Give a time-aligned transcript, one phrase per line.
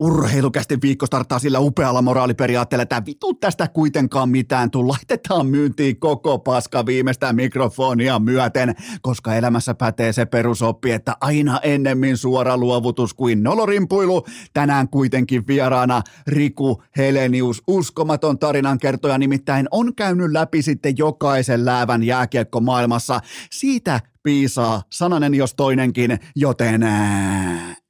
[0.00, 4.88] Urheilukästi viikko starttaa sillä upealla moraaliperiaatteella, että vitu tästä kuitenkaan mitään tuu.
[4.88, 12.16] Laitetaan myyntiin koko paska viimeistä mikrofonia myöten, koska elämässä pätee se perusoppi, että aina ennemmin
[12.16, 14.26] suora luovutus kuin nolorimpuilu.
[14.52, 22.02] Tänään kuitenkin vieraana Riku Helenius, uskomaton tarinan kertoja nimittäin on käynyt läpi sitten jokaisen läävän
[22.02, 23.20] jääkiekko maailmassa.
[23.52, 26.86] Siitä piisaa sananen jos toinenkin, joten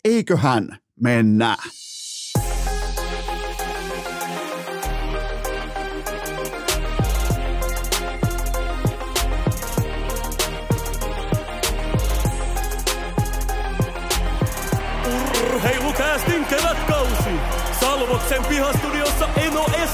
[0.04, 1.56] eiköhän mennä.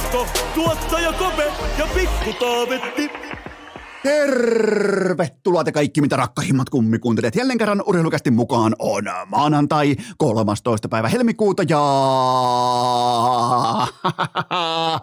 [0.01, 3.11] Esko, tuottaja Kope ja Pikku Taavetti.
[4.03, 7.37] Tervetuloa te kaikki, mitä rakkahimmat kummikuuntelijat.
[7.37, 10.89] Jälleen kerran urheilukästi mukaan on maanantai 13.
[10.89, 11.81] päivä helmikuuta ja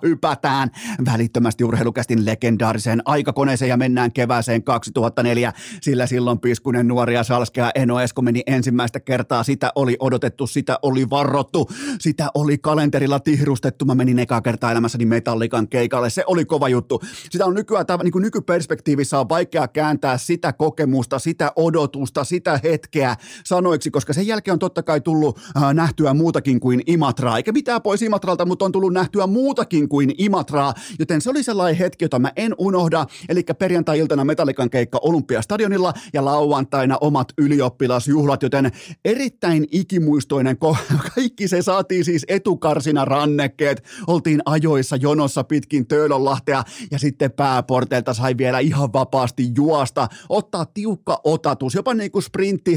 [0.07, 0.69] hypätään
[1.05, 8.21] välittömästi urheilukästin legendaariseen aikakoneeseen ja mennään kevääseen 2004, sillä silloin piskunen nuoria Salskea Eno Esko
[8.21, 9.43] meni ensimmäistä kertaa.
[9.43, 13.85] Sitä oli odotettu, sitä oli varrottu, sitä oli kalenterilla tihrustettu.
[13.85, 16.09] Mä menin eka kertaa elämässäni Metallikan keikalle.
[16.09, 17.01] Se oli kova juttu.
[17.29, 22.59] Sitä on nykyään, niin kuin nykyperspektiivi perspektiivissä on vaikea kääntää sitä kokemusta, sitä odotusta, sitä
[22.63, 27.51] hetkeä sanoiksi, koska sen jälkeen on totta kai tullut äh, nähtyä muutakin kuin Imatraa, eikä
[27.51, 32.05] mitään pois Imatralta, mutta on tullut nähtyä muutakin kuin Imatraa, joten se oli sellainen hetki,
[32.05, 38.71] jota mä en unohda, eli perjantai-iltana Metallikan keikka Olympiastadionilla ja lauantaina omat ylioppilasjuhlat, joten
[39.05, 40.57] erittäin ikimuistoinen,
[41.15, 48.37] kaikki se saatiin siis etukarsina rannekkeet, oltiin ajoissa jonossa pitkin Töölönlahtea ja sitten pääporteilta sai
[48.37, 52.23] vielä ihan ihan vapaasti juosta, ottaa tiukka otatus, jopa niin kuin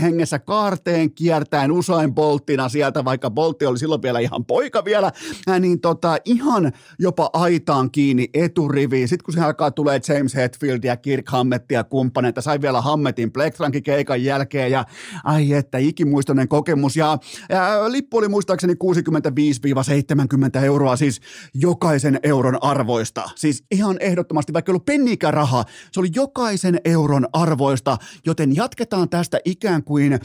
[0.00, 5.12] hengessä kaarteen kiertäen usain Bolttina sieltä, vaikka Boltti oli silloin vielä ihan poika vielä,
[5.60, 9.08] niin tota, ihan jopa aitaan kiinni eturiviin.
[9.08, 13.32] Sitten kun se alkaa tulee James Hetfield ja Kirk Hammett ja kumppaneita, sai vielä Hammetin
[13.32, 14.84] Plektrankin keikan jälkeen ja
[15.25, 18.75] ai että ikimuistoinen kokemus ja, ja lippu oli muistaakseni
[20.58, 21.20] 65-70 euroa, siis
[21.54, 23.30] jokaisen euron arvoista.
[23.34, 29.08] Siis ihan ehdottomasti, vaikka ei ollut penniikään rahaa, se oli jokaisen euron arvoista, joten jatketaan
[29.08, 30.20] tästä ikään kuin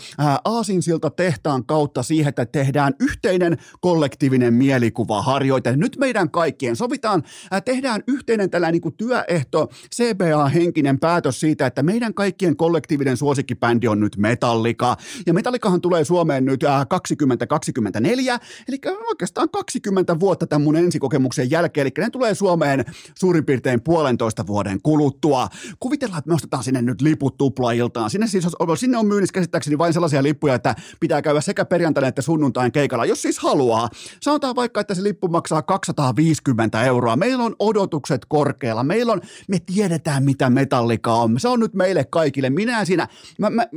[0.45, 5.75] aasinsilta tehtaan kautta siihen, että tehdään yhteinen kollektiivinen mielikuvaharjoite.
[5.75, 11.83] Nyt meidän kaikkien sovitaan, ää, tehdään yhteinen tällainen niin kuin työehto, CBA-henkinen päätös siitä, että
[11.83, 14.97] meidän kaikkien kollektiivinen suosikkibändi on nyt Metallica.
[15.25, 18.77] Ja Metallikahan tulee Suomeen nyt ää, 2024, eli
[19.07, 22.85] oikeastaan 20 vuotta tämän mun ensikokemuksen jälkeen, eli ne tulee Suomeen
[23.19, 25.49] suurin piirtein puolentoista vuoden kuluttua.
[25.79, 28.09] Kuvitellaan, että me ostetaan sinne nyt liput tuplailtaan.
[28.09, 32.21] Sinne, siis, sinne on myynnissä käsittääkseni vain sellaisia lippuja, että pitää käydä sekä perjantaina että
[32.21, 33.89] sunnuntain keikalla, jos siis haluaa.
[34.21, 37.15] Sanotaan vaikka, että se lippu maksaa 250 euroa.
[37.15, 38.83] Meillä on odotukset korkealla.
[38.83, 41.39] Meillä on, me tiedetään mitä metallika on.
[41.39, 42.49] Se on nyt meille kaikille.
[42.49, 43.07] Minä siinä,
[43.39, 43.67] mä, mä,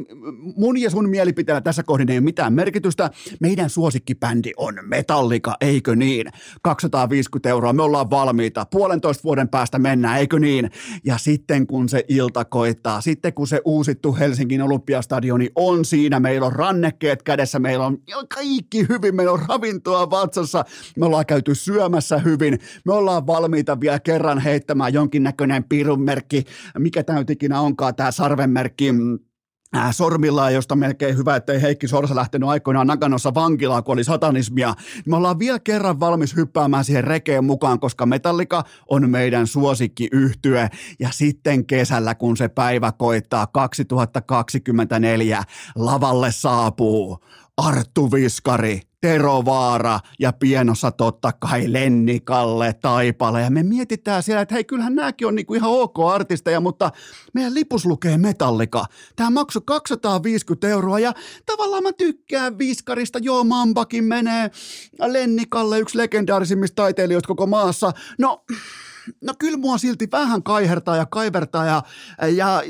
[0.56, 3.10] mun ja sun mielipiteellä tässä kohdin ei ole mitään merkitystä.
[3.40, 6.26] Meidän suosikkibändi on metallika, eikö niin?
[6.62, 8.66] 250 euroa, me ollaan valmiita.
[8.70, 10.70] Puolentoista vuoden päästä mennään, eikö niin?
[11.04, 16.46] Ja sitten kun se ilta koittaa, sitten kun se uusittu Helsingin Olympiastadioni on siinä, meillä
[16.46, 17.98] on rannekkeet kädessä, meillä on
[18.34, 20.64] kaikki hyvin, meillä on ravintoa vatsassa,
[20.96, 26.44] me ollaan käyty syömässä hyvin, me ollaan valmiita vielä kerran heittämään jonkinnäköinen pirunmerkki,
[26.78, 29.18] mikä tämä ikinä onkaan tämä sarvenmerkki, mm,
[29.90, 34.74] sormillaan, josta melkein hyvä, ettei Heikki Sorsa lähtenyt aikoinaan Nakanossa vankilaan, kun oli satanismia.
[35.06, 40.68] Me ollaan vielä kerran valmis hyppäämään siihen rekeen mukaan, koska Metallika on meidän suosikki yhtye.
[40.98, 45.42] Ja sitten kesällä, kun se päivä koittaa 2024,
[45.76, 47.18] lavalle saapuu
[47.56, 53.42] Arttu Viskari, Tero Vaara ja pienossa totta kai Lennikalle Taipale.
[53.42, 56.90] Ja me mietitään siellä, että hei, kyllähän nämäkin on niinku ihan ok artisteja, mutta
[57.34, 58.84] meidän lipus lukee Metallika.
[59.16, 61.12] Tämä maksoi 250 euroa ja
[61.46, 63.18] tavallaan mä tykkään Viskarista.
[63.22, 64.50] Joo, Mambakin menee
[65.06, 67.92] Lennikalle, yksi legendaarisimmista taiteilijoista koko maassa.
[68.18, 68.44] No,
[69.20, 71.82] no kyllä mua silti vähän kaihertaa ja kaivertaa ja,
[72.36, 72.62] ja,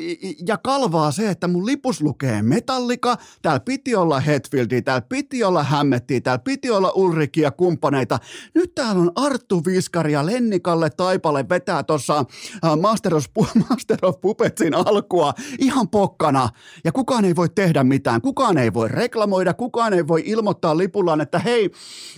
[0.46, 5.62] ja kalvaa se, että mun lipus lukee Metallika, täällä piti olla Hetfieldia, täällä piti olla
[5.62, 8.19] Hämmettiä, täällä piti olla Ulriki ja kumppaneita.
[8.55, 12.19] Nyt täällä on Arttu Viskari ja Lennikalle Taipale vetää tuossa
[12.64, 13.14] äh, Master,
[13.70, 16.49] Master of Puppetsin alkua ihan pokkana
[16.85, 21.20] ja kukaan ei voi tehdä mitään, kukaan ei voi reklamoida, kukaan ei voi ilmoittaa lipullaan,
[21.20, 21.70] että hei,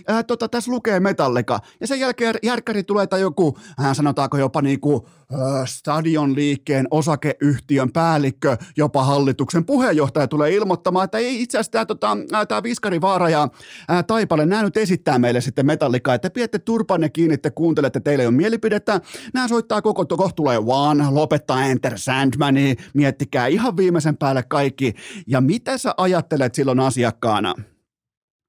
[0.08, 4.09] ää, äh, tota, tässä lukee Metallika ja sen jälkeen järkkäri tulee tai joku, hän sanoo,
[4.10, 5.02] sanotaanko jopa niin kuin,
[5.34, 12.16] äh, stadionliikkeen osakeyhtiön päällikkö, jopa hallituksen puheenjohtaja tulee ilmoittamaan, että ei itse asiassa tämä, tota,
[12.48, 13.48] tämä Viskari Vaara ja
[13.88, 18.26] ää, Taipale, nämä nyt esittää meille sitten metallikaa, että pidätte turpanne kiinni, te kuuntelette, teille
[18.26, 19.00] on mielipidettä,
[19.34, 24.94] nämä soittaa koko, kohta tulee One, lopettaa Enter Sandmani, miettikää ihan viimeisen päälle kaikki,
[25.26, 27.54] ja mitä sä ajattelet silloin asiakkaana?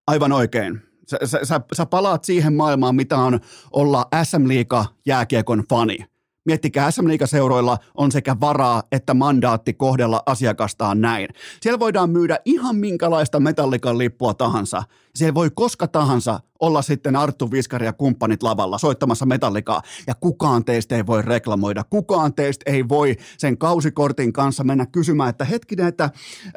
[0.08, 0.91] Aivan oikein.
[1.12, 3.40] Sä, sä, sä, sä palaat siihen maailmaan, mitä on
[3.72, 5.98] olla SM-liiga jääkiekon fani.
[6.46, 11.28] Miettikää, SM seuroilla on sekä varaa että mandaatti kohdella asiakastaan näin.
[11.62, 14.84] Siellä voidaan myydä ihan minkälaista metallikan lippua tahansa.
[15.16, 20.66] Siellä voi koska tahansa olla sitten Arttu Viskari ja kumppanit lavalla soittamassa metallikaa, ja kukaan
[20.66, 25.88] teistä ei voi reklamoida, kukaan teistä ei voi sen kausikortin kanssa mennä kysymään, että hetkinen,
[25.88, 26.10] että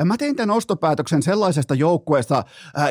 [0.05, 2.45] mä tein tämän ostopäätöksen sellaisesta joukkueesta,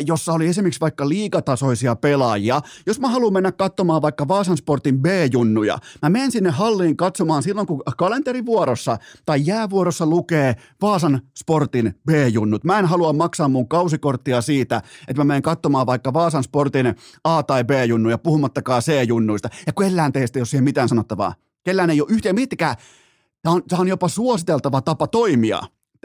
[0.05, 5.77] jossa oli esimerkiksi vaikka liigatasoisia pelaajia, jos mä haluan mennä katsomaan vaikka Vaasan Sportin B-junnuja,
[6.01, 12.63] mä menen sinne halliin katsomaan silloin, kun kalenterivuorossa tai jäävuorossa lukee Vaasan Sportin B-junnut.
[12.63, 17.43] Mä en halua maksaa mun kausikorttia siitä, että mä menen katsomaan vaikka Vaasan Sportin A-
[17.43, 21.33] tai B-junnuja, puhumattakaan C-junnuista, ja kellään teistä ei ole siihen mitään sanottavaa.
[21.63, 22.75] Kellään ei ole yhteen, miettikää,
[23.41, 25.61] tämä on, tämä on jopa suositeltava tapa toimia.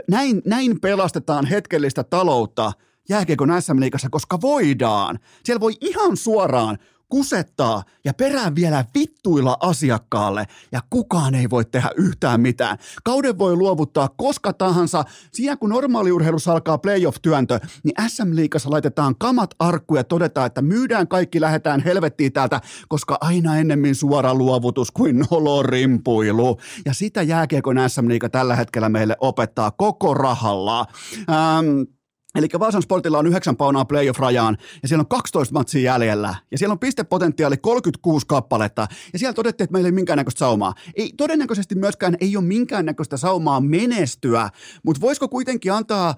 [0.09, 2.73] Näin, näin pelastetaan hetkellistä taloutta
[3.09, 5.19] jääkiekon SM-liigassa, koska voidaan.
[5.45, 6.79] Siellä voi ihan suoraan
[7.09, 12.79] kusettaa ja perään vielä vittuilla asiakkaalle ja kukaan ei voi tehdä yhtään mitään.
[13.05, 15.05] Kauden voi luovuttaa koska tahansa.
[15.33, 21.41] Siinä kun normaaliurheilussa alkaa playoff-työntö, niin SM-liikassa laitetaan kamat arkkuja ja todetaan, että myydään kaikki,
[21.41, 26.59] lähetään helvettiin täältä, koska aina ennemmin suora luovutus kuin nolorimpuilu.
[26.85, 30.87] Ja sitä jääkiekon SM-liika tällä hetkellä meille opettaa koko rahalla.
[31.31, 31.98] Ähm,
[32.39, 36.73] Eli Vaasan Sportilla on 9 paunaa playoff-rajaan ja siellä on 12 matsia jäljellä ja siellä
[36.73, 40.75] on pistepotentiaali 36 kappaletta ja siellä todettiin, että meillä ei minkäännäköistä saumaa.
[40.95, 44.51] Ei, todennäköisesti myöskään ei ole minkäännäköistä saumaa menestyä,
[44.83, 46.15] mutta voisiko kuitenkin antaa ä,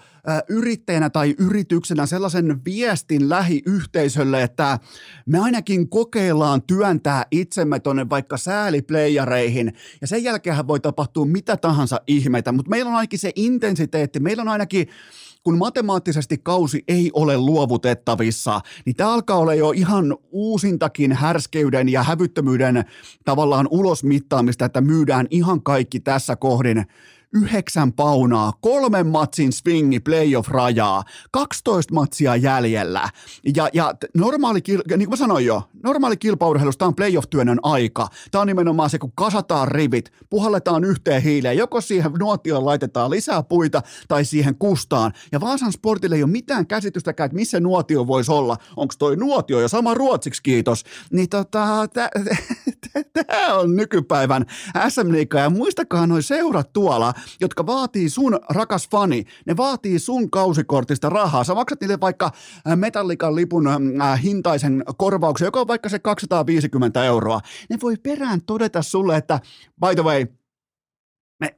[0.49, 4.79] yrittäjänä tai yrityksenä sellaisen viestin lähiyhteisölle, että
[5.27, 12.01] me ainakin kokeillaan työntää itsemme tonne vaikka sääliplayereihin ja sen jälkeen voi tapahtua mitä tahansa
[12.07, 14.89] ihmeitä, mutta meillä on ainakin se intensiteetti, meillä on ainakin
[15.45, 22.03] kun matemaattisesti kausi ei ole luovutettavissa, niin tämä alkaa olla jo ihan uusintakin härskeyden ja
[22.03, 22.85] hävyttömyyden
[23.25, 26.87] tavallaan ulosmittaamista, että myydään ihan kaikki tässä kohdin
[27.35, 33.09] yhdeksän paunaa, kolmen matsin swingi playoff-rajaa, 12 matsia jäljellä.
[33.57, 38.09] Ja, ja normaali, niin kuin mä sanoin jo, normaali kilpaurheilusta tämä on playoff-työnnön aika.
[38.31, 43.43] Tämä on nimenomaan se, kun kasataan rivit, puhalletaan yhteen hiileen, joko siihen nuotioon laitetaan lisää
[43.43, 45.13] puita tai siihen kustaan.
[45.33, 48.57] Ja Vaasan sportille ei ole mitään käsitystäkään, että missä nuotio voisi olla.
[48.77, 50.85] Onko toi nuotio ja sama ruotsiksi, kiitos.
[51.13, 52.09] Niin tota, tämä
[53.61, 54.47] on nykypäivän
[54.89, 61.09] SM ja muistakaa noin seurat tuolla, jotka vaatii sun, rakas fani, ne vaatii sun kausikortista
[61.09, 61.45] rahaa.
[61.45, 67.05] Sä maksat niille vaikka äh, metallikan lipun äh, hintaisen korvauksen, joka on vaikka se 250
[67.05, 67.41] euroa.
[67.71, 69.41] Ne voi perään todeta sulle, että
[69.81, 70.27] by the way,
[71.41, 71.57] me,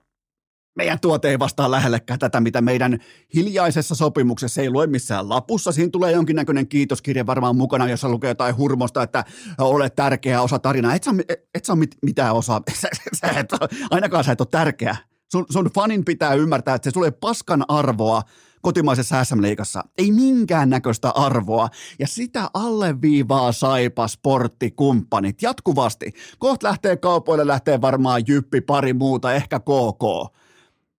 [0.76, 2.98] meidän tuote ei vastaa lähellekään tätä, mitä meidän
[3.34, 5.72] hiljaisessa sopimuksessa ei lue missään lapussa.
[5.72, 9.24] Siinä tulee jonkinnäköinen kiitoskirja varmaan mukana, jossa lukee jotain hurmosta, että
[9.58, 10.94] olet tärkeä osa tarinaa.
[10.94, 11.72] Et sä, et, et sä
[12.02, 12.60] mitään osaa.
[12.80, 13.48] Sä, sä et,
[13.90, 14.96] ainakaan sä et ole tärkeä.
[15.32, 18.22] Sun, sun fanin pitää ymmärtää, että se tulee paskan arvoa
[18.62, 19.84] kotimaisessa SM-liigassa.
[19.98, 21.68] Ei minkään näköistä arvoa.
[21.98, 26.12] Ja sitä alleviivaa Saipa sporttikumppanit jatkuvasti.
[26.38, 30.32] Koht lähtee kaupoille, lähtee varmaan Jyppi, pari muuta, ehkä KK.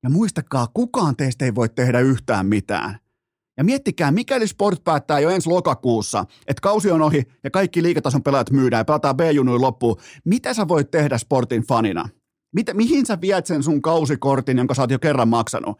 [0.04, 2.98] Ja muistakaa, kukaan teistä ei voi tehdä yhtään mitään.
[3.58, 8.24] Ja miettikää, mikäli Sport päättää jo ensi lokakuussa, että kausi on ohi ja kaikki liikatason
[8.24, 12.10] pelaajat myydään ja pelataan B-junuin loppuun, mitä sä voit tehdä Sportin fanina?
[12.54, 15.80] Mitä, mihin sä viet sen sun kausikortin, jonka sä oot jo kerran maksanut?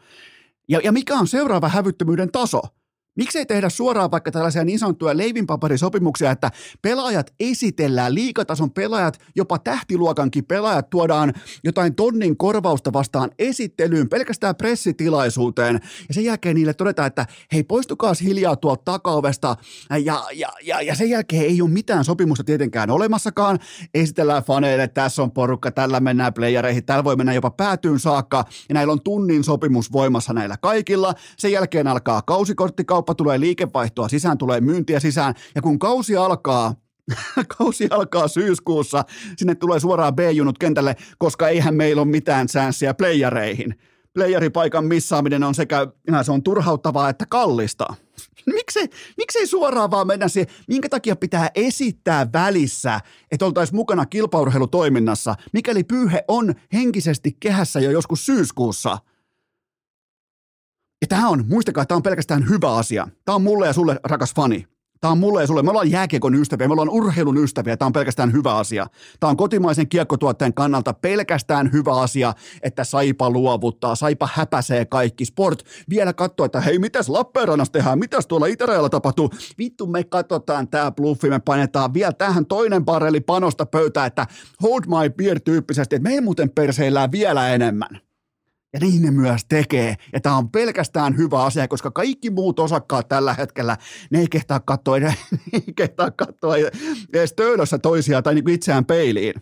[0.68, 2.62] Ja, ja mikä on seuraava hävyttömyyden taso?
[3.16, 6.50] Miksei tehdä suoraan vaikka tällaisia niin sanottuja leivinpaperisopimuksia, että
[6.82, 11.32] pelaajat esitellään, liikatason pelaajat, jopa tähtiluokankin pelaajat tuodaan
[11.64, 18.12] jotain tonnin korvausta vastaan esittelyyn, pelkästään pressitilaisuuteen, ja sen jälkeen niille todetaan, että hei poistukaa
[18.22, 19.56] hiljaa tuolta takaovesta,
[19.90, 23.58] ja, ja, ja, ja sen jälkeen ei ole mitään sopimusta tietenkään olemassakaan,
[23.94, 28.74] esitellään faneille, tässä on porukka, tällä mennään playereihin, tällä voi mennä jopa päätyyn saakka, ja
[28.74, 34.38] näillä on tunnin sopimus voimassa näillä kaikilla, sen jälkeen alkaa kausikorttikauppa, kauppa tulee liikevaihtoa sisään,
[34.38, 36.74] tulee myyntiä sisään, ja kun kausi alkaa,
[37.58, 39.04] kausi alkaa syyskuussa,
[39.36, 43.74] sinne tulee suoraan B-junut kentälle, koska eihän meillä ole mitään säänsiä playereihin.
[44.14, 45.86] playeripaikan missaaminen on sekä
[46.22, 47.86] se on turhauttavaa että kallista.
[48.54, 55.34] Miksei, miksei suoraan vaan mennä siihen, minkä takia pitää esittää välissä, että oltaisiin mukana kilpaurheilutoiminnassa,
[55.52, 58.98] mikäli pyyhe on henkisesti kehässä jo joskus syyskuussa.
[61.04, 63.08] Ja tämä on, muistakaa, tämä on pelkästään hyvä asia.
[63.24, 64.66] Tämä on mulle ja sulle, rakas fani.
[65.00, 65.62] Tämä on mulle ja sulle.
[65.62, 67.76] Me ollaan jääkiekon ystäviä, me ollaan urheilun ystäviä.
[67.76, 68.86] Tämä on pelkästään hyvä asia.
[69.20, 75.24] Tämä on kotimaisen kiekkotuotteen kannalta pelkästään hyvä asia, että Saipa luovuttaa, Saipa häpäsee kaikki.
[75.24, 79.30] Sport vielä katsoo, että hei, mitäs Lappeenrannassa tehdään, mitäs tuolla Itärajalla tapahtuu.
[79.58, 84.26] Vittu, me katsotaan tämä bluffi, me painetaan vielä tähän toinen barreli panosta pöytää, että
[84.62, 88.03] hold my beer tyyppisesti, että me ei muuten perseillään vielä enemmän.
[88.74, 89.96] Ja niin ne myös tekee.
[90.12, 93.76] Ja tämä on pelkästään hyvä asia, koska kaikki muut osakkaat tällä hetkellä,
[94.10, 95.16] ne ei kehtaa katsoa, ne
[95.52, 96.54] ei kehtaa katsoa
[97.14, 99.34] edes töölössä toisiaan tai niin itseään peiliin.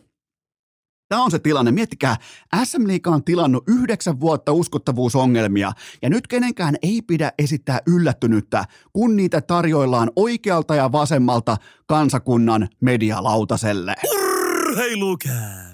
[1.08, 1.72] Tämä on se tilanne.
[1.72, 2.16] Miettikää,
[2.64, 5.72] SM Liiga on tilannut yhdeksän vuotta uskottavuusongelmia,
[6.02, 13.94] ja nyt kenenkään ei pidä esittää yllättynyttä, kun niitä tarjoillaan oikealta ja vasemmalta kansakunnan medialautaselle.
[14.04, 15.71] Urheilukää!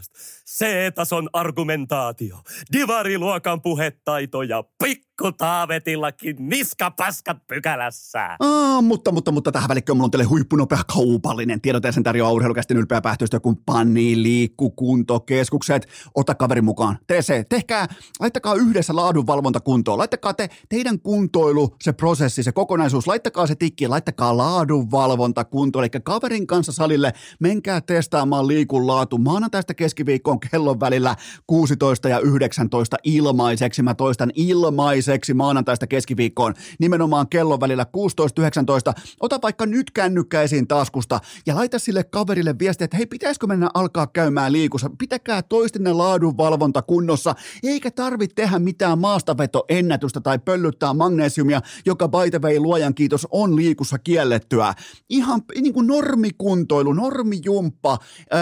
[0.58, 2.38] C-tason argumentaatio,
[2.72, 4.64] divariluokan puhetaito ja
[5.18, 8.36] pikku taavetillakin niskapaskat pykälässä.
[8.40, 12.76] Aa, mutta, mutta, mutta tähän välikköön mulla on teille huippunopea kaupallinen tiedote sen tarjoaa urheilukästin
[12.76, 15.88] ylpeä pähtöistökumppani liikkukuntokeskukset.
[16.14, 16.98] Ota kaveri mukaan.
[17.06, 17.44] Tee se.
[17.48, 17.86] Tehkää,
[18.20, 19.98] laittakaa yhdessä laadunvalvonta kuntoon.
[19.98, 23.06] Laittakaa te, teidän kuntoilu, se prosessi, se kokonaisuus.
[23.06, 25.84] Laittakaa se tikki, laittakaa laadunvalvonta kuntoon.
[25.84, 32.96] Eli kaverin kanssa salille, menkää testaamaan liikun laatu maanantaista keskiviikkoon kellon välillä 16 ja 19
[33.04, 33.82] ilmaiseksi.
[33.82, 37.86] Mä toistan ilmaiseksi maanantaista keskiviikkoon nimenomaan kellon välillä
[38.90, 39.00] 16-19.
[39.20, 43.70] Ota vaikka nyt kännykkä esiin taskusta ja laita sille kaverille viestiä, että hei, pitäisikö mennä
[43.74, 44.90] alkaa käymään liikussa?
[44.98, 52.40] Pitäkää toistenne laadunvalvonta kunnossa, eikä tarvitse tehdä mitään maastavetoennätystä tai pöllyttää magnesiumia, joka by the
[52.42, 54.74] way, luojan kiitos, on liikussa kiellettyä.
[55.08, 57.98] Ihan niin kuin normikuntoilu, normijumppa,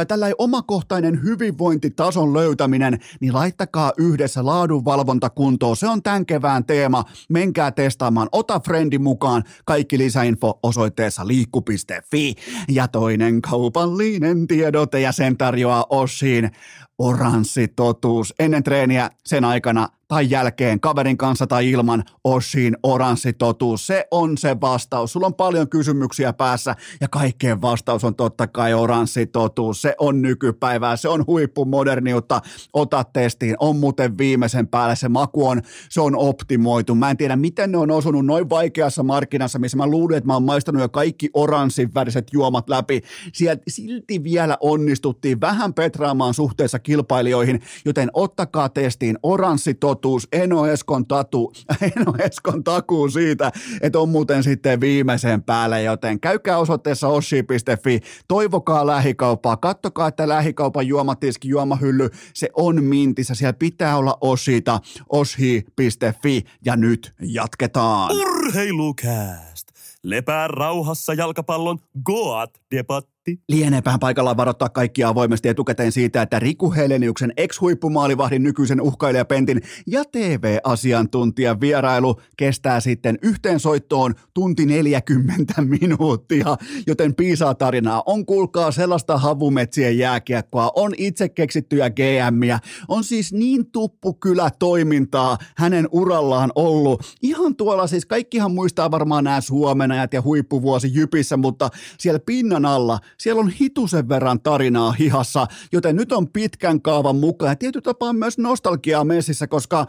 [0.08, 5.76] tällainen omakohtainen hyvinvointi tason löytäminen, niin laittakaa yhdessä laadunvalvonta kuntoon.
[5.76, 7.04] Se on tämän kevään teema.
[7.28, 8.28] Menkää testaamaan.
[8.32, 9.44] Ota frendi mukaan.
[9.64, 12.34] Kaikki lisäinfo osoitteessa liikku.fi.
[12.68, 16.50] Ja toinen kaupallinen tiedote ja sen tarjoaa Oshin
[16.98, 18.34] oranssi totuus.
[18.38, 23.86] Ennen treeniä, sen aikana tai jälkeen, kaverin kanssa tai ilman, Oshin oranssi totuus.
[23.86, 25.12] Se on se vastaus.
[25.12, 29.82] Sulla on paljon kysymyksiä päässä ja kaikkeen vastaus on totta kai oranssi totuus.
[29.82, 32.40] Se on nykypäivää, se on huippumoderniutta.
[32.72, 34.96] Ota testiin, on muuten viimeisen päälle.
[34.96, 36.94] Se maku on, se on optimoitu.
[36.94, 40.34] Mä en tiedä, miten ne on osunut noin vaikeassa markkinassa, missä mä luulin, että mä
[40.34, 43.02] oon maistanut jo kaikki oranssin väriset juomat läpi.
[43.32, 49.95] Sieltä silti vielä onnistuttiin vähän petraamaan suhteessa kilpailijoihin, joten ottakaa testiin oranssi totuus,
[50.32, 51.52] Eno Eskon, tatu,
[51.96, 58.86] Eno Eskon takuu siitä, että on muuten sitten viimeisen päälle, joten käykää osoitteessa ossi.fi, toivokaa
[58.86, 66.76] lähikauppaa, kattokaa, että lähikaupan juomatiski, juomahylly, se on mintissä, siellä pitää olla osita, oshi.fi ja
[66.76, 68.10] nyt jatketaan.
[68.12, 69.68] Urheilukääst!
[70.02, 73.44] Lepää rauhassa jalkapallon Goat-debatti Matti.
[73.48, 81.60] Lieneepähän paikallaan varoittaa kaikkia avoimesti etukäteen siitä, että Riku Heleniuksen ex-huippumaalivahdin nykyisen uhkailijapentin ja TV-asiantuntijan
[81.60, 86.56] vierailu kestää sitten yhteen soittoon tunti 40 minuuttia,
[86.86, 88.02] joten piisaa tarinaa.
[88.06, 95.88] On kuulkaa sellaista havumetsien jääkiekkoa, on itse keksittyjä GMiä, on siis niin tuppukylä toimintaa hänen
[95.92, 97.02] urallaan ollut.
[97.22, 101.68] Ihan tuolla siis kaikkihan muistaa varmaan nämä Suomenajat ja huippuvuosi Jypissä, mutta
[101.98, 107.50] siellä pinnan alla siellä on hitusen verran tarinaa hihassa, joten nyt on pitkän kaavan mukaan.
[107.52, 109.86] Ja tietyllä tapaa myös nostalgiaa messissä, koska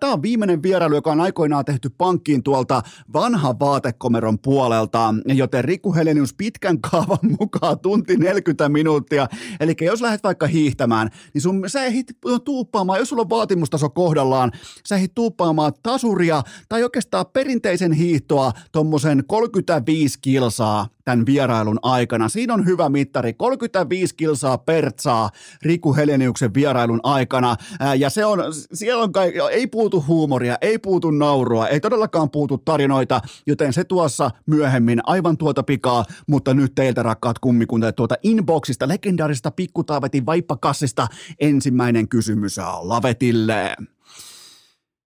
[0.00, 2.82] tämä on viimeinen vierailu, joka on aikoinaan tehty pankkiin tuolta
[3.12, 9.28] vanha vaatekomeron puolelta, joten Riku Helenius pitkän kaavan mukaan tunti 40 minuuttia,
[9.60, 12.06] eli jos lähdet vaikka hiihtämään, niin sun, sä ehdit
[12.44, 14.52] tuuppaamaan, jos sulla on vaatimustaso kohdallaan,
[14.88, 22.28] sä ehdit tuuppaamaan tasuria tai oikeastaan perinteisen hiihtoa tuommoisen 35 kilsaa tämän vierailun aikana.
[22.28, 25.30] Siinä on hyvä mittari, 35 kilsaa pertsaa
[25.62, 27.56] Riku Heleniuksen vierailun aikana.
[27.98, 28.38] Ja se on,
[28.72, 33.84] siellä on kai, ei puutu huumoria, ei puutu naurua, ei todellakaan puutu tarinoita, joten se
[33.84, 41.06] tuossa myöhemmin aivan tuota pikaa, mutta nyt teiltä rakkaat kummikuntajat tuota inboxista, legendaarista pikkutaavetin vaippakassista
[41.40, 43.76] ensimmäinen kysymys Lavetille.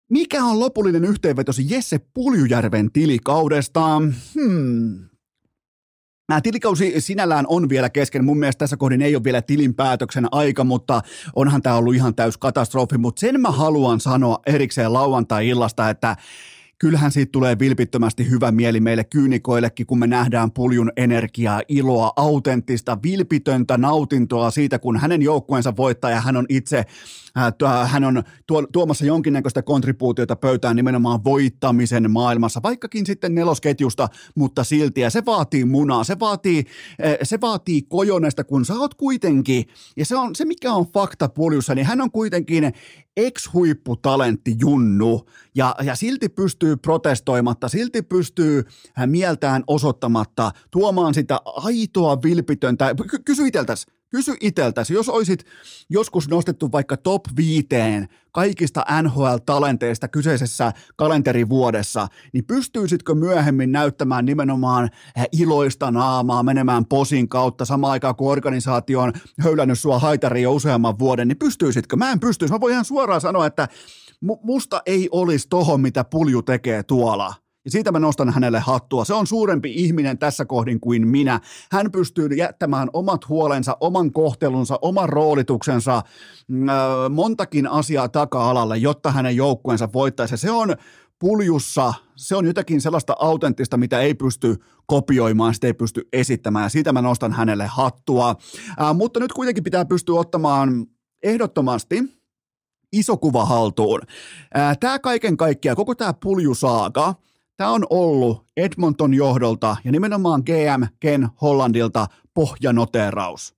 [0.10, 4.01] Mikä on lopullinen yhteenvetosi Jesse Puljujärven tilikaudesta?
[4.36, 5.11] Hmm,
[6.30, 8.25] Nämä tilikausi sinällään on vielä kesken.
[8.25, 11.01] Mun mielestä tässä kohdin ei ole vielä tilinpäätöksen aika, mutta
[11.36, 12.98] onhan tämä ollut ihan täys katastrofi.
[12.98, 16.16] Mutta sen mä haluan sanoa erikseen lauantai-illasta, että
[16.82, 22.98] kyllähän siitä tulee vilpittömästi hyvä mieli meille kyynikoillekin, kun me nähdään puljun energiaa, iloa, autenttista,
[23.04, 26.86] vilpitöntä nautintoa siitä, kun hänen joukkueensa voittaa ja hän on itse
[27.86, 28.24] hän on
[28.74, 35.02] tuomassa jonkinnäköistä kontribuutiota pöytään nimenomaan voittamisen maailmassa, vaikkakin sitten nelosketjusta, mutta silti.
[35.02, 36.64] Ja se vaatii munaa, se vaatii,
[37.24, 39.66] se vaatii kojonesta, kun sä oot kuitenkin,
[39.98, 42.74] ja se on se mikä on fakta puljussa, niin hän on kuitenkin
[43.18, 48.64] ex-huipputalentti Junnu, ja, ja silti pystyy protestoimatta, silti pystyy
[49.06, 52.96] mieltään osoittamatta, tuomaan sitä aitoa vilpitöntä,
[53.26, 55.46] kysy iteltäsi, Kysy iteltäsi, jos olisit
[55.89, 65.27] joskus nostettu vaikka top viiteen kaikista NHL-talenteista kyseisessä kalenterivuodessa, niin pystyisitkö myöhemmin näyttämään nimenomaan eh,
[65.32, 71.00] iloista naamaa, menemään posin kautta samaan aikaan, kun organisaatio on höylännyt sua haitariin jo useamman
[71.00, 71.96] vuoden, niin pystyisitkö?
[71.96, 72.53] Mä en pystyisi.
[72.53, 73.68] Mä voin ihan suoraan sanoa, että
[74.44, 77.41] musta ei olisi tohon, mitä pulju tekee tuolla.
[77.65, 79.06] Ja siitä mä nostan hänelle hattua.
[79.06, 81.39] Se on suurempi ihminen tässä kohdin kuin minä.
[81.72, 86.01] Hän pystyy jättämään omat huolensa, oman kohtelunsa, oman roolituksensa,
[86.48, 86.75] mm, äh,
[87.10, 90.38] montakin asiaa taka-alalle, jotta hänen joukkueensa voittaisi.
[90.38, 90.75] Se on
[91.20, 96.94] puljussa, se on jotakin sellaista autenttista, mitä ei pysty kopioimaan, sitä ei pysty esittämään, siitä
[96.94, 98.36] mä nostan hänelle hattua.
[98.82, 100.86] Äh, mutta nyt kuitenkin pitää pystyä ottamaan
[101.24, 102.03] ehdottomasti
[102.94, 104.01] iso kuva haltuun.
[104.58, 107.15] Äh, tämä kaiken kaikkiaan, koko tämä puljusaaga,
[107.62, 113.56] Tämä on ollut Edmonton johdolta ja nimenomaan GM Ken Hollandilta pohjanoteraus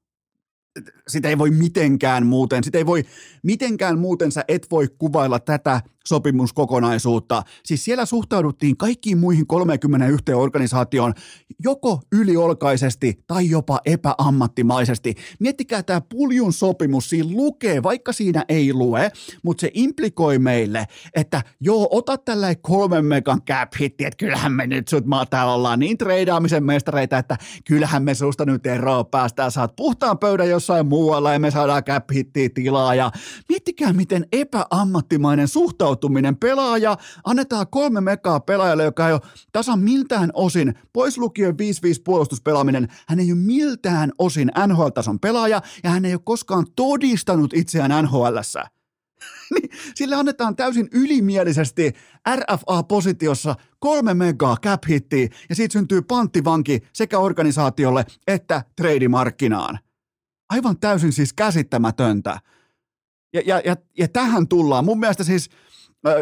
[1.07, 3.03] sitä ei voi mitenkään muuten, sitä ei voi
[3.43, 7.43] mitenkään muuten sä et voi kuvailla tätä sopimuskokonaisuutta.
[7.65, 11.13] Siis siellä suhtauduttiin kaikkiin muihin 31 organisaatioon
[11.63, 15.15] joko yliolkaisesti tai jopa epäammattimaisesti.
[15.39, 19.11] Miettikää tämä puljun sopimus, siinä lukee, vaikka siinä ei lue,
[19.43, 24.67] mutta se implikoi meille, että joo, ota tällä kolmen megan cap hitti, että kyllähän me
[24.67, 29.75] nyt sut täällä ollaan niin treidaamisen mestareita, että kyllähän me susta nyt eroa päästään, saat
[29.75, 32.07] puhtaan pöydän jossain muualla ja me saadaan cap
[32.53, 33.11] tilaa ja
[33.49, 35.92] miettikää miten epäammattimainen suhtautuminen
[36.39, 39.21] pelaaja, annetaan kolme mekaa pelaajalle, joka ei ole
[39.51, 41.55] tasan miltään osin, pois lukien 5-5
[42.05, 48.05] puolustuspelaaminen, hän ei ole miltään osin NHL-tason pelaaja ja hän ei ole koskaan todistanut itseään
[48.05, 48.63] NHLssä.
[49.53, 51.93] niin, sille annetaan täysin ylimielisesti
[52.35, 59.79] RFA-positiossa kolme megaa cap hittiä ja siitä syntyy panttivanki sekä organisaatiolle että treidimarkkinaan.
[60.49, 62.39] Aivan täysin siis käsittämätöntä.
[63.33, 64.85] Ja, ja, ja, ja tähän tullaan.
[64.85, 65.49] Mun mielestä siis,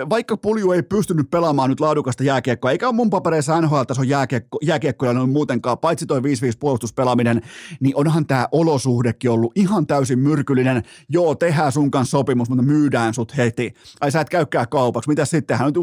[0.10, 5.14] vaikka Pulju ei pystynyt pelaamaan nyt laadukasta jääkiekkoa, eikä ole mun papereissa NHL-tason jääkiekko, jääkiekkoja
[5.14, 6.24] noin muutenkaan, paitsi toi 5-5
[6.60, 7.42] puolustuspelaaminen,
[7.80, 10.84] niin onhan tämä olosuhdekin ollut ihan täysin myrkyllinen.
[11.10, 13.74] Joo, tehdään sun kanssa sopimus, mutta myydään sut heti.
[14.02, 15.60] Ai sä et käykää kaupaksi, mitä sitten?
[15.66, 15.76] Nyt,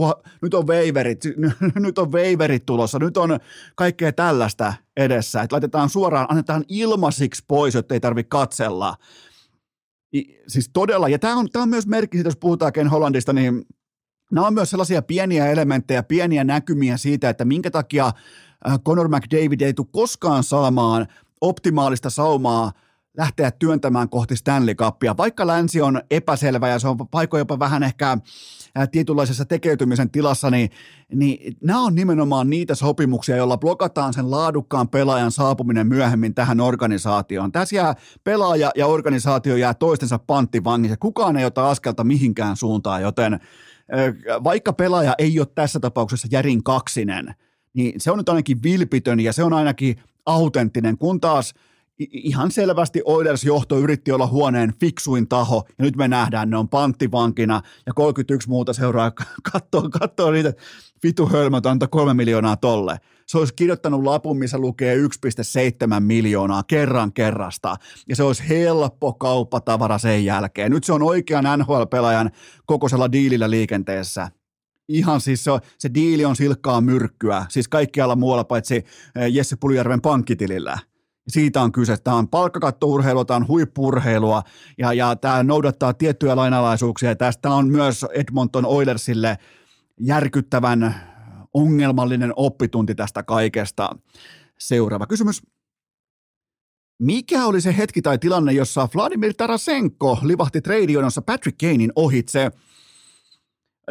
[0.42, 1.24] nyt on veiverit,
[1.74, 3.38] nyt on veiverit tulossa, nyt on
[3.74, 8.94] kaikkea tällaista edessä, että laitetaan suoraan, annetaan ilmasiksi pois, jotta ei tarvitse katsella.
[10.14, 13.64] I, siis todella, ja tämä on, tämä on myös merkki, jos puhutaan Ken Hollandista, niin
[14.32, 19.60] nämä on myös sellaisia pieniä elementtejä, pieniä näkymiä siitä, että minkä takia äh, Conor McDavid
[19.60, 21.06] ei tule koskaan saamaan
[21.40, 22.72] optimaalista saumaa
[23.18, 25.16] lähteä työntämään kohti Stanley Cupia.
[25.16, 28.18] Vaikka länsi on epäselvä ja se on paikoin jopa vähän ehkä
[28.92, 30.70] tietynlaisessa tekeytymisen tilassa, niin,
[31.14, 37.52] niin nämä on nimenomaan niitä sopimuksia, joilla blokataan sen laadukkaan pelaajan saapuminen myöhemmin tähän organisaatioon.
[37.52, 40.96] Tässä jää pelaaja ja organisaatio jää toistensa panttivangissa.
[40.96, 43.40] Kukaan ei ota askelta mihinkään suuntaan, joten
[44.44, 47.34] vaikka pelaaja ei ole tässä tapauksessa järin kaksinen,
[47.74, 49.96] niin se on nyt ainakin vilpitön ja se on ainakin
[50.26, 51.54] autenttinen, kun taas–
[51.98, 56.68] ihan selvästi Oilers johto yritti olla huoneen fiksuin taho, ja nyt me nähdään, ne on
[56.68, 59.12] panttivankina, ja 31 muuta seuraa
[59.52, 60.52] kattoo, kattoo niitä
[61.02, 62.98] vitu hölmöt antaa kolme miljoonaa tolle.
[63.26, 67.76] Se olisi kirjoittanut lapun, missä lukee 1,7 miljoonaa kerran kerrasta,
[68.08, 70.72] ja se olisi helppo kauppatavara sen jälkeen.
[70.72, 72.30] Nyt se on oikean NHL-pelaajan
[72.66, 74.30] kokoisella diilillä liikenteessä.
[74.88, 78.84] Ihan siis se, se diili on silkkaa myrkkyä, siis kaikkialla muualla paitsi eh,
[79.30, 80.78] Jesse Puljärven pankkitilillä
[81.28, 81.96] siitä on kyse.
[81.96, 84.42] Tämä on palkkakattourheilua, tämä on huippurheilua
[84.78, 87.16] ja, ja tämä noudattaa tiettyjä lainalaisuuksia.
[87.16, 89.38] Tästä on myös Edmonton Oilersille
[90.00, 90.94] järkyttävän
[91.54, 93.90] ongelmallinen oppitunti tästä kaikesta.
[94.58, 95.42] Seuraava kysymys.
[97.02, 102.50] Mikä oli se hetki tai tilanne, jossa Vladimir Tarasenko livahti treidionossa Patrick Kanein ohitse?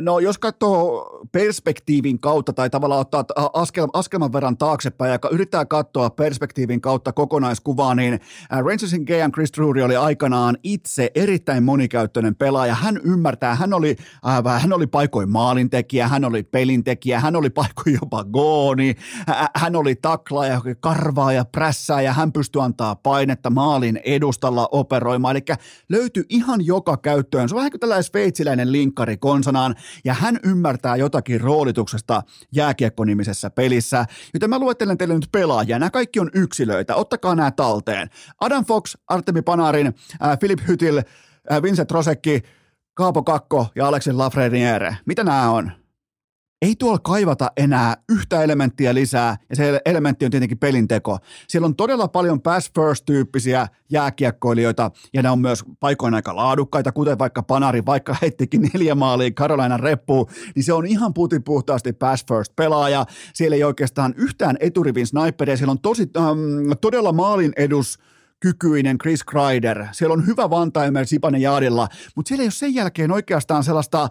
[0.02, 6.10] No jos katsoo perspektiivin kautta tai tavallaan ottaa askel, askelman verran taaksepäin ja yrittää katsoa
[6.10, 12.76] perspektiivin kautta kokonaiskuvaa, niin Rangersin GM Chris Drury oli aikanaan itse erittäin monikäyttöinen pelaaja.
[12.76, 13.96] Hän ymmärtää, hän oli,
[14.28, 18.96] äh, hän oli paikoin maalintekijä, hän oli pelintekijä, hän oli paikoin jopa gooni,
[19.56, 25.58] hän oli taklaaja, karvaaja, prässääjä, hän pystyi antaa painetta maalin edustalla operoimaan, eli
[25.90, 27.50] löytyi ihan joka käyttöön.
[27.50, 29.76] Se on vähän kuin tällainen sveitsiläinen linkkari konsanaan,
[30.06, 35.80] ja hän ymmärtää jotakin roolituksesta jääkiekkonimisessä pelissä, joten mä luettelen teille nyt pelaajia.
[35.80, 38.10] Nämä kaikki on yksilöitä, ottakaa nämä talteen.
[38.42, 42.42] Adam Fox, Artemi Panarin, äh, Philip Hytil, äh, Vincent Rosekki,
[42.94, 44.98] Kaapo Kakko ja Alexis Lafreniere.
[45.06, 45.72] Mitä nämä on?
[46.62, 51.18] Ei tuolla kaivata enää yhtä elementtiä lisää, ja se elementti on tietenkin pelinteko.
[51.48, 57.20] Siellä on todella paljon pass first-tyyppisiä jääkiekkoilijoita, ja ne on myös paikoin aika laadukkaita, kuten
[57.20, 61.14] vaikka Panari, vaikka heittikin neljä maalia Carolina reppu, niin se on ihan
[61.46, 63.06] puhtaasti pass first pelaaja.
[63.34, 68.00] Siellä ei oikeastaan yhtään eturivin sniperia, siellä on tosi, ähm, todella maalin edus,
[68.40, 69.86] kykyinen Chris Kreider.
[69.92, 74.10] Siellä on hyvä vantaimer Sipanen Jaadilla, mutta siellä ei ole sen jälkeen oikeastaan sellaista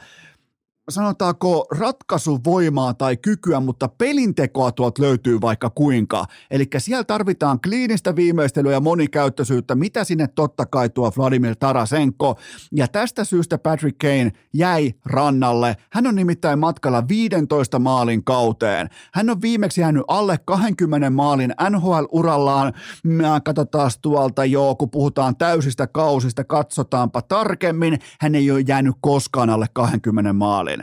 [0.88, 6.25] sanotaanko ratkaisuvoimaa tai kykyä, mutta pelintekoa tuolta löytyy vaikka kuinka.
[6.51, 12.38] Eli siellä tarvitaan kliinistä viimeistelyä ja monikäyttöisyyttä, mitä sinne totta kai tuo Vladimir Tarasenko.
[12.72, 15.77] Ja tästä syystä Patrick Kane jäi rannalle.
[15.92, 18.88] Hän on nimittäin matkalla 15 maalin kauteen.
[19.14, 22.72] Hän on viimeksi jäänyt alle 20 maalin NHL-urallaan.
[23.05, 27.99] Mä katsotaan tuolta joo, kun puhutaan täysistä kausista, katsotaanpa tarkemmin.
[28.20, 30.76] Hän ei ole jäänyt koskaan alle 20 maalin.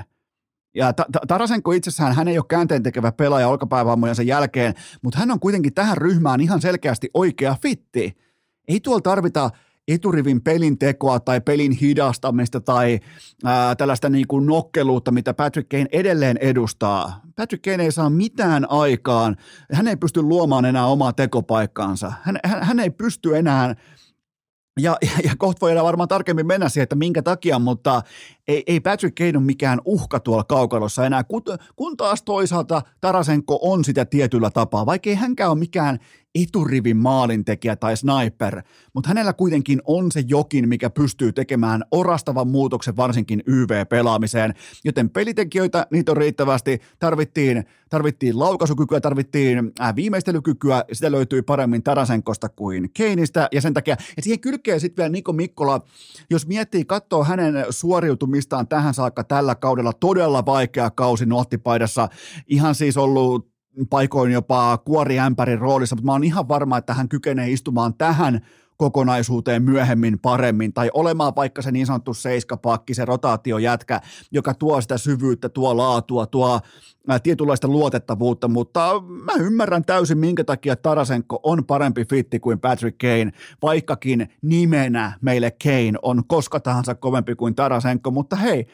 [0.76, 0.94] Ja
[1.28, 5.98] Tarasenko itsessään, hän ei ole käänteen tekevä pelaaja olkapäävammojensa jälkeen, mutta hän on kuitenkin tähän
[5.98, 8.18] ryhmään ihan selkeästi oikea fitti.
[8.68, 9.50] Ei tuolla tarvita
[9.88, 13.00] eturivin pelin tekoa tai pelin hidastamista tai
[13.44, 17.22] ää, tällaista niin kuin nokkeluutta, mitä Patrick Kane edelleen edustaa.
[17.36, 19.36] Patrick Kane ei saa mitään aikaan.
[19.74, 22.14] Hän ei pysty luomaan enää omaa tekopaikkaansa.
[22.22, 23.76] Hän, hän, hän ei pysty enää
[24.80, 28.02] ja, ja, ja kohta voidaan varmaan tarkemmin mennä siihen, että minkä takia, mutta
[28.48, 31.42] ei, ei Patrick Kane ole mikään uhka tuolla kaukalossa enää, kun,
[31.76, 36.00] kun taas toisaalta Tarasenko on sitä tietyllä tapaa, vaikka ei hänkään ole mikään
[36.36, 38.62] eturivin maalintekijä tai sniper,
[38.94, 45.88] mutta hänellä kuitenkin on se jokin, mikä pystyy tekemään orastavan muutoksen varsinkin YV-pelaamiseen, joten pelitekijöitä,
[45.92, 53.48] niitä on riittävästi, tarvittiin, tarvittiin laukaisukykyä, tarvittiin äh, viimeistelykykyä, sitä löytyy paremmin Tarasenkosta kuin Keinistä,
[53.52, 55.82] ja sen takia, ja siihen kylkee sitten vielä Niko Mikkola,
[56.30, 62.10] jos miettii, katsoo hänen suoriutumistaan tähän saakka tällä kaudella, todella vaikea kausi nuottipaidassa,
[62.48, 63.53] ihan siis ollut
[63.90, 68.42] paikoin jopa kuoriämpärin roolissa, mutta mä oon ihan varma, että hän kykenee istumaan tähän
[68.78, 74.98] kokonaisuuteen myöhemmin paremmin, tai olemaan vaikka se niin sanottu seiskapakki, se rotaatiojätkä, joka tuo sitä
[74.98, 76.60] syvyyttä, tuo laatua, tuo
[77.08, 82.98] ää, tietynlaista luotettavuutta, mutta mä ymmärrän täysin, minkä takia Tarasenko on parempi fitti kuin Patrick
[82.98, 83.32] Kane,
[83.62, 88.68] vaikkakin nimenä meille Kane on koska tahansa kovempi kuin Tarasenko, mutta hei,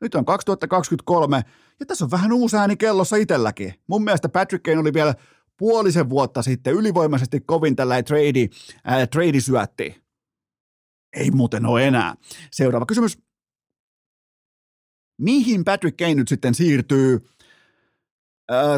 [0.00, 1.42] nyt on 2023
[1.80, 3.74] ja tässä on vähän uusi ääni kellossa itselläkin.
[3.86, 5.14] Mun mielestä Patrick Kane oli vielä
[5.56, 8.48] puolisen vuotta sitten ylivoimaisesti kovin tällä trade,
[8.90, 10.02] äh, trade syötti.
[11.16, 12.14] Ei muuten ole enää.
[12.52, 13.18] Seuraava kysymys.
[15.20, 17.20] Mihin Patrick Kane nyt sitten siirtyy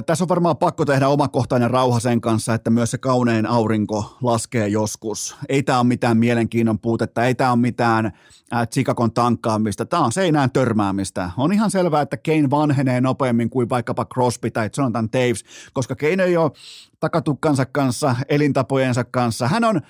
[0.07, 4.69] tässä on varmaan pakko tehdä omakohtainen rauha sen kanssa, että myös se kaunein aurinko laskee
[4.69, 5.37] joskus.
[5.49, 8.13] Ei tämä ole mitään mielenkiinnon puutetta, ei tämä ole mitään
[8.73, 11.31] Chicagon tankkaamista, tämä on seinään törmäämistä.
[11.37, 16.25] On ihan selvää, että Kane vanhenee nopeammin kuin vaikkapa Crosby tai Jonathan Taves, koska Kane
[16.25, 16.51] ei ole
[17.01, 19.49] takatukkansa kanssa, elintapojensa kanssa.
[19.49, 19.81] Hän on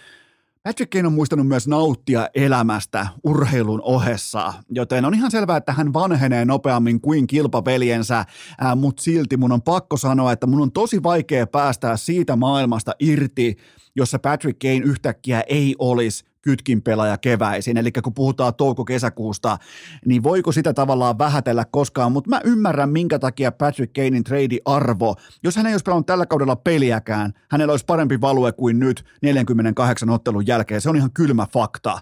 [0.64, 5.92] Patrick Kane on muistanut myös nauttia elämästä urheilun ohessa, joten on ihan selvää, että hän
[5.92, 8.24] vanhenee nopeammin kuin kilpaveljensä,
[8.76, 13.56] mutta silti mun on pakko sanoa, että mun on tosi vaikea päästää siitä maailmasta irti,
[13.96, 19.58] jossa Patrick Kane yhtäkkiä ei olisi kytkin pelaaja keväisin, eli kun puhutaan touko-kesäkuusta,
[20.06, 25.56] niin voiko sitä tavallaan vähätellä koskaan, mutta mä ymmärrän, minkä takia Patrick Kanein trade-arvo, jos
[25.56, 30.46] hän ei olisi pelannut tällä kaudella peliäkään, hänellä olisi parempi value kuin nyt 48 ottelun
[30.46, 31.98] jälkeen, se on ihan kylmä fakta.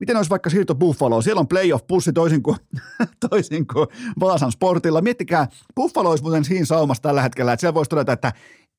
[0.00, 1.22] Miten olisi vaikka siirto Buffalo?
[1.22, 2.56] Siellä on playoff-pussi toisin kuin,
[3.30, 3.86] toisin kuin
[4.20, 5.00] Vaasan sportilla.
[5.00, 8.32] Miettikää, Buffalo olisi muuten siinä saumassa tällä hetkellä, että siellä voisi todeta, että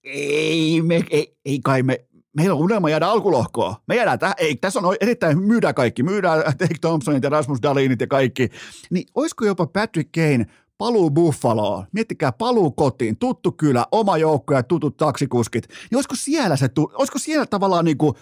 [0.03, 2.05] ei, me, ei, ei kai me
[2.37, 3.75] meillä on unelma jäädä alkulohkoon.
[3.87, 8.01] Me jäädään tähän, ei, tässä on erittäin, myydään kaikki, myydään Take Thompsonit ja Rasmus Dalinit
[8.01, 8.49] ja kaikki.
[8.89, 10.45] Niin olisiko jopa Patrick Kane
[10.77, 16.55] paluu Buffaloon, miettikää paluu kotiin, tuttu kylä, oma joukko ja tutut taksikuskit, niin olisiko siellä
[16.55, 18.13] se, olisiko siellä tavallaan niin kuin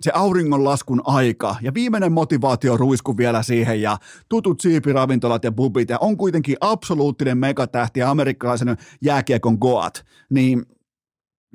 [0.00, 1.56] se auringonlaskun aika?
[1.62, 3.98] Ja viimeinen motivaatio ruisku vielä siihen ja
[4.28, 5.88] tutut siipiravintolat ja bubit.
[5.88, 10.66] Ja on kuitenkin absoluuttinen megatähti ja amerikkalaisen jääkiekon goat, niin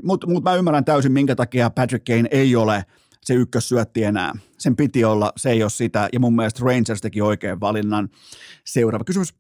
[0.04, 2.86] mutta mut mä ymmärrän täysin, minkä takia Patrick Kane ei ole
[3.22, 4.34] se ykkössyötti enää.
[4.58, 8.10] Sen piti olla, se ei ole sitä, ja mun mielestä Rangers teki oikein valinnan.
[8.66, 9.34] Seuraava kysymys.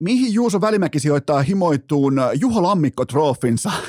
[0.00, 3.72] Mihin Juuso Välimäki sijoittaa himoittuun Juho Lammikko-trofinsa?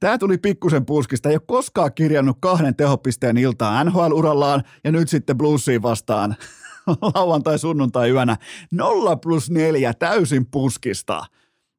[0.00, 1.28] Tämä tuli pikkusen puskista.
[1.28, 6.36] Ei ole koskaan kirjannut kahden tehopisteen iltaa NHL-urallaan ja nyt sitten Bluesiin vastaan
[7.14, 8.36] lauantai, sunnuntai yönä
[8.72, 11.24] 0 plus 4 täysin puskista.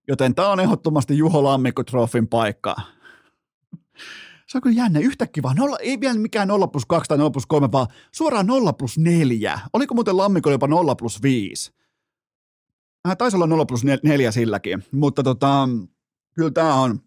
[0.10, 2.76] Joten tämä on ehdottomasti Juho Lammikko-trofin paikka.
[4.48, 5.00] Se on kyllä jännä.
[5.00, 8.48] Yhtäkkiä vaan, nolla, ei vielä mikään 0 plus 2 tai 0 plus 3, vaan suoraan
[8.48, 9.60] 0 plus 4.
[9.74, 11.72] Oliko muuten Lammikolla jopa 0 plus 5?
[13.08, 15.70] Äh, taisi olla 0 plus 4 silläkin, mutta tota,
[16.36, 17.00] kyllä tämä on,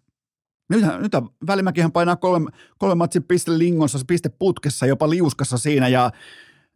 [0.68, 1.12] nyt, nyt
[1.46, 6.10] Välimäkihän painaa kolme, kolme matsin piste lingossa, piste putkessa, jopa liuskassa siinä ja,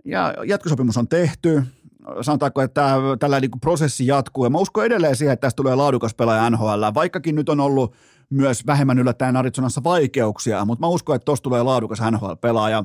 [0.04, 1.62] ja jatkosopimus on tehty.
[2.20, 5.74] Sanotaanko, että tämä, tällä niin prosessi jatkuu ja mä uskon edelleen siihen, että tästä tulee
[5.74, 7.94] laadukas pelaaja NHL, vaikkakin nyt on ollut
[8.30, 12.84] myös vähemmän yllättäen Arizonassa vaikeuksia, mutta mä uskon, että tuosta tulee laadukas NHL-pelaaja.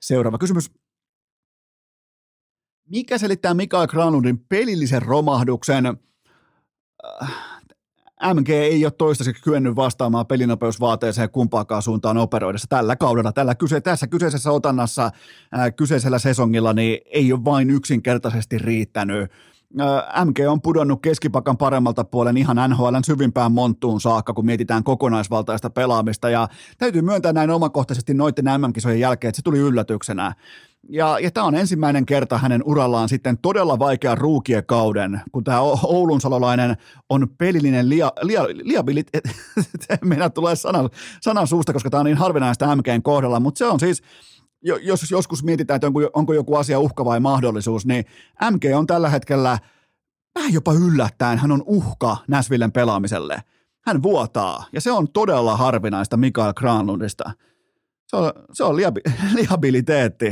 [0.00, 0.70] Seuraava kysymys.
[2.88, 5.86] Mikä selittää Mikael Granlundin pelillisen romahduksen?
[7.22, 7.51] Äh,
[8.34, 13.32] MG ei ole toistaiseksi kyennyt vastaamaan pelinopeusvaateeseen kumpaakaan suuntaan operoidessa tällä kaudella.
[13.32, 15.10] Tällä kyse, tässä kyseisessä otannassa
[15.52, 19.30] ää, äh, kyseisellä sesongilla niin ei ole vain yksinkertaisesti riittänyt.
[20.24, 26.30] MG on pudonnut keskipakan paremmalta puolen ihan NHLn syvimpään monttuun saakka, kun mietitään kokonaisvaltaista pelaamista.
[26.30, 30.34] Ja täytyy myöntää näin omakohtaisesti noiden MM-kisojen jälkeen, että se tuli yllätyksenä.
[30.88, 36.20] Ja, ja tämä on ensimmäinen kerta hänen urallaan sitten todella vaikea ruukiekauden, kun tämä Oulun
[36.20, 36.76] salolainen
[37.08, 39.06] on pelillinen lia, lia, liabilit,
[40.04, 43.80] meillä tulee sanan, sanan suusta, koska tämä on niin harvinaista MGn kohdalla, mutta se on
[43.80, 44.02] siis
[44.62, 48.04] jos joskus mietitään, että onko, onko joku asia uhka vai mahdollisuus, niin
[48.50, 49.58] MG on tällä hetkellä
[50.34, 53.42] vähän jopa yllättäen, hän on uhka Näsvillen pelaamiselle.
[53.80, 57.30] Hän vuotaa, ja se on todella harvinaista Mikael Granlundista.
[58.06, 59.00] Se on, se on liabi,
[59.40, 60.26] liabiliteetti.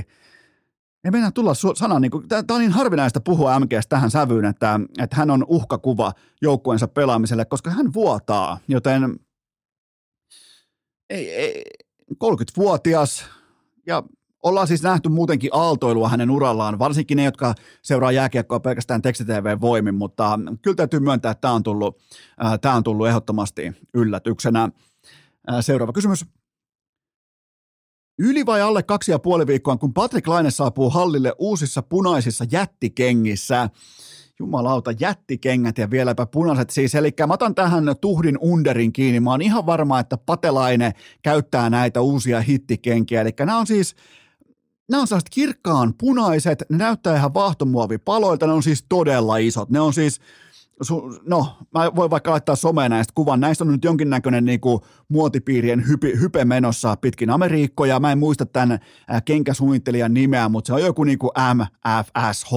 [1.04, 4.80] Ei mennä tulla su- sana, niin tämä on niin harvinaista puhua MGstä tähän sävyyn, että,
[4.98, 6.12] että hän on uhkakuva
[6.42, 9.20] joukkueensa pelaamiselle, koska hän vuotaa, joten
[11.10, 11.64] ei, ei,
[12.24, 13.24] 30-vuotias
[13.86, 14.02] ja
[14.42, 20.38] ollaan siis nähty muutenkin aaltoilua hänen urallaan, varsinkin ne, jotka seuraa jääkiekkoa pelkästään tekstitv-voimin, mutta
[20.62, 21.98] kyllä täytyy myöntää, että tämä on tullut,
[22.44, 24.62] äh, tämä on tullut ehdottomasti yllätyksenä.
[25.52, 26.24] Äh, seuraava kysymys.
[28.18, 33.70] Yli vai alle kaksi ja puoli viikkoa, kun Patrick Laine saapuu hallille uusissa punaisissa jättikengissä.
[34.38, 36.94] Jumalauta, jättikengät ja vieläpä punaiset siis.
[36.94, 39.20] Eli mä otan tähän tuhdin underin kiinni.
[39.20, 43.20] Mä oon ihan varma, että Patelaine käyttää näitä uusia hittikenkiä.
[43.20, 43.96] Eli nämä on siis
[44.90, 49.70] nämä on sellaiset kirkkaan punaiset, ne näyttää ihan vaahtomuovipaloilta, ne on siis todella isot.
[49.70, 50.20] Ne on siis,
[51.26, 53.40] no, mä voin vaikka laittaa someen näistä kuvan.
[53.40, 58.00] Näistä on nyt jonkinnäköinen niin kuin, muotipiirien hype, hype menossa pitkin Amerikkoja.
[58.00, 58.78] Mä en muista tämän
[59.24, 62.50] kenkäsuunnittelijan nimeä, mutta se on joku kuin MFSH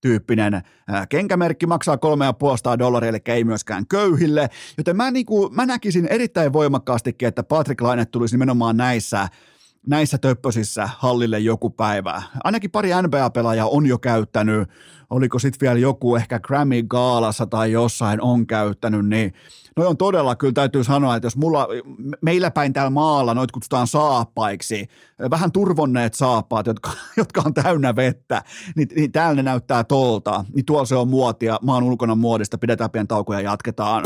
[0.00, 0.62] tyyppinen
[1.08, 4.50] kenkämerkki, maksaa 3,5 dollaria, eli ei myöskään köyhille.
[4.78, 9.28] Joten mä, niin kuin, mä näkisin erittäin voimakkaastikin, että Patrick Laine tulisi nimenomaan näissä
[9.86, 12.22] näissä töppösissä hallille joku päivä.
[12.44, 14.68] Ainakin pari NBA-pelaajaa on jo käyttänyt,
[15.10, 19.32] oliko sitten vielä joku ehkä Grammy Gaalassa tai jossain on käyttänyt, niin
[19.76, 21.68] no on todella, kyllä täytyy sanoa, että jos mulla,
[22.22, 24.86] meillä päin täällä maalla noit kutsutaan saappaiksi,
[25.30, 28.42] vähän turvonneet saappaat, jotka, jotka on täynnä vettä,
[28.76, 32.90] niin, niin täällä ne näyttää tolta, niin tuolla se on muotia, maan ulkona muodista, pidetään
[32.90, 34.04] pian tauko ja jatketaan.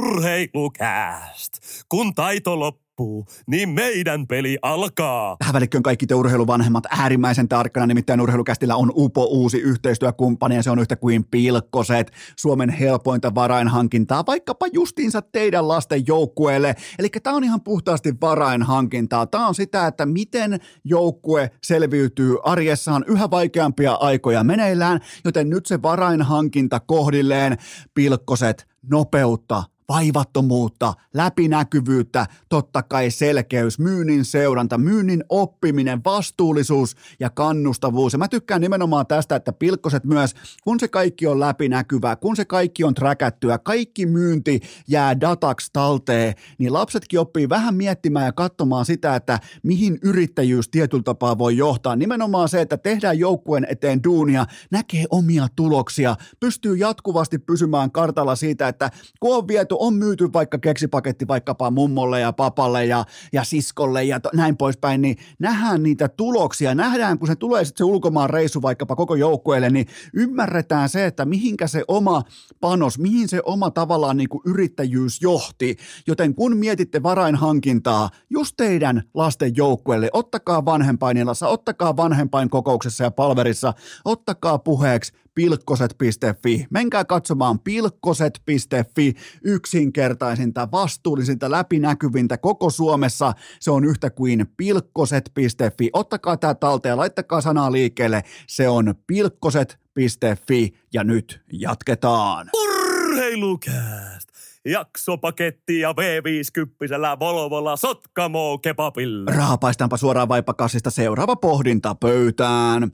[0.00, 1.52] Urheilukääst,
[1.88, 5.36] kun taito loppuu loppuu, niin meidän peli alkaa.
[5.38, 10.70] Tähän välikköön kaikki te urheiluvanhemmat äärimmäisen tarkkana, nimittäin urheilukästillä on UPO uusi yhteistyökumppani ja se
[10.70, 16.74] on yhtä kuin Pilkkoset, Suomen helpointa varainhankintaa, vaikkapa justiinsa teidän lasten joukkueelle.
[16.98, 19.26] Eli tämä on ihan puhtaasti varainhankintaa.
[19.26, 25.82] Tämä on sitä, että miten joukkue selviytyy arjessaan yhä vaikeampia aikoja meneillään, joten nyt se
[25.82, 27.58] varainhankinta kohdilleen
[27.94, 38.12] Pilkkoset nopeutta, vaivattomuutta, läpinäkyvyyttä, totta kai selkeys, myynnin seuranta, myynnin oppiminen, vastuullisuus ja kannustavuus.
[38.12, 42.44] Ja mä tykkään nimenomaan tästä, että pilkkoset myös, kun se kaikki on läpinäkyvää, kun se
[42.44, 48.84] kaikki on träkättyä, kaikki myynti jää dataksi talteen, niin lapsetkin oppii vähän miettimään ja katsomaan
[48.84, 51.96] sitä, että mihin yrittäjyys tietyllä tapaa voi johtaa.
[51.96, 58.68] Nimenomaan se, että tehdään joukkueen eteen duunia, näkee omia tuloksia, pystyy jatkuvasti pysymään kartalla siitä,
[58.68, 64.04] että kun on viety on myyty vaikka keksipaketti vaikkapa mummolle ja papalle ja, ja siskolle
[64.04, 68.30] ja to, näin poispäin, niin nähdään niitä tuloksia, nähdään kun se tulee sitten se ulkomaan
[68.30, 72.22] reissu vaikkapa koko joukkueelle, niin ymmärretään se, että mihinkä se oma
[72.60, 79.02] panos, mihin se oma tavallaan niin kuin yrittäjyys johti, joten kun mietitte varainhankintaa just teidän
[79.14, 86.66] lasten joukkueelle, ottakaa vanhempainilassa, ottakaa vanhempain kokouksessa ja palverissa, ottakaa puheeksi pilkkoset.fi.
[86.70, 93.32] Menkää katsomaan pilkkoset.fi, yksinkertaisinta, vastuullisinta, läpinäkyvintä koko Suomessa.
[93.60, 95.90] Se on yhtä kuin pilkkoset.fi.
[95.92, 98.22] Ottakaa tämä talteen ja laittakaa sanaa liikkeelle.
[98.46, 102.50] Se on pilkkoset.fi ja nyt jatketaan.
[102.54, 104.30] Urheilukääst!
[104.64, 109.32] Jaksopaketti ja V50 Volvolla Sotkamo kebabilla.
[109.32, 112.92] Raapaistaanpa suoraan vaipakassista seuraava pohdinta pöytään.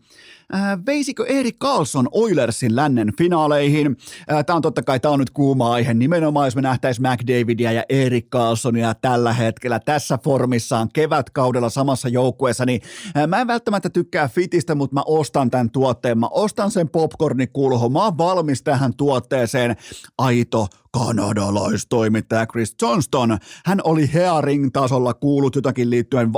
[0.54, 3.96] Äh, veisikö Erik Carlson Oilersin lännen finaaleihin?
[4.32, 5.94] Äh, tämä on totta kai, tämä on nyt kuuma aihe.
[5.94, 12.66] Nimenomaan, jos me nähtäisiin McDavidia ja Erik Carlsonia tällä hetkellä tässä formissaan kevätkaudella samassa joukkueessa,
[12.66, 12.80] niin
[13.16, 16.18] äh, mä en välttämättä tykkää fitistä, mutta mä ostan tämän tuotteen.
[16.18, 17.88] Mä ostan sen popcornikulho.
[17.88, 19.76] Mä oon valmis tähän tuotteeseen.
[20.18, 23.38] Aito kanadalaistoimittaja Chris Johnston.
[23.64, 26.30] Hän oli Hearing-tasolla kuullut jotakin liittyen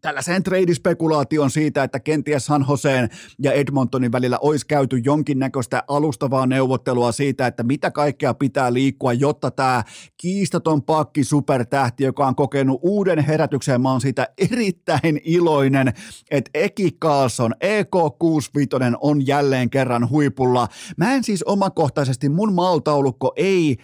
[0.00, 3.08] tällaiseen trade-spekulaation siitä, että kenties San Joseen
[3.42, 9.50] ja Edmontonin välillä olisi käyty jonkinnäköistä alustavaa neuvottelua siitä, että mitä kaikkea pitää liikkua, jotta
[9.50, 9.84] tämä
[10.16, 15.92] kiistaton pakki supertähti, joka on kokenut uuden herätyksen, mä oon siitä erittäin iloinen,
[16.30, 20.68] että Eki Carlson, EK65 on jälleen kerran huipulla.
[20.96, 23.76] Mä en siis omakohtaisesti, mun maltaulukko ei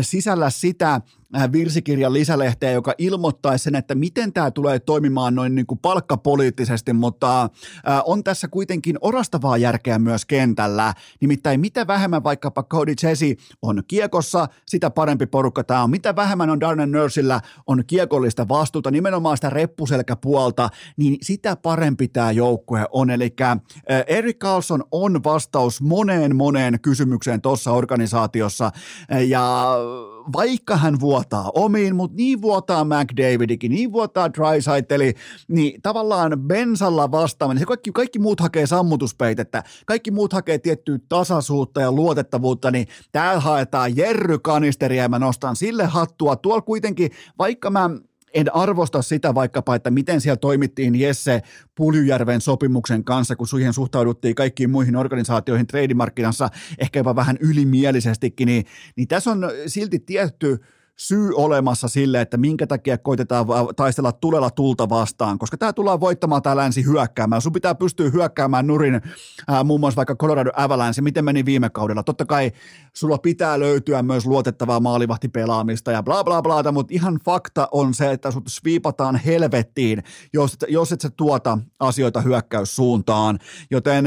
[0.00, 1.00] sisällä sitä,
[1.52, 7.42] virsikirjan lisälehteä, joka ilmoittaisi sen, että miten tämä tulee toimimaan noin niin kuin palkkapoliittisesti, mutta
[7.42, 7.48] äh,
[8.04, 10.94] on tässä kuitenkin orastavaa järkeä myös kentällä.
[11.20, 15.90] Nimittäin mitä vähemmän vaikkapa Cody Chesi on kiekossa, sitä parempi porukka tämä on.
[15.90, 22.32] Mitä vähemmän on Darren Nursillä on kiekollista vastuuta, nimenomaan sitä reppuselkäpuolta, niin sitä parempi tämä
[22.32, 23.10] joukkue on.
[23.10, 23.58] Eli äh,
[24.06, 28.70] Eric Carlson on vastaus moneen moneen kysymykseen tuossa organisaatiossa
[29.28, 29.74] ja
[30.32, 35.14] vaikka hän vuotaa omiin, mutta niin vuotaa McDavidikin, niin vuotaa Drysaiteli,
[35.48, 41.80] niin tavallaan bensalla vastaaminen, se kaikki, kaikki muut hakee sammutuspeitettä, kaikki muut hakee tiettyä tasaisuutta
[41.80, 46.36] ja luotettavuutta, niin täällä haetaan Jerry Kanisteria ja mä nostan sille hattua.
[46.36, 47.90] Tuolla kuitenkin, vaikka mä
[48.34, 51.42] en arvosta sitä vaikkapa, että miten siellä toimittiin Jesse
[51.74, 58.64] Puljujärven sopimuksen kanssa, kun siihen suhtauduttiin kaikkiin muihin organisaatioihin treidimarkkinassa ehkä jopa vähän ylimielisesti, niin,
[58.96, 60.60] niin tässä on silti tietty
[61.00, 66.42] syy olemassa sille, että minkä takia koitetaan taistella tulella tulta vastaan, koska tämä tullaan voittamaan
[66.42, 67.42] tämä länsi hyökkäämään.
[67.42, 69.00] Sun pitää pystyä hyökkäämään nurin
[69.48, 72.02] ää, muun muassa vaikka Colorado Avalanche, miten meni viime kaudella.
[72.02, 72.52] Totta kai
[72.96, 78.12] sulla pitää löytyä myös luotettavaa maalivahtipelaamista ja bla bla bla, mutta ihan fakta on se,
[78.12, 83.38] että sut sviipataan helvettiin, jos, jos et sä tuota asioita hyökkäyssuuntaan.
[83.70, 84.04] Joten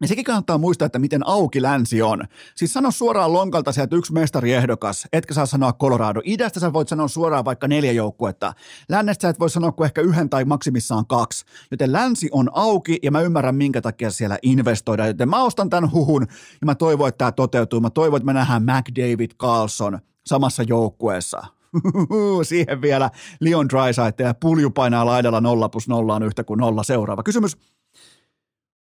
[0.00, 2.24] ja sekin kannattaa muistaa, että miten auki länsi on.
[2.56, 6.20] Siis sano suoraan lonkalta sieltä yksi mestariehdokas, etkä saa sanoa Colorado.
[6.24, 8.52] Idästä sä voit sanoa suoraan vaikka neljä joukkuetta.
[8.88, 11.44] Lännestä sä et voi sanoa kuin ehkä yhden tai maksimissaan kaksi.
[11.70, 15.08] Joten länsi on auki ja mä ymmärrän minkä takia siellä investoidaan.
[15.08, 16.26] Joten mä ostan tämän huhun
[16.60, 17.80] ja mä toivon, että tämä toteutuu.
[17.80, 21.42] Mä toivon, että me nähdään McDavid Carlson samassa joukkueessa.
[22.42, 23.10] Siihen vielä
[23.40, 26.82] Leon Drysaitel ja pulju painaa laidalla 0 plus 0 on yhtä kuin nolla.
[26.82, 27.56] Seuraava kysymys.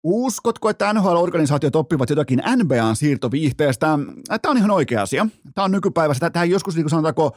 [0.02, 3.98] Uskotko, että NHL-organisaatiot oppivat jotakin NBAn siirtoviihteestä?
[4.42, 5.26] Tämä on ihan oikea asia.
[5.54, 6.30] Tämä on nykypäivässä.
[6.30, 7.36] Tämä joskus, niin kuin sanotaanko,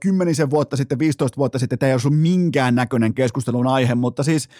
[0.00, 4.48] kymmenisen vuotta sitten, 15 vuotta sitten, tämä ei ollut minkään näköinen keskustelun aihe, mutta siis–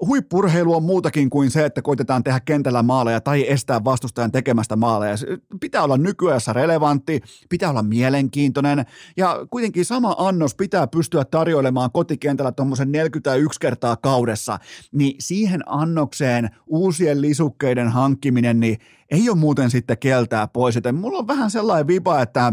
[0.00, 5.16] huippurheilu on muutakin kuin se, että koitetaan tehdä kentällä maaleja tai estää vastustajan tekemästä maaleja.
[5.60, 12.52] Pitää olla nykyajassa relevantti, pitää olla mielenkiintoinen ja kuitenkin sama annos pitää pystyä tarjoilemaan kotikentällä
[12.52, 14.58] tuommoisen 41 kertaa kaudessa.
[14.92, 18.78] Niin siihen annokseen uusien lisukkeiden hankkiminen niin
[19.10, 20.74] ei ole muuten sitten keltää pois.
[20.74, 22.52] Joten mulla on vähän sellainen vipa, että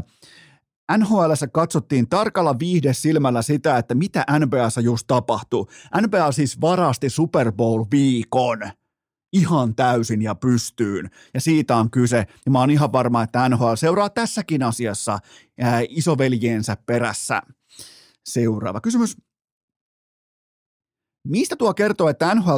[0.97, 5.65] NHL katsottiin tarkalla viihde silmällä sitä, että mitä NBAssa just tapahtui.
[6.01, 8.71] NBA siis varasti Super Bowl-viikon
[9.33, 11.09] ihan täysin ja pystyyn.
[11.33, 12.25] Ja siitä on kyse.
[12.45, 15.19] Ja mä oon ihan varma, että NHL seuraa tässäkin asiassa
[15.61, 17.41] ää, isoveljeensä perässä.
[18.25, 19.17] Seuraava kysymys.
[21.27, 22.57] Mistä tuo kertoo, että NHL,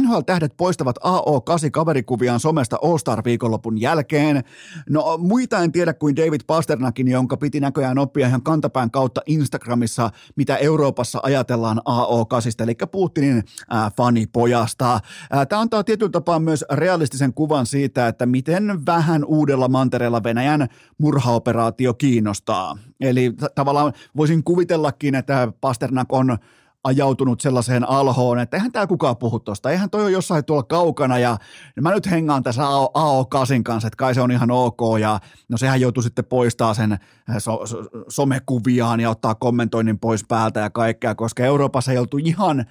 [0.00, 4.44] NHL-tähdet poistavat AO8-kaverikuviaan somesta All-Star-viikonlopun jälkeen?
[4.90, 10.10] No muita en tiedä kuin David Pasternakin, jonka piti näköjään oppia ihan kantapään kautta Instagramissa,
[10.36, 13.42] mitä Euroopassa ajatellaan AO8, eli Putinin
[13.74, 14.94] äh, fanipojasta.
[14.94, 15.00] Äh,
[15.48, 20.68] Tämä antaa tietyllä tapaa myös realistisen kuvan siitä, että miten vähän uudella mantereella Venäjän
[20.98, 22.78] murhaoperaatio kiinnostaa.
[23.00, 26.38] Eli t- tavallaan voisin kuvitellakin, että Pasternak on
[26.84, 31.18] ajautunut sellaiseen alhoon, että eihän täällä kukaan puhu tuosta, eihän toi ole jossain tuolla kaukana
[31.18, 31.38] ja
[31.80, 35.80] mä nyt hengaan tässä AO8 kanssa, että kai se on ihan ok ja no sehän
[35.80, 36.98] joutuu sitten poistaa sen
[37.38, 42.64] so, so, somekuviaan ja ottaa kommentoinnin pois päältä ja kaikkea, koska Euroopassa ei oltu ihan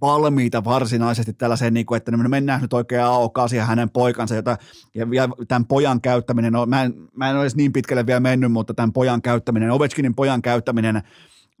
[0.00, 4.56] valmiita varsinaisesti tällaiseen, niin kuin, että me mennään nyt oikein AO8 ja hänen poikansa, jota,
[4.94, 8.74] ja, tämän pojan käyttäminen, no, mä, en, mä en ole niin pitkälle vielä mennyt, mutta
[8.74, 11.02] tämän pojan käyttäminen, Ovechkinin pojan käyttäminen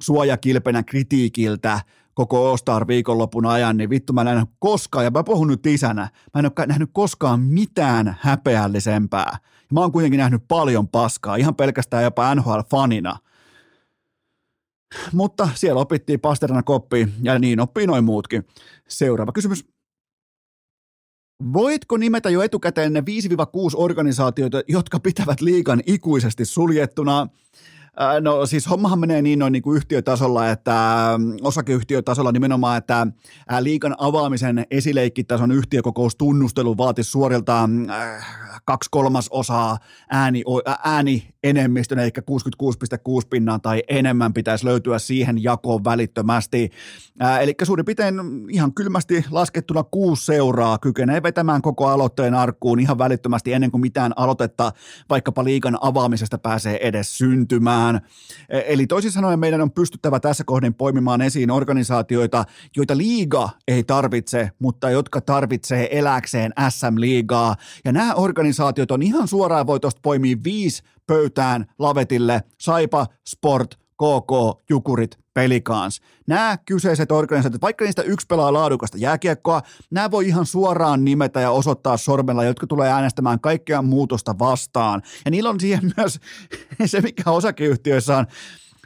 [0.02, 1.80] suojakilpenä kritiikiltä
[2.14, 6.02] koko All-Star viikonlopun ajan, niin vittu mä en nähnyt koskaan, ja mä puhun nyt isänä,
[6.34, 9.38] mä en ole nähnyt koskaan mitään häpeällisempää.
[9.72, 13.16] Mä oon kuitenkin nähnyt paljon paskaa, ihan pelkästään jopa NHL-fanina.
[15.12, 18.46] Mutta siellä opittiin Pasterna koppi, ja niin oppii noin muutkin.
[18.88, 19.66] Seuraava kysymys.
[21.52, 23.02] Voitko nimetä jo etukäteen ne 5-6
[23.74, 27.28] organisaatioita, jotka pitävät liigan ikuisesti suljettuna?
[28.20, 31.08] No siis hommahan menee niin noin niin kuin yhtiötasolla, että
[31.42, 33.06] osakeyhtiötasolla nimenomaan, että
[33.60, 37.86] liikan avaamisen esileikkitason yhtiökokoustunnustelu vaatisi suoriltaan
[38.64, 39.78] kaksi kolmasosaa
[40.10, 40.42] ääni,
[40.84, 46.70] ääni enemmistön, eli 66,6 pinnaa tai enemmän pitäisi löytyä siihen jakoon välittömästi.
[47.40, 48.14] eli suurin piirtein
[48.50, 54.12] ihan kylmästi laskettuna kuusi seuraa kykenee vetämään koko aloitteen arkkuun ihan välittömästi ennen kuin mitään
[54.16, 54.72] aloitetta
[55.10, 58.00] vaikkapa liikan avaamisesta pääsee edes syntymään.
[58.48, 62.44] E, eli toisin sanoen meidän on pystyttävä tässä kohden poimimaan esiin organisaatioita,
[62.76, 67.56] joita liiga ei tarvitse, mutta jotka tarvitsee eläkseen SM-liigaa.
[67.84, 68.41] Ja nämä organisaatiot
[68.90, 76.00] on ihan suoraan voi tuosta poimia viisi pöytään lavetille, Saipa, Sport, KK, Jukurit, Pelikans.
[76.26, 81.50] Nämä kyseiset organisaatiot, vaikka niistä yksi pelaa laadukasta jääkiekkoa, nämä voi ihan suoraan nimetä ja
[81.50, 85.02] osoittaa sormella, jotka tulee äänestämään kaikkea muutosta vastaan.
[85.24, 86.20] Ja niillä on siihen myös
[86.86, 88.26] se, mikä osakeyhtiöissä on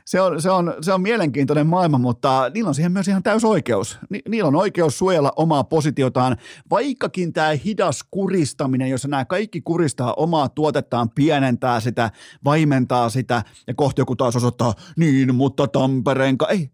[0.07, 3.45] se on, se, on, se on mielenkiintoinen maailma, mutta niillä on siihen myös ihan täys
[3.45, 3.99] oikeus.
[4.11, 6.37] Ni, niillä on oikeus suojella omaa positiotaan,
[6.71, 12.11] vaikkakin tämä hidas kuristaminen, jossa nämä kaikki kuristaa omaa tuotettaan, pienentää sitä,
[12.45, 16.71] vaimentaa sitä, ja kohti joku taas osoittaa, niin, mutta Tampereen, ei,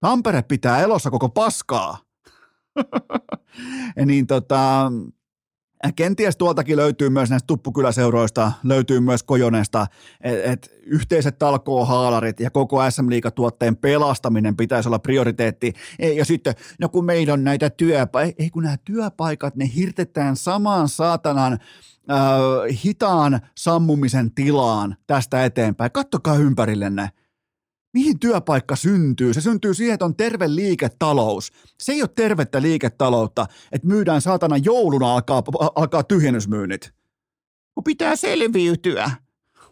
[0.00, 1.98] Tampere pitää elossa koko paskaa.
[4.06, 4.92] niin tota,
[5.96, 9.86] Kenties tuoltakin löytyy myös näistä tuppukyläseuroista, löytyy myös Kojonesta,
[10.20, 15.72] että et yhteiset talkoohaalarit ja koko SM tuotteen pelastaminen pitäisi olla prioriteetti.
[16.16, 20.88] Ja sitten, no kun meillä on näitä työpaikkoja, ei kun nämä työpaikat, ne hirtetään samaan
[20.88, 25.92] saatanan äh, hitaan sammumisen tilaan tästä eteenpäin.
[25.92, 27.10] Kattokaa ympärillenne
[27.92, 29.34] mihin työpaikka syntyy?
[29.34, 31.52] Se syntyy siihen, että on terve liiketalous.
[31.80, 35.42] Se ei ole tervettä liiketaloutta, että myydään saatana jouluna alkaa,
[35.74, 36.92] alkaa tyhjennysmyynnit.
[37.74, 39.10] Kun pitää selviytyä.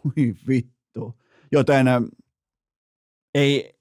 [0.05, 1.19] Ui vittu.
[1.51, 1.87] Joten
[3.35, 3.73] ei,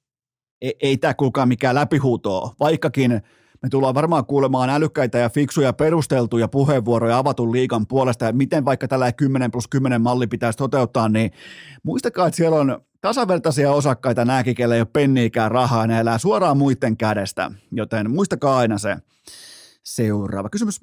[0.63, 3.23] ei, ei tämä kuulkaa mikään läpihuutoa, vaikkakin
[3.63, 8.89] me tullaan varmaan kuulemaan älykkäitä ja fiksuja perusteltuja puheenvuoroja avatun liikan puolesta ja miten vaikka
[8.89, 11.31] tällä 10 plus 10 malli pitäisi toteuttaa, niin
[11.83, 16.57] muistakaa, että siellä on tasavertaisia osakkaita nämäkin, kelle ei ole penniikään rahaa, ne elää suoraan
[16.57, 18.97] muiden kädestä, joten muistakaa aina se.
[19.85, 20.81] Seuraava kysymys.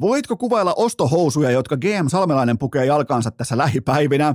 [0.00, 4.34] Voitko kuvailla ostohousuja, jotka GM Salmelainen pukee jalkansa tässä lähipäivinä?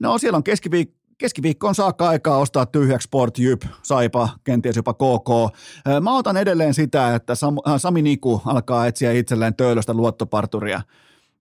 [0.00, 5.56] No siellä on keskiviikko keskiviikkoon saakka aikaa ostaa tyhjäksi Sport, Jyp, Saipa, kenties jopa KK.
[6.00, 7.34] Mä otan edelleen sitä, että
[7.76, 10.80] Sami Niku alkaa etsiä itselleen töölöstä luottoparturia.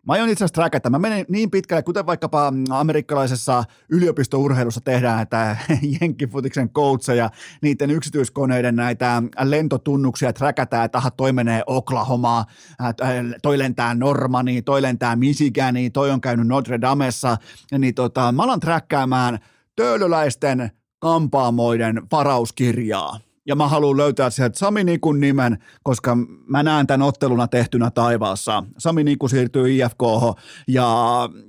[0.07, 0.89] Mä aion itse asiassa träkätä.
[0.89, 5.57] Mä menen niin pitkälle, kuten vaikkapa amerikkalaisessa yliopistourheilussa tehdään, että
[6.01, 7.29] jenkkifutiksen coacheja,
[7.61, 12.45] niiden yksityiskoneiden näitä lentotunnuksia träkätään, että aha, toi menee Oklahomaa,
[13.41, 17.37] toi lentää Normaniin, toi lentää Michiganiin, toi on käynyt Notre Damessa,
[17.77, 19.39] niin tota, mä alan träkkäämään
[19.75, 26.17] töölöläisten kampaamoiden varauskirjaa ja mä haluan löytää sieltä Sami Nikun nimen, koska
[26.47, 28.63] mä näen tämän otteluna tehtynä taivaassa.
[28.77, 30.01] Sami Niku siirtyy IFK
[30.67, 30.89] ja,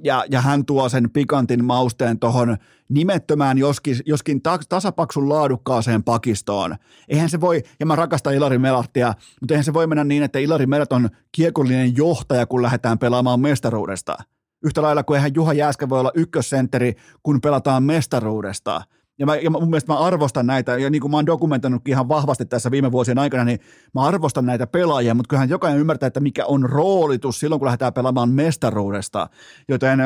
[0.05, 2.57] ja, ja hän tuo sen pikantin mausteen tuohon
[2.89, 6.77] nimettömään, joskin, joskin tasapaksun laadukkaaseen pakistoon.
[7.09, 10.39] Eihän se voi, ja mä rakastan Ilari Melartia, mutta eihän se voi mennä niin, että
[10.39, 14.17] Ilari Melat on kiekollinen johtaja, kun lähdetään pelaamaan mestaruudesta.
[14.65, 18.81] Yhtä lailla kuin eihän Juha Jääskä voi olla ykkössentteri, kun pelataan mestaruudesta–
[19.23, 22.09] Ja, mä, ja mun mielestä mä arvostan näitä, ja niin kuin mä oon dokumentoinutkin ihan
[22.09, 23.61] vahvasti tässä viime vuosien aikana, niin
[23.95, 27.93] mä arvostan näitä pelaajia, mutta kyllähän jokainen ymmärtää, että mikä on roolitus silloin, kun lähdetään
[27.93, 29.29] pelaamaan mestaruudesta.
[29.69, 29.99] Joten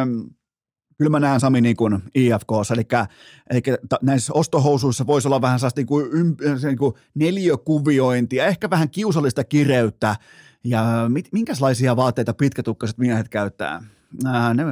[0.98, 2.82] kyllä mä näen Sami niin kuin IFKssa, eli,
[3.50, 3.62] eli
[4.02, 10.16] näissä ostohousuissa voisi olla vähän sellaista niin kuin, niin kuin neliökuviointia, ehkä vähän kiusallista kireyttä,
[10.64, 13.82] ja mit, minkälaisia vaatteita pitkätukkaiset miehet käyttää?
[14.26, 14.64] Ää, ne,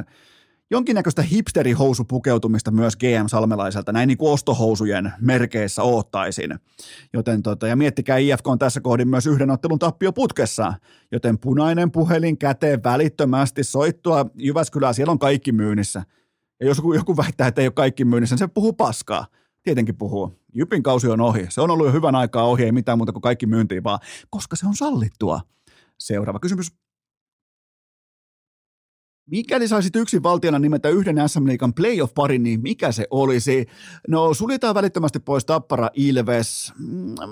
[0.71, 6.59] jonkinnäköistä hipsterihousupukeutumista myös GM Salmelaiselta, näin niin kuin ostohousujen merkeissä oottaisin.
[7.13, 10.73] Joten tota, ja miettikää, IFK on tässä kohdin myös yhden ottelun tappio putkessa,
[11.11, 16.03] joten punainen puhelin käteen välittömästi soittua Jyväskylää, siellä on kaikki myynnissä.
[16.59, 19.25] Ja jos joku väittää, että ei ole kaikki myynnissä, niin se puhuu paskaa.
[19.63, 20.39] Tietenkin puhuu.
[20.53, 21.45] Jypin kausi on ohi.
[21.49, 23.99] Se on ollut jo hyvän aikaa ohi, ei mitään muuta kuin kaikki myyntiin vaan,
[24.29, 25.41] koska se on sallittua.
[25.99, 26.71] Seuraava kysymys.
[29.31, 33.65] Mikäli saisit yksin valtiona nimetä yhden SM Liikan playoff-parin, niin mikä se olisi?
[34.07, 36.73] No suljetaan välittömästi pois Tappara Ilves.
[36.79, 37.25] Mm, mä,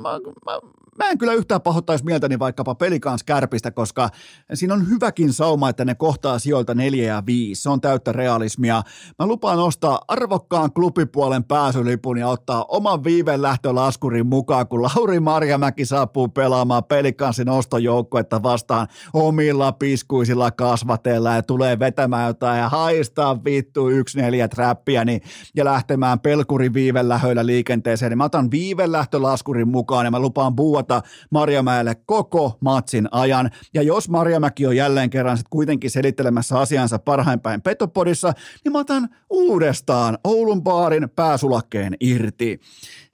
[0.45, 0.59] mä,
[0.97, 4.09] mä en kyllä yhtään pahoittaisi mieltäni vaikkapa pelikans kärpistä, koska
[4.53, 7.61] siinä on hyväkin sauma, että ne kohtaa sijoilta neljä ja viisi.
[7.61, 8.81] Se on täyttä realismia.
[9.19, 15.85] Mä lupaan ostaa arvokkaan klubipuolen pääsylipun ja ottaa oman viiven lähtölaskurin mukaan, kun Lauri Marjamäki
[15.85, 23.89] saapuu pelaamaan pelikansin ostojoukkuetta vastaan omilla piskuisilla kasvateilla ja tulee vetämään jotain ja haistaa vittu
[23.89, 25.21] yksi neljä trappia niin,
[25.55, 31.95] ja lähtemään pelkurin viivellähöillä liikenteeseen, niin mä otan viivelähtölaskurin mukaan ja mä lupaan buuata Marjamäelle
[31.95, 33.49] koko matsin ajan.
[33.73, 39.09] Ja jos Marjamäki on jälleen kerran sit kuitenkin selittelemässä asiansa parhaimpäin Petopodissa, niin mä otan
[39.29, 42.59] uudestaan Oulun baarin pääsulakkeen irti.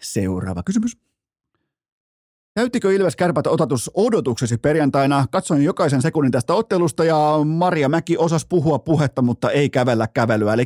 [0.01, 1.08] Seuraava kysymys.
[2.59, 5.25] Täyttikö Ilves kärpät otatus odotuksesi perjantaina?
[5.31, 10.53] Katsoin jokaisen sekunnin tästä ottelusta ja Maria Mäki osasi puhua puhetta, mutta ei kävellä kävelyä.
[10.53, 10.65] Eli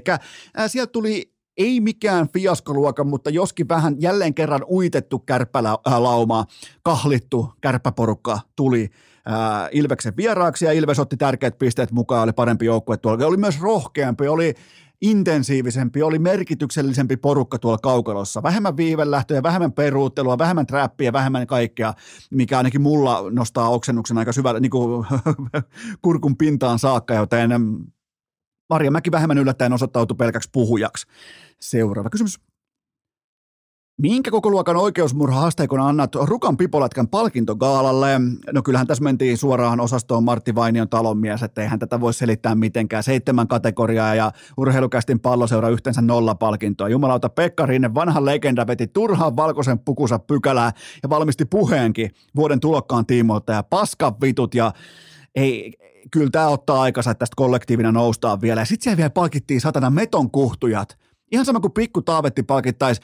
[0.68, 6.46] sieltä tuli ei mikään fiaskoluokan, mutta joskin vähän jälleen kerran uitettu kärppälauma,
[6.84, 8.90] kahlittu kärppäporukka tuli
[9.72, 13.26] Ilveksen vieraaksi ja Ilves otti tärkeät pisteet mukaan, oli parempi joukkue tuolla.
[13.26, 14.54] Oli myös rohkeampi, oli
[15.04, 18.44] intensiivisempi, oli merkityksellisempi porukka tuolla kaukalossa.
[18.44, 21.94] Vähemmän viivelähtöjä, vähemmän peruuttelua, vähemmän trappia, vähemmän kaikkea,
[22.32, 25.06] mikä ainakin mulla nostaa oksennuksen aika syvälle niin kuin
[26.02, 27.52] kurkun pintaan saakka, joten
[28.70, 31.08] Marja Mäki vähemmän yllättäen osoittautui pelkäksi puhujaksi.
[31.60, 32.53] Seuraava kysymys.
[33.98, 38.08] Minkä koko luokan oikeusmurha-asteikon annat Rukan Pipolätkän palkintogaalalle?
[38.54, 43.04] No kyllähän tässä mentiin suoraan osastoon Martti Vainion talonmies, että eihän tätä voi selittää mitenkään.
[43.04, 46.90] Seitsemän kategoriaa ja urheilukästin palloseura yhteensä nolla palkintoa.
[46.90, 50.72] Jumalauta Pekka Rinne, vanha legenda, veti turhaan valkoisen pukusa pykälää
[51.04, 54.74] ja valmisti puheenkin vuoden tulokkaan tiimoilta ja paskan vitut ja
[55.36, 55.74] ei,
[56.12, 58.62] kyllä tämä ottaa aikansa, että tästä kollektiivina noustaan vielä.
[58.62, 60.98] Ja sitten siellä vielä palkittiin satana meton kuhtujat.
[61.32, 63.02] Ihan sama kuin pikku Taavetti palkittaisi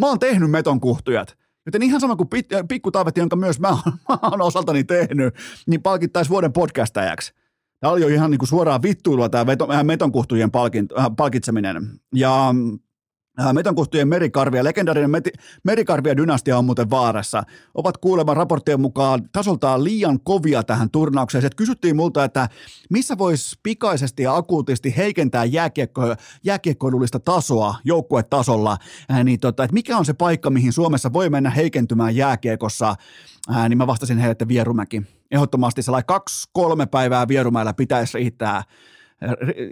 [0.00, 1.36] mä oon tehnyt metonkuhtujat.
[1.66, 2.28] Joten ihan sama kuin
[2.68, 3.68] Pikku Taavetti, jonka myös mä,
[4.08, 5.34] mä oon osaltani tehnyt,
[5.66, 7.34] niin palkittaisi vuoden podcastajaksi.
[7.80, 10.50] Tämä oli jo ihan niin kuin suoraan vittuilua tämä metonkuhtujen
[10.98, 12.00] äh, palkitseminen.
[12.14, 12.54] Ja
[13.40, 15.22] Äh, Metonkuhtujen merikarvia, legendaarinen
[15.64, 17.42] merikarvia dynastia on muuten vaarassa.
[17.74, 21.42] Ovat kuulemma raporttien mukaan tasoltaan liian kovia tähän turnaukseen.
[21.42, 22.48] Se, kysyttiin multa, että
[22.90, 26.02] missä voisi pikaisesti ja akuutisti heikentää jääkiekko,
[26.44, 28.76] jääkiekkoilullista tasoa joukkuetasolla,
[29.10, 32.94] äh, niin tota, että mikä on se paikka, mihin Suomessa voi mennä heikentymään jääkiekossa,
[33.50, 35.02] äh, niin mä vastasin heille, että Vierumäki.
[35.30, 38.62] Ehdottomasti sellainen kaksi-kolme päivää Vierumäellä pitäisi riittää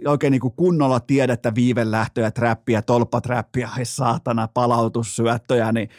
[0.07, 5.89] oikein niin kuin kunnolla tiedettä, viivelähtöjä, trappia, tolppaträppiä, ai saatana, palautussyöttöjä, niin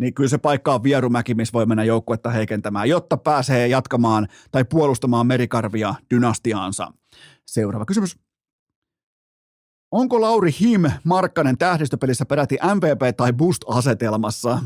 [0.00, 4.64] niin kyllä se paikka on Vierumäki, missä voi mennä joukkuetta heikentämään, jotta pääsee jatkamaan tai
[4.64, 6.92] puolustamaan merikarvia dynastiaansa.
[7.46, 8.18] Seuraava kysymys.
[9.90, 14.58] Onko Lauri Him Markkanen tähdistöpelissä peräti MVP tai Boost-asetelmassa?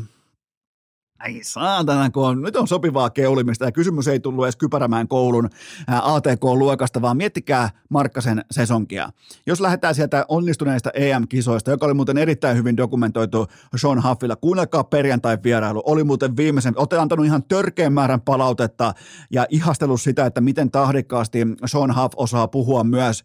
[1.19, 5.49] Ai saatana, kun on, nyt on sopivaa keulimista ja kysymys ei tullut edes Kypärämään koulun
[5.87, 9.09] ATK-luokasta, vaan miettikää Markkasen sesonkia.
[9.47, 15.37] Jos lähdetään sieltä onnistuneista EM-kisoista, joka oli muuten erittäin hyvin dokumentoitu Sean Huffilla, kuunnelkaa perjantai
[15.43, 18.93] vierailu, oli muuten viimeisen, olette antanut ihan törkeän määrän palautetta
[19.31, 23.23] ja ihastellut sitä, että miten tahdikkaasti Sean Huff osaa puhua myös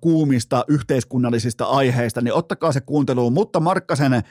[0.00, 4.22] kuumista yhteiskunnallisista aiheista, niin ottakaa se kuunteluun, mutta Markkasen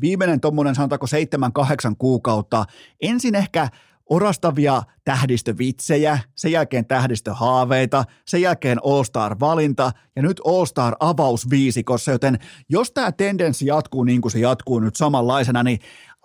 [0.00, 2.64] viimeinen tuommoinen sanotaanko seitsemän, kahdeksan kuukautta,
[3.02, 3.68] ensin ehkä
[4.10, 12.38] orastavia tähdistövitsejä, sen jälkeen tähdistöhaaveita, sen jälkeen All-Star-valinta ja nyt All-Star avaus viisikossa, joten
[12.68, 15.78] jos tämä tendenssi jatkuu niin kuin se jatkuu nyt samanlaisena, niin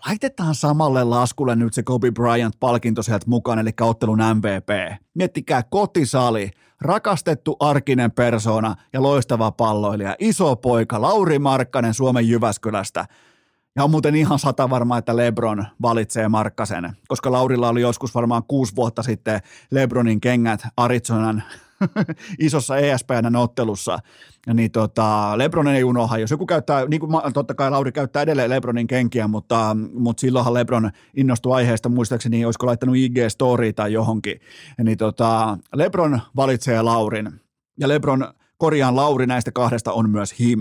[0.07, 4.99] laitetaan samalle laskulle nyt se Kobe Bryant-palkinto sieltä mukaan, eli ottelun MVP.
[5.13, 6.51] Miettikää kotisali,
[6.82, 13.05] rakastettu arkinen persona ja loistava palloilija, iso poika, Lauri Markkanen Suomen Jyväskylästä.
[13.78, 18.43] Ja on muuten ihan sata varma, että Lebron valitsee Markkasen, koska Laurilla oli joskus varmaan
[18.47, 19.39] kuusi vuotta sitten
[19.71, 21.43] Lebronin kengät Arizonan
[22.39, 23.99] isossa ESPN ottelussa,
[24.53, 26.17] niin tota, Lebron ei unoha.
[26.17, 30.53] Jos joku käyttää, niin kuin totta kai Lauri käyttää edelleen Lebronin kenkiä, mutta, mutta silloinhan
[30.53, 34.39] Lebron innostui aiheesta muistaakseni, olisiko laittanut IG-story tai johonkin.
[34.84, 37.32] Niin tota, Lebron valitsee Laurin
[37.80, 40.59] ja Lebron korjaan Lauri näistä kahdesta on myös him.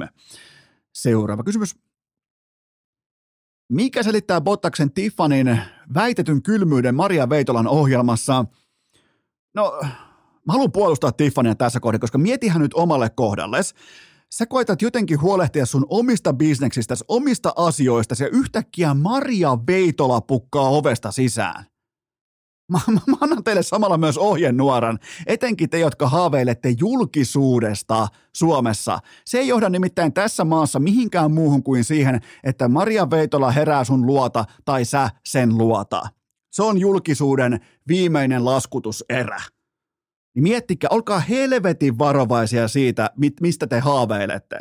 [0.93, 1.87] Seuraava kysymys.
[3.69, 5.61] Mikä selittää Bottaksen Tiffanin
[5.95, 8.45] väitetyn kylmyyden Maria Veitolan ohjelmassa?
[9.55, 9.81] No,
[10.47, 13.75] Mä haluan puolustaa Tiffania tässä kohdassa, koska mietihän nyt omalle kohdalles.
[14.35, 21.13] Sä koetat jotenkin huolehtia sun omista bisneksistä, omista asioista ja yhtäkkiä Maria Veitola pukkaa ovesta
[21.13, 21.65] sisään.
[22.73, 28.99] Mä, mä, mä annan teille samalla myös ohjenuoran, etenkin te, jotka haaveilette julkisuudesta Suomessa.
[29.25, 34.07] Se ei johda nimittäin tässä maassa mihinkään muuhun kuin siihen, että Maria Veitola herää sun
[34.07, 36.03] luota tai sä sen luota.
[36.53, 39.41] Se on julkisuuden viimeinen laskutuserä
[40.37, 43.11] niin miettikää, olkaa helvetin varovaisia siitä,
[43.41, 44.57] mistä te haaveilette.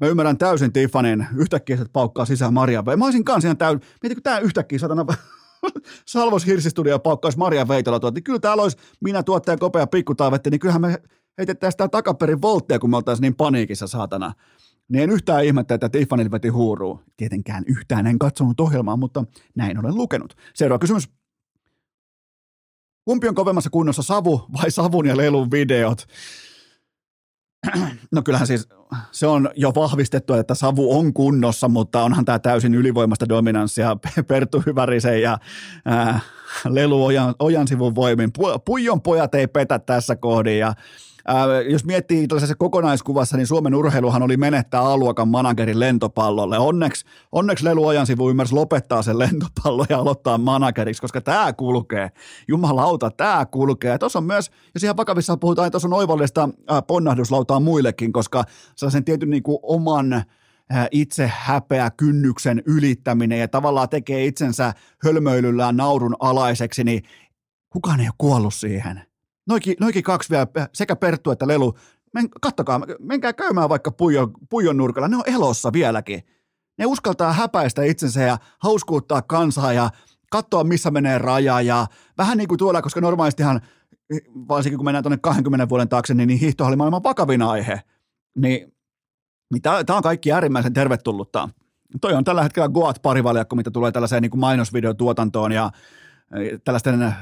[0.00, 4.22] Mä ymmärrän täysin Tiffanin, yhtäkkiä se paukkaa sisään Maria Mä olisin kanssa ihan täysin, kun
[4.22, 5.06] tää yhtäkkiä satana
[6.06, 10.60] Salvos Hirsistudio paukkaisi Maria Veitola tuot, niin kyllä täällä olisi minä tuottaja Kopea Pikkutaivetti, niin
[10.60, 11.02] kyllähän me
[11.38, 14.32] heitettäisiin sitä takaperin voltteja, kun me oltaisiin niin paniikissa saatana.
[14.88, 17.00] Niin en yhtään ihmettä, että Tiffany veti huuruu.
[17.16, 19.24] Tietenkään yhtään en katsonut ohjelmaa, mutta
[19.56, 20.34] näin olen lukenut.
[20.54, 21.08] Seuraava kysymys.
[23.04, 26.06] Kumpi on kovemmassa kunnossa, savu vai savun ja lelun videot?
[28.12, 28.68] No kyllähän siis
[29.12, 33.96] se on jo vahvistettu, että savu on kunnossa, mutta onhan tämä täysin ylivoimasta dominanssia
[34.28, 35.38] Perttu Hyvärisen ja
[35.84, 36.20] ää,
[36.68, 38.30] Lelu Ojan, Ojan sivun voimin.
[38.64, 40.74] Puijon pojat ei petä tässä kohdin ja
[41.26, 46.58] Ää, jos miettii tällaisessa kokonaiskuvassa, niin Suomen urheiluhan oli menettää aluokan managerin lentopallolle.
[46.58, 52.10] Onneksi, onneksi Lelu sivu ymmärsi lopettaa sen lentopallon ja aloittaa manageriksi, koska tämä kulkee.
[52.48, 53.98] Jumalauta, tämä kulkee.
[53.98, 56.48] Tuossa on myös, jos ihan vakavissa puhutaan, että tuossa on oivallista
[56.86, 58.44] ponnahduslautaa muillekin, koska
[58.76, 60.22] sellaisen tietyn niin kuin oman
[60.90, 64.72] itse häpeä kynnyksen ylittäminen ja tavallaan tekee itsensä
[65.04, 67.02] hölmöilyllään naurun alaiseksi, niin
[67.70, 69.09] kukaan ei ole kuollut siihen
[69.48, 71.74] noikin, noikin kaksi vielä, sekä Perttu että Lelu,
[72.14, 76.22] men, kattokaa, menkää käymään vaikka puijon, puijon nurkalla, ne on elossa vieläkin.
[76.78, 79.90] Ne uskaltaa häpäistä itsensä ja hauskuuttaa kansaa ja
[80.30, 81.86] katsoa, missä menee raja ja
[82.18, 83.60] vähän niin kuin tuolla, koska normaalistihan,
[84.48, 87.80] varsinkin kun mennään tuonne 20 vuoden taakse, niin, niin hiihto oli maailman vakavin aihe.
[88.38, 88.74] Niin,
[89.52, 91.48] niin tämä on kaikki äärimmäisen tervetullutta.
[92.00, 95.70] Toi on tällä hetkellä Goat parivaljakko, mitä tulee tällaiseen niin kuin mainosvideotuotantoon ja
[96.64, 97.14] tällaisten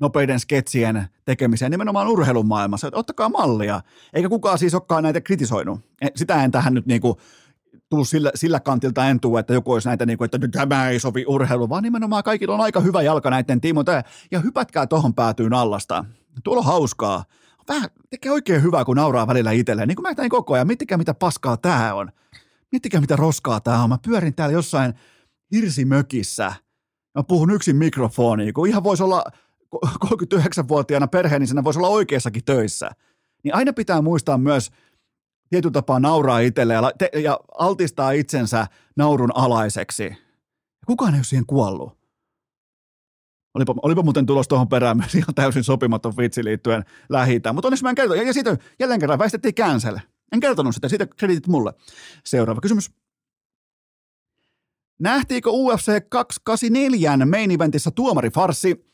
[0.00, 2.90] nopeiden sketsien tekemiseen nimenomaan urheilun maailmassa.
[2.92, 3.80] Ottakaa mallia.
[4.12, 5.80] Eikä kukaan siis olekaan näitä kritisoinut.
[6.00, 7.20] E, sitä en tähän nyt niinku
[7.88, 11.24] tuu sillä, sillä kantilta en tuu, että joku olisi näitä, niinku, että tämä ei sovi
[11.26, 14.02] urheilu, vaan nimenomaan kaikilla on aika hyvä jalka näiden tiimoilta.
[14.30, 16.04] Ja hypätkää tuohon päätyyn allasta.
[16.44, 17.24] Tuolla on hauskaa.
[17.68, 19.88] Vähän tekee oikein hyvää, kun nauraa välillä itselleen.
[19.88, 22.12] Niin kuin mä tein koko ajan, miettikää mitä paskaa tämä on.
[22.72, 23.88] Miettikää mitä roskaa tämä on.
[23.88, 24.94] Mä pyörin täällä jossain
[25.52, 26.52] hirsimökissä.
[27.14, 29.24] Mä puhun yksin mikrofoniin, kun ihan voisi olla
[30.04, 32.90] 39-vuotiaana perheenisänä voisi olla oikeassakin töissä.
[33.44, 34.70] Niin aina pitää muistaa myös
[35.50, 38.66] tietyllä tapaa nauraa itselle ja, te, ja altistaa itsensä
[38.96, 40.16] naurun alaiseksi.
[40.86, 42.02] Kukaan ei ole siihen kuollut.
[43.54, 47.54] Olipa, olipa muuten tulos tuohon perään myös ihan täysin sopimaton vitsi liittyen lähitään.
[47.54, 48.16] Mutta onneksi mä en kertonut.
[48.16, 49.98] Ja, ja siitä jälleen kerran väistettiin cancel.
[50.32, 51.72] En kertonut sitä, siitä kreditit mulle.
[52.24, 52.90] Seuraava kysymys.
[55.00, 58.91] Nähtiinkö UFC 284 main eventissä tuomarifarsi?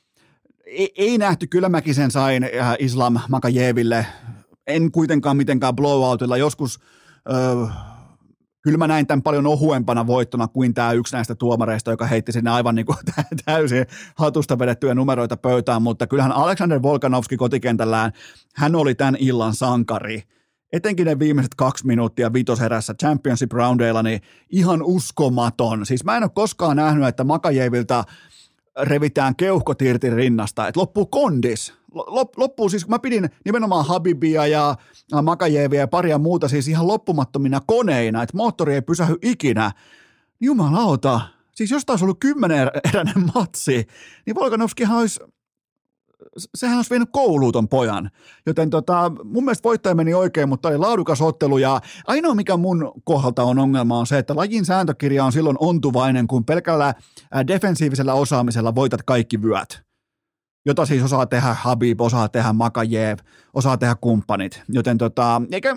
[0.69, 4.07] Ei, ei nähty, kyllä mäkin sen sain äh, Islam Makajeville,
[4.67, 6.81] en kuitenkaan mitenkään blowoutilla, joskus
[7.33, 7.67] öö,
[8.63, 12.51] kyllä mä näin tämän paljon ohuempana voittona kuin tämä yksi näistä tuomareista, joka heitti sinne
[12.51, 12.99] aivan niin kuin
[13.45, 18.13] täysin hatusta vedettyjä numeroita pöytään, mutta kyllähän Alexander Volkanovski kotikentällään,
[18.55, 20.23] hän oli tämän illan sankari.
[20.73, 25.87] Etenkin ne viimeiset kaksi minuuttia vitoserässä Championship Roundilla, niin ihan uskomaton.
[25.87, 28.05] Siis mä en ole koskaan nähnyt, että Makajevilta–
[28.81, 31.75] revitään keuhkot irti rinnasta, että loppuu kondis.
[32.37, 34.77] Loppuu siis, mä pidin nimenomaan Habibia ja
[35.23, 39.73] Makajevia ja paria muuta siis ihan loppumattomina koneina, että moottori ei pysähy ikinä.
[40.41, 41.21] Jumalauta,
[41.55, 43.87] siis jos taas ollut kymmenen eräinen matsi,
[44.27, 45.21] niin Volkanovskihan olisi
[46.55, 48.11] sehän olisi vienyt kouluuton pojan.
[48.47, 52.93] Joten tota, mun mielestä voittaja meni oikein, mutta oli laadukas ottelu ja ainoa mikä mun
[53.05, 56.95] kohdalta on ongelma on se, että lajin sääntökirja on silloin ontuvainen, kun pelkällä
[57.47, 59.89] defensiivisellä osaamisella voitat kaikki vyöt
[60.67, 63.19] jota siis osaa tehdä Habib, osaa tehdä Makajev,
[63.55, 64.63] osaa tehdä kumppanit.
[64.69, 65.77] Joten tota, eikä,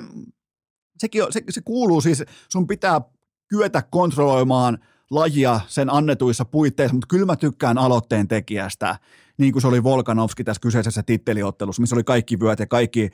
[0.98, 3.02] sekin se, se kuuluu siis, sun pitää
[3.48, 4.78] kyetä kontrolloimaan
[5.12, 8.96] lajia sen annetuissa puitteissa, mutta kyllä mä tykkään aloitteen tekijästä,
[9.42, 13.10] niin kuin se oli Volkanovski tässä kyseisessä titteliottelussa, missä oli kaikki vyöt ja kaikki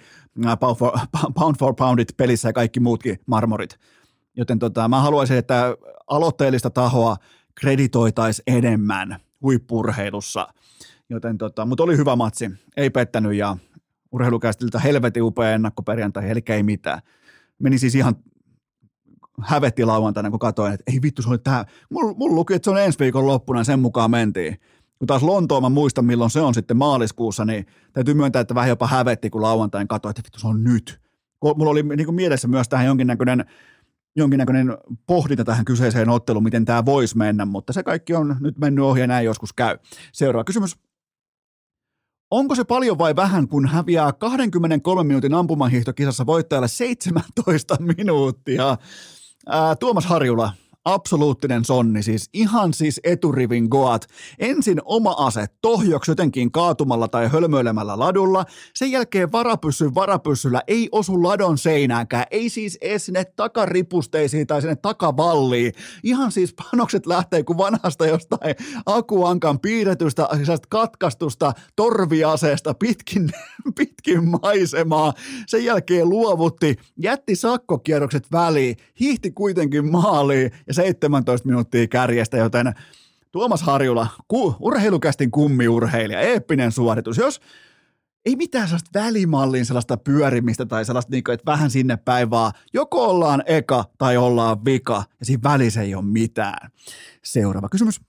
[0.59, 0.91] pound for,
[1.39, 3.79] pound for poundit pelissä ja kaikki muutkin marmorit.
[4.35, 5.75] Joten tota, mä haluaisin, että
[6.07, 7.17] aloitteellista tahoa
[7.55, 10.47] kreditoitaisiin enemmän huippurheilussa.
[11.09, 13.57] Joten tota, mutta oli hyvä matsi, ei pettänyt ja
[14.11, 17.01] urheilukästiltä helvetin upea ennakkoperjantai, eli ei mitään.
[17.59, 18.15] Meni siis ihan
[19.41, 21.65] hävetti lauantaina, kun katsoin, että ei vittu, se oli tämä.
[21.89, 24.57] Mulla mul luki, että se on ensi viikon loppuna, sen mukaan mentiin.
[24.99, 28.69] Kun taas Lontoon mä muistan, milloin se on sitten maaliskuussa, niin täytyy myöntää, että vähän
[28.69, 31.01] jopa hävetti, kun lauantain katsoin, että vittu, se on nyt.
[31.43, 33.45] Mulla oli niin kuin mielessä myös tähän jonkinnäköinen,
[34.15, 34.77] jonkinnäköinen
[35.07, 39.01] pohdinta tähän kyseiseen otteluun, miten tämä voisi mennä, mutta se kaikki on nyt mennyt ohi
[39.01, 39.77] ja näin joskus käy.
[40.13, 40.77] Seuraava kysymys.
[42.31, 48.77] Onko se paljon vai vähän, kun häviää 23 minuutin ampumahiihtokisassa voittajalle 17 minuuttia?
[49.47, 50.53] Ää, Tuomas Harjula,
[50.87, 54.07] absoluuttinen sonni, siis ihan siis eturivin goat.
[54.39, 61.23] Ensin oma ase tohjoksi jotenkin kaatumalla tai hölmöilemällä ladulla, sen jälkeen varapyssy varapyssyllä ei osu
[61.23, 65.73] ladon seinäänkään, ei siis edes sinne takaripusteisiin tai sinne takavalliin.
[66.03, 70.27] Ihan siis panokset lähtee kuin vanhasta jostain akuankan piirretystä,
[70.69, 73.29] katkastusta torviaseesta pitkin,
[73.77, 75.13] pitkin maisemaa.
[75.47, 82.73] Sen jälkeen luovutti, jätti sakkokierrokset väliin, hiihti kuitenkin maaliin ja 17 minuuttia kärjestä, joten
[83.31, 87.17] Tuomas Harjula, ku, urheilukästin kummiurheilija, eeppinen suoritus.
[87.17, 87.41] Jos
[88.25, 92.51] ei mitään sellaista välimallin sellaista pyörimistä tai sellaista, niin kuin, että vähän sinne päin, vaan
[92.73, 96.71] joko ollaan eka tai ollaan vika, ja siinä välissä ei ole mitään.
[97.23, 98.01] Seuraava kysymys.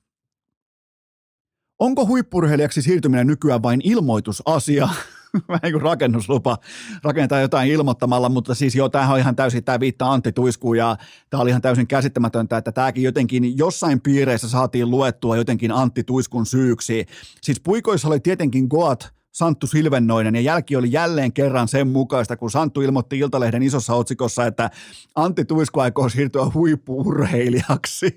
[1.78, 4.88] Onko huippurheilijaksi siirtyminen nykyään vain ilmoitusasia?
[5.48, 6.58] vähän niin kuin rakennuslupa,
[7.02, 10.96] rakentaa jotain ilmoittamalla, mutta siis joo, tämähän on ihan täysin, tämä viittaa Antti Tuiskuun ja
[11.30, 16.46] tämä oli ihan täysin käsittämätöntä, että tämäkin jotenkin jossain piireissä saatiin luettua jotenkin Antti Tuiskun
[16.46, 17.06] syyksi.
[17.42, 22.50] Siis puikoissa oli tietenkin Goat, Santtu Silvennoinen ja jälki oli jälleen kerran sen mukaista, kun
[22.50, 24.70] Santtu ilmoitti Iltalehden isossa otsikossa, että
[25.14, 28.14] Antti Tuisku aikoo siirtyä huippuurheilijaksi.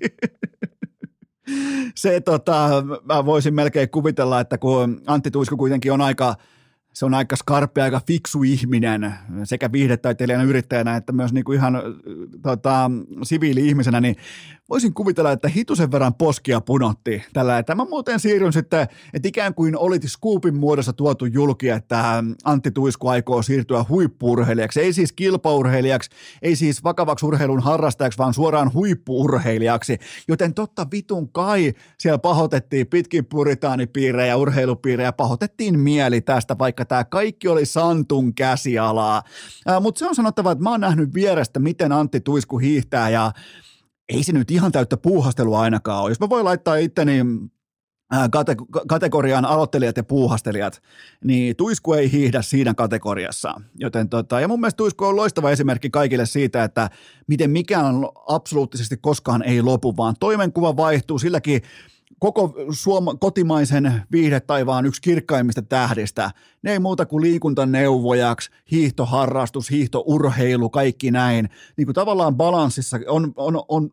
[1.94, 6.34] Se tota, mä voisin melkein kuvitella, että kun Antti Tuisku kuitenkin on aika–
[6.92, 9.14] se on aika skarppi, aika fiksu ihminen
[9.44, 11.82] sekä viihdetaiteilijana, yrittäjänä että myös niin kuin ihan
[12.42, 12.90] tota,
[13.22, 14.16] siviili-ihmisenä, niin
[14.68, 17.58] voisin kuvitella, että hitusen verran poskia punotti tällä.
[17.58, 18.82] Että mä muuten siirryn sitten,
[19.14, 24.80] että ikään kuin olit Scoopin muodossa tuotu julki, että Antti Tuisku aikoo siirtyä huippuurheilijaksi.
[24.80, 26.10] Ei siis kilpaurheilijaksi,
[26.42, 29.98] ei siis vakavaksi urheilun harrastajaksi, vaan suoraan huippuurheilijaksi.
[30.28, 37.48] Joten totta vitun kai siellä pahotettiin pitkin puritaanipiirejä urheilupiirejä, pahotettiin mieli tästä, vaikka tämä kaikki
[37.48, 39.22] oli Santun käsialaa.
[39.80, 43.32] Mutta se on sanottava, että mä oon nähnyt vierestä, miten Antti Tuisku hiihtää ja
[44.08, 46.10] ei se nyt ihan täyttä puuhastelua ainakaan ole.
[46.10, 47.24] Jos mä voin laittaa itteni
[48.12, 50.82] kate- kategoriaan aloittelijat ja puuhastelijat,
[51.24, 53.60] niin Tuisku ei hiihdä siinä kategoriassa.
[53.78, 56.90] Joten tota, ja mun mielestä Tuisku on loistava esimerkki kaikille siitä, että
[57.26, 57.94] miten mikään
[58.28, 61.62] absoluuttisesti koskaan ei lopu, vaan toimenkuva vaihtuu silläkin
[62.22, 66.30] koko suoma, kotimaisen viihdetaivaan yksi kirkkaimmista tähdistä.
[66.62, 71.48] Ne ei muuta kuin liikuntaneuvojaksi, hiihtoharrastus, hiihtourheilu, kaikki näin.
[71.76, 73.90] Niin kuin tavallaan balanssissa on, on, on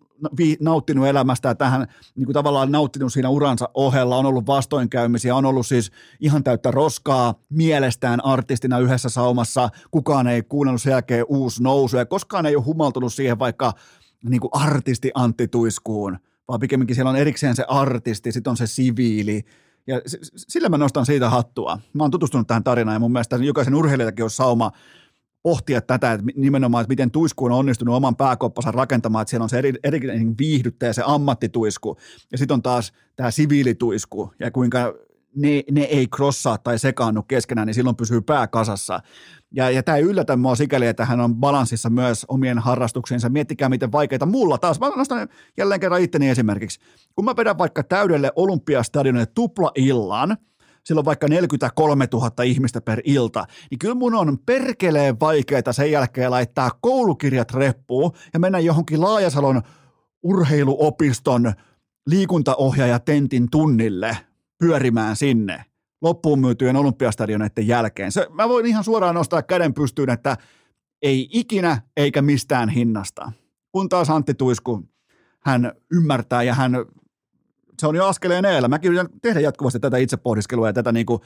[0.60, 5.68] nauttinut elämästä tähän, niin kuin tavallaan nauttinut siinä uransa ohella, on ollut vastoinkäymisiä, on ollut
[5.68, 11.98] siis ihan täyttä roskaa mielestään artistina yhdessä saumassa, kukaan ei kuunnellut sen jälkeen uusi nousu
[11.98, 13.74] ja koskaan ei ole humaltunut siihen vaikka
[14.24, 16.18] niin kuin artisti Antti Tuiskuun–
[16.50, 19.44] vaan pikemminkin siellä on erikseen se artisti, sitten on se siviili,
[19.88, 20.02] ja
[20.36, 21.80] sillä mä nostan siitä hattua.
[21.94, 24.72] Mä oon tutustunut tähän tarinaan ja mun mielestä jokaisen urheilijakin on sauma
[25.44, 29.50] pohtia tätä, että nimenomaan, että miten tuisku on onnistunut oman pääkoppansa rakentamaan, että siellä on
[29.50, 30.00] se eri, eri
[30.40, 31.98] viihdyttäjä, se ammattituisku,
[32.32, 34.94] ja sitten on taas tämä siviilituisku, ja kuinka
[35.36, 39.00] ne, ne ei crossaa tai sekaannu keskenään, niin silloin pysyy pää kasassa.
[39.56, 43.30] Ja, ja tämä ei yllätä mua sikäli, että hän on balanssissa myös omien harrastuksiinsa.
[43.30, 44.80] Miettikää, miten vaikeita mulla taas.
[44.80, 46.80] Mä nostan jälleen kerran itteni esimerkiksi.
[47.16, 50.38] Kun mä vedän vaikka täydelle Olympiastadionille tupla-illan,
[50.84, 56.32] silloin vaikka 43 000 ihmistä per ilta, niin kyllä mun on perkeleen vaikeaa sen jälkeen
[56.32, 59.62] laittaa koulukirjat reppuun ja mennä johonkin Laajasalon
[60.24, 61.54] urheiluopiston
[62.08, 64.18] liikuntaohjaaja tentin tunnille
[64.60, 65.66] pyörimään sinne
[66.02, 68.12] loppuun myytyjen olympiastadioneiden jälkeen.
[68.12, 70.38] Se, mä voin ihan suoraan nostaa käden pystyyn, että
[71.02, 73.32] ei ikinä eikä mistään hinnasta.
[73.72, 74.90] Kun taas Antti Tuisku,
[75.40, 76.72] hän ymmärtää ja hän,
[77.80, 78.68] se on jo askeleen eellä.
[78.68, 81.22] Mäkin yritän tehdä jatkuvasti tätä itsepohdiskelua ja tätä niin kuin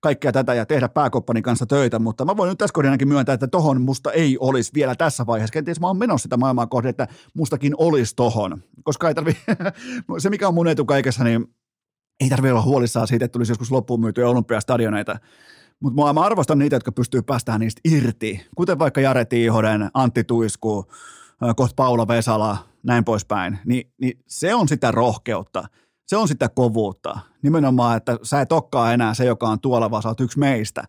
[0.00, 3.48] kaikkea tätä ja tehdä pääkoppani kanssa töitä, mutta mä voin nyt tässä kohdassa myöntää, että
[3.48, 5.52] tohon musta ei olisi vielä tässä vaiheessa.
[5.52, 9.36] Kenties mä oon menossa sitä maailmaa kohde, että mustakin olisi tohon, koska ei tarvi,
[10.18, 11.54] se mikä on mun etu kaikessa, niin
[12.20, 15.18] ei tarvitse olla huolissaan siitä, että tulisi joskus loppuun myytyä olympiastadioneita.
[15.80, 20.86] Mutta mä arvostan niitä, jotka pystyy päästämään niistä irti, kuten vaikka Jare Tiihoden, Antti Tuisku,
[21.56, 23.58] kohta Paula Vesala, näin poispäin.
[23.64, 25.64] Ni, niin se on sitä rohkeutta,
[26.06, 27.18] se on sitä kovuutta.
[27.42, 30.84] Nimenomaan, että sä et olekaan enää se, joka on tuolla, vaan sä oot yksi meistä.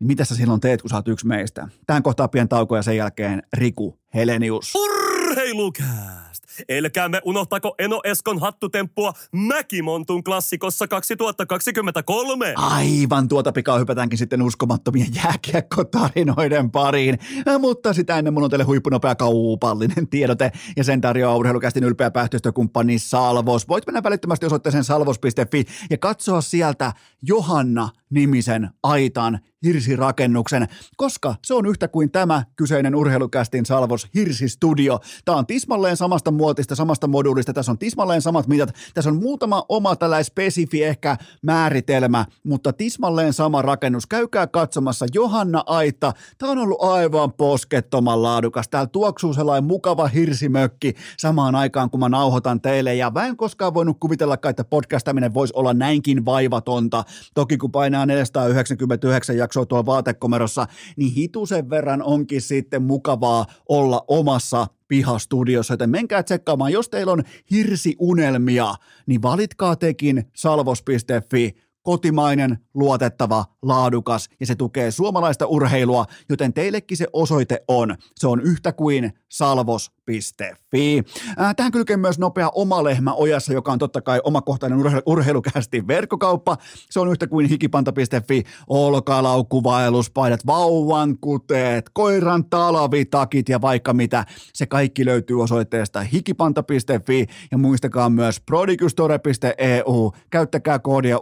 [0.00, 1.68] Niin mitä sä silloin teet, kun sä oot yksi meistä?
[1.86, 4.72] Tähän kohtaa pien tauko ja sen jälkeen Riku Helenius.
[4.74, 6.23] Urheilukää!
[6.68, 12.54] Elkäämme unohtako Eno Eskon hattutemppua Mäkimontun klassikossa 2023.
[12.56, 17.18] Aivan tuota pikaa hypätäänkin sitten uskomattomien jääkiekkotarinoiden pariin.
[17.48, 22.10] Äh, mutta sitä ennen mun on teille huippunopea kaupallinen tiedote ja sen tarjoaa urheilukästin ylpeä
[22.10, 23.68] päähtöstökumppani Salvos.
[23.68, 26.92] Voit mennä välittömästi osoitteeseen salvos.fi ja katsoa sieltä
[27.22, 35.00] Johanna-nimisen aitan hirsirakennuksen, koska se on yhtä kuin tämä kyseinen urheilukästin Salvos Hirsistudio.
[35.24, 39.64] Tämä on tismalleen samasta muotista, samasta moduulista, tässä on tismalleen samat mitat, tässä on muutama
[39.68, 44.06] oma tällainen spesifi ehkä määritelmä, mutta tismalleen sama rakennus.
[44.06, 48.68] Käykää katsomassa Johanna Aita, tämä on ollut aivan poskettoman laadukas.
[48.68, 53.74] Täällä tuoksuu sellainen mukava hirsimökki samaan aikaan, kun mä nauhoitan teille, ja mä en koskaan
[53.74, 57.04] voinut kuvitella, että podcastaminen voisi olla näinkin vaivatonta.
[57.34, 64.04] Toki kun painaa 499 jaksoa jaksoa tuolla vaatekomerossa, niin hitusen verran onkin sitten mukavaa olla
[64.08, 68.74] omassa pihastudiossa, joten menkää tsekkaamaan, jos teillä on hirsiunelmia,
[69.06, 71.54] niin valitkaa tekin salvos.fi,
[71.84, 77.96] kotimainen, luotettava, laadukas ja se tukee suomalaista urheilua, joten teillekin se osoite on.
[78.16, 81.02] Se on yhtä kuin salvos.fi.
[81.40, 85.86] Äh, tähän kylkee myös nopea oma lehmä ojassa, joka on totta kai omakohtainen urhe- urheilukästi
[85.86, 86.56] verkkokauppa.
[86.90, 94.24] Se on yhtä kuin hikipanta.fi, olkalaukuvaelluspaidat, vauvan kuteet, koiran talavitakit ja vaikka mitä.
[94.52, 100.12] Se kaikki löytyy osoitteesta hikipanta.fi ja muistakaa myös prodigustore.eu.
[100.30, 101.18] Käyttäkää koodia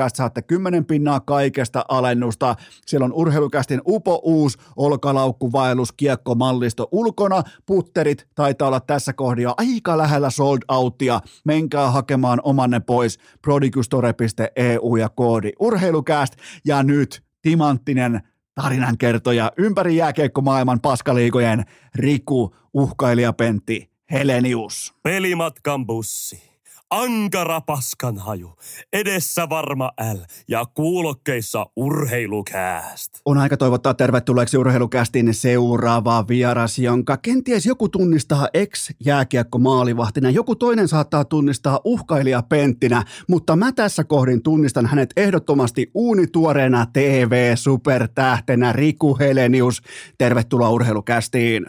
[0.00, 2.56] urheilukäst, saatte 10 pinnaa kaikesta alennusta.
[2.86, 10.30] Siellä on urheilukästin upo uus olkalaukkuvaellus kiekkomallisto ulkona putterit taitaa olla tässä kohdassa aika lähellä
[10.30, 11.20] sold outia.
[11.44, 16.34] Menkää hakemaan omanne pois prodigustore.eu ja koodi urheilukääst.
[16.64, 18.20] Ja nyt timanttinen
[18.54, 24.94] tarinankertoja ympäri jääkiekkomaailman paskaliikojen Riku, uhkailijapentti Helenius.
[25.02, 26.49] Pelimatkan bussi
[26.90, 28.50] ankara paskanhaju,
[28.92, 30.18] edessä varma L
[30.48, 33.10] ja kuulokkeissa urheilukääst.
[33.24, 40.88] On aika toivottaa tervetulleeksi urheilukästin seuraava vieras, jonka kenties joku tunnistaa ex-jääkiekko maalivahtina, joku toinen
[40.88, 49.82] saattaa tunnistaa uhkailija Penttinä, mutta mä tässä kohdin tunnistan hänet ehdottomasti uunituoreena TV-supertähtenä Riku Helenius.
[50.18, 51.66] Tervetuloa urheilukästiin.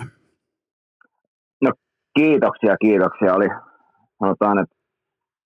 [1.61, 1.71] No
[2.19, 3.33] kiitoksia, kiitoksia.
[3.33, 3.47] Oli
[4.19, 4.80] sanotaan, että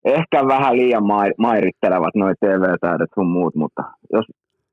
[0.05, 1.05] ehkä vähän liian
[1.38, 3.82] mairittelevat noin TV-täydet sun muut, mutta
[4.12, 4.26] jos,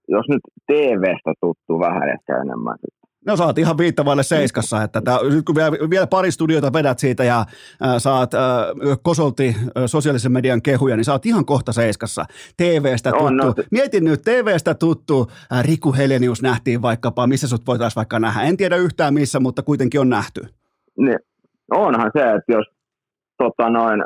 [0.08, 2.78] jos nyt TVstä tuttuu vähän ehkä enemmän
[3.26, 7.00] No sä oot ihan viittavaille seiskassa, että tää, nyt kun vielä, vielä pari studiota vedät
[7.00, 7.48] siitä ja äh,
[7.98, 8.42] saat äh,
[9.02, 12.26] kosolti äh, sosiaalisen median kehuja, niin sä oot ihan kohta seiskassa.
[12.58, 13.26] TVstä tuttu.
[13.26, 13.54] On, no.
[13.72, 18.42] Mietin nyt, TVstä tuttu äh, Riku Helenius nähtiin vaikkapa, missä sut voitaisiin vaikka nähdä.
[18.42, 20.42] En tiedä yhtään missä, mutta kuitenkin on nähty.
[20.98, 21.20] Niin,
[21.72, 22.66] onhan se, että jos
[23.38, 24.04] tota noin,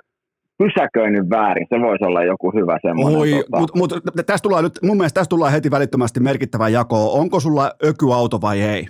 [0.58, 1.68] pysäköinyt väärin.
[1.70, 3.20] Se voisi olla joku hyvä semmoinen.
[3.20, 3.60] Oi, tota...
[3.60, 3.92] mutta mut,
[4.26, 7.14] tästä tullaan nyt, mun mielestä tästä tullaan heti välittömästi merkittävä jako.
[7.14, 8.88] Onko sulla ökyauto vai ei?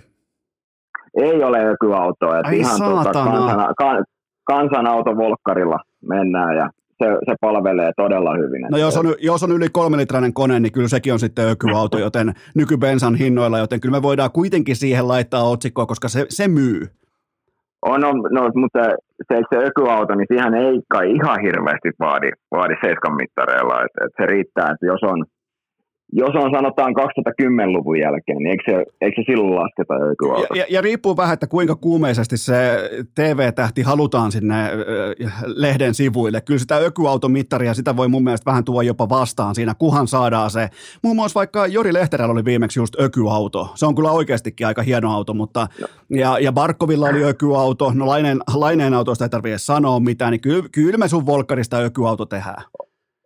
[1.16, 2.40] Ei ole ökyautoa.
[2.44, 4.04] Ai ihan tota, kansana, kan,
[4.44, 8.66] kansanauto Volkkarilla mennään ja se, se palvelee todella hyvin.
[8.70, 12.34] No jos on, jos on yli kolmelitrainen kone, niin kyllä sekin on sitten ökyauto, joten
[12.54, 16.80] nykybensan hinnoilla, joten kyllä me voidaan kuitenkin siihen laittaa otsikkoa, koska se, se myy.
[17.82, 18.82] On, on no, mutta
[19.28, 23.82] se, se ökyauto, niin siihen ei kai ihan hirveästi vaadi, vaadi seiskan mittareilla.
[23.84, 25.24] Et, et se riittää, että jos on
[26.12, 30.54] jos on sanotaan 2010-luvun jälkeen, niin eikö se, eikö se silloin lasketa ökyauto?
[30.54, 34.54] Ja, ja, ja riippuu vähän, että kuinka kuumeisesti se TV-tähti halutaan sinne
[35.46, 36.40] lehden sivuille.
[36.40, 40.68] Kyllä sitä ökyautomittaria, sitä voi mun mielestä vähän tuoda jopa vastaan siinä, kuhan saadaan se.
[41.02, 43.68] Muun muassa vaikka Jori Lehterällä oli viimeksi just ökyauto.
[43.74, 45.86] Se on kyllä oikeastikin aika hieno auto, mutta no.
[46.10, 47.92] ja, ja Barkovilla oli ökyauto.
[47.94, 52.26] No Laineen, Laineen autosta ei tarvitse sanoa mitään, niin kyllä, kyllä me sun Volkkarista ökyauto
[52.26, 52.62] tehdään.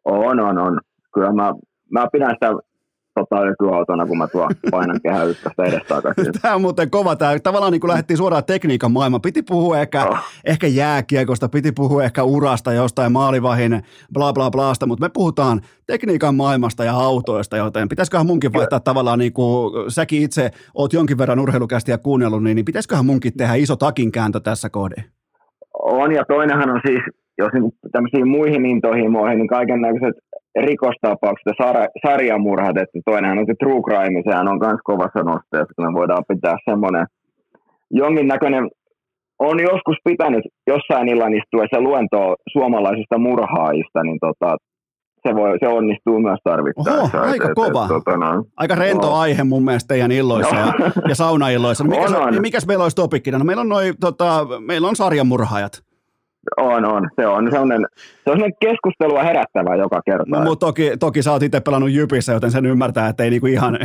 [0.04, 0.80] On, on, on.
[1.14, 1.52] Kyllä mä,
[1.90, 2.69] mä pidän sitä
[3.14, 6.32] tota, nykyautona, kun mä tuon painan kehä ykköstä edestakaisin.
[6.42, 7.16] Tämä on muuten kova.
[7.16, 9.20] Tämä tavallaan niin kuin lähdettiin suoraan tekniikan maailma.
[9.20, 10.18] Piti puhua ehkä, oh.
[10.44, 13.82] ehkä jääkiekosta, piti puhua ehkä urasta jostain maalivahin
[14.12, 19.18] bla bla blaasta, mutta me puhutaan tekniikan maailmasta ja autoista, joten pitäisiköhän munkin vaihtaa tavallaan,
[19.18, 23.76] niin kuin säkin itse oot jonkin verran urheilukästiä kuunnellut, niin, niin pitäisiköhän munkin tehdä iso
[23.76, 25.10] takinkääntö tässä kohdassa?
[25.82, 27.02] On, ja toinenhan on siis,
[27.38, 30.16] jos niin tämmöisiin muihin intohimoihin, niin kaiken näköiset
[30.58, 35.74] rikostapaukset ja sar- sarjamurhat, että toinenhan on se true crime, sehän on myös kovassa nosteessa,
[35.76, 37.06] kun me voidaan pitää semmoinen
[37.90, 38.68] jonkinnäköinen,
[39.38, 44.56] on joskus pitänyt jossain illan istuessa luentoa suomalaisista murhaajista, niin tota,
[45.28, 47.18] se, voi, se onnistuu myös tarvittaessa.
[47.18, 47.82] Oho, aika et, kova.
[47.82, 49.14] Et, tota, no, aika rento no.
[49.14, 50.60] aihe mun mielestä teidän illoissa no.
[50.60, 50.72] ja,
[51.08, 51.84] ja saunailloissa.
[51.84, 52.40] No, mikäs, on, on.
[52.40, 53.38] mikäs meillä olisi topikkina?
[53.38, 55.82] No, meillä, on noi, tota, meillä on sarjamurhaajat.
[56.56, 57.08] On, on.
[57.16, 57.86] Se on sellainen,
[58.24, 60.24] se on sellainen keskustelua herättävä joka kerta.
[60.26, 63.46] No, mutta toki, toki sä oot itse pelannut Jypissä, joten sen ymmärtää, että ei niinku
[63.46, 63.78] ihan,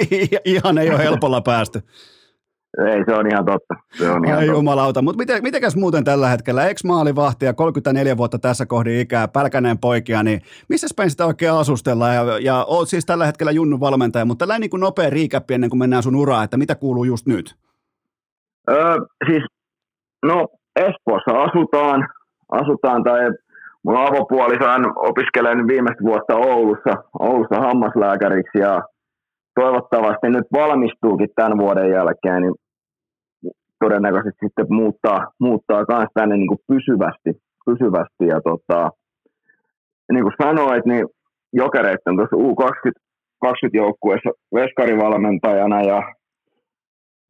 [0.44, 1.82] ihan ei ole helpolla päästy.
[2.78, 3.74] Ei, se on ihan totta.
[3.98, 4.58] Se on ihan Ai totta.
[4.58, 5.02] jumalauta.
[5.02, 6.66] Mutta miten, mitenkäs muuten tällä hetkellä?
[6.68, 12.14] Ex-maalivahti ja 34 vuotta tässä kohdin ikää, pälkäneen poikia, niin missä päin sitä oikein asustellaan?
[12.14, 15.70] Ja, ja oot siis tällä hetkellä Junnu valmentaja, mutta tällä niin kuin nopea riikäppi ennen
[15.70, 17.54] kuin mennään sun uraan, että mitä kuuluu just nyt?
[18.70, 18.96] Öö,
[19.26, 19.44] siis,
[20.24, 22.08] no Espoossa asutaan,
[22.48, 23.20] asutaan tai
[23.84, 28.82] mun avopuolisohan opiskelen viimeistä vuotta Oulussa, Oulussa hammaslääkäriksi ja
[29.54, 32.54] toivottavasti nyt valmistuukin tämän vuoden jälkeen, niin
[33.84, 37.30] todennäköisesti sitten muuttaa, muuttaa myös tänne niin kuin pysyvästi,
[37.66, 38.24] pysyvästi.
[38.26, 38.90] Ja tota,
[40.12, 41.06] niin kuin sanoit, niin
[41.52, 46.02] jokereiden tuossa U20 joukkueessa veskarivalmentajana ja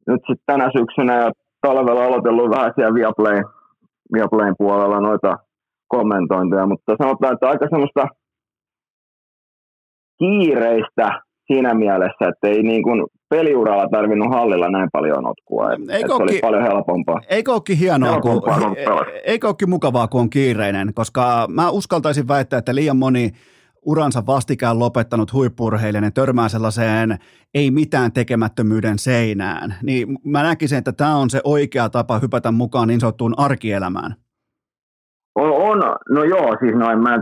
[0.07, 1.31] nyt sitten tänä syksynä ja
[1.67, 3.43] talvella aloitellut vähän siellä Viaplay,
[4.13, 5.37] Viaplayn puolella noita
[5.87, 8.03] kommentointeja, mutta sanotaan, että aika semmoista
[10.19, 15.71] kiireistä siinä mielessä, että ei niin kuin peliuralla tarvinnut hallilla näin paljon otkua.
[15.71, 17.19] Eikö se oli paljon helpompaa.
[17.29, 18.75] Eikö olekin hienoa, helpompaa, kun,
[19.23, 23.31] eikö olekin mukavaa, kun on kiireinen, koska mä uskaltaisin väittää, että liian moni
[23.85, 27.17] uransa vastikään lopettanut huippurheilijan törmää sellaiseen
[27.53, 29.73] ei mitään tekemättömyyden seinään.
[29.83, 34.15] Niin mä näkisin, että tämä on se oikea tapa hypätä mukaan niin sanottuun arkielämään.
[35.35, 37.17] On, on no joo, siis noin mä,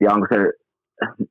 [0.00, 0.52] ja onko se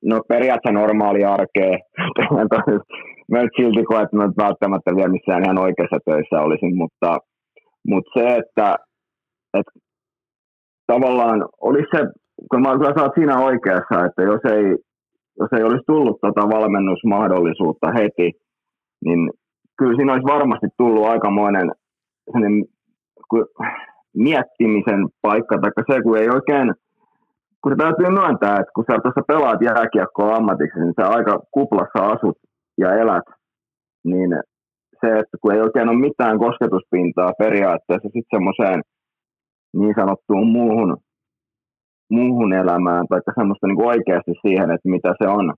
[0.05, 1.78] no periaatteessa normaali arkea.
[3.32, 7.18] mä nyt silti koen, että mä välttämättä vielä missään ihan oikeassa töissä olisin, mutta,
[7.88, 8.76] mutta se, että,
[9.53, 9.72] että
[10.88, 11.99] tavallaan olisi se,
[12.51, 14.65] kun mä kyllä saat siinä oikeassa, että jos ei,
[15.39, 18.31] jos ei olisi tullut tota valmennusmahdollisuutta heti,
[19.05, 19.31] niin
[19.77, 21.71] kyllä siinä olisi varmasti tullut aikamoinen
[24.15, 26.73] miettimisen paikka, tai se, kun ei oikein–
[27.61, 31.99] kun se täytyy myöntää, että kun sä tuossa pelaat jääkiekkoa ammatiksi, niin sä aika kuplassa
[32.13, 32.38] asut
[32.77, 33.27] ja elät,
[34.03, 34.29] niin
[35.01, 38.81] se, että kun ei oikein ole mitään kosketuspintaa periaatteessa sitten semmoiseen
[39.77, 40.97] niin sanottuun muuhun,
[42.10, 45.53] muuhun elämään, tai semmoista niin kuin oikeasti siihen, että mitä se on,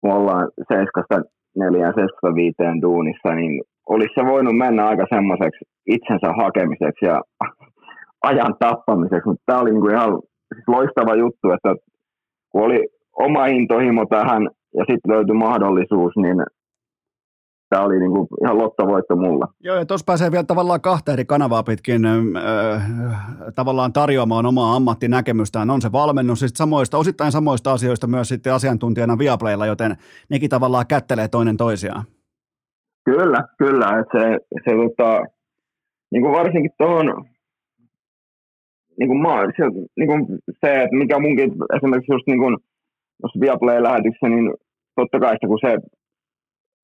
[0.00, 1.24] kun ollaan 7
[1.56, 7.20] 4 7 5 duunissa, niin olisi se voinut mennä aika semmoiseksi itsensä hakemiseksi ja
[8.30, 10.12] ajan tappamiseksi, mutta tämä oli niin kuin ihan
[10.54, 11.74] siis loistava juttu, että
[12.50, 12.80] kun oli
[13.18, 14.42] oma intohimo tähän
[14.78, 16.36] ja sitten löytyi mahdollisuus, niin
[17.74, 19.46] tämä oli niin kuin ihan lottovoitto mulla.
[19.60, 22.22] Joo, ja tuossa pääsee vielä tavallaan kahta eri kanavaa pitkin äh,
[23.54, 25.70] tavallaan tarjoamaan omaa ammattinäkemystään.
[25.70, 29.96] On se valmennus siis samoista, osittain samoista asioista myös sitten asiantuntijana Viaplaylla, joten
[30.30, 32.04] nekin tavallaan kättelee toinen toisiaan.
[33.04, 33.98] Kyllä, kyllä.
[33.98, 35.22] Että se, se tota,
[36.12, 37.24] niin kuin varsinkin tuohon
[38.98, 39.64] niin kuin mä, se,
[39.96, 40.26] niin kuin
[40.60, 42.56] se, että mikä munkin esimerkiksi just niin kuin,
[43.22, 44.54] jos Viaplay-lähetyksessä, niin
[44.96, 45.78] totta kai sitä, kun se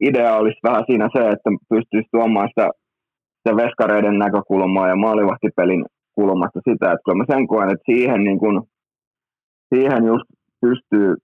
[0.00, 2.70] idea olisi vähän siinä se, että pystyisi tuomaan sitä,
[3.38, 5.84] sitä veskareiden näkökulmaa ja maalivahtipelin
[6.14, 8.62] kulmasta sitä, että kyllä mä sen koen, että siihen, niin kuin,
[9.74, 10.24] siihen just
[10.60, 11.14] pystyy,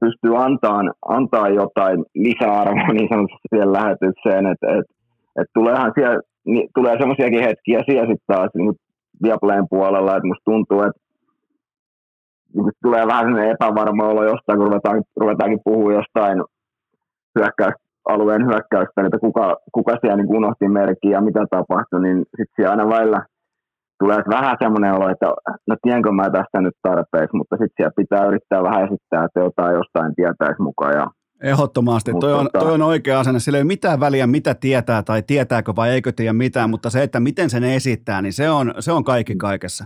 [0.00, 4.92] pystyy antaa, antaa jotain lisäarvoa niin sanotusti siihen lähetykseen, että, että,
[5.40, 8.74] että tuleehan siellä, niin, tulee semmoisiakin hetkiä siellä sitten taas niin
[9.22, 11.00] Viaplayn puolella, että musta tuntuu, että
[12.54, 16.38] niin tulee vähän epävarma olo jostain, kun ruvetaan, ruvetaankin puhua jostain
[17.38, 17.74] hyökkäys,
[18.08, 22.70] alueen hyökkäystä, että kuka, kuka siellä niin unohti merkkiä ja mitä tapahtui, niin sitten siellä
[22.70, 23.20] aina välillä
[23.98, 25.26] tulee vähän semmoinen olo, että
[25.68, 29.74] no tienkö mä tästä nyt tarpeeksi, mutta sitten siellä pitää yrittää vähän esittää, että jotain
[29.74, 31.06] jostain tietäisi mukaan ja
[31.42, 32.12] Ehdottomasti.
[32.20, 33.40] Toi, on, toi on oikea asenne.
[33.40, 37.02] Sillä ei ole mitään väliä, mitä tietää tai tietääkö vai eikö tiedä mitään, mutta se,
[37.02, 39.84] että miten sen esittää, niin se on, se on kaikki kaikessa.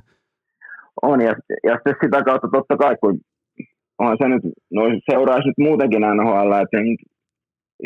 [1.02, 3.20] On, ja, ja sitten sitä kautta totta kai, kun
[3.98, 6.76] onhan se nyt, no seuraisi nyt muutenkin NHL, että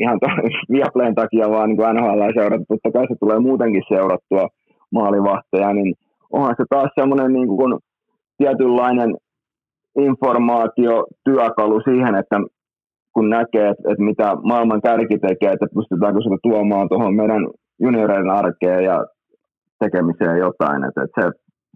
[0.03, 0.19] ihan
[0.73, 4.49] Viaplayn takia vaan niin NHL seurata, totta kai se tulee muutenkin seurattua
[4.93, 5.95] maalivahteja, niin
[6.33, 7.79] onhan se taas semmoinen niin kuin
[8.39, 9.17] tietynlainen
[9.99, 12.37] informaatiotyökalu siihen, että
[13.15, 17.43] kun näkee, että, että mitä maailman kärki tekee, että pystytäänkö sitä tuomaan tuohon meidän
[17.81, 19.05] junioreiden arkeen ja
[19.79, 20.85] tekemiseen jotain.
[20.85, 21.27] Että, että se,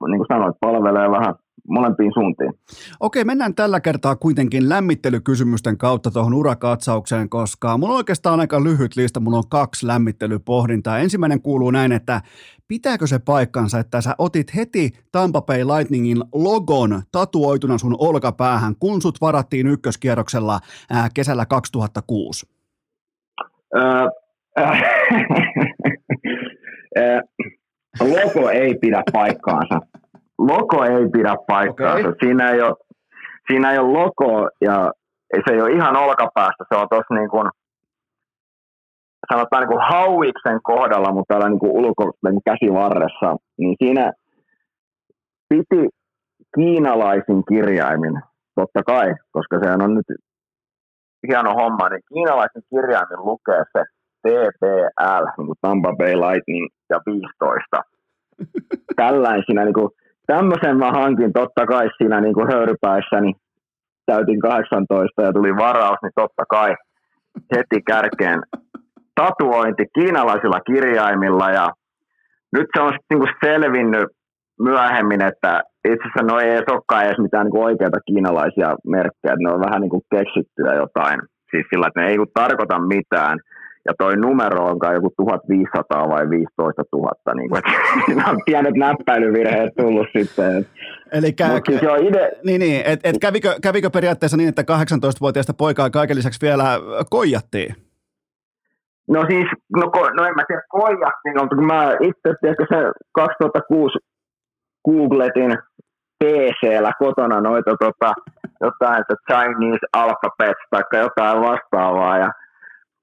[0.08, 1.34] niin kuin sanoit, palvelee vähän
[1.68, 2.52] molempiin suuntiin.
[3.00, 8.96] Okei, mennään tällä kertaa kuitenkin lämmittelykysymysten kautta tuohon urakatsaukseen, koska mulla on oikeastaan aika lyhyt
[8.96, 10.98] lista, mulla on kaksi lämmittelypohdintaa.
[10.98, 12.20] Ensimmäinen kuuluu näin, että
[12.68, 19.02] pitääkö se paikkansa, että sä otit heti Tampa Bay Lightningin logon tatuoituna sun olkapäähän, kun
[19.02, 22.46] sut varattiin ykköskierroksella ää, kesällä 2006?
[23.76, 23.82] Öö,
[24.58, 24.82] äh,
[28.14, 29.80] logo ei pidä paikkaansa
[30.48, 32.08] logo ei pidä paikkaansa.
[32.08, 32.14] Okay.
[32.20, 32.76] Siinä, ei ole,
[33.50, 34.92] siinä ei ole logo ja
[35.34, 36.64] se ei ole ihan olkapäästä.
[36.68, 37.48] Se on tuossa niin kuin,
[39.32, 43.36] sanotaan niin kuin hauiksen kohdalla, mutta täällä niin kuin ulko niin käsivarressa.
[43.58, 44.12] Niin siinä
[45.48, 45.88] piti
[46.54, 48.20] kiinalaisin kirjaimin,
[48.54, 50.06] totta kai, koska se on nyt
[51.28, 53.82] hieno homma, niin kiinalaisin kirjaimin lukee se
[54.22, 57.82] TBL, niin kuin Tampa Bay Lightning ja 15.
[58.96, 59.90] Tällaisina niin kuin
[60.26, 63.34] tämmöisen mä hankin totta kai siinä niin kuin höyrypäissä, niin
[64.06, 66.74] täytin 18 ja tuli varaus, niin totta kai
[67.56, 68.40] heti kärkeen
[69.14, 71.50] tatuointi kiinalaisilla kirjaimilla.
[71.50, 71.68] Ja
[72.52, 74.06] nyt se on niin kuin selvinnyt
[74.60, 79.60] myöhemmin, että itse asiassa no ei olekaan edes mitään niin oikeita kiinalaisia merkkejä, ne on
[79.60, 81.20] vähän niin kuin keksittyä jotain.
[81.50, 83.38] Siis sillä, että ne ei tarkoita mitään
[83.84, 87.62] ja toi numero on kai joku 1500 vai 15 000, niin kuin,
[88.06, 90.66] siinä on pienet näppäilyvirheet tullut sitten.
[91.12, 95.90] Eli kä- siis ide- niin, niin, et, et kävikö, kävikö periaatteessa niin, että 18-vuotiaista poikaa
[95.90, 96.64] kaiken lisäksi vielä
[97.10, 97.74] koijattiin?
[99.08, 102.76] No siis, no, no en mä tiedä koijattiin, mutta kun mä itse tiedätkö se
[103.12, 103.98] 2006
[104.84, 105.58] googletin
[106.24, 108.12] PC-llä kotona noita tota,
[108.60, 112.30] jotain, että Chinese alphabets tai jotain vastaavaa ja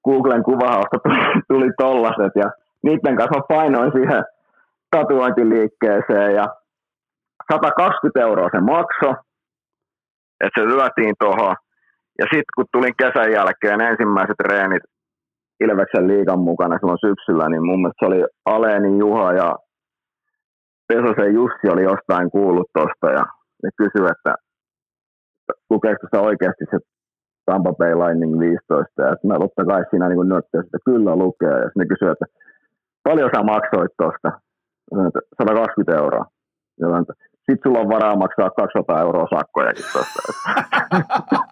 [0.08, 2.48] Googlen kuvahausta tuli, tuli tollaset ja
[2.82, 4.24] niiden kanssa painoin siihen
[4.90, 6.46] tatuointiliikkeeseen ja
[7.52, 9.08] 120 euroa se makso,
[10.44, 11.56] että se lyötiin tuohon.
[12.18, 14.82] Ja sitten kun tulin kesän jälkeen ensimmäiset reenit
[15.60, 19.56] Ilveksen liigan mukana silloin syksyllä, niin mun mielestä se oli Aleeni Juha ja
[20.88, 23.24] Pesosen Jussi oli jostain kuullut tuosta ja
[23.62, 24.34] ne kysyi, että
[25.70, 26.78] lukeeko sitä oikeasti se
[27.48, 29.02] Tampa Bay Lightning 15.
[29.02, 31.56] Ja mä totta kai siinä niin nöttöin, että kyllä lukee.
[31.62, 32.26] Ja ne kysyi, että
[33.02, 34.30] paljon sä maksoit tuosta?
[35.38, 36.24] 120 euroa.
[37.46, 40.20] Sitten sulla on varaa maksaa 200 euroa sakkojakin tuosta.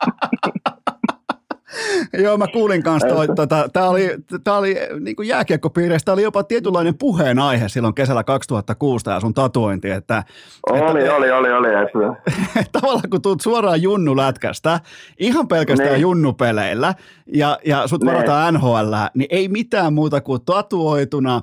[2.25, 6.23] Joo, mä kuulin kanssa, toi, tota, tämä oli, tää oli niin kuin jääkiekkopiireissä, tämä oli
[6.23, 10.25] jopa tietynlainen puheenaihe silloin kesällä 2006 ja sun tatuointi, että...
[10.71, 11.69] Oli, että, oli, oli, oli.
[11.69, 12.71] Että...
[12.81, 14.81] tavallaan kun tuut suoraan junnulätkästä,
[15.19, 16.01] ihan pelkästään niin.
[16.01, 16.95] junnupeleillä,
[17.27, 18.15] ja, ja sut niin.
[18.15, 21.41] varataan NHL, niin ei mitään muuta kuin tatuoituna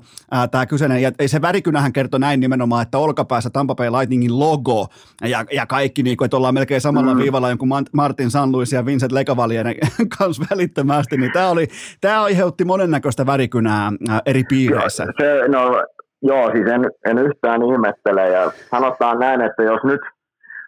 [0.52, 4.88] tämä kyseinen, ja se värikynähän kertoi näin nimenomaan, että olkapäässä Tampa Bay Lightningin logo,
[5.22, 7.20] ja, ja kaikki, niin kuin, että ollaan melkein samalla mm.
[7.20, 9.66] viivalla jonkun Martin Sanluis ja Vincent Lekavalien
[10.18, 11.68] kanssa välittömästi, niin tämä, oli,
[12.02, 13.92] tämä aiheutti monennäköistä värikynää
[14.26, 15.06] eri piireissä.
[15.22, 15.84] Se, no,
[16.22, 20.02] joo, siis en, en yhtään ihmettele ja sanotaan näin, että jos nyt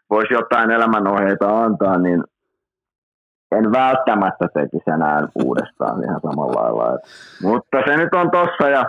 [0.10, 2.24] voisi jotain elämänohjeita antaa, niin
[3.52, 7.00] en välttämättä tekisi enää uudestaan ihan samalla lailla.
[7.44, 8.86] Mutta se nyt on tossa ja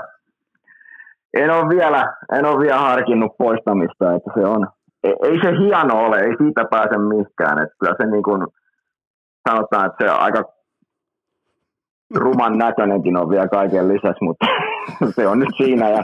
[1.34, 4.66] en ole vielä, en ole vielä harkinnut poistamista, että se on,
[5.04, 8.46] ei, ei se hieno ole, ei siitä pääse mihinkään, että kyllä se niin kuin,
[9.48, 10.55] sanotaan, että se aika
[12.14, 14.46] ruman näköinenkin on vielä kaiken lisäksi, mutta
[15.16, 16.02] se on nyt siinä ja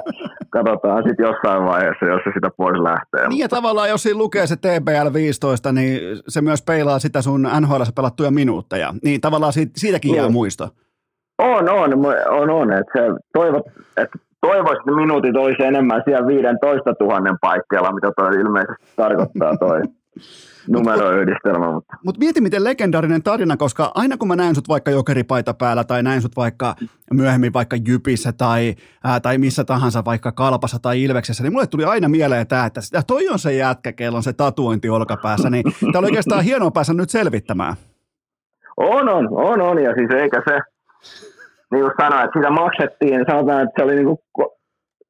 [0.51, 3.29] katsotaan sitten jossain vaiheessa, jos se sitä pois lähtee.
[3.29, 7.49] Niin ja tavallaan jos siinä lukee se TBL 15, niin se myös peilaa sitä sun
[7.61, 8.95] NHL pelattuja minuutteja.
[9.05, 10.69] Niin tavallaan siitä, siitäkin jää muisto.
[11.39, 11.93] On, on,
[12.31, 12.73] on, on.
[12.73, 13.63] Että se toivot,
[13.97, 19.81] että toivoisin, että minuutit olisi enemmän siellä 15 000 paikkeilla, mitä toi ilmeisesti tarkoittaa toi
[20.69, 21.73] numeroyhdistelmä.
[21.73, 25.85] Mutta Mut mieti, miten legendaarinen tarina, koska aina kun mä näen sut vaikka jokeripaita päällä
[25.85, 26.75] tai näen sut vaikka
[27.13, 31.85] myöhemmin vaikka Jypissä tai, ää, tai missä tahansa vaikka Kalpassa tai Ilveksessä, niin mulle tuli
[31.85, 35.65] aina mieleen tämä, että ja toi on se jätkä, kello on se tatuointi olkapäässä, niin
[35.93, 37.75] tämä oli oikeastaan hienoa päässä nyt selvittämään.
[38.77, 40.61] On, on, on, on, ja siis eikä se,
[41.73, 44.49] niin kuin sanoin, että sitä maksettiin, sanotaan, että se oli niin kuin,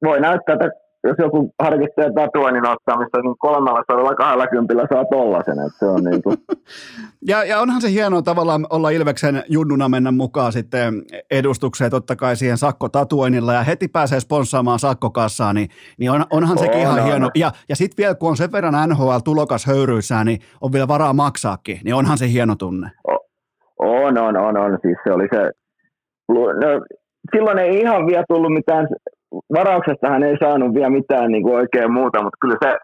[0.03, 5.59] voi näyttää, että jos joku harkitsee tatuoinnin ottamista, niin kolmella sadalla kahdella kympillä saa tollasen,
[5.59, 6.37] että se on niin kuin...
[7.31, 10.93] ja, ja, onhan se hienoa tavallaan olla Ilveksen junnuna mennä mukaan sitten
[11.31, 16.75] edustukseen totta kai siihen sakkotatuoinnilla ja heti pääsee sponssaamaan sakkokassaa, niin, niin on, onhan sekin
[16.75, 17.29] on, ihan on, hieno.
[17.35, 21.79] Ja, ja sitten vielä kun on sen verran NHL-tulokas höyryissään, niin on vielä varaa maksaakin,
[21.83, 22.91] niin onhan se hieno tunne.
[23.79, 24.79] On, on, on, on.
[24.81, 25.51] Siis se oli se...
[26.29, 26.85] No,
[27.35, 28.87] silloin ei ihan vielä tullut mitään
[29.53, 32.77] varauksestahan ei saanut vielä mitään niin kuin oikein muuta, mutta kyllä se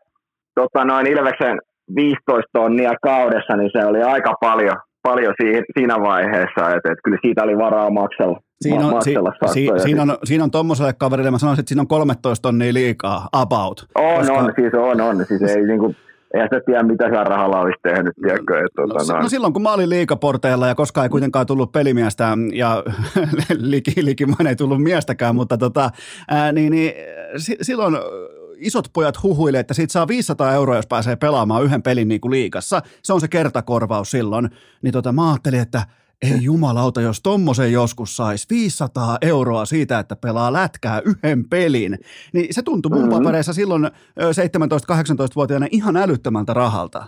[0.55, 1.59] tota, noin Ilveksen
[1.95, 5.33] 15 tonnia kaudessa, niin se oli aika paljon, paljon
[5.73, 8.39] siinä, vaiheessa, että, että kyllä siitä oli varaa maksella.
[8.61, 9.15] Siinä on, si,
[9.53, 13.27] si, siinä, on, siinä on tuommoiselle kaverille, mä sanoisin, että siinä on 13 tonnia liikaa,
[13.31, 13.85] about.
[13.95, 14.33] On, koska...
[14.33, 15.25] on, siis on, on.
[15.25, 15.95] Siis ei niin kuin,
[16.33, 18.65] ei se tiedä, mitä sillä rahalla olisi tehnyt, tiedätkö?
[18.65, 21.71] Että, no, tuota, no, no, silloin, kun mä olin liikaporteilla ja koskaan ei kuitenkaan tullut
[21.71, 22.83] pelimiestä ja
[23.57, 25.89] liki, likimain ei tullut miestäkään, mutta tota,
[26.27, 26.93] ää, niin, niin,
[27.61, 27.97] silloin
[28.59, 32.31] isot pojat huhuilee, että siitä saa 500 euroa, jos pääsee pelaamaan yhden pelin niin kuin
[32.31, 32.81] liikassa.
[33.03, 34.49] Se on se kertakorvaus silloin.
[34.81, 35.81] Niin tota, mä ajattelin, että
[36.21, 41.97] ei jumalauta, jos tommosen joskus saisi 500 euroa siitä, että pelaa lätkää yhden pelin,
[42.33, 43.17] niin se tuntui mun mm-hmm.
[43.17, 47.05] papereissa silloin 17-18-vuotiaana ihan älyttömältä rahalta.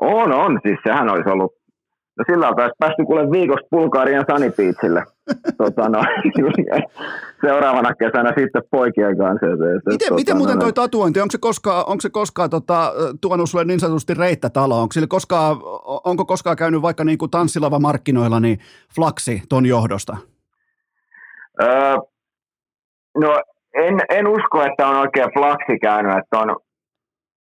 [0.00, 0.60] On, on.
[0.62, 1.57] Siis sehän olisi ollut
[2.18, 5.04] No sillä on päästy kuule viikosta Bulgarian Sanipiitsille.
[5.62, 6.02] tota, no,
[7.46, 9.46] seuraavana kesänä sitten poikien kanssa.
[9.46, 13.50] Miten, tota, miten muuten no, toi tatuointi, onko se koskaan, onko se koskaan tota, tuonut
[13.50, 14.80] sulle niin sanotusti reittätalo?
[14.82, 15.56] Onko, koskaan,
[16.04, 18.58] onko koskaan käynyt vaikka niin kuin tanssilava markkinoilla niin
[18.94, 20.16] flaksi ton johdosta?
[21.62, 21.96] Öö,
[23.18, 23.42] no
[23.74, 26.18] en, en usko, että on oikein flaksi käynyt.
[26.18, 26.56] Että on,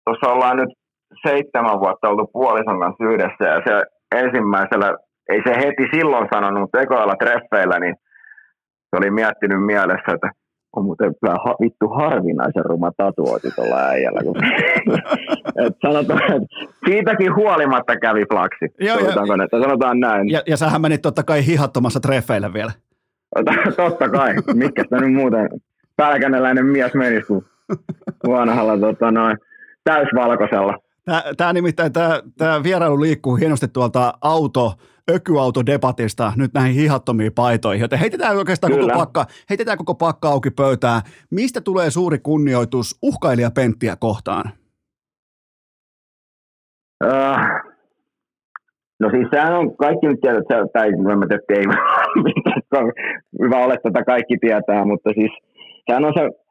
[0.05, 0.69] tuossa ollaan nyt
[1.27, 4.97] seitsemän vuotta oltu puolison kanssa yhdessä ja se ensimmäisellä,
[5.29, 7.95] ei se heti silloin sanonut, mutta ekoilla treffeillä, niin
[8.89, 10.31] se oli miettinyt mielessä, että
[10.75, 11.13] on muuten
[11.45, 14.19] ha, vittu harvinaisen ruma tatuointi tuolla äijällä.
[14.23, 14.35] Kun,
[15.65, 16.47] et sanotaan, että
[16.85, 18.65] siitäkin huolimatta kävi flaksi.
[18.79, 20.29] Joo, ja, että sanotaan näin.
[20.29, 22.71] Ja, ja sähän menit totta kai hihattomassa treffeillä vielä.
[23.75, 24.33] totta kai.
[24.53, 25.49] Mikä sitä nyt muuten
[25.95, 27.45] pälkänäläinen mies menisi kuin
[28.27, 29.37] vanhalla tota, noin,
[29.83, 30.77] täysvalkoisella.
[31.37, 34.73] Tämä nimittäin, tämä, tämä vierailu liikkuu hienosti tuolta auto,
[35.11, 41.01] ökyautodepatista nyt näihin hihattomiin paitoihin, joten heitetään oikeastaan koko pakka, heitetään koko pakka auki pöytään.
[41.31, 44.51] Mistä tulee suuri kunnioitus uhkailijapenttiä kohtaan?
[47.05, 47.37] Uh,
[48.99, 51.65] no siis sehän on, kaikki nyt tietää, tai mä tiedä, ei
[53.43, 55.31] hyvä olettaa, että kaikki tietää, mutta siis
[55.85, 56.48] sehän on se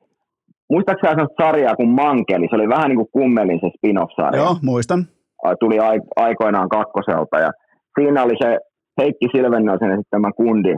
[0.71, 4.43] Muistaakseni sellaista sarjaa kuin Mankeli, se oli vähän niin kuin kummelin se spin-off-sarja.
[4.43, 5.01] Joo, muistan.
[5.61, 5.79] Tuli
[6.17, 7.51] aikoinaan kakkoselta ja
[7.95, 8.59] siinä oli se
[9.01, 10.75] Heikki Silvennöisen esittämä kundi,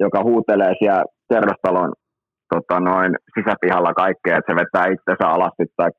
[0.00, 1.92] joka huutelee siellä kerrostalon
[2.54, 5.90] tota noin, sisäpihalla kaikkea, että se vetää itsensä alasti tai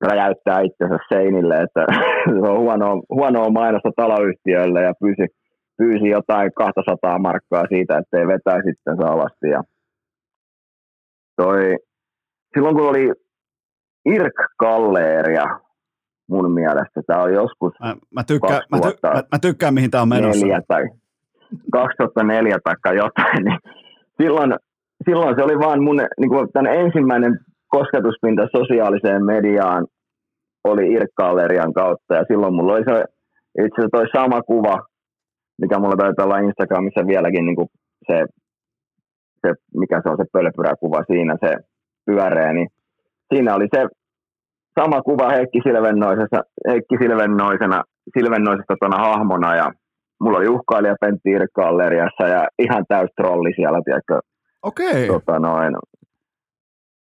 [0.00, 1.86] räjäyttää itsensä seinille, että
[2.42, 5.26] se on huonoa, huonoa mainosta taloyhtiöille ja pyysi,
[5.78, 9.48] pyysi jotain 200 markkaa siitä, ettei vetäisi itsensä alasti.
[9.48, 9.62] Ja
[11.36, 11.76] toi
[12.56, 13.12] silloin kun oli
[14.04, 15.46] Irk Kalleeria
[16.28, 20.02] mun mielestä, tämä on joskus mä, mä, tykkään, mä, ty, mä, mä tykkään, mihin tämä
[20.02, 20.46] on menossa.
[20.68, 20.84] Tai
[21.72, 23.58] 2004 tai jotain, niin
[24.22, 24.54] silloin,
[25.04, 27.38] silloin se oli vaan mun niin kuin tämän ensimmäinen
[27.68, 29.86] kosketuspinta sosiaaliseen mediaan
[30.64, 33.04] oli Irk Kallerian kautta, ja silloin mulla oli se,
[33.66, 34.76] itse asiassa toi sama kuva,
[35.60, 37.68] mikä mulla taitaa olla Instagramissa vieläkin, niin kuin
[38.06, 38.24] se,
[39.40, 41.52] se, mikä se on se pölpyräkuva siinä, se
[42.06, 42.68] pyöreä, niin
[43.34, 43.86] siinä oli se
[44.80, 47.82] sama kuva Heikki Silvennoisessa, Heikki Silvennoisena,
[48.18, 49.72] Silvennoisesta tuona hahmona ja
[50.20, 54.20] mulla oli uhkailija Pentti Galleriassa ja ihan täys trolli siellä, tiedätkö.
[54.62, 55.06] Okei.
[55.06, 55.76] Tota noin.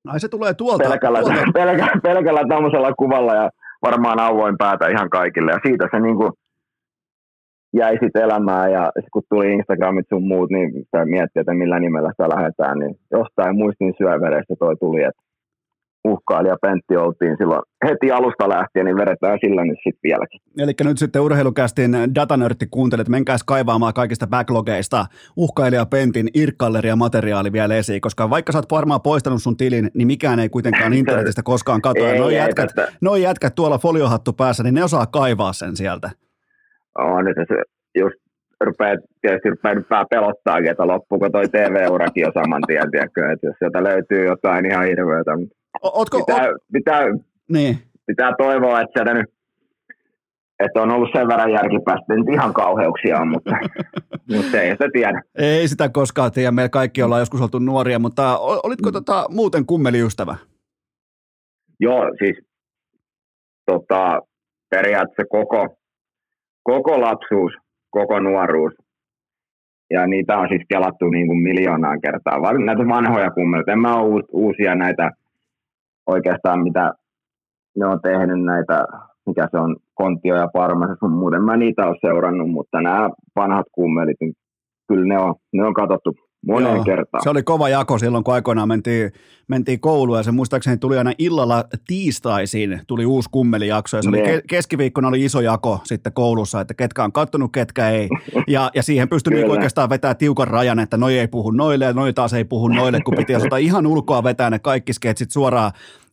[0.07, 0.89] Ai se tulee tuolta.
[0.89, 1.41] Pelkällä, tuolta.
[1.59, 3.49] pelkällä, pelkällä tämmöisellä kuvalla ja
[3.81, 5.51] varmaan avoin päätä ihan kaikille.
[5.51, 6.31] Ja siitä se niin kuin
[7.77, 11.79] jäi sitten elämään ja sit kun tuli Instagramit sun muut, niin sitä miettii, että millä
[11.79, 15.21] nimellä sitä lähdetään, niin jostain muistin syövereistä toi tuli, että
[16.07, 20.39] uhkailija Pentti oltiin silloin heti alusta lähtien, niin vedetään sillä nyt sitten vieläkin.
[20.57, 25.05] Eli nyt sitten urheilukästin datanörtti kuuntelet, menkääs kaivaamaan kaikista backlogeista
[25.37, 30.07] uhkailija Pentin irkkalleria materiaali vielä esiin, koska vaikka sä oot varmaan poistanut sun tilin, niin
[30.07, 32.15] mikään ei kuitenkaan internetistä koskaan katoa.
[32.15, 32.69] Noin jätkät,
[33.01, 36.09] noi jätkät tuolla foliohattu päässä, niin ne osaa kaivaa sen sieltä
[36.95, 37.55] on, että se
[37.99, 38.15] just
[38.59, 43.55] rupeaa, tietysti rupeaa nyt pelottaa, että loppuuko toi TV-urakin jo saman tien, tiedätkö, että jos
[43.59, 45.31] sieltä löytyy jotain ihan hirveätä.
[45.83, 46.57] Ootko, pitää, oot...
[46.73, 47.01] pitää,
[47.51, 47.77] niin.
[48.07, 49.35] pitää toivoa, että sieltä nyt
[50.59, 53.51] että on ollut sen verran järkipäästä, nyt ihan kauheuksia mutta,
[54.35, 55.21] mutta ei sitä tiedä.
[55.35, 58.93] Ei sitä koskaan tiedä, meillä kaikki ollaan joskus oltu nuoria, mutta olitko mm.
[58.93, 60.35] tota, muuten kummeli ystävä?
[61.79, 62.37] Joo, siis
[63.65, 64.21] tota,
[64.69, 65.77] periaatteessa koko,
[66.65, 67.53] koko lapsuus,
[67.89, 68.73] koko nuoruus.
[69.89, 72.53] Ja niitä on siis kelattu niin kuin miljoonaan kertaa.
[72.53, 73.71] Näitä vanhoja kummeleita.
[73.71, 75.11] En mä ole uusia näitä
[76.07, 76.93] oikeastaan, mitä
[77.77, 78.85] ne on tehnyt näitä,
[79.25, 83.65] mikä se on, Kontio ja Parma, sun muuten mä niitä ole seurannut, mutta nämä vanhat
[83.71, 84.33] kummelit, niin
[84.87, 86.15] kyllä ne on, ne on katsottu
[86.45, 87.23] moneen Joo, kertaan.
[87.23, 89.11] Se oli kova jako silloin, kun aikoinaan mentiin,
[89.47, 90.17] mentiin kouluun.
[90.17, 93.97] Ja se muistaakseni tuli aina illalla tiistaisin, tuli uusi kummelijakso.
[93.97, 97.89] Ja se oli ke- keskiviikkona oli iso jako sitten koulussa, että ketkä on kattonut, ketkä
[97.89, 98.09] ei.
[98.47, 101.93] Ja, ja siihen pystyi niin oikeastaan vetää tiukan rajan, että noi ei puhu noille ja
[101.93, 105.71] noi taas ei puhu noille, kun piti osata ihan ulkoa vetää ne kaikki sketsit suoraan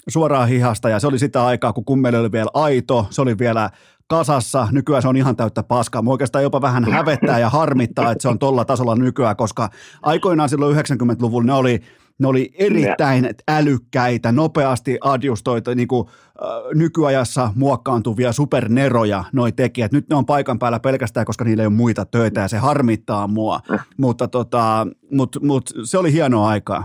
[0.08, 0.88] suoraan hihasta.
[0.88, 3.70] Ja se oli sitä aikaa, kun kummeli oli vielä aito, se oli vielä
[4.08, 4.68] kasassa.
[4.72, 6.02] Nykyään se on ihan täyttä paskaa.
[6.02, 9.68] Mua oikeastaan jopa vähän hävettää ja harmittaa, että se on tolla tasolla nykyään, koska
[10.02, 11.80] aikoinaan silloin 90-luvulla ne oli,
[12.18, 19.92] ne oli erittäin älykkäitä, nopeasti adjustoita, niin kuin, äh, nykyajassa muokkaantuvia superneroja noi tekijät.
[19.92, 23.26] Nyt ne on paikan päällä pelkästään, koska niillä ei ole muita töitä ja se harmittaa
[23.26, 23.60] mua.
[23.96, 26.84] mutta tota, mut, mut, se oli hienoa aikaa.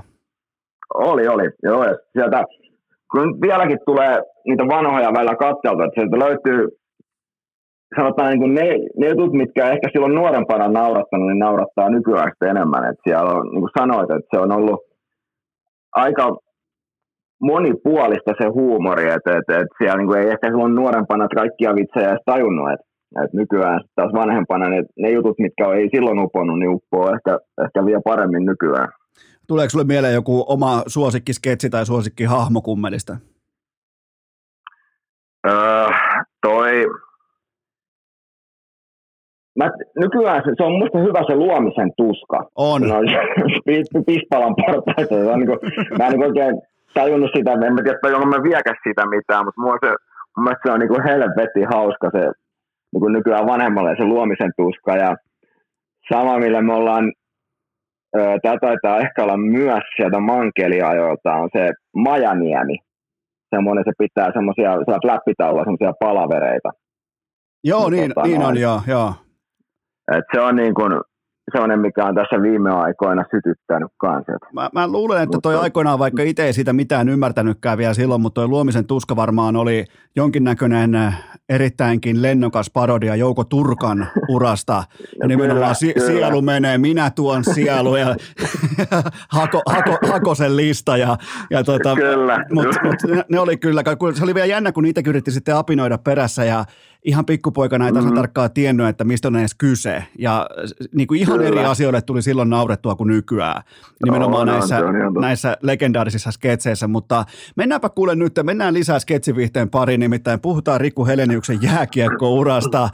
[0.93, 1.49] Oli, oli.
[1.63, 2.43] Joo, sieltä,
[3.11, 4.17] kun vieläkin tulee
[4.47, 6.67] niitä vanhoja välillä katselta, että sieltä löytyy
[7.95, 12.89] sanotaan niin kuin ne, ne jutut, mitkä ehkä silloin nuorempana naurattanut, niin naurattaa nykyään enemmän.
[12.89, 14.79] Et siellä on, niin kuin sanoit, että se on ollut
[15.95, 16.37] aika
[17.41, 22.09] monipuolista se huumori, että et, et siellä niin kuin ei ehkä silloin nuorempana kaikkia vitsejä
[22.09, 22.87] edes tajunnut, että
[23.23, 27.85] et nykyään taas vanhempana ne, ne jutut, mitkä ei silloin uponnut, niin uppoo ehkä, ehkä
[27.85, 28.89] vielä paremmin nykyään.
[29.47, 33.17] Tuleeko sinulle mieleen joku oma suosikkisketsi tai suosikki hahmo kummelista?
[35.47, 35.87] Öö,
[36.41, 36.85] toi,
[39.57, 39.71] mä,
[40.03, 42.39] nykyään se, se, on musta hyvä se luomisen tuska.
[42.55, 42.81] On.
[42.81, 42.95] No,
[44.05, 45.15] pispalan portaita.
[45.15, 45.59] Se on niin kuin,
[45.97, 46.61] mä en niin oikein
[46.93, 49.89] tajunnut sitä, en mä tiedä, onko mä viekäs siitä mitään, mutta mua se,
[50.37, 52.23] mun mielestä se on niin kuin helvetti hauska se
[52.91, 54.95] niin kuin nykyään vanhemmalle se luomisen tuska.
[54.95, 55.15] Ja
[56.13, 57.11] sama, millä me ollaan,
[58.41, 62.77] tämä taitaa ehkä olla myös sieltä mankeliajoilta, on se Majaniemi.
[63.55, 66.69] Semmoinen, se pitää semmoisia, sä läppitaululla semmoisia palavereita.
[67.63, 69.13] Joo, niin, tota, niin on, joo, joo.
[70.11, 70.91] Et se on niin kuin
[71.51, 74.31] sellainen, mikä on tässä viime aikoina sytyttänyt kanssa.
[74.53, 78.21] Mä, mä luulen, että toi mutta, aikoinaan, vaikka itse ei sitä mitään ymmärtänytkään vielä silloin,
[78.21, 79.85] mutta toi luomisen tuska varmaan oli
[80.15, 84.83] jonkinnäköinen äh, erittäinkin lennokas parodia Jouko Turkan urasta.
[85.21, 86.07] Ja nimenomaan si- kyllä.
[86.07, 88.15] sielu menee, minä tuon sielu ja
[89.37, 90.97] hako, hako, Hakosen lista.
[90.97, 91.17] Ja,
[91.49, 92.45] ja tota, kyllä.
[92.51, 92.95] Mutta mut,
[93.29, 96.65] ne oli kyllä, se oli vielä jännä, kun niitä yritti sitten apinoida perässä ja
[97.07, 98.13] ihan pikkupoikana ei mm-hmm.
[98.13, 100.03] tarkkaan tiennyt, että mistä on edes kyse.
[100.19, 100.49] Ja
[100.95, 101.47] niin kuin ihan Kyllä.
[101.47, 103.61] eri asioille tuli silloin naurettua kuin nykyään,
[104.05, 106.87] nimenomaan oh, näissä, on, näissä legendaarisissa sketseissä.
[106.87, 107.25] Mutta
[107.55, 112.89] mennäänpä kuule nyt, mennään lisää sketsivihteen pariin, nimittäin puhutaan Riku Heleniuksen jääkiekkourasta.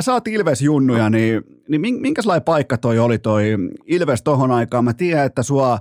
[0.00, 3.56] Sä oot Ilves-junnuja, niin, niin minkälainen paikka toi oli toi
[3.86, 4.84] Ilves tohon aikaan?
[4.84, 5.78] Mä tiedän, että sua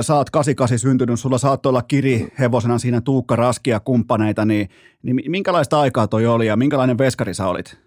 [0.00, 4.68] sä oot 88 syntynyt, sulla saattoi olla kirihevosena siinä Tuukka Raskia kumppaneita, niin,
[5.02, 7.78] niin minkälaista aikaa toi oli ja minkälainen veskari sä olit?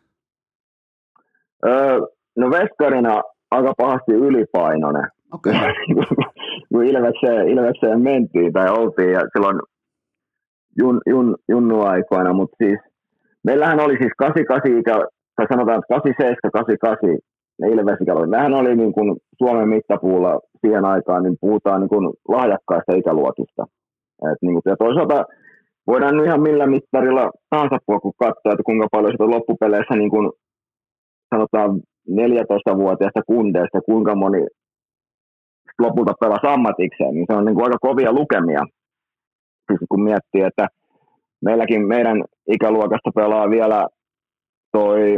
[1.66, 2.00] Öö,
[2.38, 5.08] no veskarina aika pahasti ylipainoinen.
[5.34, 5.54] Okay.
[6.72, 9.60] kun Ilvekseen, Ilvekseen mentiin tai oltiin ja silloin
[10.78, 12.80] jun, jun, junnuaikoina, mutta siis
[13.44, 14.94] meillähän oli siis 88 ikä,
[15.36, 17.28] tai sanotaan 87, 88
[17.60, 18.30] ne Ilves-ikäluokat.
[18.30, 23.64] Nehän oli niin kuin Suomen mittapuulla siihen aikaan, niin puhutaan niin kuin lahjakkaista ikäluokista.
[24.32, 25.26] Et niin kuin, ja toisaalta
[25.88, 30.32] voidaan ihan millä mittarilla tahansa kun katsoa, että kuinka paljon sitä loppupeleissä niin kuin,
[31.36, 31.70] sanotaan
[32.12, 34.48] 14-vuotiaista kundeista, kuinka moni
[35.80, 38.64] lopulta pelasi ammatikseen, niin se on niin kuin aika kovia lukemia.
[39.68, 40.68] Siis kun miettii, että
[41.46, 43.88] meilläkin meidän ikäluokasta pelaa vielä
[44.72, 45.18] toi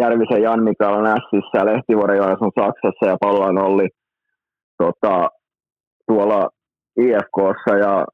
[0.00, 3.88] Järvisen Jan Mikael on Sissä, Lehtivuoren on Saksassa ja Pallan Olli
[4.78, 5.28] tota,
[6.06, 6.48] tuolla
[7.00, 8.04] IFKssa ja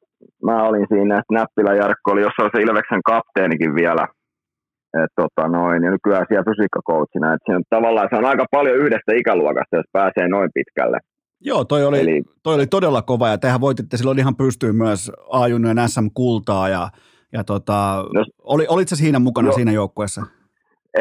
[0.42, 4.06] mä olin siinä, että Näppilä Jarkko oli jossain se Ilveksen kapteenikin vielä.
[5.04, 7.34] Et, tota, noin, ja nykyään siellä fysiikkakoutsina.
[7.34, 10.98] Et on, tavallaan se on aika paljon yhdestä ikäluokasta, jos pääsee noin pitkälle.
[11.40, 15.12] Joo, toi oli, Eli, toi oli todella kova ja tehän voititte silloin ihan pystyyn myös
[15.32, 16.88] A-junnojen SM-kultaa ja,
[17.32, 20.22] ja tota, no, oli, olitko siinä mukana jo, siinä joukkueessa?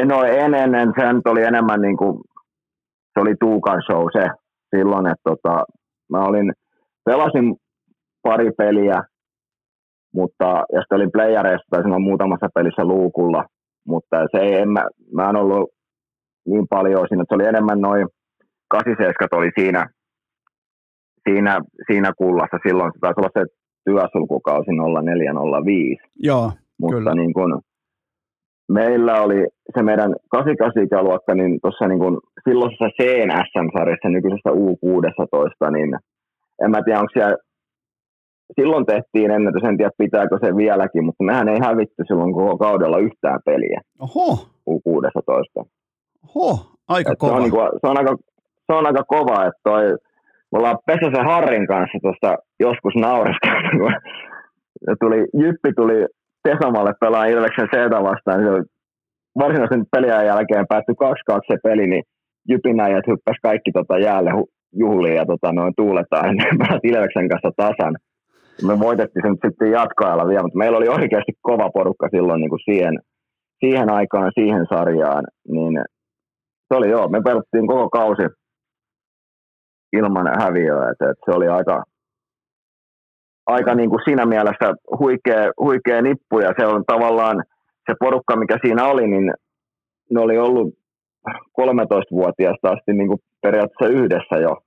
[0.06, 2.22] No en ennen, se nyt oli enemmän niin kuin,
[3.14, 4.28] se oli Tuukan show se
[4.76, 5.64] silloin, että tota,
[6.10, 6.53] mä olin,
[7.06, 7.56] pelasin
[8.22, 9.02] pari peliä,
[10.14, 13.45] mutta, ja sitten olin playareissa tai silloin muutamassa pelissä luukulla,
[13.88, 14.84] mutta se ei, en, mä,
[15.14, 15.70] mä en ollut
[16.45, 18.07] niin paljon siinä, että se oli enemmän noin
[18.68, 19.90] 87 oli siinä,
[21.30, 23.45] siinä, siinä kullassa silloin, se taisi olla se
[23.86, 26.03] työsulkukausi 0405.
[26.20, 27.15] Joo, Mutta kyllä.
[27.15, 27.61] niin kun,
[28.69, 32.19] meillä oli se meidän 88-ikäluokka, niin tuossa niin kun,
[32.49, 35.95] silloisessa CNSM-sarjassa, nykyisessä U16, niin
[36.64, 37.35] en mä tiedä, onko siellä
[38.60, 42.98] silloin tehtiin ennätys, en tiedä pitääkö se vieläkin, mutta mehän ei hävitty silloin koko kaudella
[42.98, 45.65] yhtään peliä Oho, U16.
[46.35, 47.35] oho, aika Et se, kova.
[47.35, 48.15] on, niinku, se, on aika,
[48.68, 49.84] se on aika kova, että toi,
[50.52, 53.94] me ollaan Pesäsen Harrin kanssa tuosta joskus naureskeltu, kun
[54.85, 56.06] se tuli, Jyppi tuli
[56.44, 58.64] Tesamalle pelaa Ilveksen C vastaan, niin se
[59.40, 60.95] varsinaisen pelin jälkeen päättyi
[61.32, 62.03] 2-2 se peli, niin
[62.49, 64.32] Jypin äijät hyppäsi kaikki tota jäälle
[64.76, 67.95] juhliin ja tota, noin tuuletaan ennen pelasi Ilveksen kanssa tasan.
[68.68, 72.65] Me voitettiin sen sitten jatkoajalla vielä, mutta meillä oli oikeasti kova porukka silloin niin kuin
[72.70, 72.99] siihen,
[73.65, 75.74] siihen aikaan, siihen sarjaan, niin
[76.68, 78.24] se oli joo, me pelattiin koko kausi
[79.94, 81.84] ilman häviöä, että, että se oli aika,
[83.45, 87.44] aika niin kuin siinä mielessä huikea, huikea nippu ja se on tavallaan
[87.90, 89.34] se porukka, mikä siinä oli, niin
[90.11, 90.74] ne oli ollut
[91.61, 94.57] 13-vuotiaasta asti niin kuin periaatteessa yhdessä jo.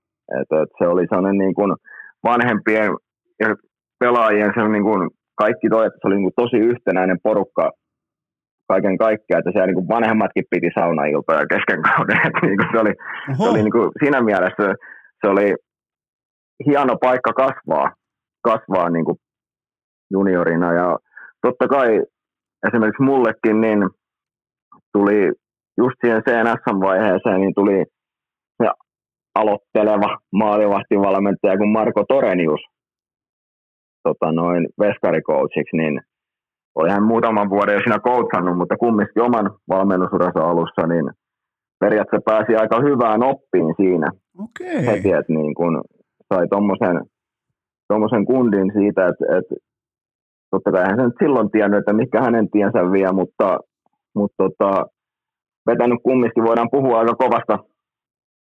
[0.40, 1.76] Et, et se oli sellainen niin kuin
[2.24, 2.90] vanhempien
[3.40, 3.48] ja
[3.98, 7.70] pelaajien se niin kuin kaikki toi, että se oli niin kuin tosi yhtenäinen porukka
[8.68, 12.18] kaiken kaikkiaan, että siellä niin kuin vanhemmatkin piti saunailtoja kesken kauden.
[12.26, 12.94] Et niin kuin se oli,
[13.30, 14.74] Oho, se oli niin kuin siinä mielessä
[15.20, 15.54] se oli
[16.66, 17.92] hieno paikka kasvaa,
[18.50, 19.18] kasvaa niin kuin
[20.10, 20.98] juniorina ja
[21.42, 22.02] totta kai
[22.66, 23.80] esimerkiksi mullekin niin
[24.92, 25.32] tuli
[25.78, 27.84] just siihen CNS-vaiheeseen, niin tuli
[28.62, 28.68] se
[29.34, 32.60] aloitteleva maalivahtivalmentaja kuin Marko Torenius
[34.08, 36.00] tota noin veskarikoutseiksi, niin
[36.74, 41.10] oli hän muutaman vuoden jo siinä coachannut, mutta kumminkin oman valmennusuransa alussa, niin
[41.80, 44.08] periaatteessa pääsi aika hyvään oppiin siinä
[44.44, 44.86] okei.
[44.86, 45.82] heti, että niin kun
[46.34, 46.96] sai tommosen,
[47.88, 49.54] tommosen kundin siitä, että, että
[50.50, 53.58] totta kai hän sen silloin tiennyt, että mikä hänen tiensä vie, mutta,
[54.14, 54.86] mutta tota,
[55.66, 57.58] vetänyt kumminkin voidaan puhua aika kovasta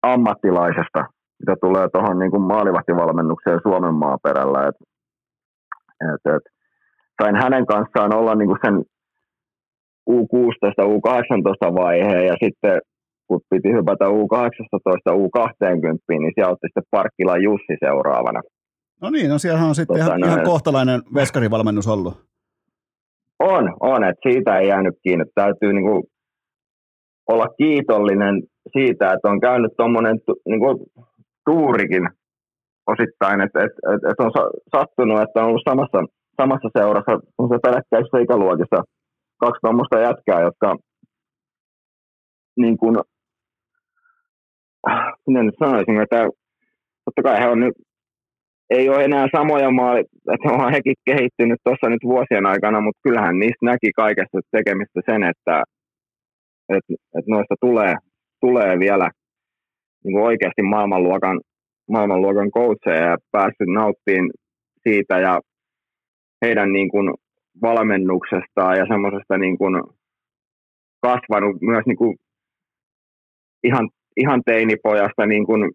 [0.04, 1.02] ammattilaisesta,
[1.40, 4.68] mitä tulee tuohon niin maalivahtivalmennukseen Suomen maaperällä.
[4.68, 4.76] Et,
[6.02, 6.44] et, et,
[7.22, 8.76] sain hänen kanssaan olla niin kuin sen
[10.10, 12.82] U16, U18 vaiheen ja sitten
[13.28, 18.42] kun piti hypätä U18, U20, niin siellä otti sitten Parkkila Jussi seuraavana.
[19.02, 22.28] No niin, no siellähän on sitten Tota, ihan, no, ihan kohtalainen veskarivalmennus ollut.
[23.40, 25.22] On, on, että siitä ei jäänyt kiinni.
[25.22, 26.10] Että Täytyy niinku
[27.28, 28.44] olla kiitollinen
[28.74, 30.86] siitä, että on käynyt tuommoinen tu, niinku,
[31.46, 32.10] tuurikin
[32.88, 34.44] osittain, että et, et, et on sa,
[34.76, 36.00] sattunut, että on ollut samassa,
[36.42, 37.12] samassa seurassa
[37.50, 38.84] se peräkkäisissä ikäluokissa
[39.38, 40.76] kaksi tuommoista jätkää, jotka
[42.58, 42.98] niin kuin,
[45.28, 46.20] miten nyt sanoisin, että
[47.06, 47.76] totta kai he on nyt,
[48.70, 50.00] ei ole enää samoja maali,
[50.34, 55.24] että onhan hekin kehittynyt tuossa nyt vuosien aikana, mutta kyllähän niistä näki kaikesta tekemistä sen,
[55.24, 55.64] että,
[56.70, 57.96] että, että noista tulee,
[58.42, 59.10] tulee vielä
[60.04, 61.42] niin kuin oikeasti maailmanluokan,
[61.92, 64.32] maailmanluokan coacheja ja päässyt nauttiin
[64.84, 65.40] siitä ja
[66.46, 67.14] heidän niin kuin
[67.62, 69.84] valmennuksestaan ja semmoisesta niin kuin
[71.02, 72.16] kasvanut myös niin kuin
[73.64, 75.72] ihan, ihan teinipojasta niin kuin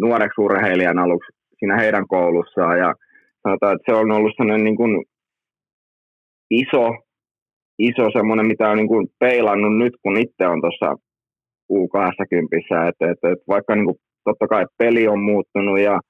[0.00, 2.94] nuoreksi urheilijan aluksi siinä heidän koulussaan ja
[3.42, 5.04] sanotaan, että se on ollut sellainen niin kuin
[6.50, 6.84] iso,
[7.78, 10.96] iso semmoinen, mitä on niin kuin peilannut nyt, kun itse on tuossa
[11.72, 16.00] U20, että, että, että vaikka niin kuin, totta kai peli on muuttunut ja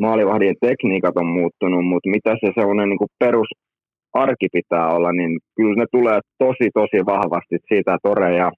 [0.00, 5.74] maalivahdien tekniikat on muuttunut, mutta mitä se semmoinen niin kuin perusarki pitää olla, niin kyllä
[5.74, 8.50] ne tulee tosi, tosi vahvasti siitä Tore ja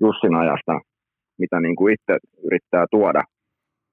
[0.00, 0.80] Jussin ajasta,
[1.38, 2.14] mitä niin kuin itse
[2.46, 3.22] yrittää tuoda,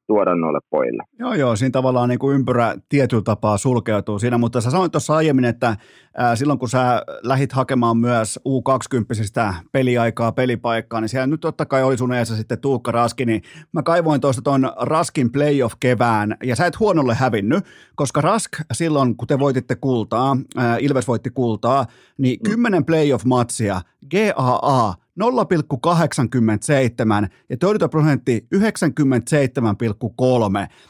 [0.08, 1.04] tuoda noille pojille.
[1.20, 5.16] Joo, joo, siinä tavallaan niin kuin ympyrä tietyllä tapaa sulkeutuu siinä, mutta sä sanoit tuossa
[5.16, 5.78] aiemmin, että
[6.18, 11.84] ää, silloin kun sä lähit hakemaan myös U20 peliaikaa, pelipaikkaa, niin siellä nyt totta kai
[11.84, 13.42] oli sun eessä sitten Tuukka Raski, niin
[13.74, 17.66] mä kaivoin tuosta ton Raskin playoff-kevään, ja sä et huonolle hävinnyt,
[17.96, 21.86] koska Rask silloin, kun te voititte kultaa, ää, Ilves voitti kultaa,
[22.18, 23.82] niin 10 playoff-matsia,
[24.12, 28.60] GAA 0,87 ja torjuntaprosentti 97,3,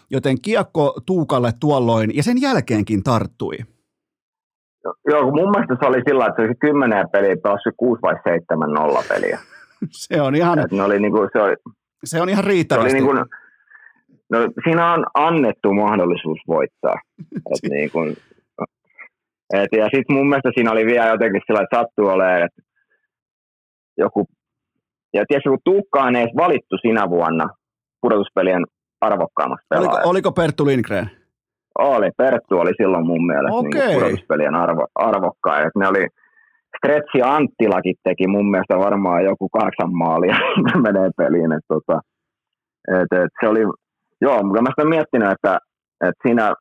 [0.09, 3.57] joten kiekko Tuukalle tuolloin ja sen jälkeenkin tarttui.
[5.07, 8.15] Joo, kun mun mielestä se oli sillä, että se olisi kymmenen peliä päässyt 6 vai
[8.23, 9.39] 7 nolla peliä.
[9.91, 11.55] Se on ihan, Et ne oli niinku, se oli,
[12.03, 12.93] se on ihan se oli riittävästi.
[12.93, 13.13] niinku,
[14.29, 16.95] no, siinä on annettu mahdollisuus voittaa.
[17.53, 17.99] Et niinku,
[19.53, 22.61] et, ja sitten mun mielestä siinä oli vielä jotenkin sillä, että sattuu olemaan, että
[23.97, 27.49] ja tiedätkö, kun Tuukkaan ei edes valittu sinä vuonna
[28.01, 28.63] pudotuspelien
[29.01, 31.09] arvokkaammaksi Oliko, oliko Perttu Lindgren?
[31.77, 32.09] oli.
[32.17, 33.87] Perttu oli silloin mun mielestä Okei.
[33.87, 35.67] niin pudotuspelien arvo, arvokkain.
[35.67, 36.07] Et ne oli,
[36.77, 40.35] Stretsi Anttilakin teki mun mielestä varmaan joku kahdeksan maalia,
[40.85, 41.51] menee peliin.
[41.51, 42.01] Et, tota,
[42.87, 43.59] et, et se oli,
[44.21, 45.57] joo, mutta mä sitä miettinyt, että,
[46.01, 46.53] että siinä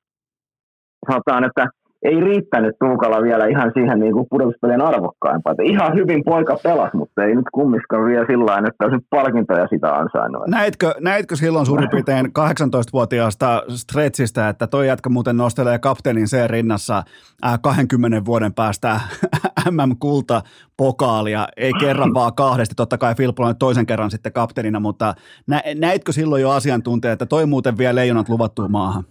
[1.11, 1.67] sanotaan, että
[2.07, 5.55] ei riittänyt Tuukalla vielä ihan siihen niin kuin pudotuspelien arvokkaimpaan.
[5.55, 9.67] Että ihan hyvin poika pelas, mutta ei nyt kummiskaan vielä sillä tavalla, että olisi palkintoja
[9.67, 10.43] sitä ansainnut.
[10.47, 17.03] Näitkö, näitkö silloin suurin piirtein 18-vuotiaasta stretchistä, että toi jätkä muuten nostelee kapteenin C rinnassa
[17.45, 19.01] äh, 20 vuoden päästä
[19.71, 20.43] MM-kulta
[20.77, 25.15] pokaalia, ei kerran vaan kahdesti, totta kai Filippo on toisen kerran sitten kapteenina, mutta
[25.47, 29.05] nä, näitkö silloin jo asiantuntija, että toi muuten vie leijonat luvattuun maahan?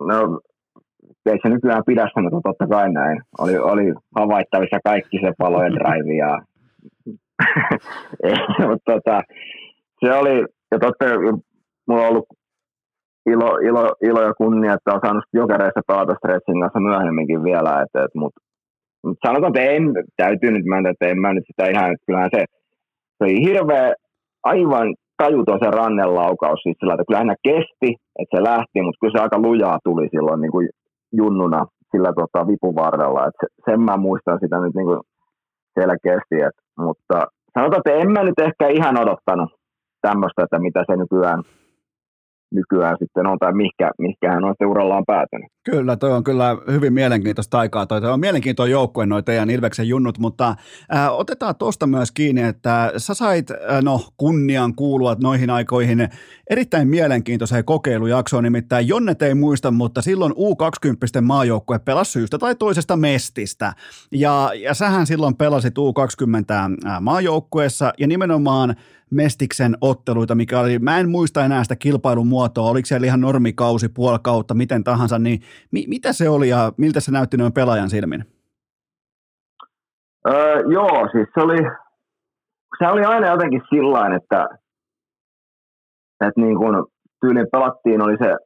[0.00, 0.40] No,
[1.30, 3.20] ei se nykyään pidä sitä, mutta totta kai näin.
[3.38, 6.38] Oli, oli havaittavissa kaikki se palojen drive ja
[8.68, 9.22] mutta tota,
[10.04, 11.04] se oli, ja totta
[11.88, 12.26] mulla on ollut
[13.26, 18.02] ilo, ilo, ilo ja kunnia, että on saanut jokereissa pelata Stretchin kanssa myöhemminkin vielä, et,
[18.04, 18.40] et, mutta
[19.04, 19.82] mut sanotaan, että en,
[20.16, 22.44] täytyy nyt mennä, että en mä nyt sitä ihan, että kyllähän se,
[23.16, 23.94] se oli hirveä,
[24.42, 29.22] aivan tajuton se rannelaukaus, siis sillä, että kyllähän kesti, että se lähti, mutta kyllä se
[29.22, 30.68] aika lujaa tuli silloin niin kuin
[31.16, 35.00] junnuna sillä tota, vipun varrella, että se, sen mä muistan sitä nyt niin kuin
[35.80, 37.16] selkeästi, et, mutta
[37.54, 39.50] sanotaan, että en mä nyt ehkä ihan odottanut
[40.00, 41.42] tämmöistä, että mitä se nykyään,
[42.54, 45.50] nykyään sitten on, tai mihinkä, mihinkä hän on sitten urallaan päätynyt.
[45.70, 47.86] Kyllä, toi on kyllä hyvin mielenkiintoista aikaa.
[47.86, 50.54] Toi, toi on mielenkiintoinen joukkue noin teidän Ilveksen junnut, mutta
[50.90, 56.08] ää, otetaan tuosta myös kiinni, että sä sait ää, no, kunnian kuulua noihin aikoihin
[56.50, 62.96] erittäin mielenkiintoiseen kokeilujaksoon, nimittäin Jonnet ei muista, mutta silloin U20 maajoukkue pelasi syystä tai toisesta
[62.96, 63.72] mestistä.
[64.12, 68.76] Ja, ja sähän silloin pelasit U20 maajoukkueessa ja nimenomaan
[69.10, 73.88] Mestiksen otteluita, mikä oli, mä en muista enää sitä kilpailun muotoa, oliko siellä ihan normikausi,
[73.88, 75.40] puolikautta, miten tahansa, niin
[75.72, 78.24] mi, mitä se oli ja miltä se näytti noin pelaajan silmin?
[80.28, 81.56] Öö, joo, siis se oli,
[82.78, 84.48] se oli aina jotenkin sillä että,
[86.26, 86.86] että niin kun
[87.20, 88.36] tyylin pelattiin, oli se,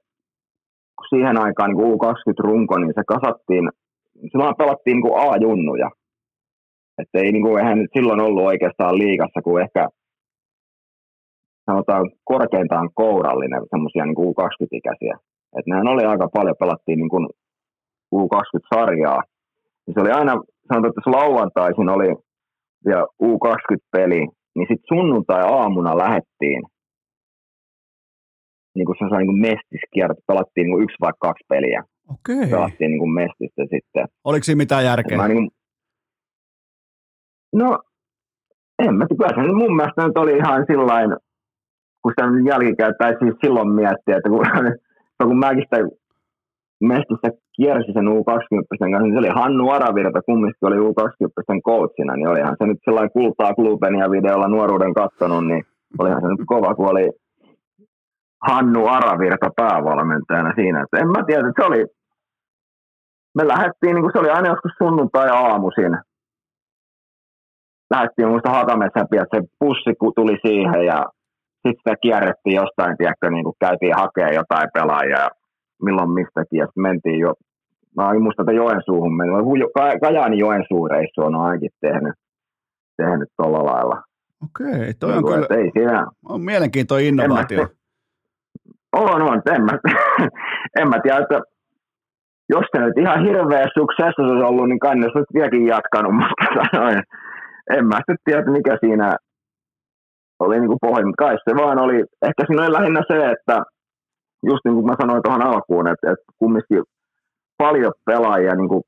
[0.96, 3.70] kun siihen aikaan niin U20-runko, niin se kasattiin,
[4.30, 5.90] silloin pelattiin niin A-junnuja.
[6.98, 9.88] Että ei niin kuin, eihän silloin ollut oikeastaan liikassa, kuin ehkä
[11.70, 15.16] sanotaan korkeintaan kourallinen semmoisia niin U20-ikäisiä.
[15.58, 17.26] Et nehän oli aika paljon, pelattiin niin kuin
[18.14, 19.20] U20-sarjaa.
[19.86, 20.32] Ja se oli aina,
[20.68, 22.08] sanotaan, että lauantaisin oli
[22.86, 24.20] vielä U20-peli,
[24.56, 26.62] niin sitten sunnuntai-aamuna lähettiin
[28.74, 31.82] niin kuin se niin kuin mestiskierto, pelattiin niin kuin yksi vai kaksi peliä.
[32.14, 32.50] Okei.
[32.50, 34.04] Pelattiin niin kuin mestistä sitten.
[34.24, 35.16] Oliko siinä mitään järkeä?
[35.16, 35.50] Mä niin,
[37.54, 37.78] no,
[38.78, 41.10] en mä tiedä, se mun mielestä nyt oli ihan sillain,
[42.02, 44.44] kun nyt jälkikäteen, tai siis silloin miettiä, että kun,
[45.28, 45.78] kun mäkin sitä
[46.80, 52.28] mestissä kiersi sen U20 kanssa, niin se oli Hannu Aravirta, kumminkin oli U20 coachina, niin
[52.28, 55.62] olihan se nyt sellainen kultaa klubenia videolla nuoruuden kattonut, niin
[55.98, 57.10] olihan se nyt kova, kun oli
[58.48, 60.82] Hannu Aravirta päävalmentajana siinä.
[60.82, 61.84] Että en mä tiedä, että se oli,
[63.34, 65.98] me lähdettiin, niin kuin se oli aina joskus sunnuntai-aamuisin,
[67.90, 71.04] lähdettiin muista Hakametsän että se pussi tuli siihen ja
[71.62, 75.28] sitten sitä kierrettiin jostain, tiedätkö, niin kuin käytiin hakemaan jotain pelaajia
[75.82, 77.34] milloin mistäkin, ja sitten mentiin jo,
[77.96, 79.32] mä en muista, että Joensuuhun meni,
[80.00, 82.14] Kajaani Joensuun reissu on ainakin tehnyt,
[82.96, 84.02] tehnyt tuolla lailla.
[84.44, 87.68] Okei, toi on niin, kyllä, ei siinä, on mielenkiintoinen innovaatio.
[88.92, 89.72] On, on, en mä,
[90.80, 91.40] en mä tiedä, että
[92.48, 96.44] jos se nyt ihan hirveä suksessa olisi ollut, niin kai ne olisi vieläkin jatkanut, mutta
[96.72, 97.02] sanoin,
[97.76, 99.16] en mä sitten tiedä, mikä siinä
[100.40, 103.62] oli niin kuin pohja, mutta kai se vaan oli, ehkä siinä oli lähinnä se, että
[104.46, 106.82] just niin kuin mä sanoin tuohon alkuun, että, että kumminkin
[107.58, 108.82] paljon pelaajia niin kuin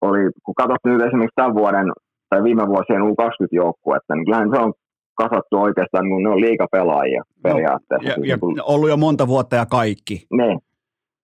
[0.00, 1.86] oli, kun katsot nyt esimerkiksi tämän vuoden
[2.30, 4.72] tai viime vuosien U20-joukkuetta, niin kyllähän se on
[5.14, 8.08] kasattu oikeastaan, niin ne on liikapelaajia periaatteessa.
[8.08, 10.26] No, ja, ja ollut jo monta vuotta ja kaikki.
[10.32, 10.58] Niin,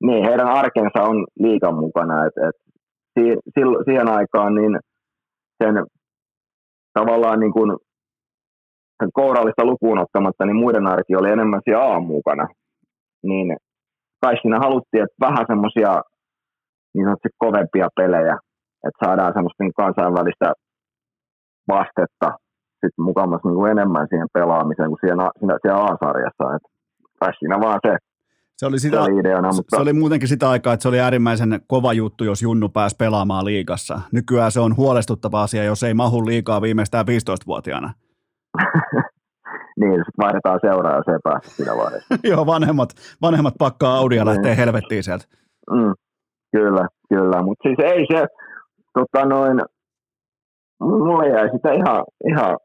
[0.03, 2.57] niin heidän arkensa on liikan mukana, että et,
[3.15, 3.25] si,
[3.85, 4.79] siihen aikaan niin
[5.63, 5.75] sen
[6.99, 7.77] tavallaan niin kuin
[9.15, 12.47] kourallista lukuun ottamatta, niin muiden arki oli enemmän siellä aamukana
[13.29, 13.57] niin
[14.21, 15.93] kai siinä haluttiin, että vähän semmoisia
[16.95, 18.35] niin sanotusti kovempia pelejä,
[18.87, 20.49] että saadaan semmoista niin kansainvälistä
[21.69, 22.29] vastetta
[22.81, 26.55] sitten mukamassa niin kuin enemmän siihen pelaamiseen kuin siinä, siinä, siellä A-sarjassa.
[26.57, 26.69] Että
[27.21, 27.97] kai siinä vaan se,
[28.57, 29.77] se oli, sitä, se, oli ideana, mutta...
[29.77, 33.45] se oli muutenkin sitä aikaa, että se oli äärimmäisen kova juttu, jos Junnu pääsi pelaamaan
[33.45, 34.01] liigassa.
[34.13, 37.93] Nykyään se on huolestuttava asia, jos ei mahu liikaa viimeistään 15-vuotiaana.
[39.81, 42.15] niin, sitten vaihdetaan seuraa, jos ei pääse siinä vaiheessa.
[42.31, 42.89] Joo, vanhemmat,
[43.23, 44.35] vanhemmat pakkaa Audia niin.
[44.35, 45.25] lähtee helvettiin sieltä.
[45.71, 45.95] Mm,
[46.57, 47.43] kyllä, kyllä.
[47.43, 48.27] Mutta siis ei se,
[48.95, 49.61] tota noin,
[50.81, 52.57] mulle jäi sitä ihan, ihan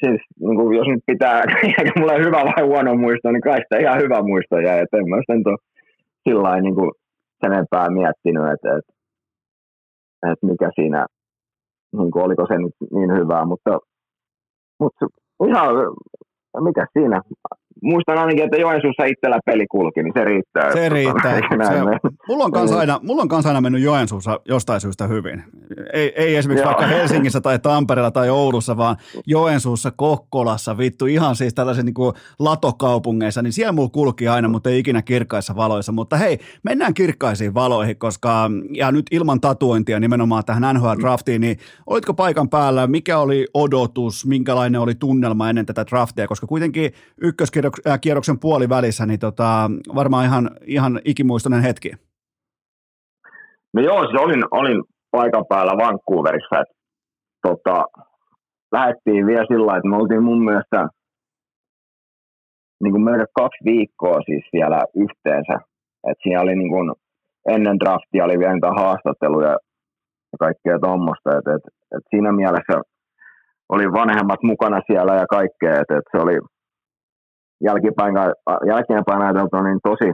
[0.00, 1.42] siis niin kuin jos nyt pitää,
[1.78, 5.08] eikä mulla hyvä vai huono muisto, niin kai sitä ihan hyvä muisto jäi, että en
[5.08, 5.58] mä sitä nyt ole
[6.28, 6.90] sillä niin kuin
[7.40, 8.92] sen enempää miettinyt, että, että,
[10.32, 11.06] että mikä siinä,
[11.92, 13.78] niin kuin, oliko se nyt niin hyvää, mutta,
[14.82, 15.06] mutta
[15.48, 15.74] ihan,
[16.60, 17.22] mikä siinä,
[17.82, 20.72] muistan ainakin, että Joensuussa itsellä peli kulki, niin se riittää.
[20.72, 21.40] Se riittää.
[21.40, 25.44] Se, mulla, on kanssa aina, mulla on kanssa aina mennyt Joensuussa jostain syystä hyvin.
[25.92, 26.74] Ei, ei esimerkiksi Joo.
[26.74, 28.96] vaikka Helsingissä tai Tampereella tai Oulussa, vaan
[29.26, 31.94] Joensuussa, Kokkolassa, vittu ihan siis tällaisen niin
[32.38, 35.92] latokaupungeissa, niin siellä mulla kulki aina, mutta ei ikinä kirkkaissa valoissa.
[35.92, 42.14] Mutta hei, mennään kirkkaisiin valoihin, koska ja nyt ilman tatuointia nimenomaan tähän NHL-draftiin, niin olitko
[42.14, 46.92] paikan päällä, mikä oli odotus, minkälainen oli tunnelma ennen tätä draftia, koska kuitenkin
[47.64, 51.92] ykköskierroksen puolivälissä, niin tota, varmaan ihan, ihan ikimuistoinen hetki.
[53.74, 56.74] No joo, siis olin, olin paikan päällä Vancouverissa, että
[57.42, 57.84] tota,
[58.72, 60.88] lähdettiin vielä sillä että me oltiin mun mielestä
[62.82, 65.56] niin kuin meidän kaksi viikkoa siis siellä yhteensä.
[66.08, 66.92] Et siinä oli niin kuin,
[67.48, 69.50] ennen draftia oli vielä niitä haastatteluja
[70.32, 71.38] ja kaikkea tuommoista.
[71.38, 71.64] Et, et,
[71.96, 72.76] et siinä mielessä
[73.68, 75.72] oli vanhemmat mukana siellä ja kaikkea.
[75.72, 76.38] Et, et se oli
[77.64, 78.14] jälkipäin,
[78.66, 80.12] jälkeenpäin ajateltuna niin tosi,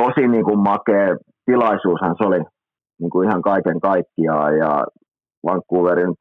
[0.00, 1.16] tosi niin kuin makea
[1.46, 2.40] tilaisuushan se oli
[3.00, 4.84] niin kuin ihan kaiken kaikkiaan ja
[5.46, 6.14] Vancouverin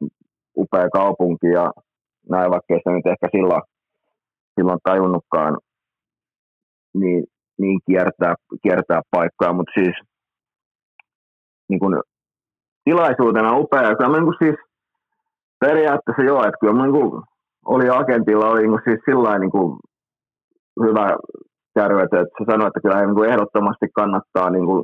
[0.58, 1.72] upea kaupunki ja
[2.30, 3.62] näin, vaikka sitä nyt ehkä silloin,
[4.56, 5.58] silloin tajunnutkaan
[6.94, 7.24] niin,
[7.58, 9.96] niin kiertää, kiertää paikkaa, mutta siis
[11.70, 12.02] niin kuin,
[12.84, 13.96] tilaisuutena upea.
[13.96, 14.56] Kyllä niin kuin siis
[15.60, 17.24] periaatteessa joo, että kyllä niin kuin,
[17.66, 19.52] oli agentilla oli niin siis sillä niin
[20.84, 21.18] hyvä
[21.76, 24.84] kärry, että, se sanoi, että kyllä niin kuin ehdottomasti kannattaa niin kuin,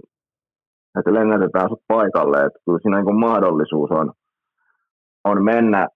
[0.99, 4.11] että lennätetään sut paikalle, että kyllä siinä niin mahdollisuus on,
[5.23, 5.87] on mennä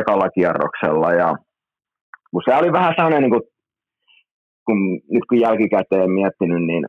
[0.00, 1.12] ekalla kierroksella.
[1.12, 1.34] Ja
[2.30, 3.42] kun se oli vähän sellainen, niin kuin,
[4.66, 4.78] kun,
[5.10, 6.84] nyt kun jälkikäteen miettinyt, niin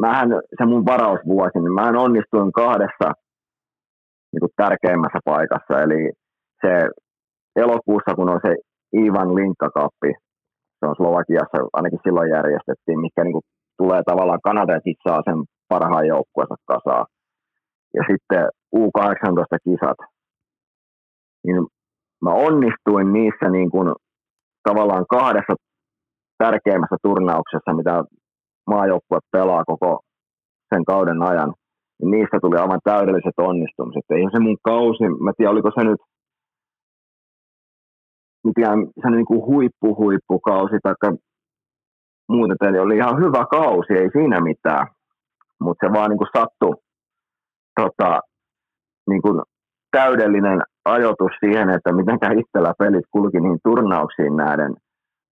[0.00, 3.08] mähän, se mun varausvuosi, niin mä onnistuin kahdessa
[4.32, 6.12] niin kuin tärkeimmässä paikassa, eli
[6.60, 6.88] se
[7.56, 8.56] elokuussa, kun on se
[8.96, 10.12] Ivan Linkkakappi,
[10.78, 13.46] se on Slovakiassa, ainakin silloin järjestettiin, mikä niin kuin
[13.78, 17.06] tulee tavallaan Kanada sitten saa sen parhaan joukkueensa kasaan.
[17.94, 18.44] Ja sitten
[18.76, 20.00] U18-kisat,
[21.46, 21.66] niin
[22.24, 23.88] mä onnistuin niissä niin kuin
[24.68, 25.54] tavallaan kahdessa
[26.38, 28.04] tärkeimmässä turnauksessa, mitä
[28.66, 30.00] maajoukkue pelaa koko
[30.74, 31.54] sen kauden ajan,
[31.98, 34.04] niin niissä tuli aivan täydelliset onnistumiset.
[34.10, 36.00] Ei se mun kausi, mä tiedän, oliko se nyt
[38.44, 40.94] mikään se niin kuin huippu, huippukausi tai
[42.28, 44.86] muuten, eli oli ihan hyvä kausi, ei siinä mitään
[45.60, 46.76] mutta se vaan niin kuin sattui
[47.80, 48.20] tota,
[49.10, 49.42] niin kuin
[49.90, 54.74] täydellinen ajoitus siihen, että miten itsellä pelit kulki niin turnauksiin näiden.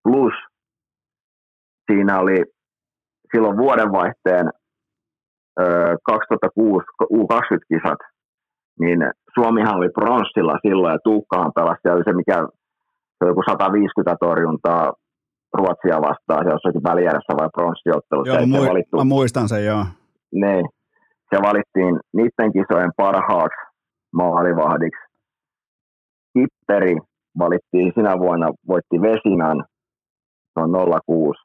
[0.04, 0.34] Plus
[1.92, 2.44] siinä oli
[3.32, 4.50] silloin vuodenvaihteen
[5.60, 8.00] ö, 2006 U20-kisat,
[8.80, 9.00] niin
[9.34, 12.48] Suomihan oli pronssilla silloin ja Tuukkahan pelasi, ja oli se mikä
[13.16, 14.94] se oli joku 150 torjuntaa
[15.58, 18.34] Ruotsia vastaan, se jossakin välijärjessä vai pronssiottelussa.
[18.34, 19.86] Joo, mä, valittu, mä muistan sen, joo
[20.36, 20.64] ne,
[21.30, 23.62] se valittiin niiden kisojen parhaaksi
[24.14, 25.06] maalivahdiksi.
[26.34, 26.96] Kipperi
[27.40, 29.66] valittiin sinä vuonna, voitti Vesinan,
[30.54, 30.72] se on
[31.06, 31.40] 06.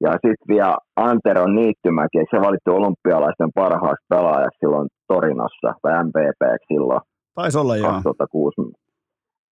[0.00, 7.00] Ja sitten vielä Antero Niittymäki, se valittu olympialaisten parhaaksi pelaajaksi silloin Torinossa, tai MPP silloin.
[7.34, 8.60] Taisi olla, 2006.
[8.60, 8.70] joo.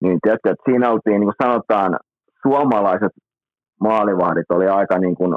[0.02, 1.96] Niin, tiedätkö, että siinä oltiin, niin kuin sanotaan,
[2.42, 3.12] suomalaiset
[3.80, 5.34] maalivahdit oli aika niin kuin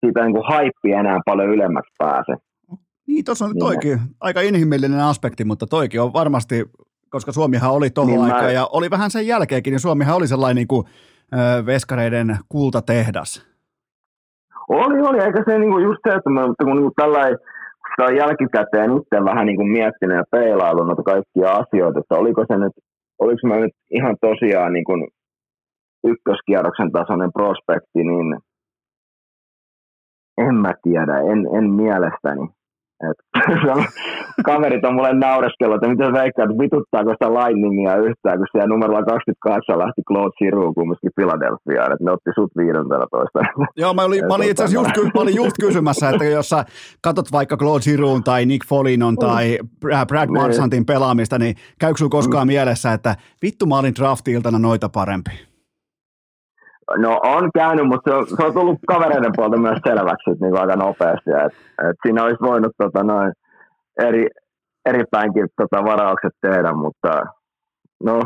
[0.00, 2.32] siitä niin kuin haippi enää paljon ylemmäksi pääse.
[3.06, 3.60] Niin, tuossa on niin.
[3.60, 6.64] toikin aika inhimillinen aspekti, mutta toikin on varmasti,
[7.08, 8.50] koska Suomihan oli tuohon niin aikaan mä...
[8.50, 10.86] ja oli vähän sen jälkeenkin, niin Suomihan oli sellainen niin kuin,
[11.34, 13.48] ö, veskareiden kultatehdas.
[14.68, 17.38] Oli, oli, eikä se niin kuin just se, että mä, kun niin tällainen,
[17.98, 22.58] sitä jälkikäteen itse vähän niin kuin miettinyt ja peilailu noita kaikkia asioita, että oliko se
[22.58, 22.72] nyt,
[23.18, 25.08] oliko mä nyt ihan tosiaan niin kuin
[26.04, 28.28] ykköskierroksen tasoinen prospekti, niin
[30.38, 32.48] en mä tiedä, en, en mielestäni.
[33.10, 33.18] Et,
[34.44, 39.02] kaverit on mulle naureskellut, että mitä veikkaa, että vituttaako sitä Lightningia yhtään, kun siellä numerolla
[39.02, 43.38] 28 lähti Claude Giroux kumminkin Philadelphiaan, että ne otti sut 15.
[43.82, 46.64] Joo, mä olin, mä olin itse asiassa just, mä olin just kysymässä, että jos sä
[47.02, 50.32] katsot vaikka Claude Giroux tai Nick Folinon tai Brad niin.
[50.32, 52.52] Marsantin pelaamista, niin käykö sulla koskaan mm.
[52.52, 55.30] mielessä, että vittu mä olin draft-iltana noita parempi?
[56.96, 60.76] No on käynyt, mutta se on, se on tullut kavereiden puolta myös selväksi niin aika
[60.76, 61.30] nopeasti.
[61.30, 61.52] Et,
[61.88, 63.32] et siinä olisi voinut tota, noin
[63.98, 64.26] eri,
[64.86, 67.22] eri päinkin tota, varaukset tehdä, mutta
[68.04, 68.20] no,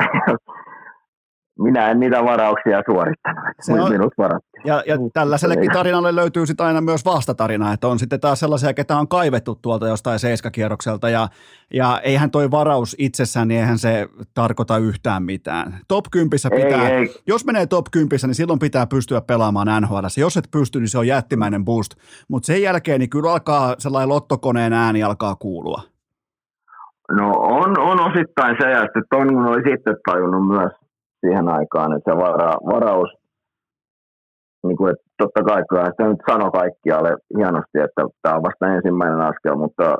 [1.58, 3.44] minä en niitä varauksia suorittanut.
[3.60, 4.62] Se on, minut varattiin.
[4.64, 8.96] Ja, ja tällaisellekin tarinalle löytyy sitten aina myös vastatarina, että on sitten taas sellaisia, ketä
[8.96, 11.28] on kaivettu tuolta jostain seiskakierrokselta ja,
[11.74, 15.78] ja eihän toi varaus itsessään, niin eihän se tarkoita yhtään mitään.
[15.88, 17.14] Top 10 pitää, ei, ei.
[17.26, 20.06] jos menee top 10, niin silloin pitää pystyä pelaamaan NHL.
[20.16, 21.94] Jos et pysty, niin se on jättimäinen boost,
[22.28, 25.82] mutta sen jälkeen niin kyllä alkaa sellainen lottokoneen ääni alkaa kuulua.
[27.12, 30.85] No on, on osittain se, ja sitten toinen kun oli sitten tajunnut myös
[31.20, 33.10] siihen aikaan, että se vara, varaus,
[34.66, 38.74] niin kuin, että totta kai kyllä sitä nyt sanoi kaikkialle hienosti, että tämä on vasta
[38.74, 39.96] ensimmäinen askel, mutta,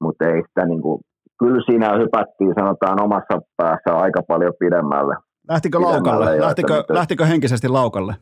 [0.00, 1.00] mutta ei sitä niin kuin,
[1.38, 5.14] kyllä siinä hypättiin sanotaan omassa päässä aika paljon pidemmälle.
[5.48, 6.40] Lähtikö laukalle?
[6.40, 8.14] lähtikö, että, lähtikö henkisesti laukalle?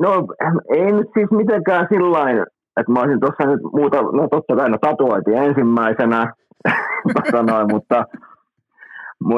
[0.00, 0.26] No
[0.68, 2.30] ei nyt siis mitenkään sillä
[2.80, 6.32] että mä olisin tuossa nyt muuta, no totta kai no tatuoitiin ensimmäisenä,
[7.32, 8.04] sanoin, mutta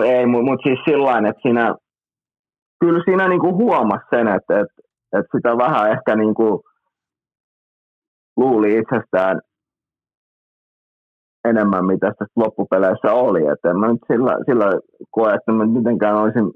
[0.04, 1.74] ei, mutta mut siis sillä että siinä,
[2.80, 4.70] kyllä siinä niinku huomasi sen, että et,
[5.18, 6.62] et sitä vähän ehkä niinku
[8.36, 9.40] luuli itsestään
[11.44, 13.46] enemmän, mitä tässä loppupeleissä oli.
[13.46, 14.66] Et en mä nyt sillä, sillä
[15.10, 16.50] koe, että mä mitenkään olisin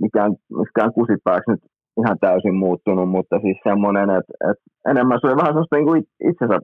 [0.00, 0.32] mikään,
[0.62, 1.62] mikään kusipääksi nyt
[2.00, 6.58] ihan täysin muuttunut, mutta siis semmoinen, että, että enemmän se oli vähän sellaista niin itsensä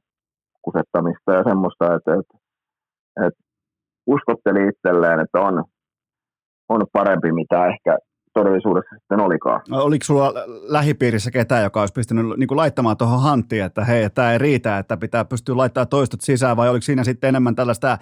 [0.63, 2.35] kusettamista ja semmoista, että, että,
[3.27, 3.48] että
[4.09, 5.65] uskotteli itselleen, että on,
[6.69, 7.99] on parempi, mitä ehkä
[8.35, 9.61] todellisuudessa sitten olikaan.
[9.69, 10.33] No, oliko sulla
[10.63, 14.79] lähipiirissä ketään, joka olisi pystynyt niin kuin laittamaan tuohon hanttiin, että hei, tämä ei riitä,
[14.79, 17.99] että pitää pystyä laittamaan toistot sisään, vai oliko siinä sitten enemmän tällaista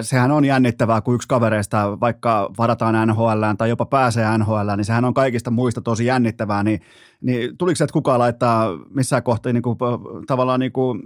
[0.00, 5.04] sehän on jännittävää, kun yksi kavereista vaikka varataan NHL tai jopa pääsee NHL, niin sehän
[5.04, 6.80] on kaikista muista tosi jännittävää, niin,
[7.20, 9.78] niin tuliko se, että kukaan laittaa missään kohtaa niin kuin,
[10.26, 11.02] tavallaan niin kuin,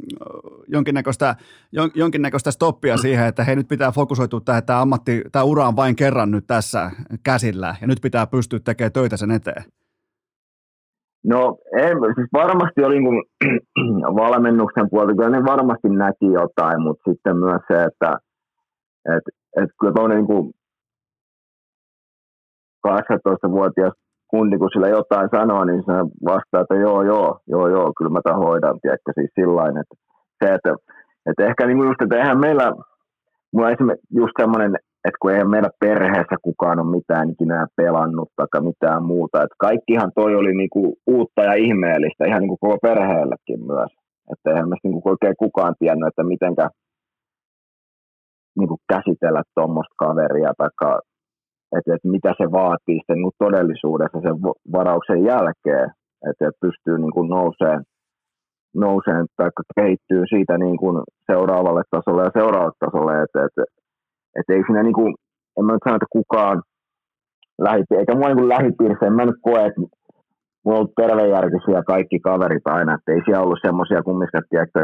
[0.68, 1.36] jonkinnäköistä,
[1.72, 5.68] jon, jonkinnäköistä stoppia siihen, että hei nyt pitää fokusoitua tähän, että tämä, ammatti, tämä ura
[5.68, 6.90] on vain kerran nyt tässä
[7.22, 9.64] käsillä ja nyt pitää pystyä tekemään töitä sen eteen?
[11.24, 13.22] No ei, siis varmasti oli niin
[14.22, 18.18] valmennuksen puolta, kyllä ne varmasti näki jotain, mutta sitten myös se, että
[19.16, 19.24] et,
[19.62, 20.52] et kyllä tuollainen niin
[22.88, 23.94] 18-vuotias
[24.30, 25.92] kundi, kun sillä jotain sanoo, niin se
[26.24, 29.94] vastaa, että joo, joo, joo, joo, kyllä mä tämän hoidan, tiedätkö, siis sillain, että
[30.40, 30.70] se, että,
[31.28, 32.72] että ehkä niin just, että eihän meillä,
[33.52, 34.72] mulla esimerkiksi just semmoinen,
[35.04, 40.12] että kun eihän meillä perheessä kukaan ole mitään ikinä pelannut tai mitään muuta, että kaikkihan
[40.14, 43.90] toi oli niin kuin uutta ja ihmeellistä, ihan niin kuin koko perheellekin myös,
[44.32, 46.68] että eihän meistä niin kuin oikein kukaan tiennyt, että mitenkä,
[48.60, 50.68] niin kuin käsitellä tuommoista kaveria, tai
[51.76, 54.36] että, että mitä se vaatii sitten niin todellisuudessa sen
[54.72, 55.86] varauksen jälkeen,
[56.28, 57.80] että, että pystyy niin kuin nouseen,
[58.74, 60.96] nouseen tai kehittyy siitä niin kuin
[61.32, 63.62] seuraavalle tasolle ja seuraavalle tasolle, että, että,
[64.38, 65.14] että ei siinä niin kuin,
[65.58, 66.62] en mä nyt sano, että kukaan
[67.66, 72.18] lähipi- eikä mua niin lähipiirissä, en mä nyt koe, että mulla on ollut tervejärkisiä kaikki
[72.20, 74.82] kaverit aina, että ei siellä ollut semmoisia kumminkaan, että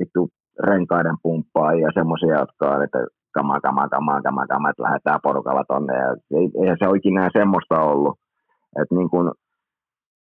[0.00, 0.28] vittu
[0.58, 2.98] renkaiden pumppaa ja semmoisia, jotka on, että
[3.34, 5.94] kama, kama, kama, kama, kama, että lähdetään porukalla tonne.
[5.94, 8.18] Ja ei, eihän se oikein näin semmoista ollut.
[8.80, 9.30] Että niin kuin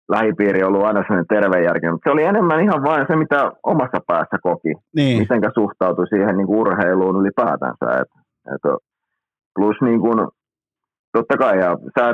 [0.10, 3.99] lähipiiri on ollut aina sellainen tervejärki, mutta se oli enemmän ihan vain se, mitä omassa
[4.07, 4.73] päässä koki.
[4.95, 5.19] Niin.
[5.19, 7.85] Mitenkä suhtautui siihen niin kuin urheiluun ylipäätänsä.
[8.02, 8.11] Et,
[8.53, 8.64] et,
[9.56, 10.19] plus niin kuin,
[11.14, 12.14] totta kai, ja sä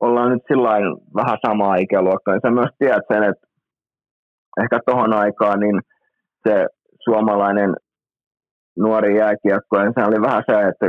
[0.00, 0.70] ollaan nyt sillä
[1.14, 3.46] vähän samaa ikäluokkaa, niin sä myös tiedät sen, että
[4.62, 5.80] ehkä tohon aikaan niin
[6.48, 6.66] se
[7.04, 7.74] suomalainen
[8.78, 10.86] nuori jääkiekko, niin se oli vähän se, että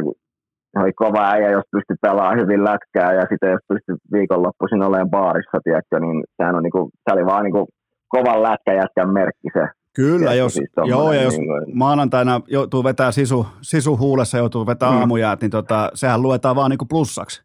[0.82, 5.58] oli kova äijä, jos pystyi pelaamaan hyvin lätkää ja sitten jos pystyi viikonloppuisin olemaan baarissa,
[5.64, 7.68] tiedätkö, niin sehän on niinku, se oli vaan niinku
[8.08, 9.68] kovan lätkäjätkän merkki se.
[9.96, 14.68] Kyllä, tiedätkö, jos, siis joo, ja jos niin maanantaina joutuu vetää sisu, sisu huulessa, joutuu
[14.68, 14.98] vetää mm.
[14.98, 17.44] aamujäät, niin tota, sehän luetaan vaan niinku plussaksi.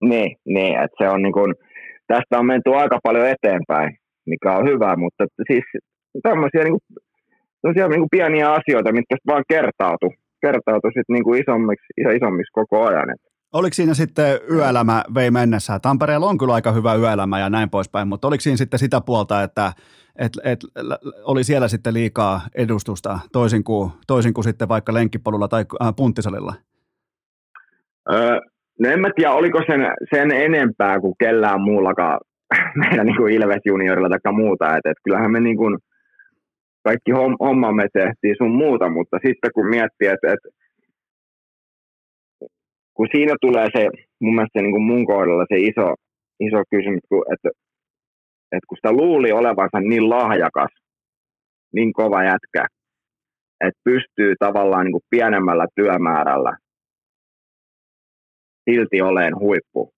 [0.00, 1.40] Niin, niin että se on niinku,
[2.06, 3.96] tästä on menty aika paljon eteenpäin,
[4.26, 5.64] mikä on hyvä, mutta siis
[6.22, 6.78] tämmöisiä niinku
[7.66, 10.08] tosiaan niin kuin pieniä asioita, mitkä vaan kertautu,
[10.40, 11.86] kertautu sit niin kuin isommiksi,
[12.18, 13.08] isommiksi koko ajan.
[13.52, 15.78] Oliko siinä sitten yöelämä vei mennessä?
[15.78, 19.42] Tampereella on kyllä aika hyvä yöelämä ja näin poispäin, mutta oliko siinä sitten sitä puolta,
[19.42, 19.72] että
[20.18, 20.60] et, et,
[21.24, 26.54] oli siellä sitten liikaa edustusta toisin kuin, toisin kuin sitten vaikka lenkkipolulla tai äh, punttisalilla?
[28.12, 28.38] Öö,
[28.80, 29.80] no en mä tiedä, oliko sen,
[30.14, 32.20] sen enempää kuin kellään muullakaan
[32.80, 34.76] meidän niin kuin Ilves juniorilla tai muuta.
[34.76, 35.78] Et, et kyllähän me niin kuin,
[36.84, 40.48] kaikki hommamme tehtiin sun muuta, mutta sitten kun miettii, että, että
[42.94, 43.82] kun siinä tulee se
[44.20, 45.94] mun mielestä niin kuin mun kohdalla se iso,
[46.40, 47.48] iso kysymys, että,
[48.52, 50.72] että kun sitä luuli olevansa niin lahjakas,
[51.74, 52.66] niin kova jätkä,
[53.60, 56.56] että pystyy tavallaan niin kuin pienemmällä työmäärällä
[58.70, 59.92] silti oleen huippu,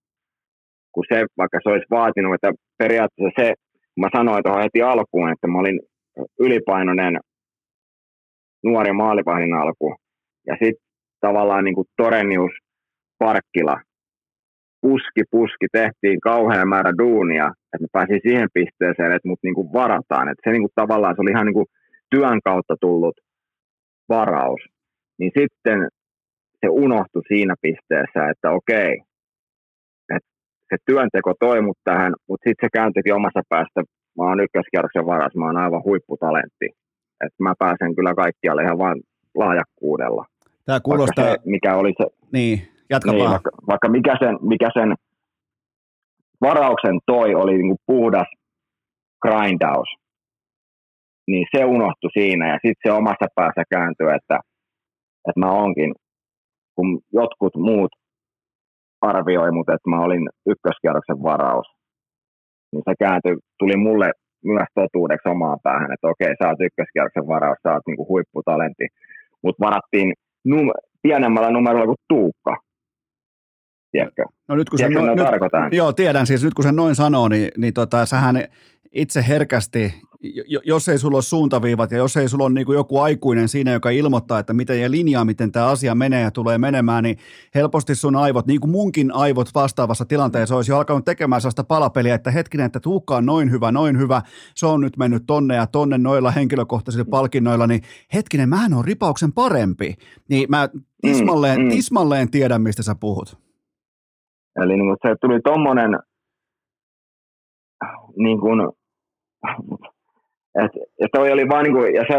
[0.92, 3.54] kun se, vaikka se olisi vaatinut, että periaatteessa se,
[3.94, 5.80] kun mä sanoin tuohon heti alkuun, että mä olin
[6.38, 7.20] ylipainoinen
[8.64, 9.96] nuori maalivahdin alku,
[10.46, 10.86] ja sitten
[11.20, 12.52] tavallaan niin kuin Torenius
[13.18, 13.80] Parkkila,
[14.80, 20.28] puski, puski, tehtiin kauhean määrä duunia, että mä pääsin siihen pisteeseen, että mut niinku varataan.
[20.28, 21.66] Että se niinku tavallaan se oli ihan niinku
[22.10, 23.16] työn kautta tullut
[24.08, 24.60] varaus.
[25.18, 25.88] Niin sitten
[26.60, 28.92] se unohtui siinä pisteessä, että okei,
[30.14, 30.28] että
[30.68, 33.82] se työnteko toi mut tähän, mutta sitten se kääntyikin omassa päästä,
[34.16, 36.66] mä oon ykköskierroksen varas, mä oon aivan huipputalentti.
[37.24, 39.02] Että mä pääsen kyllä kaikkialle ihan vain
[39.34, 40.24] lahjakkuudella.
[40.64, 41.24] Tämä kuulostaa...
[41.24, 42.06] Se, mikä oli se...
[42.32, 44.94] Niin, jatka niin, vaikka, vaikka mikä, sen, mikä sen
[46.40, 48.26] varauksen toi oli niin kuin puhdas
[49.22, 49.88] grindaus,
[51.26, 54.40] niin se unohtui siinä ja sitten se omassa päässä kääntyi, että,
[55.28, 55.94] että mä onkin,
[56.74, 57.90] kun jotkut muut
[59.00, 61.66] arvioi mut, että mä olin ykköskierroksen varaus,
[62.72, 64.12] niin se kääntyi, tuli mulle
[64.44, 68.86] myös totuudeksi omaan päähän, että okei, sä oot ykköskierroksen varaus, sä oot niinku huipputalentti,
[69.42, 70.12] mutta varattiin
[70.48, 72.56] num- pienemmällä numerolla kuin Tuukka.
[73.92, 74.24] Tiedätkö?
[74.48, 77.28] No nyt kun Tiedätkö, sen, no, nyt, joo, tiedän siis, nyt kun sen noin sanoo,
[77.28, 78.36] niin, niin tota, sähän
[78.92, 79.94] itse herkästi,
[80.64, 83.72] jos ei sulla ole suuntaviivat ja jos ei sulla ole niin kuin joku aikuinen siinä,
[83.72, 87.16] joka ilmoittaa, että miten ja linjaa, miten tämä asia menee ja tulee menemään, niin
[87.54, 92.14] helposti sun aivot, niin kuin munkin aivot vastaavassa tilanteessa olisi jo alkanut tekemään sellaista palapeliä,
[92.14, 94.22] että hetkinen, että Tuukka on noin hyvä, noin hyvä,
[94.54, 97.10] se on nyt mennyt tonne ja tonne noilla henkilökohtaisilla mm.
[97.10, 97.82] palkinnoilla, niin
[98.14, 99.94] hetkinen, mähän on ripauksen parempi.
[100.28, 100.68] Niin mä
[101.02, 101.70] tismalleen, mm, mm.
[101.70, 103.38] tismalleen tiedän, mistä sä puhut.
[104.62, 105.90] Eli niin se tuli tommonen
[108.16, 108.60] niin kuin,
[110.64, 112.16] et toi oli vaan niin kuin, ja se,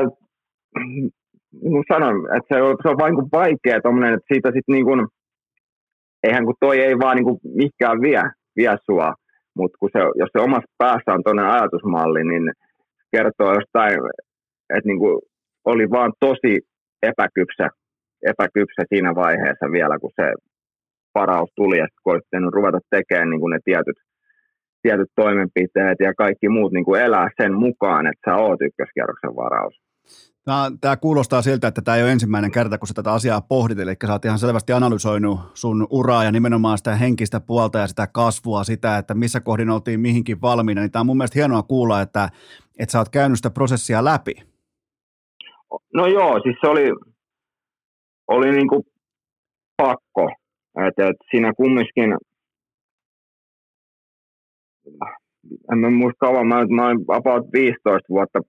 [1.61, 4.73] niin kuin sanoin, että se, on, se on vain niin vaikea tommonen, että siitä sitten
[4.75, 5.07] niin kuin,
[6.23, 8.23] eihän kun toi ei vaan niin kuin mikään vie,
[8.57, 9.13] vie sua,
[9.55, 12.51] mutta kun se, jos se omassa päässä on toinen ajatusmalli, niin
[13.11, 13.93] kertoo jostain,
[14.75, 15.21] että niin kuin
[15.65, 16.53] oli vaan tosi
[17.03, 17.67] epäkypsä,
[18.31, 20.33] epäkypsä siinä vaiheessa vielä, kun se
[21.15, 23.97] varaus tuli ja olisi ruveta tekemään niin kuin ne tietyt,
[24.87, 29.75] tietyt toimenpiteet ja kaikki muut niin kuin elää sen mukaan, että sä oot ykköskierroksen varaus.
[30.45, 33.79] Tämä, tämä kuulostaa siltä, että tämä ei ole ensimmäinen kerta, kun sä tätä asiaa pohdit,
[33.79, 38.07] eli sä oot ihan selvästi analysoinut sun uraa ja nimenomaan sitä henkistä puolta ja sitä
[38.07, 42.01] kasvua, sitä, että missä kohdin oltiin mihinkin valmiina, niin tämä on mun mielestä hienoa kuulla,
[42.01, 42.29] että,
[42.79, 44.33] että sä oot käynyt sitä prosessia läpi.
[45.93, 46.91] No joo, siis se oli,
[48.27, 48.83] oli niin kuin
[49.77, 50.31] pakko,
[50.87, 52.15] et, et siinä kumminkin,
[55.71, 58.39] en mä muista kauan, mä, mä about 15 vuotta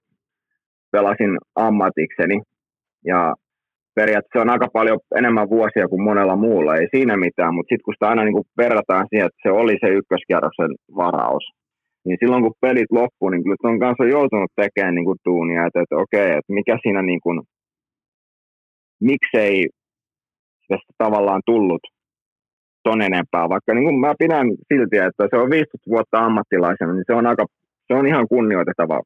[0.92, 2.42] pelasin ammatikseni.
[3.04, 3.34] Ja
[3.94, 7.94] periaatteessa on aika paljon enemmän vuosia kuin monella muulla, ei siinä mitään, mutta sitten kun
[7.94, 11.44] sitä aina niin verrataan siihen, että se oli se ykköskierroksen varaus,
[12.04, 15.80] niin silloin kun pelit loppuu, niin kyllä on kanssa joutunut tekemään niin kuin tuunia, että,
[15.82, 17.38] että okei, että mikä siinä niin kuin,
[19.00, 19.54] miksei
[20.68, 21.84] tästä tavallaan tullut
[22.88, 27.08] ton enempää, vaikka niin kuin mä pidän silti, että se on 15 vuotta ammattilaisena, niin
[27.08, 27.44] se on, aika,
[27.86, 29.00] se on ihan kunnioitettava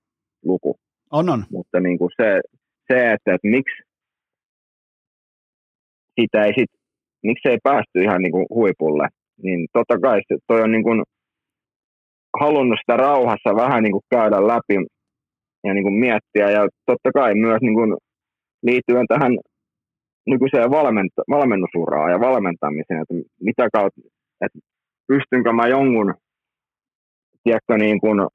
[0.45, 0.77] luku.
[1.19, 1.45] On, on.
[1.51, 2.41] Mutta niin kuin se,
[2.89, 3.83] se että, että miksi
[6.21, 6.71] sitä ei sit,
[7.23, 9.09] miksi ei päästy ihan niin kuin huipulle,
[9.43, 11.03] niin totta kai toi on niin kuin
[12.41, 14.77] halunnut sitä rauhassa vähän niin kuin käydä läpi
[15.65, 17.97] ja niin kuin miettiä ja totta kai myös niin kuin
[18.63, 19.33] liittyen tähän
[20.27, 24.01] nykyiseen valmenta- valmennusuraan ja valmentamiseen, että mitä kautta,
[24.41, 24.59] että
[25.07, 26.15] pystynkö mä jonkun,
[27.45, 28.29] tiedätkö, niin kuin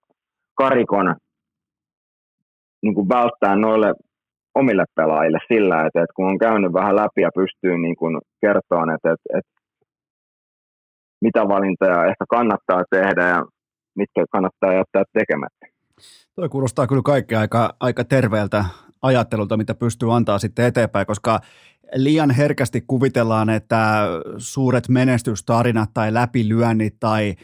[0.56, 1.16] karikon
[2.84, 3.94] niin kuin välttää noille
[4.56, 8.84] omille pelaajille sillä, että, että kun on käynyt vähän läpi ja pystyy niin kuin kertoa,
[8.96, 9.52] että, että, että
[11.22, 13.46] mitä valintoja ehkä kannattaa tehdä ja
[13.96, 15.66] mitkä kannattaa jättää tekemättä.
[16.36, 18.66] Toi kuulostaa kyllä kaikki aika, aika terveeltä
[19.02, 21.40] ajattelulta, mitä pystyy antaa sitten eteenpäin, koska
[21.96, 24.08] liian herkästi kuvitellaan, että
[24.38, 27.38] suuret menestystarinat tai läpilyönnit tai eh,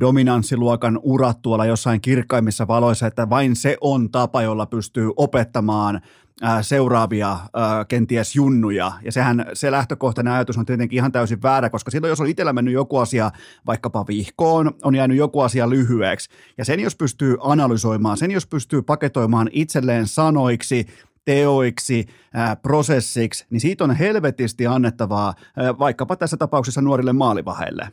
[0.00, 6.50] dominanssiluokan urat tuolla jossain kirkkaimmissa valoissa, että vain se on tapa, jolla pystyy opettamaan eh,
[6.60, 8.92] seuraavia eh, kenties junnuja.
[9.02, 12.52] Ja sehän se lähtökohtainen ajatus on tietenkin ihan täysin väärä, koska silloin jos on itsellä
[12.52, 13.30] mennyt joku asia
[13.66, 16.30] vaikkapa vihkoon, on jäänyt joku asia lyhyeksi.
[16.58, 20.86] Ja sen jos pystyy analysoimaan, sen jos pystyy paketoimaan itselleen sanoiksi,
[21.26, 22.04] teoiksi,
[22.34, 27.84] ää, prosessiksi, niin siitä on helvetisti annettavaa ää, vaikkapa tässä tapauksessa nuorille maalivaheille.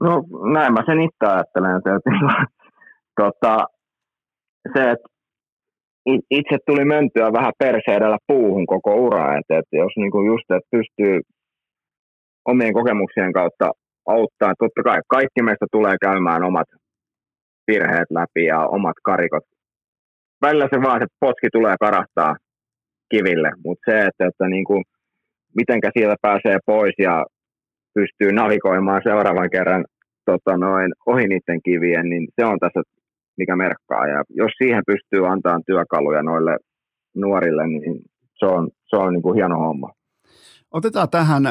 [0.00, 0.22] No
[0.52, 1.80] näin mä sen itse ajattelen,
[3.20, 3.66] tota,
[4.72, 5.08] se, että
[6.30, 10.68] itse tuli mentyä vähän perseedellä puuhun koko ura, että, että jos niin kuin just että
[10.70, 11.20] pystyy
[12.48, 13.70] omien kokemuksien kautta
[14.06, 16.68] auttaa, totta kai kaikki meistä tulee käymään omat
[17.66, 19.44] virheet läpi ja omat karikot.
[20.42, 22.36] Välillä se vaan se potki tulee karahtaa
[23.10, 24.84] kiville, mutta se, että, että niin kuin,
[25.56, 27.26] mitenkä sieltä pääsee pois ja
[27.94, 29.84] pystyy navigoimaan seuraavan kerran
[30.24, 32.82] tota noin, ohi niiden kivien, niin se on tässä
[33.36, 34.06] mikä merkkaa.
[34.06, 36.56] Ja jos siihen pystyy antamaan työkaluja noille
[37.14, 38.02] nuorille, niin
[38.38, 39.90] se on, se on niin kuin hieno homma.
[40.72, 41.42] Otetaan tähän,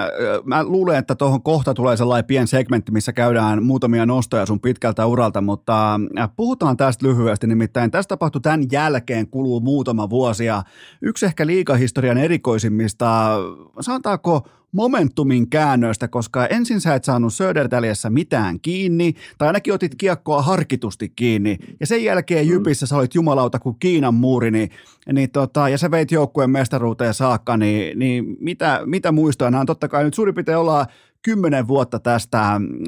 [0.43, 5.06] mä luulen, että tuohon kohta tulee sellainen pieni segmentti, missä käydään muutamia nostoja sun pitkältä
[5.06, 5.99] uralta, mutta
[6.35, 10.64] puhutaan tästä lyhyesti, nimittäin tästä tapahtui tämän jälkeen, kuluu muutama vuosi ja
[11.02, 13.38] yksi ehkä liikahistorian erikoisimmista,
[13.80, 20.41] sanotaanko momentumin käännöstä, koska ensin sä et saanut Södertäljessä mitään kiinni, tai ainakin otit kiekkoa
[20.41, 22.52] harkitusti kiinni, ja sen jälkeen mm.
[22.52, 24.69] Jypissä sä olit jumalauta kuin Kiinan muuri, niin,
[25.14, 29.52] niin tota, ja sä veit joukkueen mestaruuteen saakka, niin, niin mitä, mitä muistoja?
[29.52, 30.85] Nämä on totta kai nyt suurin piirtein ollaan
[31.26, 32.39] kymmenen vuotta tästä,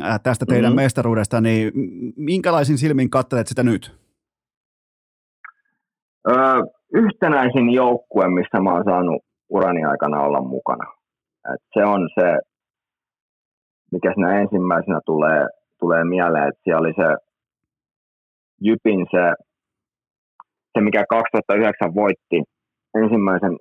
[0.04, 0.84] äh, tästä teidän mm-hmm.
[0.84, 1.72] mestaruudesta, niin
[2.18, 3.96] minkälaisin silmin katselet sitä nyt?
[6.30, 11.03] Öö, yhtenäisin joukkue, missä mä oon saanut urani aikana olla mukana.
[11.54, 12.40] Et se on se,
[13.92, 15.48] mikä siinä ensimmäisenä tulee,
[15.80, 17.10] tulee mieleen, että siellä oli se
[18.62, 19.24] Jypin se,
[20.74, 22.38] se mikä 2009 voitti
[23.02, 23.56] ensimmäisen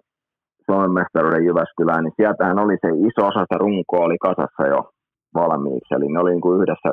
[0.66, 4.80] Suomen mestaruuden Jyväskylään, niin sieltähän oli se iso osa sitä runkoa oli kasassa jo
[5.34, 5.94] valmiiksi.
[5.94, 6.90] Eli ne oli niin kuin yhdessä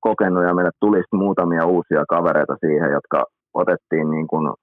[0.00, 4.54] kokenut ja meille tuli muutamia uusia kavereita siihen, jotka otettiin niin kuin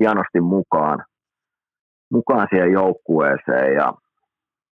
[0.00, 0.98] hienosti mukaan
[2.12, 3.74] mukaan siihen joukkueeseen.
[3.80, 3.92] Ja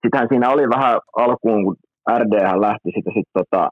[0.02, 1.76] sitähän siinä oli vähän alkuun, kun
[2.20, 3.68] RD lähti sitä sitten, tota,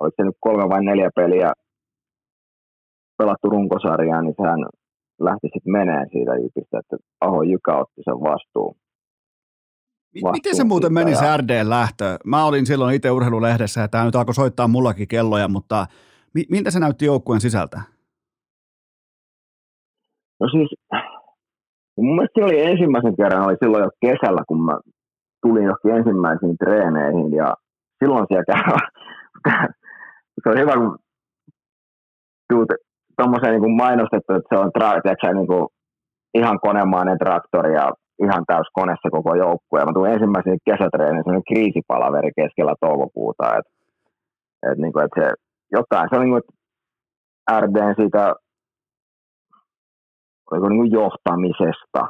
[0.00, 1.52] oliko se nyt kolme vai neljä peliä
[3.18, 4.60] pelattu runkosarjaa, niin sehän
[5.20, 8.74] lähti sitten meneen siitä Jypistä, että Aho Jykä otti sen vastuun.
[10.32, 12.16] Miten se muuten meni se RD lähtö?
[12.24, 15.86] Mä olin silloin itse urheilulehdessä ja tämä nyt alkoi soittaa mullakin kelloja, mutta
[16.50, 17.80] miltä se näytti joukkueen sisältä?
[20.40, 20.70] No siis
[21.96, 24.78] Mun mielestä se oli ensimmäisen kerran, oli silloin jo kesällä, kun mä
[25.42, 27.54] tulin johonkin ensimmäisiin treeneihin ja
[27.98, 28.76] silloin siellä käy.
[30.42, 30.98] se on hyvä, kun
[32.52, 32.68] tuut
[33.18, 35.66] tuommoiseen niin kuin mainostettu, että se on tra- tiedätkö, niin kuin
[36.34, 37.92] ihan konemainen traktori ja
[38.24, 39.84] ihan täys konessa koko joukkue.
[39.84, 43.56] Mä tulin ensimmäisen kesätreeniin, se oli kriisipalaveri keskellä toukokuuta.
[43.58, 43.66] Et,
[44.66, 45.26] et, niin kuin, että se,
[45.72, 46.42] jotain, se on niin kuin,
[47.60, 48.34] RDn siitä
[50.50, 52.02] oliko niin johtamisesta.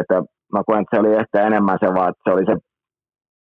[0.00, 0.22] Että
[0.52, 2.56] mä koen, että se oli ehkä enemmän se vaan, että se, oli se,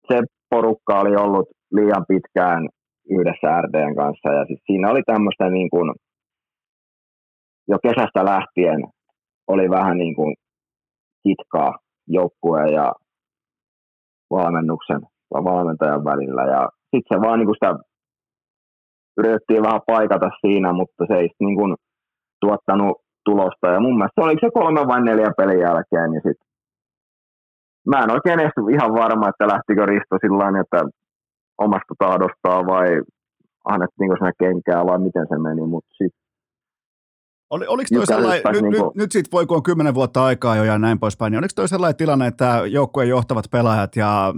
[0.09, 0.21] se
[0.51, 2.69] porukka oli ollut liian pitkään
[3.11, 5.93] yhdessä RDn kanssa ja siis siinä oli tämmöistä niin kuin,
[7.69, 8.81] jo kesästä lähtien
[9.49, 10.35] oli vähän niin kuin
[11.23, 12.93] kitkaa joukkueen ja
[14.31, 15.01] valmennuksen
[15.35, 17.75] ja valmentajan välillä ja sitten se vaan niin kuin sitä
[19.19, 21.77] yritettiin vähän paikata siinä, mutta se ei niin kuin
[22.41, 23.67] tuottanut tulosta.
[23.75, 26.39] Ja mun mielestä oliko se kolme vai neljä pelin jälkeen, niin sit
[27.91, 30.81] mä en oikein edes ihan varma, että lähtikö Risto sillä että
[31.59, 32.89] omasta tahdostaan vai
[33.65, 36.23] annettiinko sinne kenkää vai miten se meni, mutta sitten
[37.53, 38.87] oli, oliko toi sellainen, nyt, niin kuin...
[38.87, 41.53] nyt, nyt siitä voi, kun on kymmenen vuotta aikaa jo ja näin poispäin, niin oliko
[41.57, 44.35] toi sellainen tilanne, että joukkueen johtavat pelaajat ja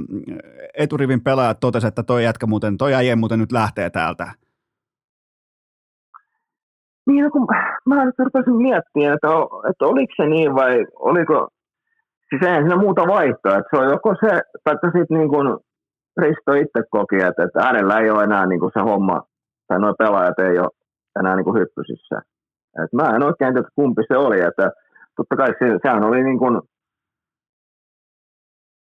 [0.78, 4.32] eturivin pelaajat totesivat, että toi jätkä muuten, toi äijä muuten nyt lähtee täältä?
[7.06, 7.46] Niin, no kun
[7.86, 9.28] mä nyt rupesin miettimään, että,
[9.70, 11.48] että oliko se niin vai oliko,
[12.28, 15.58] siis eihän siinä muuta vaihtoa, että se on joko se, tai sitten niin kuin
[16.20, 19.22] Risto itse koki, että, että hänellä ei ole enää niin kuin se homma,
[19.68, 20.70] tai nuo pelaajat ei ole
[21.20, 22.16] enää niin kuin hyppysissä.
[22.84, 24.70] Et mä en oikein tiedä, kumpi se oli, että
[25.16, 26.60] totta kai se, sehän oli niin kuin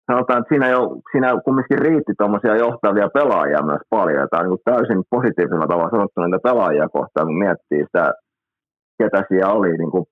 [0.06, 4.28] sanotaan, että siinä, jo, siinä kumminkin riitti tuommoisia johtavia pelaajia myös paljon.
[4.32, 8.14] On niin täysin positiivisella tavalla sanottuna niitä pelaajia kohtaan, kun miettii sitä,
[8.99, 10.06] ketä siellä oli, niin kuin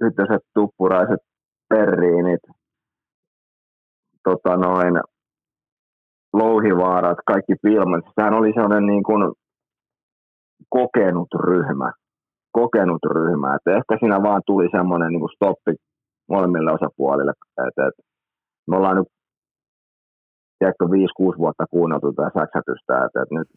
[0.00, 1.20] yhteiset tuppuraiset,
[1.68, 2.40] perriinit,
[4.24, 4.94] tota noin,
[6.32, 8.04] louhivaarat, kaikki filmat.
[8.14, 9.32] Sehän oli sellainen niin kuin
[10.68, 11.92] kokenut ryhmä,
[12.52, 13.54] kokenut ryhmä.
[13.54, 15.74] Että ehkä siinä vaan tuli semmoinen niin kuin stoppi
[16.28, 18.02] molemmille osapuolille, että, että
[18.70, 19.08] me ollaan nyt
[20.58, 23.48] tiedätkö, 5-6 vuotta kuunneltu tätä säksätystä, että, että nyt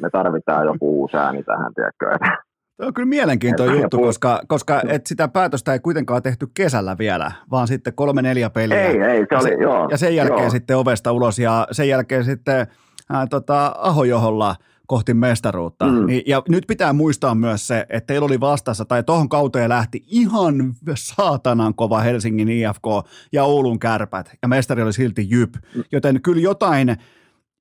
[0.00, 2.44] me tarvitaan joku uusi ääni tähän, tiedätkö, että
[2.76, 7.32] Tuo on kyllä mielenkiintoinen juttu, koska, koska et sitä päätöstä ei kuitenkaan tehty kesällä vielä,
[7.50, 8.80] vaan sitten kolme neljä peliä.
[8.80, 9.88] Ei, ei, se oli, ja, se, joo.
[9.90, 10.50] Ja sen jälkeen joo.
[10.50, 12.66] sitten ovesta ulos ja sen jälkeen sitten
[13.10, 15.86] ää, tota, Ahojoholla kohti mestaruutta.
[15.86, 16.06] Mm.
[16.06, 20.02] Niin, ja nyt pitää muistaa myös se, että teillä oli vastassa, tai tuohon kauteen lähti
[20.06, 20.54] ihan
[20.94, 22.84] saatanan kova Helsingin IFK
[23.32, 25.54] ja Oulun kärpät, ja mestari oli silti Jyp.
[25.74, 25.82] Mm.
[25.92, 26.96] Joten kyllä jotain,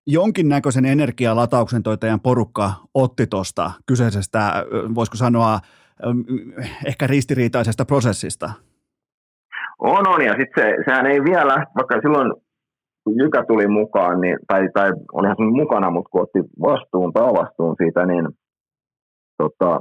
[0.07, 5.59] jonkinnäköisen energialatauksen toi teidän porukka otti tuosta kyseisestä, voisiko sanoa,
[6.85, 8.51] ehkä ristiriitaisesta prosessista?
[9.79, 12.33] On, on, ja sitten se, sehän ei vielä, vaikka silloin
[13.03, 17.75] kun Jykä tuli mukaan, niin, tai, tai olihan se mukana, mutta kun otti vastuun, päävastuun
[17.77, 18.27] siitä, niin
[19.37, 19.79] tota,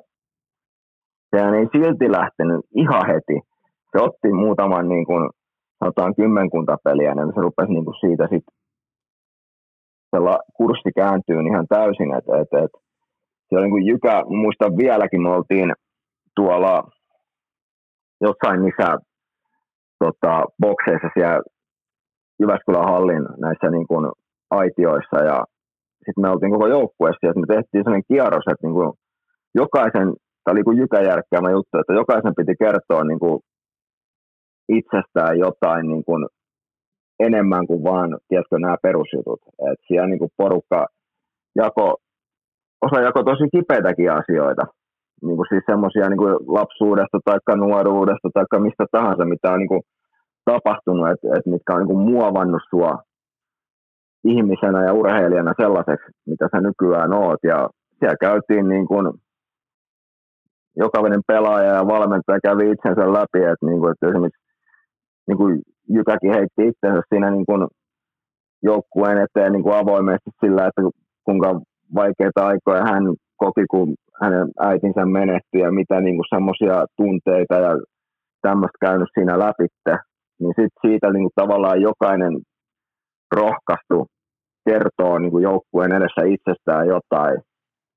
[1.31, 3.40] sehän ei silti lähtenyt ihan heti.
[3.93, 5.31] Se otti muutaman, niin kuin,
[5.78, 8.55] sanotaan, kymmenkunta peliä, niin se rupesi niin kuin siitä sitten
[10.57, 12.70] kurssi kääntyy ihan täysin, että et, et,
[13.49, 15.73] se oli niin kuin Jykä, muistan vieläkin, me oltiin
[16.36, 16.82] tuolla
[18.20, 18.97] jossain niissä
[19.99, 21.40] tota, bokseissa siellä
[22.43, 24.05] Jyväskylän hallin näissä niin kuin
[24.51, 25.39] aitioissa ja
[26.05, 28.90] sitten me oltiin koko joukkueessa ja me tehtiin sellainen kierros, että niin kuin
[29.55, 30.09] jokaisen,
[30.43, 33.40] tämä oli kuin jykäjärkkäämä juttu, että jokaisen piti kertoa niin kuin
[34.69, 36.23] itsestään jotain niin kuin
[37.27, 39.40] enemmän kuin vaan, tiedätkö, nämä perusjutut.
[39.70, 40.86] Et siellä niin kuin porukka
[41.56, 41.97] jako,
[42.86, 44.64] osa jako tosi kipeitäkin asioita.
[45.23, 49.82] Niin kuin siis semmoisia niin lapsuudesta tai nuoruudesta tai mistä tahansa, mitä on niin kuin
[50.44, 53.02] tapahtunut, että, että mitkä on niin kuin muovannut sua
[54.24, 57.40] ihmisenä ja urheilijana sellaiseksi, mitä sä nykyään oot.
[57.43, 59.06] Ja siellä käytiin niin kuin,
[60.77, 64.43] jokainen pelaaja ja valmentaja kävi itsensä läpi, että, niin kuin, että esimerkiksi
[65.27, 67.66] niin kuin Jykäkin heitti itsensä siinä niin kuin
[68.62, 70.82] joukkueen eteen niin kuin avoimesti sillä, että
[71.24, 71.60] kuinka
[71.94, 73.05] vaikeita aikoja hän
[73.36, 77.73] koki, kun hänen äitinsä menehtyi ja mitä niin semmoisia tunteita ja
[78.43, 80.11] tämmöistä käynyt siinä läpitte
[80.43, 82.35] niin sit siitä niin kuin tavallaan jokainen
[83.36, 84.06] rohkaistu
[84.69, 87.39] kertoo niin kuin joukkueen edessä itsestään jotain.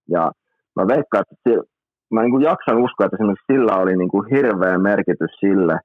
[0.09, 0.31] Ja
[0.75, 1.61] mä veikkaan, että
[2.13, 5.75] mä niin kuin jaksan uskoa, että esimerkiksi sillä oli niin kuin hirveä merkitys sille,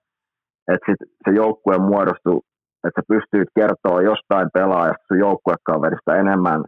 [0.73, 2.41] että sit se joukkue muodostui,
[2.87, 6.61] että sä pystyit kertoa jostain pelaajasta sun joukkuekaverista enemmän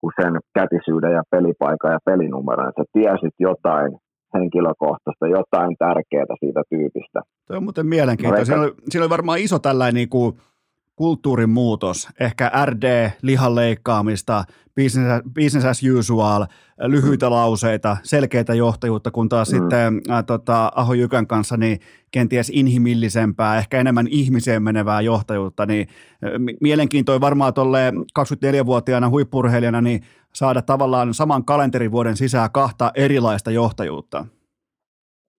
[0.00, 2.72] kuin sen kätisyyden ja pelipaikan ja pelinumeron.
[2.78, 3.90] Sä tiesit jotain
[4.38, 7.20] henkilökohtaista, jotain tärkeää siitä tyypistä.
[7.46, 8.46] Tuo on muuten mielenkiintoista.
[8.46, 10.36] Siinä oli, siinä oli varmaan iso tällainen niin kuin
[10.96, 14.44] kulttuurin muutos, ehkä RD, lihan leikkaamista,
[14.76, 16.46] business, business as usual,
[16.80, 19.58] lyhyitä lauseita, selkeitä johtajuutta, kun taas mm.
[19.58, 25.88] sitten ää, tota, Aho Jykän kanssa niin kenties inhimillisempää, ehkä enemmän ihmiseen menevää johtajuutta, niin
[26.60, 30.02] mielenkiintoinen varmaan tuolle 24-vuotiaana huippurheilijana niin
[30.32, 34.26] saada tavallaan saman kalenterivuoden sisään kahta erilaista johtajuutta.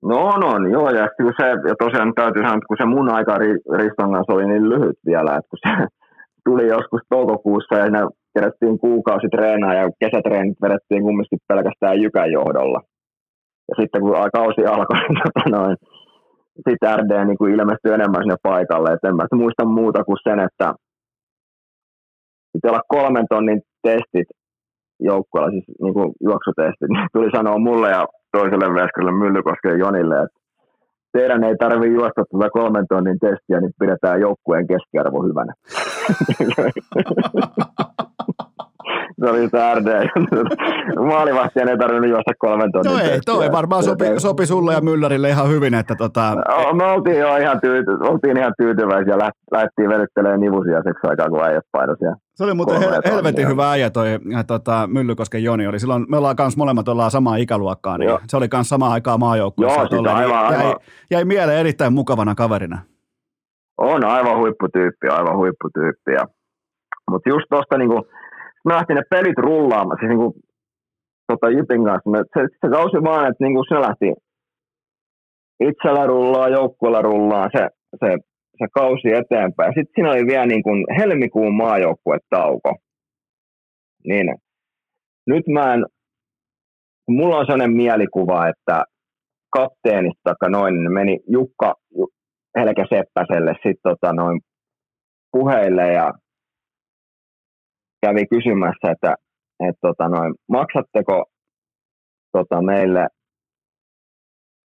[0.03, 3.09] No on, on, joo, ja kyllä se, ja tosiaan täytyy sanoa, että kun se mun
[3.09, 3.37] aika
[3.77, 5.71] Riston kanssa oli niin lyhyt vielä, että kun se
[6.45, 12.79] tuli joskus toukokuussa ja siinä kerättiin kuukausi treenaa ja kesätreenit vedettiin kumminkin pelkästään jykän johdolla.
[13.69, 15.77] Ja sitten kun kausi alkoi, niin tota noin,
[16.69, 18.89] sitten RD niin kuin ilmestyi enemmän sinne paikalle.
[18.89, 20.73] Et en mä muista muuta kuin sen, että
[22.53, 24.29] pitää olla kolmen tonnin testit
[24.99, 30.39] joukkueella, siis niin kuin juoksutestit, niin tuli sanoa mulle ja toiselle veskarille Myllykosken Jonille, että
[31.13, 35.53] teidän ei tarvitse juosta tuota kolmen tonnin testiä, niin pidetään joukkueen keskiarvo hyvänä.
[39.19, 40.09] se oli sitä RD.
[41.11, 45.29] Maalivahtien ei tarvinnut juosta kolmen tonnin No ei, toi varmaan sopi, sopi sulle ja Myllärille
[45.29, 46.35] ihan hyvin, että tota...
[46.35, 51.29] No, me oltiin jo ihan, tyyty, oltiin ihan tyytyväisiä ja lähdettiin vedyttelemään nivusia seksi aikaa,
[51.29, 52.15] kun äijät painoisia.
[52.35, 54.07] Se oli muuten hel- helvetin hyvä äijä toi
[54.47, 55.67] tota, Myllykosken Joni.
[55.67, 58.19] Oli silloin, me ollaan kans molemmat ollaan samaa ikäluokkaa, niin Joo.
[58.27, 59.79] se oli kans samaan aikaan maajoukkueessa.
[59.79, 60.75] Joo, sitä aivan, jäi, aivan.
[61.11, 62.77] jäi mieleen erittäin mukavana kaverina.
[63.77, 66.11] On aivan huipputyyppi, aivan huipputyyppi.
[67.11, 68.07] Mutta just tuosta niinku,
[68.67, 70.35] me lähti ne pelit rullaamaan, siis niinku,
[71.27, 74.13] tota Jypin kanssa, me, se, se kausi vaan, että niinku se lähti
[75.59, 77.67] itsellä rullaa, joukkueella rullaa se,
[77.99, 78.09] se,
[78.57, 79.73] se kausi eteenpäin.
[79.75, 82.75] Sitten siinä oli vielä niin kuin helmikuun maajoukkuetauko.
[84.03, 84.35] Niin
[85.27, 85.85] nyt mä en,
[87.09, 88.83] mulla on sellainen mielikuva, että
[89.49, 91.73] kapteenista noin niin meni Jukka
[92.57, 94.39] Helke Seppäselle sitten tota noin
[95.31, 96.13] puheille ja
[98.01, 99.15] kävi kysymässä, että,
[99.59, 101.25] että tota noin, maksatteko
[102.31, 103.07] tota meille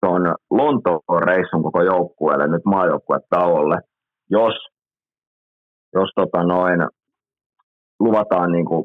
[0.06, 3.78] tuon Lontoon reissun koko joukkueelle, nyt maajoukkuetauolle,
[4.30, 4.54] jos,
[5.94, 6.80] jos tota noin,
[8.00, 8.84] luvataan, niin kuin,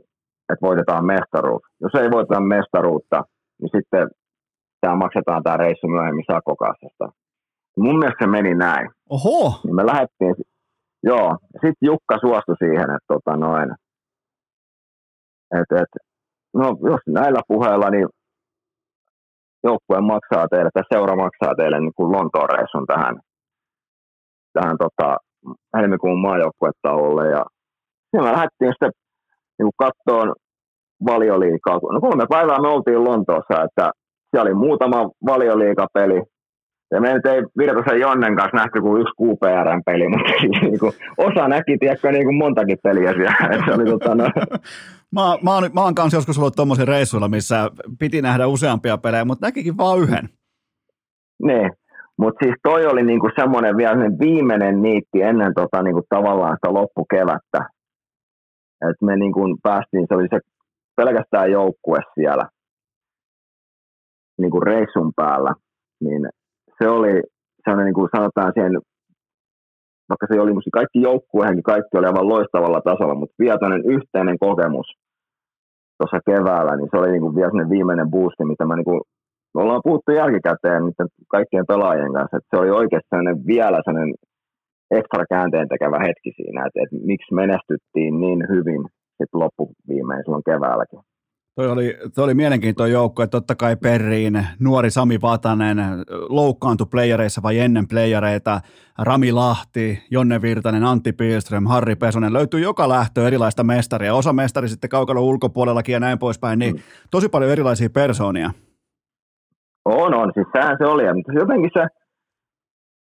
[0.53, 1.61] että voitetaan mestaruus.
[1.81, 3.23] Jos ei voiteta mestaruutta,
[3.61, 4.07] niin sitten
[4.81, 7.09] tämä maksetaan tämä reissu myöhemmin sakokassasta.
[7.77, 8.89] Mun mielestä se meni näin.
[9.09, 9.59] Oho!
[9.63, 10.35] Niin me lähdettiin,
[11.03, 13.69] joo, sitten Jukka suostui siihen, että tota noin,
[15.51, 15.91] et, et,
[16.53, 18.07] no jos näillä puheilla, niin
[19.63, 23.15] joukkue maksaa teille, tai seura maksaa teille niin kuin Lontoon reissun tähän,
[24.53, 25.17] tähän tota,
[25.77, 27.27] helmikuun maajoukkuetaululle.
[27.27, 27.45] Ja
[28.03, 28.91] sitten me lähdettiin sitten
[29.59, 30.35] niin kattoon
[31.05, 31.79] valioliikaa.
[31.91, 33.91] No kolme päivää me oltiin Lontoossa, että
[34.29, 36.21] siellä oli muutama valioliikapeli,
[36.91, 41.77] ja me ei Virtasen Jonnen kanssa nähty kuin yksi QPRn-peli, mutta niin kuin, osa näki,
[41.77, 43.63] tiedätkö, niin kuin montakin peliä siellä.
[43.65, 44.25] se oli, tota, no.
[45.15, 49.25] mä, mä, oon, mä oon kanssa joskus ollut tuommoisilla reissuilla, missä piti nähdä useampia pelejä,
[49.25, 50.29] mutta näkikin vain yhden.
[51.43, 51.71] Niin,
[52.17, 57.69] mutta siis toi oli niinku semmoinen vielä viimeinen niitti ennen tota, niinku tavallaan sitä loppukevättä.
[58.89, 60.39] Et me niinku päästiin, se oli se
[60.95, 62.43] pelkästään joukkue siellä
[64.37, 65.53] niinku reissun päällä,
[66.03, 66.29] niin
[66.77, 67.21] se oli
[67.63, 68.71] sellainen, niin kuin sanotaan siihen,
[70.09, 74.87] vaikka se oli kaikki joukkueenkin, kaikki oli aivan loistavalla tasolla, mutta vielä yhteinen kokemus
[75.97, 79.01] tuossa keväällä, niin se oli niin kuin vielä sellainen viimeinen boosti, mitä mä niin kuin,
[79.53, 84.13] me ollaan puhuttu jälkikäteen niiden kaikkien pelaajien kanssa, että se oli oikeasti sellainen vielä sellainen
[84.91, 88.81] ekstra käänteen tekevä hetki siinä, että, että miksi menestyttiin niin hyvin
[89.17, 90.99] sitten loppuviimein silloin keväälläkin.
[91.57, 95.77] Toi oli, toi oli mielenkiintoinen joukko, että totta kai Perriin, nuori Sami Vatanen,
[96.29, 98.59] loukkaantui playereissa vai ennen playereita,
[99.05, 104.67] Rami Lahti, Jonne Virtanen, Antti Pilström, Harri Pesonen, löytyy joka lähtö erilaista mestaria, osa mestari
[104.67, 106.75] sitten kaukalon ulkopuolellakin ja näin poispäin, niin
[107.11, 108.49] tosi paljon erilaisia persoonia.
[109.85, 111.83] On, on, siis sehän se oli, mutta jotenkin se,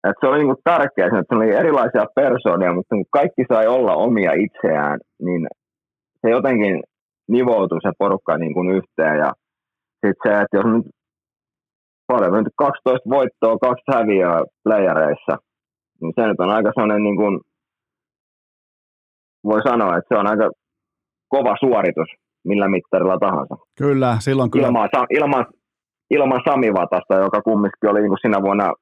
[0.09, 4.31] että se oli niin tärkeää, että oli erilaisia persoonia, mutta kun kaikki sai olla omia
[4.33, 5.47] itseään, niin
[6.21, 6.83] se jotenkin
[7.29, 9.17] nivoutuu se porukka niin kuin yhteen.
[9.17, 9.31] Ja
[10.05, 10.85] sitten se, että jos nyt
[12.07, 15.33] paljon, nyt 12 voittoa, kaksi häviöä playereissa,
[16.01, 17.39] niin se nyt on aika sellainen, niin kuin,
[19.43, 20.49] voi sanoa, että se on aika
[21.27, 22.09] kova suoritus
[22.45, 23.55] millä mittarilla tahansa.
[23.77, 24.67] Kyllä, silloin kyllä.
[24.67, 25.45] Ilman, ilman,
[26.09, 28.73] ilman Sami Vatasta, joka kumminkin oli niin kuin sinä vuonna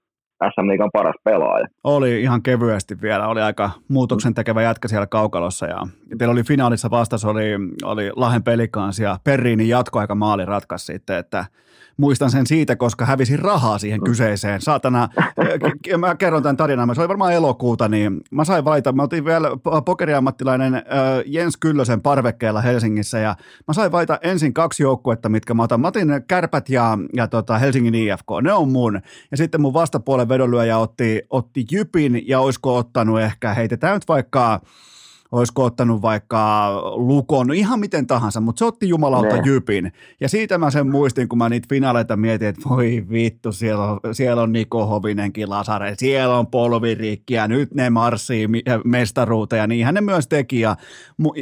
[0.50, 1.68] SM Liigan paras pelaaja.
[1.84, 5.88] Oli ihan kevyesti vielä, oli aika muutoksen tekevä jätkä siellä kaukalossa ja
[6.18, 7.52] teillä oli finaalissa vastas oli,
[7.84, 11.46] oli Lahen pelikans ja Perriinin jatkoaika maali ratkaisi sitten, että
[11.98, 14.62] muistan sen siitä, koska hävisin rahaa siihen kyseiseen.
[14.62, 15.10] Saatana,
[15.98, 19.48] mä kerron tämän tarinan, se oli varmaan elokuuta, niin mä sain valita, mä otin vielä
[19.86, 20.84] pokeriammattilainen
[21.26, 23.36] Jens Kyllösen parvekkeella Helsingissä ja
[23.68, 25.82] mä sain valita ensin kaksi joukkuetta, mitkä mä otan.
[25.82, 29.02] Mä otin Kärpät ja, ja tota Helsingin IFK, ne on mun.
[29.32, 34.62] Ja sitten mun vastapuolen vedonlyöjä otti, otti Jypin ja olisiko ottanut ehkä, heitetään nyt vaikka
[35.32, 39.42] olisiko ottanut vaikka Lukon, no ihan miten tahansa, mutta se otti jumalauta ne.
[39.46, 39.92] Jypin.
[40.20, 44.00] Ja siitä mä sen muistin, kun mä niitä finaaleita mietin, että voi vittu, siellä on,
[44.12, 48.48] siellä on Niko Hovinenkin Lasare, siellä on polvirikki ja nyt ne marssii
[48.86, 50.76] mestaruuteen ja niinhän ne myös teki ja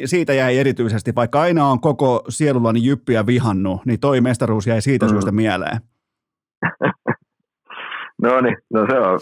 [0.06, 5.06] siitä jäi erityisesti, vaikka aina on koko sielullani Jyppiä vihannut, niin toi mestaruus jäi siitä
[5.06, 5.10] mm.
[5.10, 5.82] syystä mieleen.
[8.22, 9.20] no niin, no se on,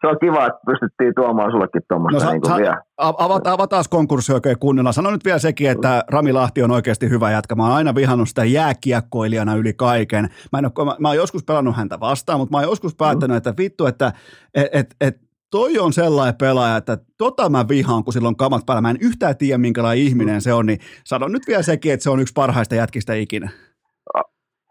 [0.00, 2.82] se on kiva, että pystyttiin tuomaan sullekin tuommoista no, niin sa- vielä.
[2.96, 4.92] Avata, avataan konkurssi oikein kunnolla.
[4.92, 7.54] Sano nyt vielä sekin, että Rami Lahti on oikeasti hyvä jätkä.
[7.54, 10.28] Mä oon aina vihannut sitä jääkiekkoilijana yli kaiken.
[10.52, 13.34] Mä, en ole, mä, mä oon joskus pelannut häntä vastaan, mutta mä oon joskus päättänyt,
[13.34, 13.36] mm.
[13.36, 14.12] että vittu, että
[14.54, 15.16] et, et, et,
[15.50, 18.80] toi on sellainen pelaaja, että tota mä vihaan, kun silloin kamat päällä.
[18.80, 22.10] Mä en yhtään tiedä, minkälainen ihminen se on, niin sano nyt vielä sekin, että se
[22.10, 23.50] on yksi parhaista jätkistä ikinä.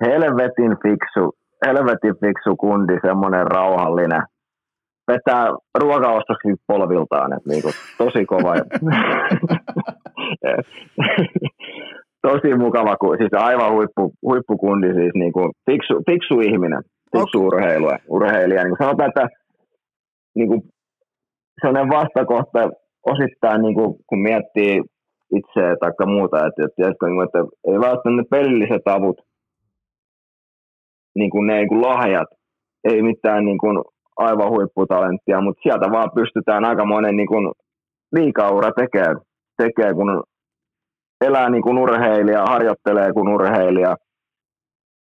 [0.06, 1.34] Helvetin fiksu,
[1.66, 4.24] helvetin fiksu kundi, semmoinen rauhallinen
[5.12, 5.46] vetää
[5.80, 8.54] ruokaostoksia polviltaan, että niinku, tosi kova.
[12.28, 17.48] tosi mukava, siis aivan huippu, huippukundi, siis niinku, fiksu, fiksu ihminen, fiksu okay.
[17.48, 17.98] urheilija.
[18.10, 18.64] urheilija.
[18.64, 19.28] Niin sanotaan, että
[20.36, 20.66] niinku,
[21.62, 22.70] sellainen vastakohta
[23.06, 24.82] osittain, niinku, kun miettii
[25.36, 29.18] itseä tai muuta, että, että, että, että ei välttämättä ne pelilliset avut,
[31.16, 32.28] niin kuin ne niin kuin lahjat,
[32.84, 33.84] ei mitään niin kuin
[34.18, 37.52] aivan huipputalenttia, mutta sieltä vaan pystytään aika monen niin kuin
[38.16, 39.16] liikaura tekee,
[39.58, 40.24] tekee, kun
[41.22, 43.96] elää niin kuin urheilija, harjoittelee kuin urheilija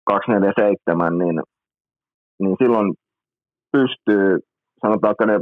[0.05, 1.41] 247, niin,
[2.39, 2.93] niin silloin
[3.71, 4.39] pystyy,
[4.81, 5.39] sanotaanko ne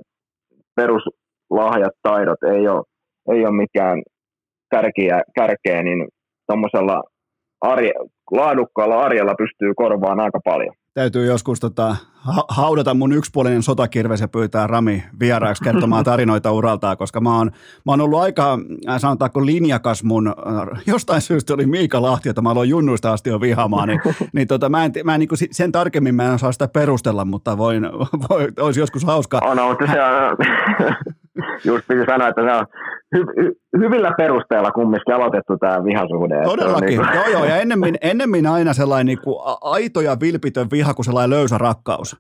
[0.76, 2.84] peruslahjat, taidot ei ole,
[3.32, 4.03] ei ole mikään
[4.72, 6.07] kärkeä, kärkeä niin
[6.48, 7.03] tuommoisella
[8.32, 10.76] laadukkaalla arjella pystyy korvaamaan aika paljon.
[10.94, 11.96] täytyy joskus tota,
[12.48, 17.52] haudata mun yksipuolinen sotakirves ja pyytää Rami vieraaksi kertomaan tarinoita uraltaan, koska mä oon,
[17.86, 22.42] mä oon ollut aika, äh, sanotaanko linjakas mun, äh, jostain syystä oli Miika Lahti, että
[22.42, 24.00] mä aloin junnuista asti jo vihaamaan, niin,
[24.34, 27.26] niin tota, mä en, mä en niin kuin sen tarkemmin mä en saa sitä perustella,
[27.26, 27.84] mutta voin,
[28.30, 29.40] voi, olisi joskus hauska.
[29.44, 30.38] On, mutta se on,
[31.70, 32.66] just piti sanoa, että se on
[33.16, 36.44] hy, hy, hyvillä perusteella kumminkin aloitettu tämä vihasuhde.
[36.44, 37.16] Todellakin, niin kuin...
[37.16, 41.30] joo joo, ja ennemmin, ennemmin aina sellainen niin kuin aito ja vilpitön viha kuin sellainen
[41.30, 42.18] löysä rakkaus.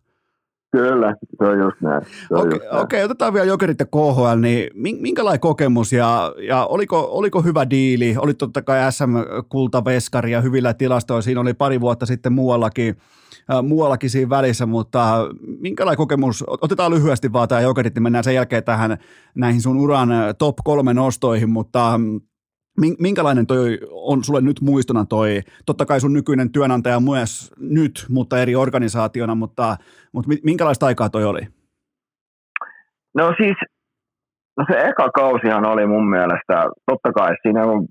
[0.71, 2.01] Kyllä, se on just näin.
[2.31, 4.69] Okei, okay, okay, otetaan vielä Jokerit ja KHL, niin
[5.01, 8.15] minkälainen kokemus ja, ja oliko, oliko hyvä diili?
[8.17, 12.97] Oli totta kai SM-kultaveskari ja hyvillä tilastoilla, siinä oli pari vuotta sitten muuallakin,
[13.63, 15.27] muuallakin siinä välissä, mutta
[15.59, 18.97] minkälainen kokemus, otetaan lyhyesti vaan tämä Jokerit, niin mennään sen jälkeen tähän
[19.35, 21.99] näihin sun uran top kolme nostoihin, mutta
[22.99, 28.39] Minkälainen toi on sulle nyt muistona toi, totta kai sun nykyinen työnantaja myös nyt, mutta
[28.41, 29.77] eri organisaationa, mutta,
[30.13, 31.41] mutta minkälaista aikaa toi oli?
[33.13, 33.57] No siis,
[34.57, 37.85] no se eka kausihan oli mun mielestä, totta kai siinä on,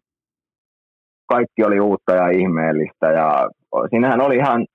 [1.28, 3.48] kaikki oli uutta ja ihmeellistä ja
[3.90, 4.66] siinähän oli ihan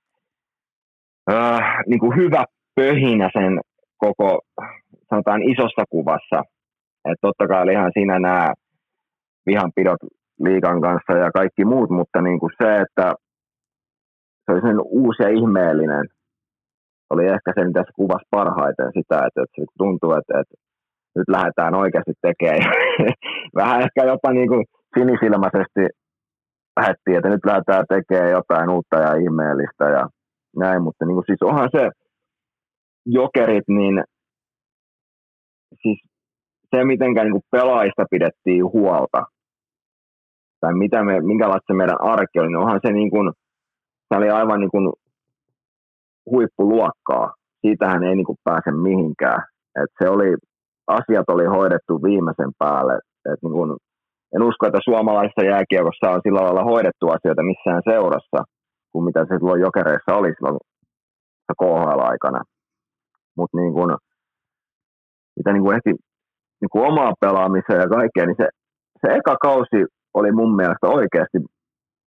[1.30, 2.44] äh, niin kuin hyvä
[2.74, 3.60] pöhinä sen
[3.96, 4.40] koko,
[5.10, 6.42] sanotaan isossa kuvassa.
[7.04, 8.52] Että totta kai olihan siinä nämä
[9.46, 10.00] vihanpidot
[10.40, 13.14] liikan kanssa ja kaikki muut, mutta niin kuin se, että
[14.44, 16.04] se oli sen uusi ja ihmeellinen,
[17.10, 20.54] oli ehkä se, mitä se kuvasi parhaiten sitä, että, että se tuntuu, että, että
[21.16, 22.72] nyt lähdetään oikeasti tekemään.
[23.60, 24.64] Vähän ehkä jopa niin kuin
[24.98, 25.82] sinisilmäisesti
[26.80, 30.08] lähdettiin, että nyt lähdetään tekemään jotain uutta ja ihmeellistä ja
[30.56, 31.90] näin, mutta niin kuin siis onhan se
[33.06, 34.04] jokerit, niin
[35.82, 35.98] siis
[36.70, 39.22] se, miten niin pelaajista pidettiin huolta,
[40.60, 43.32] tai mitä me, minkälaista se meidän arki oli, niin onhan se niin kuin,
[44.08, 44.92] se oli aivan niin kuin
[46.30, 47.34] huippuluokkaa.
[47.60, 49.42] Siitähän ei niin kuin pääse mihinkään.
[49.82, 50.34] Et se oli,
[50.86, 52.94] asiat oli hoidettu viimeisen päälle.
[53.32, 53.76] Et niin kuin,
[54.34, 58.38] en usko, että suomalaisessa jääkiekossa on sillä lailla hoidettu asioita missään seurassa,
[58.92, 60.58] kuin mitä se silloin jokereissa oli silloin
[61.60, 62.40] KHL-aikana.
[63.36, 63.90] Mutta niin kuin,
[65.36, 65.90] mitä niin kuin ehti
[66.60, 68.48] niin kuin omaa pelaamiseen ja kaikkea, niin se,
[69.00, 69.78] se eka kausi
[70.14, 71.38] oli mun mielestä oikeasti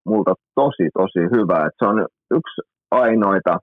[0.05, 1.65] multa tosi, tosi hyvä.
[1.65, 2.07] Et se on
[2.37, 2.61] yksi
[2.91, 3.57] ainoita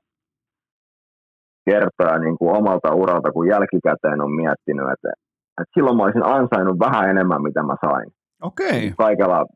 [1.71, 5.11] kertoja niin kuin omalta uralta, kun jälkikäteen on miettinyt, että,
[5.61, 8.09] että silloin mä olisin ansainnut vähän enemmän, mitä mä sain.
[8.43, 8.79] Okei.
[8.79, 8.93] Okay.
[8.99, 9.47] Kaikella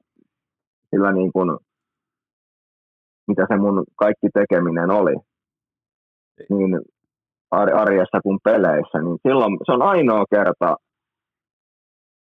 [0.91, 1.59] sillä niin kuin,
[3.29, 5.15] mitä se mun kaikki tekeminen oli,
[6.51, 6.81] niin
[7.51, 10.77] arjessa kuin peleissä, niin silloin se on ainoa kerta,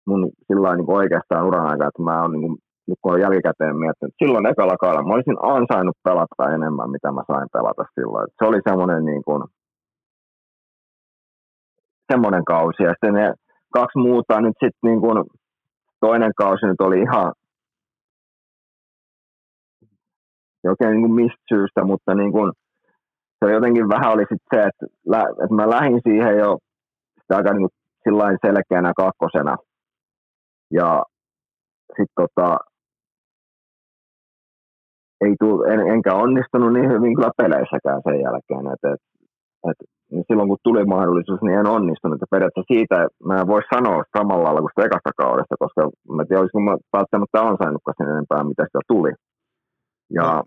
[0.07, 2.57] mun sillä niin oikeastaan uran aikaa, että mä oon niin kuin,
[2.87, 7.47] nyt kun jälkikäteen miettinyt, silloin ekalla kaudella mä olisin ansainnut pelata enemmän, mitä mä sain
[7.53, 8.23] pelata silloin.
[8.23, 9.43] Et se oli semmoinen niin kuin,
[12.11, 12.83] semmoinen kausi.
[12.83, 13.33] Ja sitten ne
[13.73, 15.17] kaksi muuta nyt sitten niin kuin,
[15.99, 17.31] toinen kausi nyt oli ihan
[20.69, 22.51] oikein niin kuin mistä syystä, mutta niin kuin,
[23.39, 24.85] se jotenkin vähän oli sit se, että,
[25.43, 26.57] että mä lähdin siihen jo
[27.21, 29.55] sitä aika niin kuin, selkeänä kakkosena–
[30.71, 31.03] ja
[31.97, 32.57] sitten tota,
[35.21, 38.65] ei tuu, en, enkä onnistunut niin hyvin kyllä peleissäkään sen jälkeen.
[38.73, 39.01] Et, et,
[39.69, 39.79] et,
[40.11, 42.21] niin silloin kun tuli mahdollisuus, niin en onnistunut.
[42.21, 42.97] Ja periaatteessa siitä
[43.27, 45.81] mä en voi sanoa samalla lailla kuin sitä ekasta kaudesta, koska
[46.15, 49.11] mä tiedän, olisiko mä välttämättä ansainnutkaan sen enempää, mitä sitä tuli.
[50.13, 50.43] Ja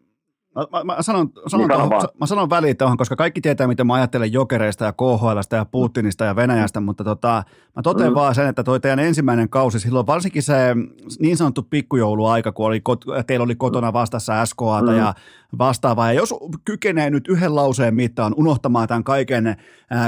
[0.55, 3.85] Mä, mä, mä, sanon, sanon, niin tohon, mä sanon väliin tuohon, koska kaikki tietää, mitä
[3.85, 7.43] mä ajattelen jokereista ja KHLstä ja Putinista ja Venäjästä, mutta tota,
[7.77, 8.15] mä totean mm.
[8.15, 10.55] vaan sen, että toi teidän ensimmäinen kausi, silloin varsinkin se
[11.19, 12.83] niin sanottu pikkujouluaika, kun oli,
[13.27, 14.99] teillä oli kotona vastassa SKAta mm.
[14.99, 15.15] ja
[15.59, 16.35] vastaavaa, ja jos
[16.65, 19.57] kykenee nyt yhden lauseen mittaan unohtamaan tämän kaiken, äh,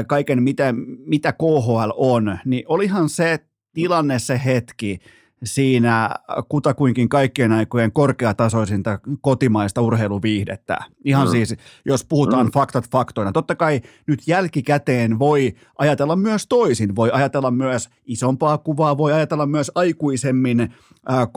[0.07, 0.75] kaiken mitä,
[1.07, 3.39] mitä KHL on, niin olihan se
[3.75, 4.99] tilanne, se hetki,
[5.45, 6.11] siinä
[6.49, 10.77] kutakuinkin kaikkien aikojen korkeatasoisinta kotimaista urheiluviihdettä.
[11.05, 11.31] Ihan mm.
[11.31, 12.53] siis, jos puhutaan mm.
[12.53, 13.33] faktat faktoina.
[13.33, 16.97] Totta kai nyt jälkikäteen voi ajatella myös toisin.
[16.97, 20.69] Voi ajatella myös isompaa kuvaa, voi ajatella myös aikuisemmin äh,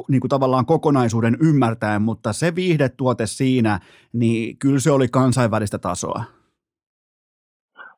[0.10, 3.80] niin kuin tavallaan kokonaisuuden ymmärtäen, mutta se viihdetuote siinä,
[4.14, 6.24] niin kyllä se oli kansainvälistä tasoa.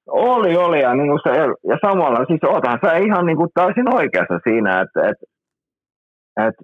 [0.07, 0.81] Oli, oli.
[0.81, 1.29] Ja, niin se,
[1.69, 5.25] ja samalla, siis oothan sä ihan niin kuin täysin oikeassa siinä, että, että
[6.37, 6.55] et,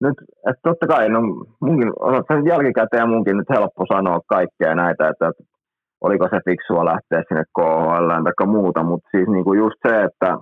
[0.00, 0.14] nyt,
[0.50, 1.20] et totta kai, no
[1.60, 1.92] munkin,
[2.28, 5.44] sen jälkikäteen munkin nyt helppo sanoa kaikkea näitä, että, että
[6.00, 10.38] oliko se fiksua lähteä sinne KHL tai muuta, mutta siis niinku just se, että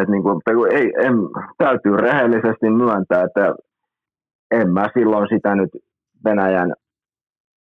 [0.00, 0.40] et niinku,
[0.70, 1.14] ei, en,
[1.58, 3.54] täytyy rehellisesti myöntää, että
[4.50, 5.70] en mä silloin sitä nyt
[6.24, 6.72] Venäjän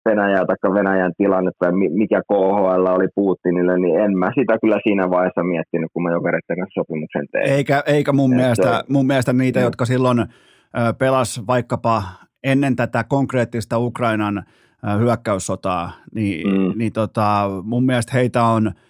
[0.09, 5.11] Venäjää tai Venäjän tilannetta ja mikä KHL oli Putinille, niin en mä sitä kyllä siinä
[5.11, 7.51] vaiheessa miettinyt, kun mä Jokereiden kanssa sopimuksen tein.
[7.51, 9.65] Eikä, eikä mun, mielestä, mun mielestä niitä, mm.
[9.65, 10.25] jotka silloin
[10.99, 12.03] pelas vaikkapa
[12.45, 14.43] ennen tätä konkreettista Ukrainan
[14.99, 16.73] hyökkäyssotaa, niin, mm.
[16.77, 18.73] niin tota, mun mielestä heitä on–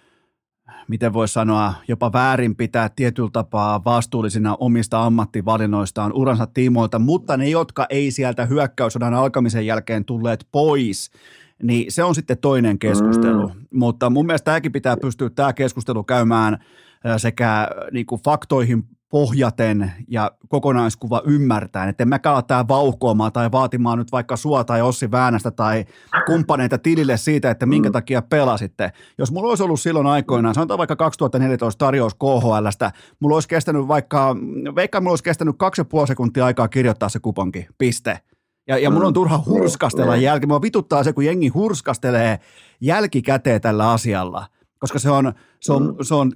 [0.87, 7.49] miten voisi sanoa, jopa väärin pitää tietyllä tapaa vastuullisina omista ammattivalinnoistaan uransa tiimoilta, mutta ne,
[7.49, 11.11] jotka ei sieltä hyökkäyssodan alkamisen jälkeen tulleet pois,
[11.63, 13.47] niin se on sitten toinen keskustelu.
[13.47, 13.65] Mm.
[13.73, 16.57] Mutta mun mielestä tämäkin pitää pystyä tämä keskustelu käymään
[17.17, 18.83] sekä niin kuin faktoihin
[19.13, 24.63] pohjaten ja kokonaiskuva ymmärtäen, että en mäkään ole tää vauhkoamaan tai vaatimaan nyt vaikka sua
[24.63, 25.85] tai Ossi Väänästä tai
[26.25, 27.93] kumppaneita tilille siitä, että minkä mm.
[27.93, 28.91] takia pelasitte.
[29.17, 34.35] Jos mulla olisi ollut silloin aikoinaan, sanotaan vaikka 2014 tarjous KHLstä, mulla olisi kestänyt vaikka,
[34.75, 38.19] veikka mulla olisi kestänyt kaksi ja puoli sekuntia aikaa kirjoittaa se kuponki, piste.
[38.67, 39.43] Ja, ja mun on turha mm.
[39.45, 40.47] hurskastella jälki.
[40.47, 42.39] Mua vituttaa se, kun jengi hurskastelee
[42.81, 44.47] jälkikäteen tällä asialla,
[44.79, 46.31] koska se on, se on, se on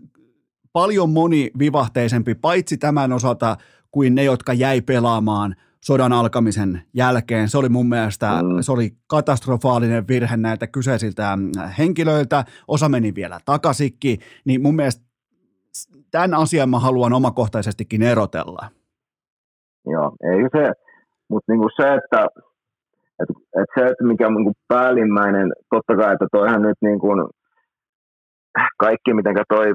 [0.74, 3.58] paljon monivivahteisempi, paitsi tämän osalta
[3.92, 7.50] kuin ne, jotka jäi pelaamaan sodan alkamisen jälkeen.
[7.50, 8.62] Se oli mun mielestä, mm.
[8.62, 11.38] se oli katastrofaalinen virhe näiltä kyseisiltä
[11.78, 12.44] henkilöiltä.
[12.68, 15.08] Osa meni vielä takaisinkin, niin mun mielestä
[16.12, 18.70] tämän asian mä haluan omakohtaisestikin erotella.
[19.86, 20.72] Joo, ei se,
[21.30, 22.28] mutta niinku se, että,
[23.22, 27.08] että, että se, että mikä on niinku päällimmäinen, totta kai, että toihan nyt niinku,
[28.78, 29.74] kaikki, miten toi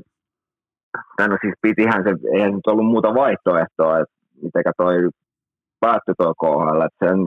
[1.17, 4.97] tai no siis pitihän se, eihän nyt ollut muuta vaihtoehtoa, että mitenkä toi
[5.81, 7.19] päättyi tuo KHL, että sen,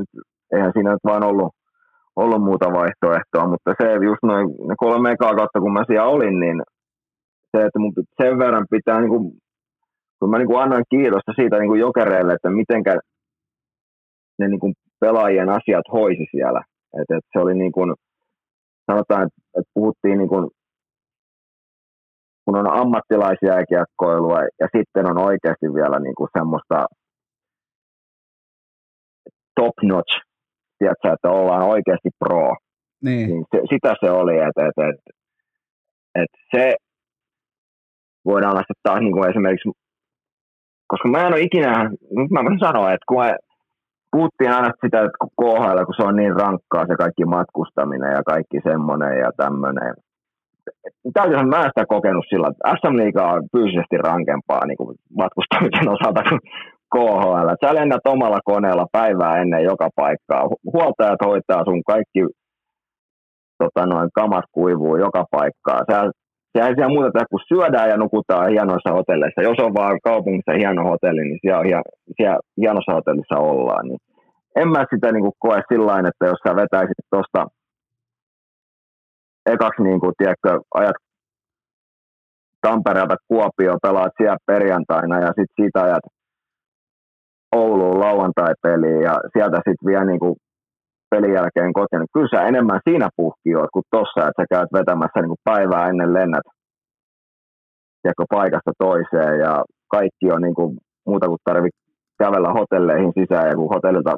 [0.53, 1.51] eihän siinä nyt vaan ollut,
[2.15, 6.39] ollut muuta vaihtoehtoa, mutta se just noin ne kolme ekaa kautta, kun mä siellä olin,
[6.39, 6.57] niin
[7.51, 9.31] se, että mun sen verran pitää, niin kuin,
[10.19, 12.99] kun mä niin kuin annoin kiitosta siitä niin kuin jokereille, että mitenkä
[14.39, 16.61] ne niin kuin pelaajien asiat hoisi siellä.
[17.01, 17.93] että et se oli niin kuin,
[18.91, 20.49] sanotaan, että, että puhuttiin niin kuin
[22.45, 26.85] kun on ammattilaisjääkiekkoilua ja sitten on oikeasti vielä niin kuin semmoista
[29.55, 30.13] top notch,
[30.80, 32.55] tiedätkö, että ollaan oikeasti pro.
[33.03, 33.30] Niin.
[33.30, 35.11] niin se, sitä se oli, että, että, että,
[36.15, 36.76] että se
[38.26, 39.69] voidaan taas niin kuin esimerkiksi,
[40.88, 43.35] koska mä en ole ikinä, nyt mä voin sanoa, että kun mä
[44.11, 48.59] puhuttiin aina sitä, että KHL, kun se on niin rankkaa se kaikki matkustaminen ja kaikki
[48.69, 49.93] semmoinen ja tämmöinen,
[51.13, 56.21] täytyyhän mä sitä kokenut sillä, että SM Liiga on fyysisesti rankempaa niin kuin matkustamisen osalta
[56.29, 56.41] kuin
[56.93, 57.49] KHL.
[57.61, 60.49] Sä lennät omalla koneella päivää ennen joka paikkaa.
[60.73, 62.21] Huoltajat hoitaa sun kaikki
[63.59, 65.79] tota noin, kamat kuivuu joka paikkaa.
[65.91, 66.11] Sä,
[66.51, 69.41] se ei siellä muuta tehdä, kun syödään ja nukutaan hienoissa hotelleissa.
[69.41, 71.81] Jos on vaan kaupungissa hieno hotelli, niin siellä,
[72.17, 73.87] siellä hienossa hotellissa ollaan.
[73.87, 73.99] Niin
[74.55, 77.41] en mä sitä niin kuin koe sillä että jos sä vetäisit tuosta
[79.45, 80.95] ekaksi niin kuin, tiedätkö, ajat
[82.61, 86.05] Tampereelta Kuopio, pelaat siellä perjantaina ja sitten siitä ajat
[87.55, 90.35] Ouluun lauantai-peliin ja sieltä sitten vielä niin kuin
[91.09, 91.99] pelin jälkeen kotiin.
[91.99, 95.45] Niin kyllä sä enemmän siinä puhki oot kuin tossa, että sä käyt vetämässä niin kuin
[95.49, 96.47] päivää ennen lennät
[98.05, 99.53] tiedätkö, paikasta toiseen ja
[99.95, 100.77] kaikki on niin kuin
[101.07, 101.80] muuta kuin tarvitse
[102.23, 104.13] kävellä hotelleihin sisään ja kun hotellilta,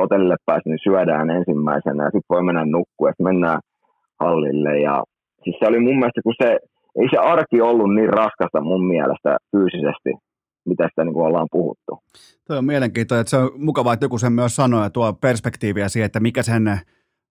[0.00, 3.60] hotellille pääsee, niin syödään ensimmäisenä ja sitten voi mennä nukkua ja mennään
[4.20, 4.80] hallille.
[4.80, 5.04] Ja
[5.44, 6.58] siis se oli mun mielestä, kun se,
[7.00, 10.10] ei se arki ollut niin raskasta mun mielestä fyysisesti,
[10.64, 11.98] mitä sitä niin kuin ollaan puhuttu.
[12.46, 15.88] Tuo on mielenkiintoinen, että se on mukavaa, että joku sen myös sanoo ja tuo perspektiiviä
[15.88, 16.80] siihen, että mikä sen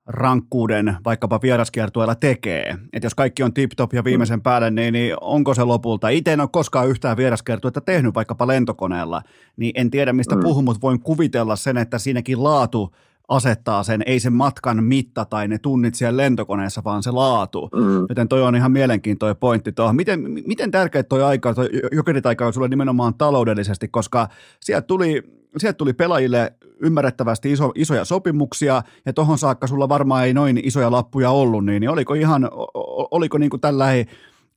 [0.10, 2.76] rankkuuden vaikkapa vieraskiertueella tekee.
[2.94, 6.10] Että jos kaikki on tip-top ja viimeisen päälle, niin, niin onko se lopulta?
[6.10, 9.22] Itse en ole koskaan yhtään vieraskiertuetta tehnyt vaikkapa lentokoneella,
[9.58, 10.42] niin en tiedä mistä mm.
[10.42, 12.90] puhun, mutta voin kuvitella sen, että siinäkin laatu
[13.30, 17.70] asettaa sen, ei sen matkan mitta tai ne tunnit siellä lentokoneessa, vaan se laatu.
[17.76, 18.06] Mm.
[18.10, 19.96] Joten toi on ihan mielenkiintoinen pointti tuohon.
[19.96, 24.28] Miten, miten tärkeä toi aika, toi jokerit aika on sulle nimenomaan taloudellisesti, koska
[24.60, 25.24] sieltä tuli,
[25.58, 30.92] sieltä tuli pelaajille ymmärrettävästi iso, isoja sopimuksia, ja tuohon saakka sulla varmaan ei noin isoja
[30.92, 32.50] lappuja ollut, niin, niin oliko ihan,
[33.12, 33.86] oliko niin kuin tällä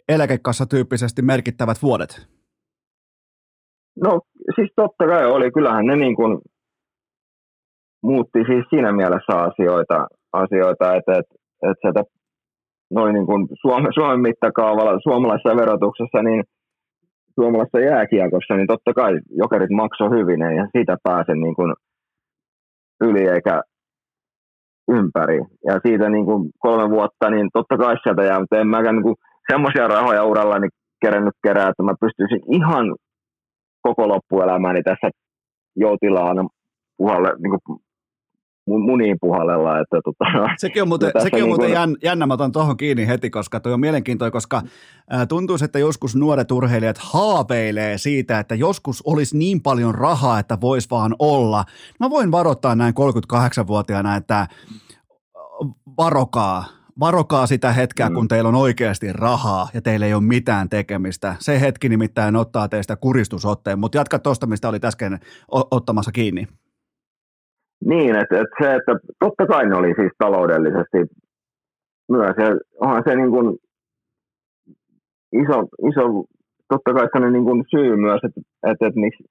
[0.09, 2.27] eläkekassa tyyppisesti merkittävät vuodet?
[4.05, 4.21] No
[4.55, 6.39] siis totta kai oli, kyllähän ne niin kuin
[8.03, 12.03] muutti siis siinä mielessä asioita, asioita että, että, että sieltä
[12.91, 16.45] noin niin kuin Suomen, Suomen mittakaavalla, suomalaisessa verotuksessa, niin
[17.35, 19.13] suomalaisessa jääkiekossa, niin totta kai
[19.43, 21.75] jokerit maksoi hyvin ja siitä pääsen niin kuin
[23.01, 23.63] yli eikä
[24.89, 25.39] ympäri.
[25.69, 29.15] Ja siitä niin kuin kolme vuotta, niin totta kai sieltä jää, mutta en mäkään niin
[29.51, 30.71] semmoisia rahoja uralla niin
[31.05, 32.97] kerennyt kerää, että mä pystyisin ihan
[33.83, 35.11] koko loppuelämäni tässä
[35.77, 36.43] joutilaana
[36.97, 37.79] puhalle, niin kuin
[38.67, 39.81] muniin puhallella.
[39.81, 40.25] Että, tota,
[40.57, 41.97] sekin on muuten, sekin on muuten niin kuin...
[42.03, 44.63] jännä, mä otan tuohon kiinni heti, koska tuo on mielenkiintoinen, koska
[45.29, 50.91] tuntuu, että joskus nuoret urheilijat haaveilee siitä, että joskus olisi niin paljon rahaa, että voisi
[50.91, 51.65] vaan olla.
[52.01, 54.47] Mä voin varoittaa näin 38-vuotiaana, että
[55.99, 56.65] varokaa,
[57.01, 58.15] varokaa sitä hetkeä, mm.
[58.15, 61.37] kun teillä on oikeasti rahaa ja teillä ei ole mitään tekemistä.
[61.39, 65.21] Se hetki nimittäin ottaa teistä kuristusotteen, mutta jatka tuosta, mistä oli äsken
[65.71, 66.47] ottamassa kiinni.
[67.85, 70.99] Niin, että, että se, että totta kai ne oli siis taloudellisesti
[72.09, 72.49] myös, ja
[72.81, 73.59] onhan se niin kuin
[75.33, 75.59] iso,
[75.91, 76.25] iso
[76.69, 78.41] totta kai se niin kuin syy myös, että,
[78.71, 79.25] että, että miksi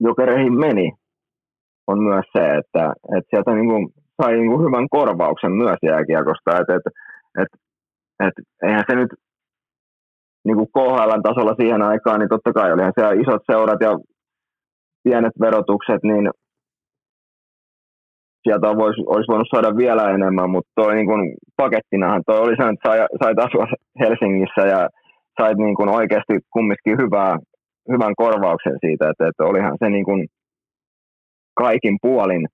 [0.00, 0.92] jokereihin meni,
[1.86, 3.88] on myös se, että, että sieltä niin kuin
[4.22, 6.90] sai niin kuin hyvän korvauksen myös jääkiekosta, että, että,
[7.42, 7.56] että,
[8.26, 9.10] että eihän se nyt
[10.44, 13.98] niin kuin KHL-tasolla siihen aikaan, niin totta kai olihan siellä isot seurat ja
[15.04, 16.30] pienet verotukset, niin
[18.42, 22.62] sieltä olisi, olisi voinut saada vielä enemmän, mutta toi niin kuin pakettinahan toi oli se,
[22.68, 23.66] että sai, sait asua
[24.00, 24.88] Helsingissä ja
[25.40, 27.38] sait niin kuin oikeasti kumminkin hyvää,
[27.92, 30.26] hyvän korvauksen siitä, että, että olihan se niin kuin
[31.54, 32.46] kaikin puolin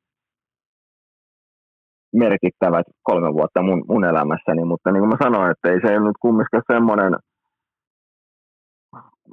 [2.15, 6.19] merkittävät kolme vuotta mun, mun elämässäni, mutta niin kuin mä sanoin, että ei se nyt
[6.21, 7.13] kumminkaan semmoinen,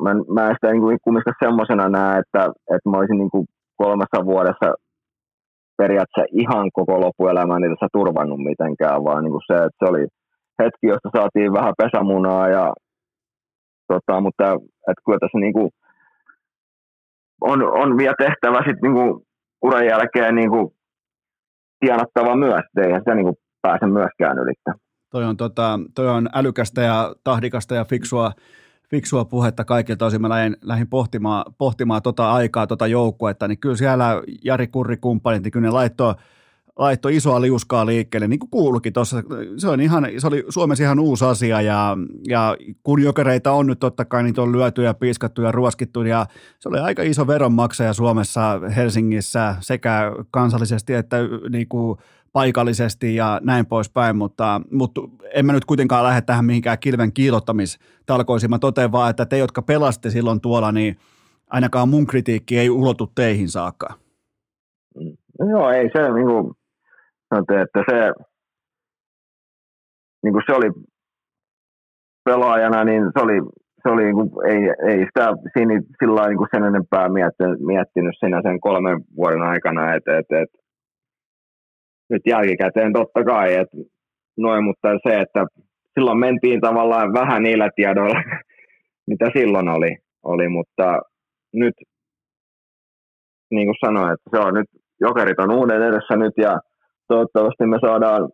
[0.03, 2.43] mä, mä en sitä niin kumminkaan semmoisena näe, että,
[2.75, 4.67] että mä olisin niin kuin kolmessa vuodessa
[5.77, 10.05] periaatteessa ihan koko loppuelämäni tässä turvannut mitenkään, vaan niin kuin se, että se oli
[10.61, 12.73] hetki, josta saatiin vähän pesämunaa, ja,
[13.87, 14.45] tota, mutta
[14.89, 15.69] että kyllä tässä niin kuin
[17.41, 19.21] on, on vielä tehtävä sitten niin
[19.61, 20.67] uran jälkeen niin kuin
[21.79, 24.79] tienattava myös, eihän sitä niin kuin pääse myöskään ylittämään.
[25.11, 28.31] Toi on, tota, toi on älykästä ja tahdikasta ja fiksua
[28.93, 30.21] fiksua puhetta kaikilta osin.
[30.21, 35.43] Mä lähdin, lähdin pohtimaan, pohtimaan tota aikaa, tota joukkuetta, niin kyllä siellä Jari Kurri kumppanit,
[35.43, 36.15] niin kyllä ne laittoi
[36.75, 39.23] laitto isoa liuskaa liikkeelle, niin kuin kuulukin tuossa.
[39.57, 41.97] Se, on ihan, se oli Suomessa ihan uusi asia ja,
[42.27, 46.25] ja kun jokereita on nyt totta kai, niitä on lyöty ja piiskattu ja ruoskittu ja
[46.59, 51.17] se oli aika iso veronmaksaja Suomessa, Helsingissä sekä kansallisesti että
[51.49, 51.97] niin kuin
[52.33, 55.01] paikallisesti ja näin poispäin, mutta, mutta
[55.33, 58.49] en mä nyt kuitenkaan lähde tähän mihinkään kilven kiilottamistalkoisiin.
[58.49, 60.95] Mä totean vaan, että te, jotka pelaste silloin tuolla, niin
[61.49, 63.87] ainakaan mun kritiikki ei ulotu teihin saakka.
[65.39, 66.51] No joo, ei se, niin kuin,
[67.39, 68.11] että se,
[70.23, 70.71] niin kuin se oli
[72.25, 73.41] pelaajana, niin se oli,
[73.83, 78.15] se oli niin kuin, ei, ei sitä siinä sillä niin kuin sen enempää miettinyt, miettinyt
[78.19, 80.62] siinä sen kolmen vuoden aikana, että, että, että
[82.13, 83.77] nyt jälkikäteen totta kai, että
[84.37, 85.45] noin, mutta se, että
[85.93, 88.21] silloin mentiin tavallaan vähän niillä tiedoilla,
[89.09, 91.01] mitä silloin oli, oli mutta
[91.53, 91.75] nyt,
[93.51, 94.69] niin kuin sanoin, että se on nyt,
[95.01, 96.59] jokerit on uuden edessä nyt ja
[97.07, 98.29] toivottavasti me saadaan,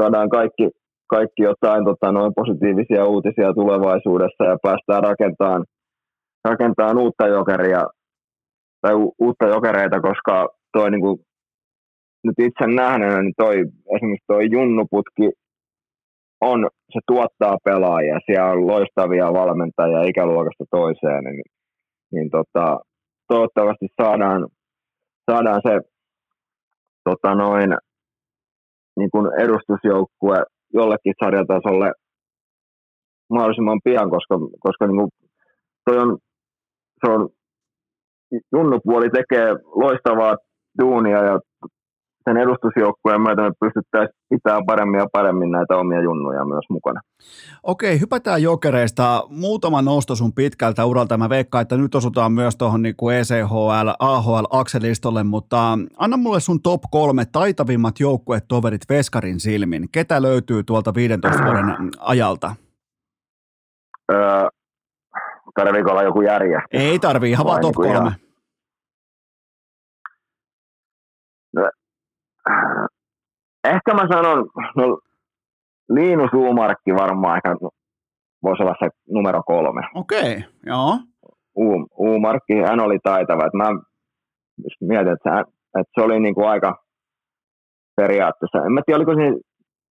[0.00, 0.70] saadaan kaikki,
[1.06, 5.64] kaikki jotain tota, noin positiivisia uutisia tulevaisuudessa ja päästään rakentamaan,
[6.44, 7.82] rakentamaan uutta jokeria
[8.80, 11.18] tai u, uutta jokereita, koska toi niin kuin
[12.24, 13.56] nyt itse nähneenä, niin toi,
[13.96, 15.30] esimerkiksi toi junnuputki
[16.40, 21.42] on, se tuottaa pelaajia, siellä on loistavia valmentajia ikäluokasta toiseen, niin,
[22.12, 22.80] niin tota,
[23.28, 24.48] toivottavasti saadaan,
[25.30, 25.80] saadaan se
[27.04, 27.70] tota noin,
[28.96, 30.36] niin kuin edustusjoukkue
[30.74, 31.92] jollekin sarjatasolle
[33.30, 35.10] mahdollisimman pian, koska, koska niin kuin
[35.84, 36.18] toi on,
[37.00, 37.28] se on,
[38.52, 40.36] junnupuoli tekee loistavaa
[40.82, 41.40] duunia ja
[42.28, 47.00] sen edustusjoukkueen myötä me pystyttäisiin pitämään paremmin ja paremmin näitä omia junnuja myös mukana.
[47.62, 49.24] Okei, hypätään jokereista.
[49.28, 51.16] Muutama nosto sun pitkältä uralta.
[51.16, 56.62] Mä veikkaan, että nyt osutaan myös tuohon niin ECHL, AHL, Akselistolle, mutta anna mulle sun
[56.62, 59.88] top kolme taitavimmat joukkuetoverit Veskarin silmin.
[59.92, 61.64] Ketä löytyy tuolta 15 vuoden
[61.98, 62.54] ajalta?
[64.12, 64.48] Öö,
[65.54, 66.80] tarviiko olla joku järjestys?
[66.80, 68.08] Ei tarvii, ihan vaan top niin kolme.
[68.08, 68.28] Ihan
[73.64, 74.46] ehkä mä sanon,
[74.76, 74.98] no
[75.88, 77.56] Liinus Uumarkki varmaan ehkä
[78.42, 79.82] voisi olla se numero kolme.
[79.94, 80.98] Okei, okay, joo.
[81.56, 83.46] U, Uumarkki, hän oli taitava.
[83.46, 83.68] Et mä
[84.80, 85.40] mietin, että se,
[85.80, 86.84] että se oli niinku aika
[87.96, 89.26] periaatteessa, en mä tiedä, oliko se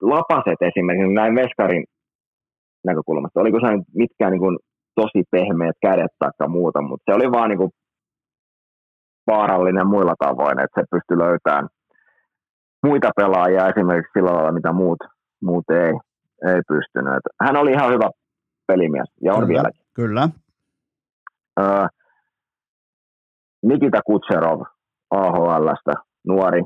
[0.02, 1.86] lapaset esimerkiksi näin Veskarin
[2.86, 4.58] näkökulmasta, oliko se mitkään niinku
[4.96, 7.70] tosi pehmeät kädet tai muuta, mutta se oli vaan niinku
[9.28, 11.68] vaarallinen muilla tavoin, että se pystyi löytämään
[12.84, 14.99] muita pelaajia esimerkiksi sillä lailla, mitä muut,
[15.41, 15.94] muut ei,
[16.52, 17.14] ei pystynyt.
[17.14, 18.10] Et hän oli ihan hyvä
[18.68, 19.82] pelimies ja on kyllä, vieläkin.
[19.94, 20.30] Kyllä.
[23.64, 24.62] Nikita Kutserov
[25.12, 25.94] AHLstä,
[26.28, 26.62] nuori,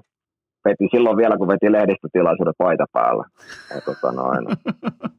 [0.65, 3.23] veti silloin vielä, kun veti lehdistötilaisuuden paita päällä.
[3.75, 4.47] Ja, tota noin,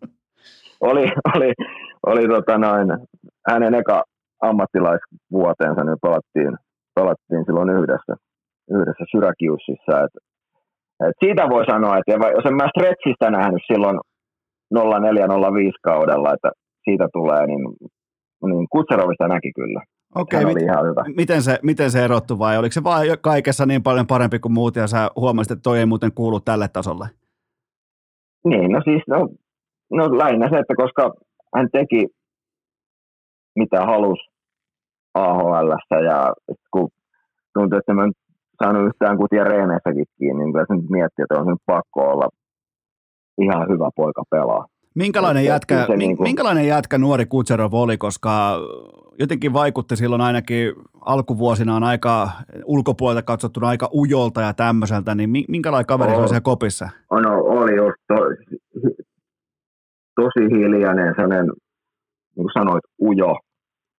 [0.91, 1.53] oli, oli,
[2.07, 2.89] oli tota noin,
[3.49, 4.05] hänen eka
[4.43, 6.57] ammattilaisvuoteensa, niin pelattiin,
[6.95, 8.17] pelattiin silloin yhdessä,
[8.71, 10.01] yhdessä Syrakiussissa.
[10.05, 10.15] Et,
[11.09, 13.99] et siitä voi sanoa, että jos en mä Stretchistä nähnyt silloin
[14.75, 14.79] 04-05
[15.83, 16.51] kaudella, että
[16.85, 17.63] siitä tulee, niin,
[18.47, 19.83] niin Kutserovista näki kyllä.
[20.15, 21.05] Okei, mit, ihan hyvä.
[21.17, 24.77] Miten, se, miten se erottui vai oliko se vaan kaikessa niin paljon parempi kuin muut
[24.77, 27.07] ja sä huomasit, että toi ei muuten kuulu tälle tasolle?
[28.45, 29.29] Niin, no siis no,
[29.91, 31.15] no lähinnä se, että koska
[31.57, 32.07] hän teki
[33.59, 34.23] mitä halusi
[35.15, 35.71] AHL
[36.05, 36.33] ja
[36.71, 36.89] kun
[37.55, 38.13] tuntui, että mä en
[38.63, 42.29] saanut yhtään kutia reeneissäkin kiinni, niin kyllä se nyt miettii, että on se pakko olla
[43.39, 44.67] ihan hyvä poika pelaa.
[44.95, 46.29] Minkälainen jätkä, niin kuin...
[46.29, 48.59] minkälainen jätkä nuori Kutserov oli, koska
[49.19, 52.29] jotenkin vaikutti silloin ainakin alkuvuosinaan aika
[52.65, 56.89] ulkopuolelta katsottuna aika ujolta ja tämmöiseltä, niin minkälainen kaveri oli siellä kopissa?
[57.11, 58.15] No, oli just to,
[60.17, 61.47] tosi hiljainen, sellainen,
[62.37, 63.37] niin kuin sanoit, ujo.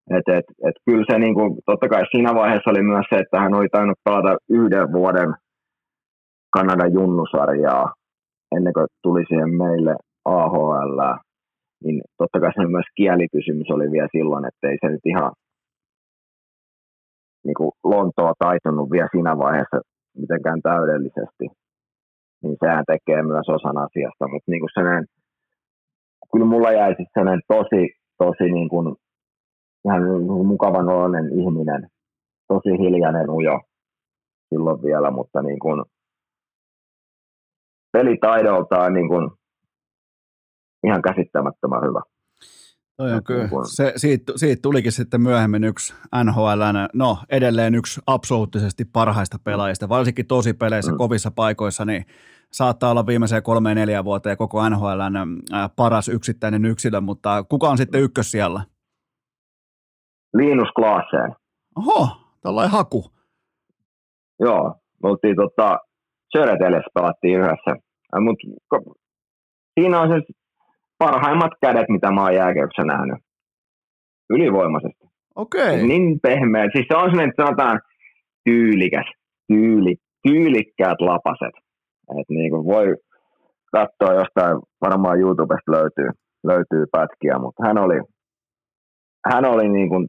[0.10, 3.40] Et, et, et kyllä se niin kuin, totta kai siinä vaiheessa oli myös se, että
[3.40, 5.34] hän oli tainnut pelata yhden vuoden
[6.54, 7.94] Kanadan junnusarjaa
[8.56, 11.00] ennen kuin tuli siihen meille AHL,
[11.84, 15.32] niin totta kai se myös kielikysymys oli vielä silloin, että ei se nyt ihan
[17.46, 19.80] niin kuin Lontoa taitunut vielä siinä vaiheessa
[20.18, 21.46] mitenkään täydellisesti,
[22.44, 25.06] niin sehän tekee myös osan asiasta, mutta niin kuin sellainen,
[26.32, 27.82] kyllä mulla jäi sitten sellainen tosi,
[28.18, 28.96] tosi niin kuin,
[29.86, 31.90] ihan niin mukavan oloinen ihminen,
[32.48, 33.62] tosi hiljainen ujo
[34.50, 35.86] silloin vielä, mutta niin kuin,
[37.92, 39.32] pelitaidoltaan niin kuin,
[40.84, 42.02] ihan käsittämättömän hyvä.
[42.98, 43.50] Toi on kyllä.
[43.64, 45.94] Se, siitä, siitä, tulikin sitten myöhemmin yksi
[46.24, 46.62] NHL,
[46.94, 50.98] no edelleen yksi absoluuttisesti parhaista pelaajista, varsinkin tosi peleissä, mm.
[50.98, 52.06] kovissa paikoissa, niin
[52.52, 55.02] saattaa olla viimeiseen kolmeen neljä vuoteen koko NHL
[55.76, 58.62] paras yksittäinen yksilö, mutta kuka on sitten ykkös siellä?
[60.34, 61.36] Linus Klaaseen.
[61.78, 62.08] Oho,
[62.42, 63.06] tällainen haku.
[64.40, 65.78] Joo, me oltiin tota,
[66.38, 67.76] Söreteles pelattiin yhdessä,
[68.20, 68.92] mutta
[69.80, 70.34] siinä on se
[70.98, 73.20] parhaimmat kädet, mitä mä oon jääkäyksessä nähnyt.
[74.30, 75.06] Ylivoimaisesti.
[75.36, 75.76] Okei.
[75.76, 75.88] Okay.
[75.88, 76.64] Niin pehmeä.
[76.74, 77.80] Siis se on sellainen, sanotaan,
[78.46, 79.06] tyylikäs,
[79.48, 79.96] tyyli,
[80.28, 81.56] tyylikkäät lapaset.
[82.20, 82.96] Et niin kuin voi
[83.72, 86.10] katsoa jostain, varmaan YouTubesta löytyy,
[86.44, 88.00] löytyy pätkiä, mutta hän oli,
[89.32, 90.08] hän oli niin kuin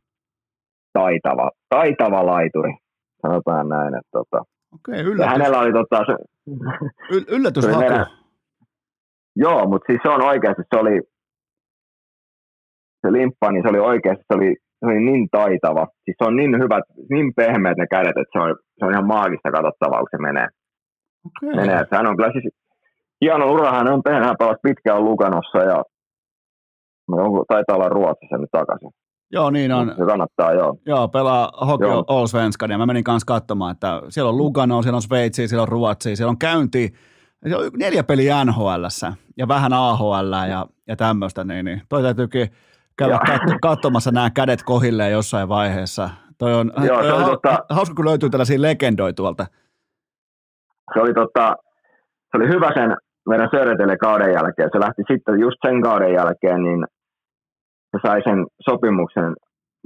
[0.99, 2.73] taitava, taitava laituri,
[3.23, 3.95] sanotaan näin.
[3.95, 4.39] Että tota,
[4.75, 5.25] Okei, yllätys.
[5.25, 6.15] Ja hänellä oli tota, se,
[7.17, 7.79] y- yllätyshaku.
[7.79, 8.07] Meidän,
[9.37, 11.01] Joo, mutta siis se on oikeasti, se oli,
[13.01, 15.87] se limppa, niin se oli oikeasti, se oli, se oli niin taitava.
[16.05, 19.07] Siis se on niin hyvät, niin pehmeät ne kädet, että se on, se on ihan
[19.07, 20.49] maagista katsottavaa, kun se menee.
[21.27, 21.57] Okay.
[21.61, 21.81] menee.
[21.81, 22.55] Että hän on kyllä siis
[23.21, 25.83] hieno ura, hän on tehnyt, hän pelasi pitkään Luganossa ja
[27.09, 28.91] no, taitaa olla Ruotsissa nyt takaisin.
[29.35, 29.95] Joo, niin on.
[29.99, 30.77] Se kannattaa, joo.
[30.87, 35.03] Joo, pelaa Hockey Allsvenskan ja mä menin kanssa katsomaan, että siellä on Lugano, siellä on
[35.03, 36.93] Sveitsi, siellä on Ruotsi, siellä on käynti
[37.49, 38.85] se on neljä peliä nhl
[39.37, 42.49] ja vähän AHL ja, ja tämmöistä, niin, niin toi täytyykin
[42.99, 46.11] käydä kat- katsomassa nämä kädet kohilleen jossain vaiheessa.
[46.39, 49.47] Toi on, Joo, toi on ha- tota, hauska, kun löytyy tällaisia legendoja tuolta.
[50.95, 51.57] Se oli, tota,
[52.31, 52.97] se oli hyvä sen
[53.29, 54.71] meidän Söretelle kauden jälkeen.
[54.73, 56.87] Se lähti sitten just sen kauden jälkeen, niin
[57.95, 59.35] se sai sen sopimuksen,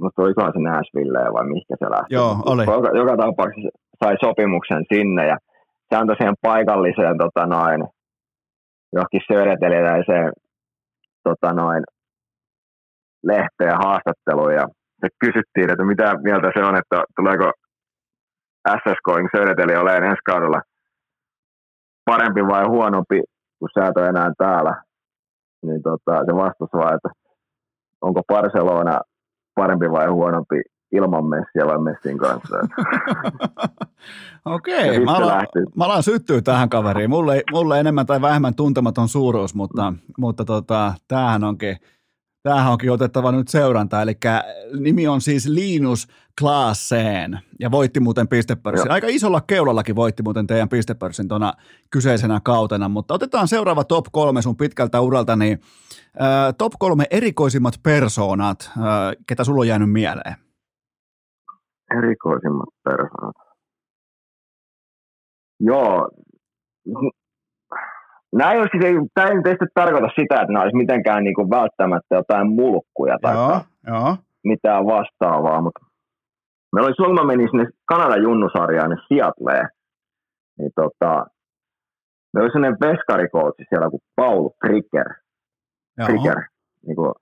[0.01, 2.13] mutta olikohan se Nashville vai mihinkä se lähti.
[2.13, 2.63] Joo, oli.
[2.63, 3.69] Joka, joka tapauksessa
[4.03, 5.37] sai sopimuksen sinne ja
[5.89, 7.81] se antoi siihen paikalliseen tota noin,
[8.93, 10.31] johonkin sööreteliläiseen
[11.23, 11.83] tota noin,
[13.23, 14.65] lehteen haastatteluun ja
[15.01, 17.51] se kysyttiin, että mitä mieltä se on, että tuleeko
[18.77, 20.61] SSK Söreteli olemaan ensi kaudella
[22.05, 23.21] parempi vai huonompi,
[23.59, 24.83] kun sä et ole enää täällä.
[25.65, 27.09] Niin tota, se vastasi vaan, että
[28.01, 29.01] onko Barcelona
[29.55, 30.61] parempi vai huonompi
[30.91, 32.57] ilman Messiä vai Messin kanssa.
[34.45, 37.09] Okei, okay, mä, alan, mä alan syttyä tähän kaveriin.
[37.09, 39.97] Mulle, mulle enemmän tai vähemmän tuntematon suuruus, mutta, mm.
[40.17, 41.77] mutta tota, tämähän onkin,
[42.49, 44.01] tämähän onkin otettava nyt seuranta.
[44.01, 44.17] Eli
[44.79, 46.07] nimi on siis Linus
[46.39, 48.91] Klaasseen ja voitti muuten pistepörssin.
[48.91, 51.53] Aika isolla keulallakin voitti muuten teidän pistepörssin tuona
[51.91, 55.59] kyseisenä kautena, mutta otetaan seuraava top kolme sun pitkältä uralta, niin
[56.21, 58.83] äh, top kolme erikoisimmat persoonat, äh,
[59.27, 60.35] ketä sulla on jäänyt mieleen?
[61.97, 63.35] Erikoisimmat persoonat.
[65.59, 66.09] Joo.
[68.35, 72.15] Nämä ei, siis, tämä ei tietysti tarkoita sitä, että nämä olisi mitenkään niin kuin välttämättä
[72.15, 74.17] jotain mulkkuja tai joo, joo.
[74.43, 75.85] mitään vastaavaa, mutta
[76.73, 79.69] meillä oli silloin, mä menin sinne Kanadan junnusarjaan, niin Seattleen,
[80.57, 81.25] niin tota,
[82.33, 85.07] meillä oli sellainen veskarikoutsi siellä kuin Paul Fricker.
[86.05, 86.39] Fricker
[86.85, 87.13] niin, kuin,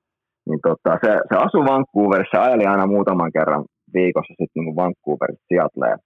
[0.49, 5.99] niin tota, se, se asui Vancouverissa, ajeli aina muutaman kerran viikossa sitten niin Vancouverissa Seattleen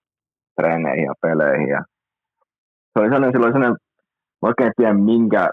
[0.55, 1.69] treeneihin ja peleihin.
[1.69, 1.81] Ja
[2.91, 3.77] se oli sellainen, silloin sellainen,
[4.41, 5.49] mä oikein tiedä minkä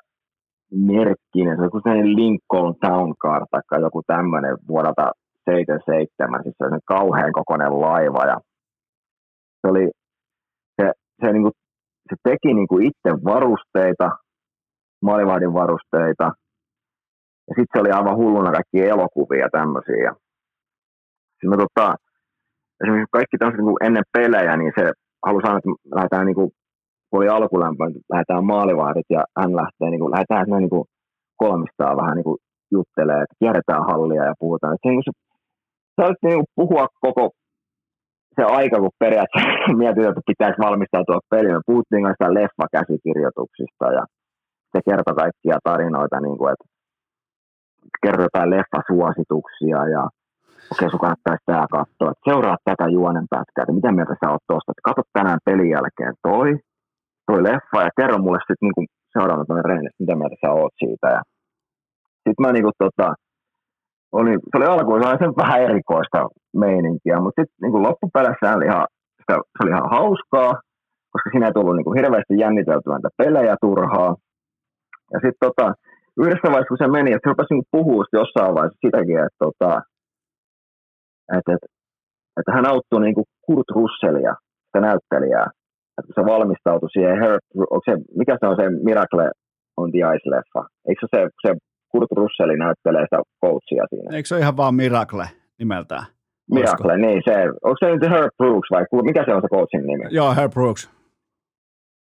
[0.70, 5.12] merkkinen, se oli kuin sellainen Lincoln Town Car tai joku tämmöinen vuodelta
[5.44, 8.40] 77, siis se oli kauhean kokoinen laiva ja
[9.60, 9.90] se oli,
[10.76, 11.52] se, se, niin kuin,
[12.08, 14.10] se teki niin kuin itse varusteita,
[15.02, 16.24] maalivahdin varusteita,
[17.48, 20.12] ja sitten se oli aivan hulluna kaikki elokuvia ja tämmöisiä.
[21.44, 21.94] Me, tota,
[22.82, 24.92] esimerkiksi kaikki tämmöiset niin ennen pelejä, niin se
[25.26, 26.50] halusi sanoa, että lähdetään niin kuin,
[27.12, 30.84] oli alkulämpö, että lähdetään maalivahdit ja hän lähtee, niin kuin, lähdetään sinne niin kuin
[31.36, 32.38] kolmistaan vähän niin kuin
[32.72, 34.74] juttelee, että kierretään hallia ja puhutaan.
[34.74, 35.18] Että se, niin kuin,
[35.96, 37.30] se, se niin kuin puhua koko
[38.36, 41.54] se aika, kun periaatteessa mietin, että pitäisi valmistautua peliin.
[41.54, 44.02] Me puhuttiin kanssa leffakäsikirjoituksista ja
[44.72, 46.66] se kertoi kaikkia tarinoita, niin kuin, että
[48.02, 50.02] kertoi jotain leffasuosituksia ja
[50.72, 54.30] okei, okay, sun kannattaisi tämä katsoa, että seuraa tätä juonen pätkää, että mitä mieltä sä
[54.30, 56.48] oot tuosta, että katso tänään pelin jälkeen toi,
[57.28, 61.08] toi leffa ja kerro mulle sitten niin seuraavana reenistä, mitä mieltä sä oot siitä.
[61.16, 61.22] Ja
[62.24, 63.08] sitten mä niin kuin, tota,
[64.18, 66.18] oli, se oli alkuun sen vähän erikoista
[66.64, 68.86] meininkiä, mutta sitten niin loppupeleissä oli ihan,
[69.26, 69.32] se
[69.62, 70.52] oli ihan hauskaa,
[71.12, 74.12] koska siinä ei tullut niin kuin hirveästi jänniteltyä näitä pelejä turhaa.
[75.12, 75.66] Ja sitten tota,
[76.22, 79.70] yhdessä vaiheessa, kun se meni, että se rupesi niin puhua jossain vaiheessa sitäkin, että, tota,
[81.36, 81.68] että, että,
[82.38, 84.34] että hän auttoi niin kuin Kurt Russellia,
[84.66, 85.46] sitä näyttelijää,
[85.98, 87.38] että se valmistautui siihen, Her,
[87.86, 89.30] se, mikä se on se Miracle
[89.76, 90.62] on the Ice-leffa?
[90.88, 91.50] Eikö se, se
[91.92, 94.16] Kurt Russell näyttelee sitä coachia siinä.
[94.16, 95.26] Eikö se ole ihan vaan Miracle
[95.58, 96.06] nimeltään?
[96.54, 97.06] Miracle, Olisiko?
[97.06, 100.04] niin se, onko se nyt Herb Brooks vai mikä se on se coachin nimi?
[100.10, 100.90] Joo, Herb Brooks.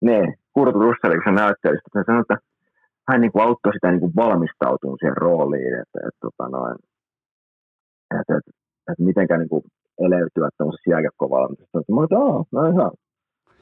[0.08, 2.36] Niin, Kurt Russell, se näytteli, että sanoi, että
[3.08, 6.76] hän niin kuin auttoi sitä niin kuin valmistautumaan siihen rooliin, että, että, tota noin,
[8.20, 8.50] että, että,
[8.90, 9.64] että mitenkään niin kuin
[10.06, 11.92] eleytyä tämmöisessä jääkiekkovalmistuksessa.
[11.92, 12.90] Mä olin, että no ihan.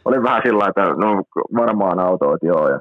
[0.05, 1.09] Oli vähän sillä että no
[1.62, 2.69] varmaan auto, että joo.
[2.69, 2.79] Ja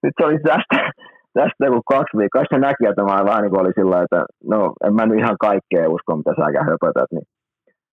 [0.00, 0.78] sitten se oli tästä,
[1.38, 4.20] tästä kun kaksi viikkoa, se näki, että mä vähän niin kuin oli sillä että
[4.52, 7.26] no en mä nyt ihan kaikkea usko, mitä säkään höpötät, niin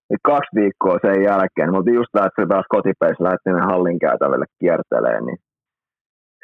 [0.10, 5.24] niin kaksi viikkoa sen jälkeen, mutta just lähti taas kotipeissa, lähti ne hallin käytävälle kierteleen,
[5.26, 5.40] niin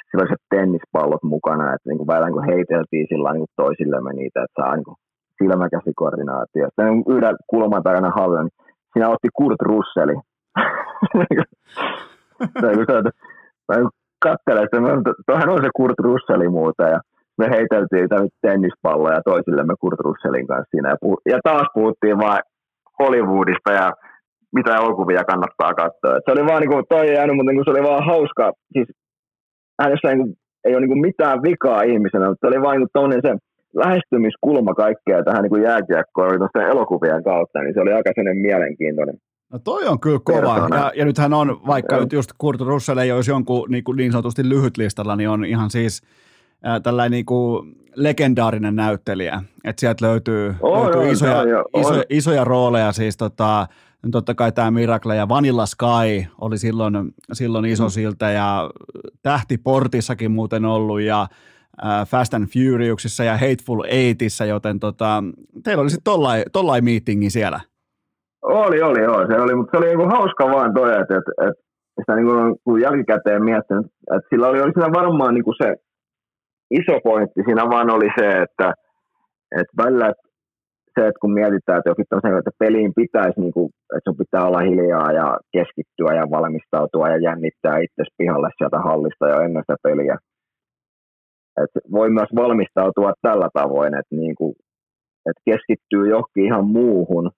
[0.08, 4.12] sillä oli se tennispallot mukana, että niin kuin vähän niin kuin heiteltiin sillä niin toisillemme
[4.14, 5.00] niitä, että saa niin
[5.38, 6.66] silmäkäsikoordinaatio.
[6.68, 8.58] Sitten yhden kulman takana hallin, niin
[8.92, 10.16] siinä otti Kurt Russeli.
[12.62, 12.68] Se,
[14.24, 14.78] kattelee että
[15.28, 17.00] tuohan on se Kurt Russelli muuta ja
[17.38, 18.08] me heiteltiin
[18.42, 22.42] tennispalloja toisillemme Kurt Russellin kanssa siinä ja, puh- ja taas puhuttiin vain
[23.00, 23.94] Hollywoodista ja
[24.56, 26.16] mitä elokuvia kannattaa katsoa.
[26.16, 28.88] Et se oli vaan niin toi ei jäänyt, mutta niin se oli vaan hauska, siis
[29.82, 30.34] hänessä niin kuin,
[30.66, 32.78] ei ole kuin mitään vikaa ihmisenä, mutta se oli vaan
[33.10, 33.32] niin se
[33.84, 36.32] lähestymiskulma kaikkea tähän niin jääkiekkoon
[36.74, 38.12] elokuvien kautta, niin se oli aika
[38.48, 39.18] mielenkiintoinen.
[39.56, 40.58] No toi on kyllä kova.
[40.58, 44.12] Ja, ja nythän on, vaikka nyt just Kurt Russell ei olisi jonkun niin, kuin niin
[44.12, 46.02] sanotusti lyhyt listalla, niin on ihan siis
[46.68, 49.44] äh, tällainen niin kuin legendaarinen näyttelijä.
[49.64, 53.68] Että sieltä löytyy, oh, löytyy joo, isoja, joo, iso, isoja rooleja, siis tota,
[54.12, 57.90] totta kai tämä Miracle ja Vanilla Sky oli silloin, silloin iso mm.
[57.90, 58.70] siltä ja
[59.22, 61.28] Tähtiportissakin muuten ollut ja
[62.08, 65.24] Fast and Furiousissa ja Hateful Eightissa, joten tota,
[65.64, 67.60] teillä oli sitten tollain, tollain meetingi siellä.
[68.46, 69.28] Oli, oli, joo.
[69.28, 71.62] Se oli, mutta se oli niinku hauska vaan toi, että, että, että
[72.00, 75.76] sitä niinku, kun jälkikäteen miettinyt, että sillä oli, oli siinä varmaan niinku se
[76.72, 78.74] iso pointti siinä vaan oli se, että,
[79.60, 80.14] että välillä
[80.96, 84.48] se, että kun mietitään, että jokin tämmöisen, että peliin pitäisi, niin kuin, että sun pitää
[84.48, 89.76] olla hiljaa ja keskittyä ja valmistautua ja jännittää itse pihalle sieltä hallista jo ennen sitä
[89.84, 90.18] peliä.
[91.64, 94.54] että voi myös valmistautua tällä tavoin, että, niin kuin,
[95.30, 97.32] että keskittyy johonkin ihan muuhun,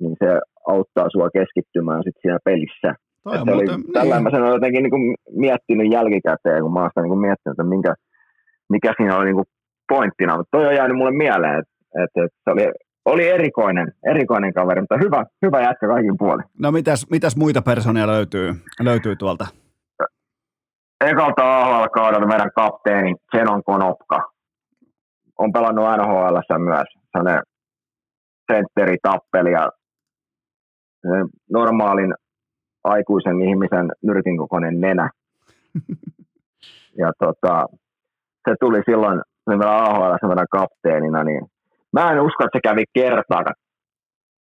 [0.00, 2.94] niin se auttaa sua keskittymään sit siinä pelissä.
[3.24, 3.92] Toi oli, niin.
[3.92, 7.20] Tällä mä sen olen jotenkin niin kuin miettinyt jälkikäteen, kun mä oon sitä niin kuin
[7.20, 7.94] miettinyt, että minkä,
[8.68, 9.48] mikä siinä oli niin kuin
[9.88, 12.64] pointtina, mutta toi on jäänyt mulle mieleen, että, että, että se oli,
[13.04, 16.44] oli erikoinen, erikoinen kaveri, mutta hyvä, hyvä jätkä kaikin puolin.
[16.58, 19.46] No mitäs, mitäs muita personia löytyy, löytyy tuolta?
[21.04, 24.30] Ekalta AHL-kaudelta meidän kapteeni Zenon Konopka
[25.38, 26.88] on pelannut NHL myös.
[27.12, 27.42] Sellainen
[28.52, 29.70] sentteri, tappeli ja
[31.50, 32.14] normaalin
[32.84, 35.10] aikuisen ihmisen nyrkin kokoinen nenä.
[36.98, 37.66] Ja tota,
[38.48, 39.20] se tuli silloin
[39.64, 41.40] AHL semmoinen kapteenina, niin
[41.92, 43.44] mä en usko, että se kävi kertaa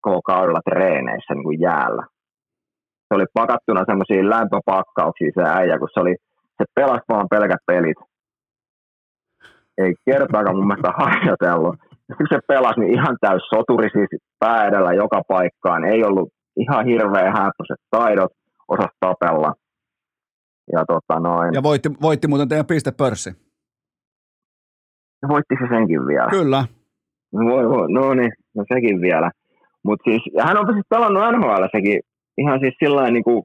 [0.01, 2.03] koko kaudella treeneissä niin kuin jäällä.
[3.09, 6.17] Se oli pakattuna semmoisiin lämpöpakkauksiin se äijä, kun se oli,
[6.59, 7.97] se pelasi vaan pelkät pelit.
[9.79, 11.77] Ei kertaakaan mun mielestä harjoitellut.
[11.91, 15.85] Sitten se pelasi niin ihan täys soturi siis pää edellä joka paikkaan.
[15.85, 16.29] Ei ollut
[16.63, 18.33] ihan hirveä hääppöiset taidot,
[18.69, 19.55] osas tapella.
[20.73, 21.55] Ja, tota noin.
[21.55, 23.31] ja voitti, voitti muuten teidän pistepörssi.
[25.29, 26.31] voitti se senkin vielä.
[26.31, 26.65] Kyllä.
[27.33, 29.31] Voi, voi, no niin, no sekin vielä.
[29.85, 32.01] Mut siis, ja hän on siis pelannut NHL sekin
[32.39, 33.43] ihan siis sillä niin kuin,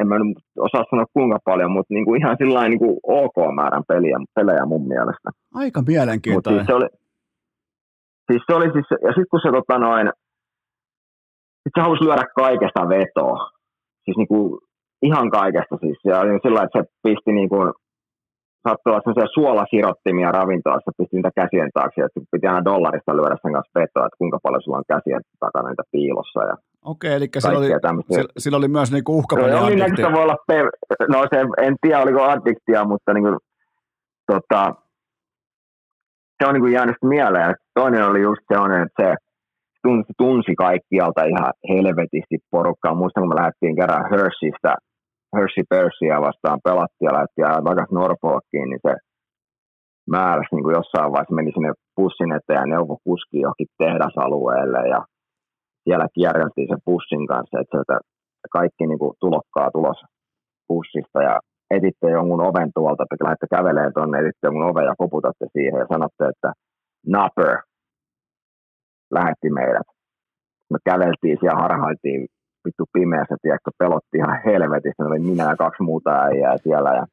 [0.00, 3.36] en mä nyt osaa sanoa kuinka paljon, mutta niin kuin ihan sillä niin kuin ok
[3.54, 5.30] määrän peliä, pelejä mun mielestä.
[5.54, 6.60] Aika Mut mielenkiintoinen.
[6.60, 6.88] siis se oli,
[8.30, 10.10] siis se oli siis, ja sitten kun se tota noin,
[11.62, 13.50] sit se halusi lyödä kaikesta vetoa.
[14.04, 14.60] Siis niin kuin,
[15.02, 15.98] ihan kaikesta siis.
[16.04, 17.72] Ja oli sillä että se pisti niin kuin,
[18.64, 23.52] saattoi olla sellaisia suolasirottimia ravintolassa, pisti niitä käsien taakse, että piti aina dollarista lyödä sen
[23.52, 27.58] kanssa vetoa, että kuinka paljon sulla on käsien takana niitä piilossa ja Okei, eli sillä
[27.58, 27.66] oli,
[28.12, 29.68] sillä, sillä oli myös niinku No, uhkapeliaddiktio.
[29.68, 33.36] jonkinnäköistä voi olla, pe- no se, en tiedä oliko addiktia, mutta niin kuin,
[34.32, 34.74] tota,
[36.38, 37.54] se on niin kuin jäänyt mieleen.
[37.74, 39.14] Toinen oli just sellainen, että se
[39.82, 42.94] tunsi, tunsi kaikkialta ihan helvetisti porukkaa.
[42.94, 44.72] Muistan, kun me lähdettiin kerran Hersheystä,
[45.36, 48.94] Hershey Persia vastaan pelattiin ja lähdettiin takaisin Norfolkiin, niin se
[50.16, 55.00] määräsi niin kuin jossain vaiheessa meni sinne bussin eteen ja neuvoi kuski johonkin tehdasalueelle ja
[55.84, 57.96] siellä kierreltiin sen bussin kanssa, että sieltä
[58.56, 60.00] kaikki niin kuin tulokkaa tulos
[60.68, 61.34] bussista ja
[61.76, 65.86] etitte jonkun oven tuolta, että lähdette kävelemään tuonne, etitte jonkun oven ja koputatte siihen ja
[65.92, 66.50] sanotte, että
[67.14, 67.56] Napper
[69.12, 69.88] lähetti meidät.
[70.70, 72.26] Me käveltiin siellä, harhailtiin
[72.64, 77.06] vittu pimeässä, tiedätkö, pelotti ihan helvetissä, oli minä ja kaksi muuta äijää siellä ja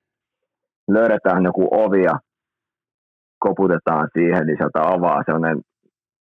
[0.89, 2.19] löydetään joku ovi ja
[3.39, 5.61] koputetaan siihen, niin sieltä avaa sellainen,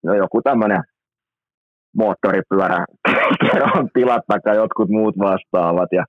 [0.03, 0.83] no joku tämmöinen
[1.97, 2.85] moottoripyörä
[3.43, 6.05] kerron tilat tai jotkut muut vastaavat ja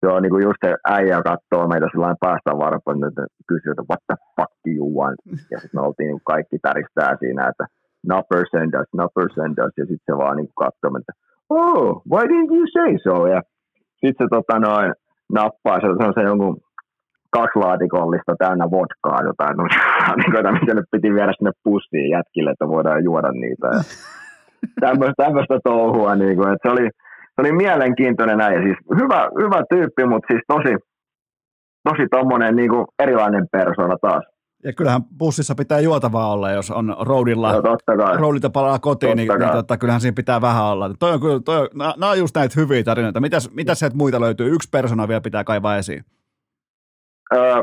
[0.00, 3.88] se on niin kuin just se äijä katsoo meitä sellainen päästä varpoin, että kysyy, että
[3.90, 5.18] what the fuck you want?
[5.50, 7.64] Ja sitten me oltiin niin kaikki täristää siinä, että
[8.08, 9.72] Nupper send us, Nupper send us.
[9.76, 11.12] Ja sitten se vaan niin katsoo, että
[11.48, 13.26] oh, why didn't you say so?
[13.26, 13.40] Ja
[14.00, 14.92] sitten se tota noin,
[15.32, 16.56] nappaa se, se on se jonkun
[17.30, 23.04] kaksi laatikollista täynnä vodkaa, jotain noita, mitä nyt piti viedä sinne pussiin jätkille, että voidaan
[23.04, 23.66] juoda niitä.
[23.66, 23.82] Ja
[24.84, 26.88] tämmöistä, tämmöistä touhua, niin kuin, että se oli,
[27.34, 28.62] se oli mielenkiintoinen näin.
[28.62, 30.72] Siis hyvä, hyvä tyyppi, mutta siis tosi,
[31.88, 34.24] tosi tommonen niin kuin erilainen persona taas.
[34.64, 38.16] Ja kyllähän bussissa pitää juotavaa olla, jos on roadilla, No, totta kai.
[38.16, 39.56] roadilta palaa kotiin, niin, Totta niin kai.
[39.56, 40.90] tota, kyllähän siinä pitää vähän olla.
[40.98, 43.20] Toi on kyllä, toi on, nämä, on just näitä hyviä tarinoita.
[43.20, 44.54] Mitäs, mitäs sieltä muita löytyy?
[44.54, 46.04] Yksi persona vielä pitää kaivaa esiin.
[47.34, 47.62] Öö,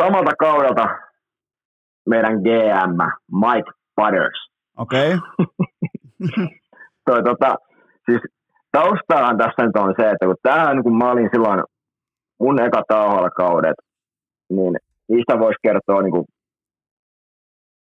[0.00, 0.88] samalta kaudelta
[2.08, 2.98] meidän GM
[3.32, 4.48] Mike Butters.
[4.78, 5.46] Okei, okay.
[7.06, 7.54] Toi, tota,
[8.06, 8.20] siis
[8.72, 11.62] taustahan tässä nyt on se, että kun tämähän, kun mä olin silloin
[12.40, 12.82] mun eka
[13.36, 13.76] kaudet,
[14.50, 14.76] niin
[15.08, 16.24] niistä voisi kertoa niin kuin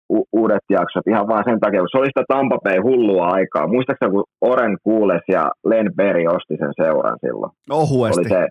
[0.09, 3.67] u- uudet jaksot ihan vaan sen takia, kun se oli sitä Tampa Bay hullua aikaa.
[3.67, 7.51] Muistaakseni, kun Oren Kuules ja Len Berry osti sen seuran silloin?
[7.69, 8.19] ohuesti.
[8.21, 8.47] oli se,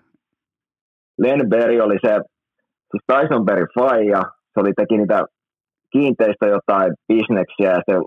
[1.17, 2.13] Len Berry oli se,
[2.91, 4.21] siis Tyson Berry faija,
[4.53, 5.25] se oli teki niitä
[5.91, 7.99] kiinteistä jotain bisneksiä ja se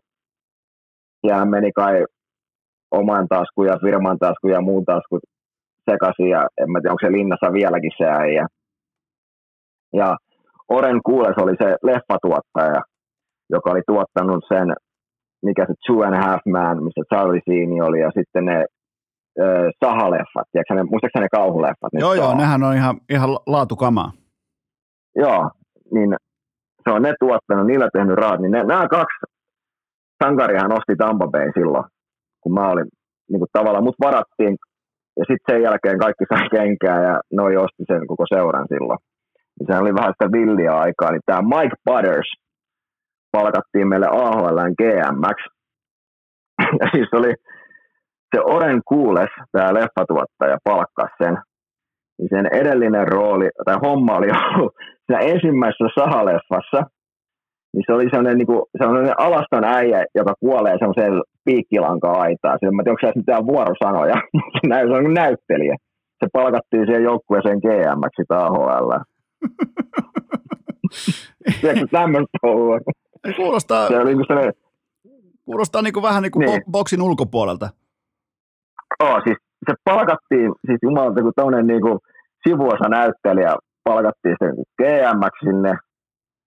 [1.29, 2.05] ja meni kai
[2.91, 5.21] oman taskun ja firman taskun ja muun taskun
[5.91, 8.47] sekaisin ja en mä tiedä, onko se linnassa vieläkin se äijä.
[9.93, 10.17] Ja
[10.69, 12.81] Oren Kuules oli se leffatuottaja,
[13.51, 14.73] joka oli tuottanut sen,
[15.43, 18.65] mikä se Two and a Half Man, missä Charlie Sheen oli, ja sitten ne
[19.41, 21.93] ö, sahaleffat, tiedätkö ne, muistaakseni ne kauhuleffat?
[21.93, 22.39] ne Joo, joo, Saha?
[22.39, 24.13] nehän on ihan, ihan laatukamaa.
[25.17, 25.51] Joo,
[25.95, 26.17] niin
[26.85, 29.19] se on ne tuottanut, niillä tehnyt raat, niin ne, nämä kaksi
[30.25, 31.85] sankariahan osti Tampa Bay silloin,
[32.41, 32.89] kun mä olin
[33.31, 34.57] niin kuin tavallaan, mut varattiin,
[35.19, 38.99] ja sitten sen jälkeen kaikki sai kenkää, ja noi osti sen koko seuran silloin.
[39.59, 42.31] Niin sehän oli vähän sitä villiä aikaa, niin tämä Mike Butters
[43.33, 45.39] palkattiin meille AHLn GMX,
[46.81, 47.35] ja siis oli
[48.35, 51.39] se Oren Kuules, tämä leffatuottaja, palkkasi sen,
[52.19, 54.73] niin sen edellinen rooli, tai homma oli ollut
[55.07, 56.81] siinä ensimmäisessä sahaleffassa,
[57.73, 61.13] niin se oli sellainen, niin kuin, sellainen alaston äijä, joka kuolee semmoiseen
[61.45, 62.59] piikkilanka-aitaan.
[62.59, 64.17] Siinä, mä en tiedä, onko se mitään vuorosanoja,
[64.89, 65.77] se on näyttelijä.
[66.21, 68.91] Se palkattiin siihen joukkueeseen GMX AHL.
[71.61, 72.79] Tiedätkö tämmöistä touhua?
[73.37, 74.53] Kuulostaa, Se niin kuin
[75.45, 76.63] kuulostaa niin kuin vähän niin kuin Niin.
[76.63, 77.69] bo- boksin ulkopuolelta.
[79.03, 79.37] Oo, siis
[79.67, 81.99] se palkattiin, siis jumalauta, kun tämmöinen niinku
[82.49, 85.77] sivuosa näyttelijä palkattiin sen GMX sinne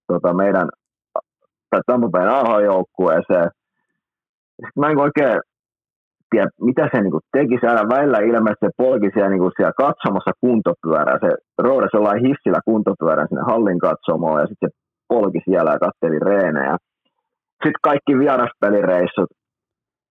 [0.07, 0.69] tota meidän
[1.69, 3.49] tai Tampa Bayn AH-joukkueeseen.
[4.49, 5.41] Sitten mä en oikein
[6.32, 7.56] miettiä, mitä se niin kuin teki.
[7.61, 11.18] Se aina välillä ilmeisesti se polki siellä, niin kuin siellä katsomassa kuntopyörää.
[11.26, 11.30] Se
[11.68, 14.77] roudasi jollain hissillä kuntopyörän sinne hallin katsomoon ja sitten se
[15.08, 16.76] polki siellä ja katteli reenejä.
[17.64, 19.30] Sitten kaikki vieraspelireissut,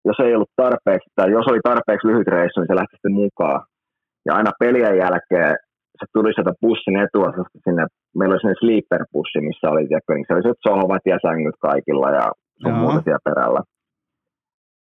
[0.06, 3.62] jos ei ollut tarpeeksi, tai jos oli tarpeeksi lyhyt reissu, niin se lähti sitten mukaan.
[4.26, 5.56] Ja aina pelien jälkeen
[6.00, 7.84] se tuli sieltä bussin etuosasta sinne,
[8.18, 12.10] meillä oli sinne sleeper-bussi, missä oli, tiedätkö, niin se oli se sohvat ja sängyt kaikilla
[12.20, 12.26] ja
[12.62, 13.62] sun muuta siellä perällä.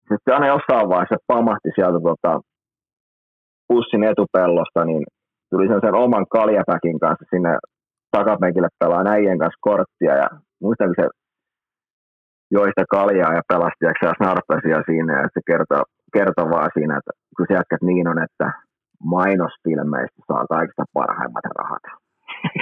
[0.09, 2.41] Sitten aina jossain vaiheessa pamahti sieltä tota,
[3.69, 5.05] bussin etupellosta, niin
[5.51, 7.59] tuli sen oman kaljapäkin kanssa sinne
[8.11, 10.29] takapenkille pelaa äijän kanssa korttia ja
[10.63, 11.09] muistan, kun se
[12.51, 17.13] joi sitä kaljaa ja pelasti ja snarpesia siinä ja se kertoo, kertoo vaan siinä, että
[17.37, 18.47] kun se jätkät niin on, että
[19.05, 21.85] mainosfilmeistä saa kaikista parhaimmat rahat.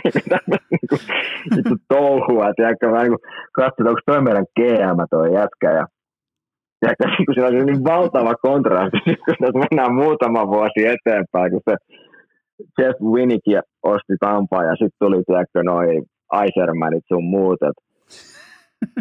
[1.56, 3.18] Vittu touhua, tiedätkö, mä niin
[3.52, 5.86] katsoin, onko toi meidän GM toi jätkä ja
[6.82, 8.98] tiedätkö, kun siinä on niin valtava kontrasti,
[9.52, 11.76] kun mennään muutama vuosi eteenpäin, kun se
[12.78, 13.46] Jeff Winnick
[13.82, 15.86] osti Tampaa ja sitten tuli, tiedätkö, noi
[16.46, 17.58] Isermanit sun muut,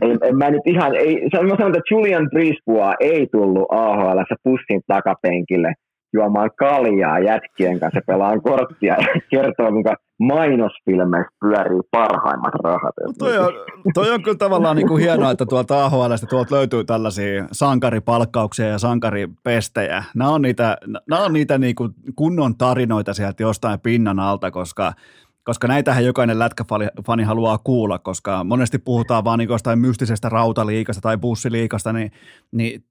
[0.01, 4.81] ei, en mä nyt ihan, ei, mä sanon, että Julian Brisbois ei tullut AHL pussin
[4.87, 5.73] takapenkille
[6.13, 12.95] juomaan kaljaa jätkien kanssa, pelaan korttia ja kertoo, kuinka mainosfilmeissä pyörii parhaimmat rahat.
[13.05, 13.53] No toi, on,
[13.93, 18.77] toi on kyllä tavallaan niin kuin hienoa, että tuolta AHLstä tuolta löytyy tällaisia sankaripalkkauksia ja
[18.77, 20.03] sankaripestejä.
[20.15, 20.77] Nämä on niitä,
[21.09, 24.93] nämä on niitä niin kuin kunnon tarinoita sieltä jostain pinnan alta, koska
[25.43, 31.17] koska näitähän jokainen lätkäfani haluaa kuulla, koska monesti puhutaan vaan niin jostain mystisestä rautaliikasta tai
[31.17, 32.11] bussiliikasta, niin,
[32.51, 32.83] niin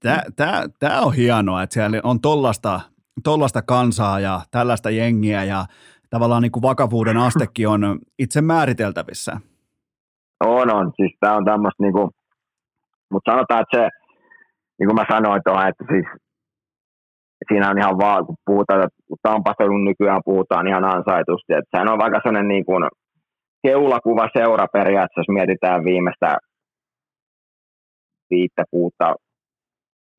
[0.79, 2.81] tämä on hienoa, että siellä on tollasta,
[3.23, 5.65] tollasta kansaa ja tällaista jengiä ja
[6.09, 9.31] tavallaan niin kuin vakavuuden astekin on itse määriteltävissä.
[10.45, 10.91] On, on.
[10.95, 12.09] Siis tämä on tämmöistä, niin kuin,
[13.11, 13.89] mutta sanotaan, että se,
[14.79, 16.07] niin kuin mä sanoin tuohon, että siis
[17.47, 21.89] siinä on ihan vaan, kun puhutaan, että Tampasta kun nykyään puhutaan ihan ansaitusti, että sehän
[21.89, 22.83] on vaikka sellainen niin kuin
[23.63, 26.37] keulakuva seura periaatteessa, jos mietitään viimeistä
[28.29, 29.15] viittä, kuutta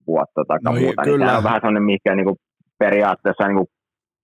[0.07, 1.17] vuotta tai no, muuta, kyllä.
[1.19, 2.37] niin tämä on vähän sellainen, mikä niin kuin
[2.85, 3.71] periaatteessa niin kuin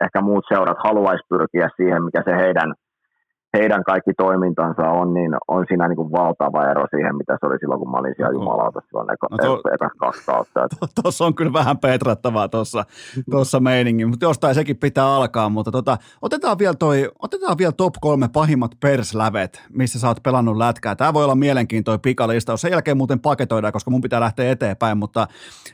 [0.05, 2.71] ehkä muut seurat haluaisi pyrkiä siihen, mikä se heidän–
[3.57, 7.59] heidän kaikki toimintansa on, niin on siinä niin kuin valtava ero siihen, mitä se oli
[7.59, 10.69] silloin, kun mä olin siellä jumalauta silloin eka, no to, eka kaksi kautta.
[11.03, 12.85] Tuossa on kyllä vähän petrattavaa tuossa
[13.31, 17.95] tossa meiningin, mutta jostain sekin pitää alkaa, mutta tota, otetaan, vielä toi, otetaan vielä top
[18.01, 20.97] kolme pahimmat perslävet, missä sä oot pelannut lätkää.
[20.97, 22.61] Tämä voi olla mielenkiintoinen pikalistaus.
[22.61, 25.27] Sen jälkeen muuten paketoidaan, koska mun pitää lähteä eteenpäin, mutta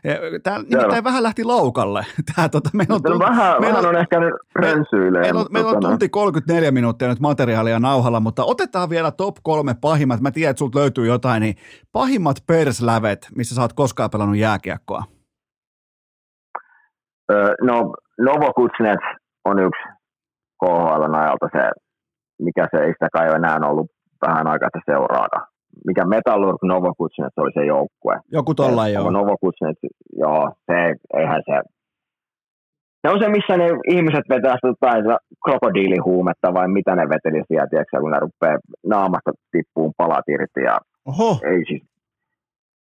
[0.05, 2.07] e, tämä nimittäin vähän lähti laukalle.
[2.37, 4.85] Tää, tota, meillä on, no, vähän, meillä on, vähän on ehkä nyt Meillä,
[5.21, 9.37] meillä on, meillä on tunti 34 minuuttia nyt materiaalia materiaalia nauhalla, mutta otetaan vielä top
[9.43, 10.21] kolme pahimmat.
[10.21, 11.55] Mä tiedän, että sulta löytyy jotain, niin
[11.93, 15.03] pahimmat perslävet, missä sä oot koskaan pelannut jääkiekkoa?
[17.63, 19.07] no, Novo Kutsnets
[19.45, 19.83] on yksi
[20.61, 21.63] KHL ajalta se,
[22.43, 23.91] mikä se ei sitä kai ole enää ollut
[24.27, 25.47] vähän aikaa seuraada.
[25.87, 28.15] Mikä Metallurg Novo Kutsnets oli se joukkue.
[28.33, 29.11] Joku tolla joo.
[29.11, 29.81] Novo Kutsnets,
[30.19, 30.77] joo, se,
[31.21, 31.57] eihän se,
[33.19, 35.05] se, missä ne ihmiset vetää jotain
[35.45, 40.63] krokodiilihuumetta vai mitä ne veteli siellä, tiedätkö, kun ne rupeaa naamasta tippuun palat irti.
[40.63, 41.41] Ja Oho.
[41.51, 41.83] Ei siis.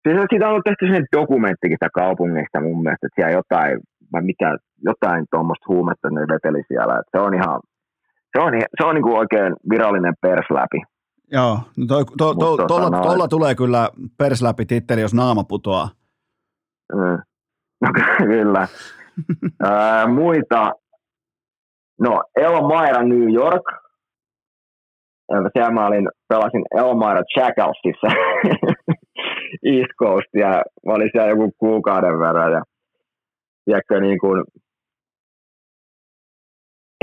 [0.03, 3.79] Siis siitä on tehty sen dokumenttikin sitä kaupungista mun mielestä, että siellä jotain,
[4.13, 4.57] vai mitä,
[4.89, 6.93] jotain tuommoista huumetta ne veteli siellä.
[6.99, 7.59] Että se on ihan,
[8.33, 10.81] se on, se on niin kuin oikein virallinen persläpi.
[11.31, 15.89] Joo, no toi, to, to, to, tuolla, tuolla tulee kyllä persläpi titteli, jos naama putoaa.
[16.93, 17.19] Mm.
[17.81, 18.67] No, kyllä
[20.07, 20.71] muita,
[21.99, 23.63] no Elmira New York.
[25.53, 28.07] Siellä mä olin, pelasin Elmira Jackalsissa
[29.71, 30.49] East Coast ja
[30.85, 32.61] mä olin siellä joku kuukauden verran ja
[33.65, 34.43] tiedätkö, niin kuin,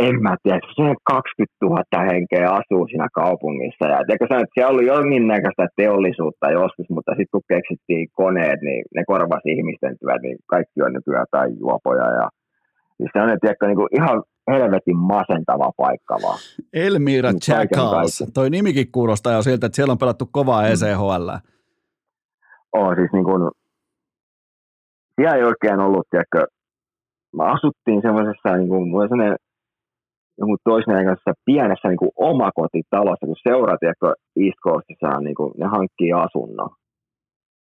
[0.07, 3.85] en mä tiedä, se 20 000 henkeä asuu siinä kaupungissa.
[3.93, 9.03] Ja tiedätkö, että siellä oli jonkinnäköistä teollisuutta joskus, mutta sitten kun keksittiin koneet, niin ne
[9.07, 12.09] korvasi ihmisten työt, niin kaikki on nykyään tai juopoja.
[12.19, 12.27] Ja,
[12.97, 16.39] siis se on tiedätkö, niin kuin ihan helvetin masentava paikka vaan.
[16.73, 18.31] Elmira niin Jackals.
[18.35, 20.69] Toi nimikin kuulostaa jo siltä, että siellä on pelattu kovaa mm.
[20.69, 21.29] ECHL.
[22.73, 23.51] On siis niin kuin,
[25.17, 26.41] siellä ei oikein ollut, tiedätkö,
[27.37, 29.37] mä asuttiin semmoisessa, niin kuin, sellainen
[30.39, 34.09] jonkun toisen kanssa pienessä niin kuin omakotitalossa, kun seurat, tiedätkö,
[34.43, 36.71] East Coastissa niin kuin, ne hankkii asunnon.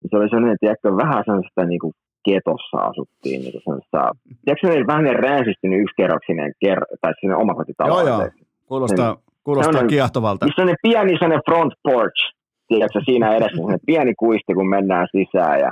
[0.10, 1.94] Se oli sellainen, tiedätkö, vähän sellaista niin kuin
[2.28, 3.42] ketossa asuttiin.
[3.42, 4.02] Niin kuin sellaista,
[4.44, 5.06] tiedätkö, se oli vähän
[5.48, 7.90] yksi yksikerroksinen ker- tai sinne omakotitalo.
[7.90, 8.30] Joo, joo.
[8.66, 10.46] Kuulostaa, niin, kuulostaa sellainen, kiehtovalta.
[10.46, 12.20] Missä on pieni sellainen front porch,
[12.68, 15.72] tiedätkö, siinä edessä sellainen pieni kuisti, kun mennään sisään ja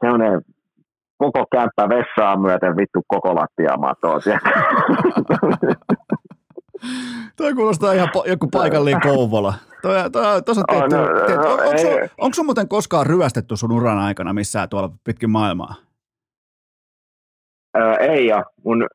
[0.00, 0.40] sellainen
[1.18, 4.18] koko kämppä vessaa myöten vittu koko lattiamatoa.
[7.36, 9.54] Toi kuulostaa ihan po- joku paikallinen Kouvola.
[9.82, 10.96] Toi, toi, no, tehty.
[11.36, 11.78] no, Onko ei.
[11.78, 15.74] sun, onko sun muuten koskaan ryöstetty sun uran aikana missään tuolla pitkin maailmaa?
[17.78, 18.86] Öö, ei ja mun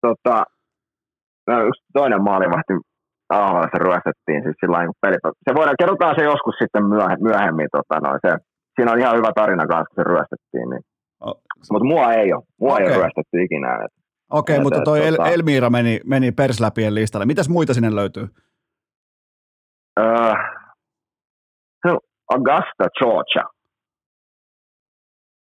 [0.00, 0.44] tota,
[1.46, 2.72] no, just toinen maalivahti
[3.28, 5.16] AHL ryöstettiin siis sillä kun peli.
[5.48, 7.68] Se voidaan, kerrotaan se joskus sitten myöhe- myöhemmin.
[7.72, 8.36] Tota, noin, se,
[8.76, 10.70] siinä on ihan hyvä tarina kanssa, kun se ryöstettiin.
[10.70, 10.82] Niin.
[11.70, 12.42] Mutta mua ei ole.
[12.60, 12.96] Mua ei Okei.
[12.96, 13.86] ole ryöstetty ikinä.
[14.30, 17.26] Okei, Ja mutta toi El- tota- Elmiira meni, meni persläpien listalle.
[17.26, 18.28] Mitäs muita sinne löytyy?
[21.82, 23.44] se on Augusta, Georgia.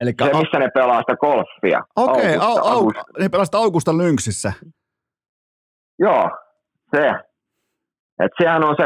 [0.02, 1.82] Eli Se, missä ne pelaa sitä golfia.
[1.96, 3.04] Okei, au, Augusta, au, Augusta.
[3.20, 4.54] ne pelasta Augusta Lynxissä.
[6.00, 6.30] Joo,
[6.96, 7.08] se.
[8.24, 8.84] Et sehän on se,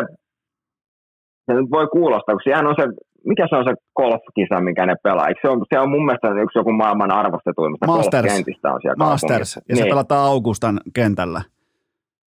[1.45, 2.83] se nyt voi kuulostaa, kun sehän on se,
[3.25, 5.27] mikä se on se golfkisa, mikä ne pelaa.
[5.27, 8.23] Eikö se, on, se on mun mielestä yksi joku maailman arvostetuimmista Masters.
[8.23, 9.91] golfkentistä on siellä Masters, ja se niin.
[9.91, 11.41] pelataan Augustan kentällä.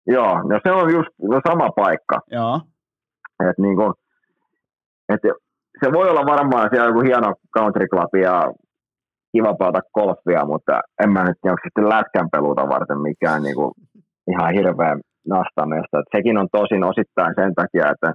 [0.07, 2.19] Joo, no se on just no sama paikka.
[2.31, 2.61] Joo.
[3.51, 3.93] Et niinku,
[5.09, 5.21] et
[5.85, 8.53] se voi olla varmaan siellä joku hieno country club ja
[9.33, 13.43] kiva pelata golfia, mutta en mä nyt tiedä, onko se sitten lätkän peluuta varten mikään
[13.43, 13.73] niinku
[14.31, 14.95] ihan hirveä
[15.29, 15.99] nastamesta.
[15.99, 18.13] Et sekin on tosin osittain sen takia, että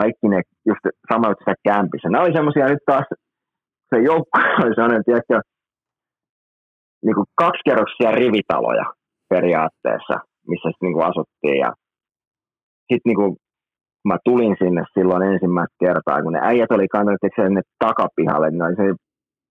[0.00, 2.08] kaikki ne just sama juttu siellä kämpissä.
[2.08, 3.06] Ne oli semmoisia nyt taas,
[3.90, 5.40] se joukko oli sellainen, tiedätkö,
[7.04, 8.86] niinku kaksikerroksisia rivitaloja
[9.28, 10.14] periaatteessa,
[10.48, 11.70] missä sitten niinku asuttiin ja
[12.88, 13.36] sitten niinku
[14.02, 18.62] kun mä tulin sinne silloin ensimmäistä kertaa, kun ne äijät oli kannettu sinne takapihalle, niin
[18.62, 18.94] oli se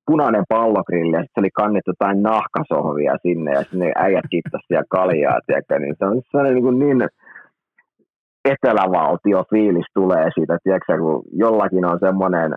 [0.05, 5.39] punainen pallogrilli ja sitten oli kannettu jotain nahkasohvia sinne ja sinne äijät kittasi siellä kaljaa,
[5.45, 7.09] tiedätkö, niin se on sellainen niin, kuin niin
[8.45, 12.53] etelävaltio fiilis tulee siitä, tiedätkö, kun jollakin on semmoinen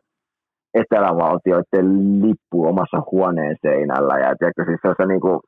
[0.74, 1.86] etelävaltioiden
[2.22, 5.40] lippu omassa huoneen seinällä ja tiedätkö, siis se on se niin kuin,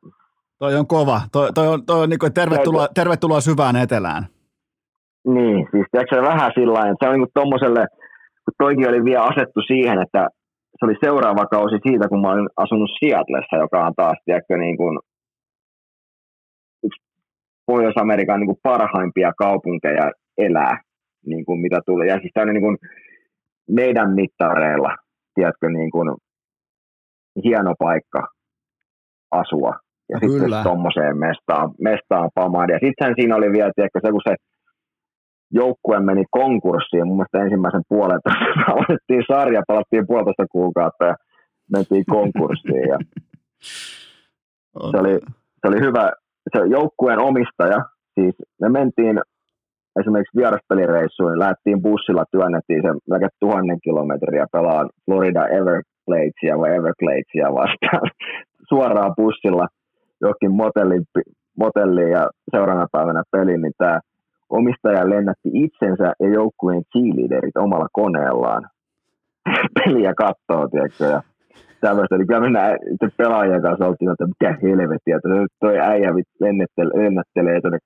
[0.58, 1.20] Toi on kova.
[1.32, 4.22] Toi, toi on, toi on niin kuin, tervetuloa, tervetuloa syvään etelään.
[5.26, 7.86] Niin, siis tiedätkö, se vähän sillä että se on niin tuommoiselle,
[8.44, 10.28] kun toikin oli vielä asettu siihen, että
[10.76, 14.76] se oli seuraava kausi siitä, kun mä olin asunut Seattleissa, joka on taas, tiedätkö, niin
[14.76, 14.98] kuin
[16.84, 17.00] yksi
[17.66, 20.80] Pohjois-Amerikan niin kuin parhaimpia kaupunkeja elää,
[21.26, 22.06] niin kuin mitä tulee.
[22.06, 22.78] Ja siis tämä niin kuin
[23.70, 24.96] meidän mittareilla,
[25.34, 26.16] tiedätkö, niin kuin
[27.44, 28.28] hieno paikka
[29.30, 29.72] asua.
[30.08, 30.62] Ja No sitten kyllä.
[30.62, 32.72] tuommoiseen mestaan, mestaan pamada.
[32.72, 34.34] Ja sittenhän siinä oli vielä, tiedätkö, se kun se
[35.50, 38.20] joukkue meni konkurssiin, mun mielestä ensimmäisen puolen
[38.72, 41.14] aloitettiin sarja, palattiin puolitoista kuukautta ja
[41.72, 42.88] mentiin konkurssiin.
[42.88, 42.98] Ja
[44.90, 45.14] se, oli,
[45.60, 46.12] se oli hyvä,
[46.56, 47.84] se joukkueen omistaja,
[48.14, 49.20] siis me mentiin
[50.00, 57.54] esimerkiksi vieraspelireissuun, niin lähdettiin bussilla, työnnettiin se melkein tuhannen kilometriä pelaan Florida Evergladesia vai Evergladesia
[57.60, 58.10] vastaan
[58.70, 59.66] suoraan bussilla
[60.20, 61.04] johonkin motelliin,
[61.58, 64.00] motelliin ja seuraavana päivänä peliin, niin tämä
[64.50, 68.62] omistaja lennätti itsensä ja joukkueen cheerleaderit omalla koneellaan
[69.78, 71.22] peliä kattoo, tiedätkö, ja
[71.80, 72.16] tämmöistä.
[72.16, 75.28] Eli kyllä itse pelaajien kanssa oltiin, että mikä helvettiä, että
[75.60, 76.10] toi äijä
[76.40, 77.78] lennättelee, lennättelee tuonne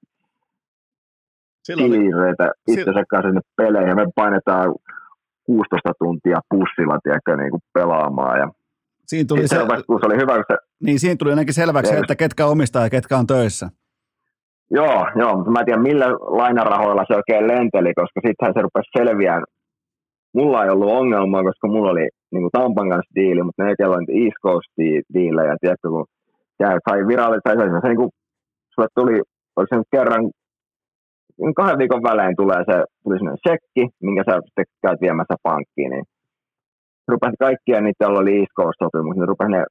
[1.70, 4.74] Silloin oli, cheerleadereitä itsensä kanssa sinne peleihin, ja me painetaan
[5.44, 8.48] 16 tuntia pussilla, tiedätkö, niin kuin pelaamaan, ja
[9.06, 11.96] siinä, tuli se, se, kun se oli hyvä, kun se niin siinä tuli ainakin selväksi,
[11.96, 13.70] että ketkä omistaa ja ketkä on töissä.
[14.70, 16.06] Joo, joo, mutta mä en tiedä millä
[16.40, 19.42] lainarahoilla se oikein lenteli, koska sittenhän se rupesi selviään.
[20.34, 23.96] Mulla ei ollut ongelmaa, koska mulla oli niin kuin Tampan kanssa diili, mutta ne kello
[23.98, 24.70] niitä East Coast
[25.14, 26.06] diilejä, tiedätkö, kun
[26.58, 28.10] käy, sai virallisesti, tai se, se niin kuin,
[28.74, 29.16] sulle tuli,
[29.56, 30.30] oliko se nyt kerran,
[31.56, 36.04] kahden viikon välein tulee se, tuli sinne sekki, minkä sä sitten käyt viemässä pankkiin, niin
[37.08, 39.64] rupesi kaikkia niitä, joilla oli East Coast sopimus, niin rupesi ne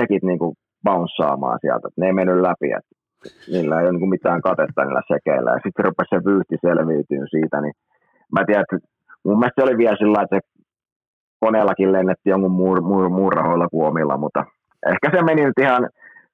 [0.00, 0.54] sekit niin kuin
[0.84, 2.94] bouncaamaan sieltä, että ne ei mennyt läpi, että
[3.52, 5.50] niillä ei ole niin kuin mitään katetta niillä sekeillä.
[5.50, 7.74] Ja sitten rupesi se vyyhti selviytyy siitä, niin
[8.34, 8.78] mä tiedän, että
[9.24, 10.40] mun mielestä se oli vielä sillä että
[11.40, 14.44] koneellakin lennettiin jonkun muun, muun rahoilla kuin omilla, mutta
[14.92, 15.88] ehkä se meni nyt ihan,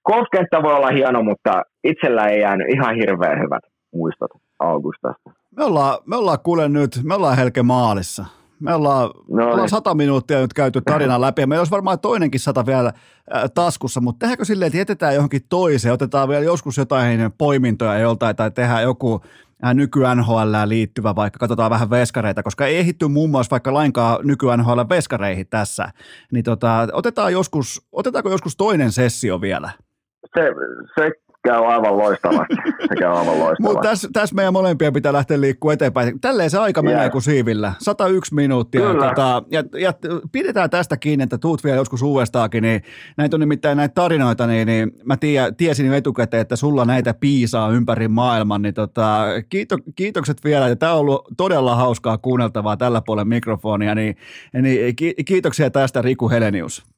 [0.05, 3.65] golfkenttä voi olla hieno, mutta itsellä ei jäänyt ihan hirveän hyvät
[3.97, 5.31] muistot Augustasta.
[5.57, 8.25] Me ollaan, me ollaan kuule nyt, me ollaan Helke maalissa.
[8.61, 9.69] Me ollaan, me No ollaan niin.
[9.69, 12.93] sata minuuttia nyt käyty tarinan läpi meillä olisi varmaan toinenkin sata vielä
[13.35, 18.37] äh, taskussa, mutta tehdäänkö silleen, että jätetään johonkin toiseen, otetaan vielä joskus jotain poimintoja joltain
[18.37, 19.21] tai tehdään joku
[19.65, 24.19] äh, nyky NHL liittyvä, vaikka katsotaan vähän veskareita, koska ei ehitty muun muassa vaikka lainkaan
[24.23, 25.89] nyky NHL veskareihin tässä,
[26.33, 29.71] niin tota, otetaan joskus, otetaanko joskus toinen sessio vielä?
[30.35, 30.43] Se,
[30.95, 31.11] se
[31.47, 32.55] käy aivan loistavasti.
[32.89, 33.63] Se käy aivan loistavasti.
[33.63, 36.21] Mutta tässä täs meidän molempia pitää lähteä liikkua eteenpäin.
[36.21, 37.13] Tälleen se aika menee Jep.
[37.13, 37.73] kuin siivillä.
[37.79, 38.81] 101 minuuttia.
[38.81, 39.09] Kyllä.
[39.09, 39.93] Tota, ja, ja,
[40.33, 42.63] pidetään tästä kiinni, että tuut vielä joskus uudestaakin.
[42.63, 42.83] Niin,
[43.17, 47.15] näitä on nimittäin näitä tarinoita, niin, niin mä tie, tiesin jo etukäteen, että sulla näitä
[47.15, 48.63] piisaa ympäri maailman.
[48.63, 50.69] Niin tota, kiito, kiitokset vielä.
[50.69, 53.95] Ja tämä on ollut todella hauskaa kuunneltavaa tällä puolella mikrofonia.
[53.95, 54.17] Niin,
[54.63, 56.96] niin ki, kiitoksia tästä Riku Helenius.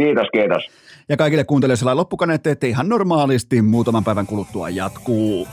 [0.00, 0.70] Kiitos, kiitos.
[1.08, 5.48] Ja kaikille kuuntelijoille sellainen loppukaneetti, että ihan normaalisti muutaman päivän kuluttua jatkuu.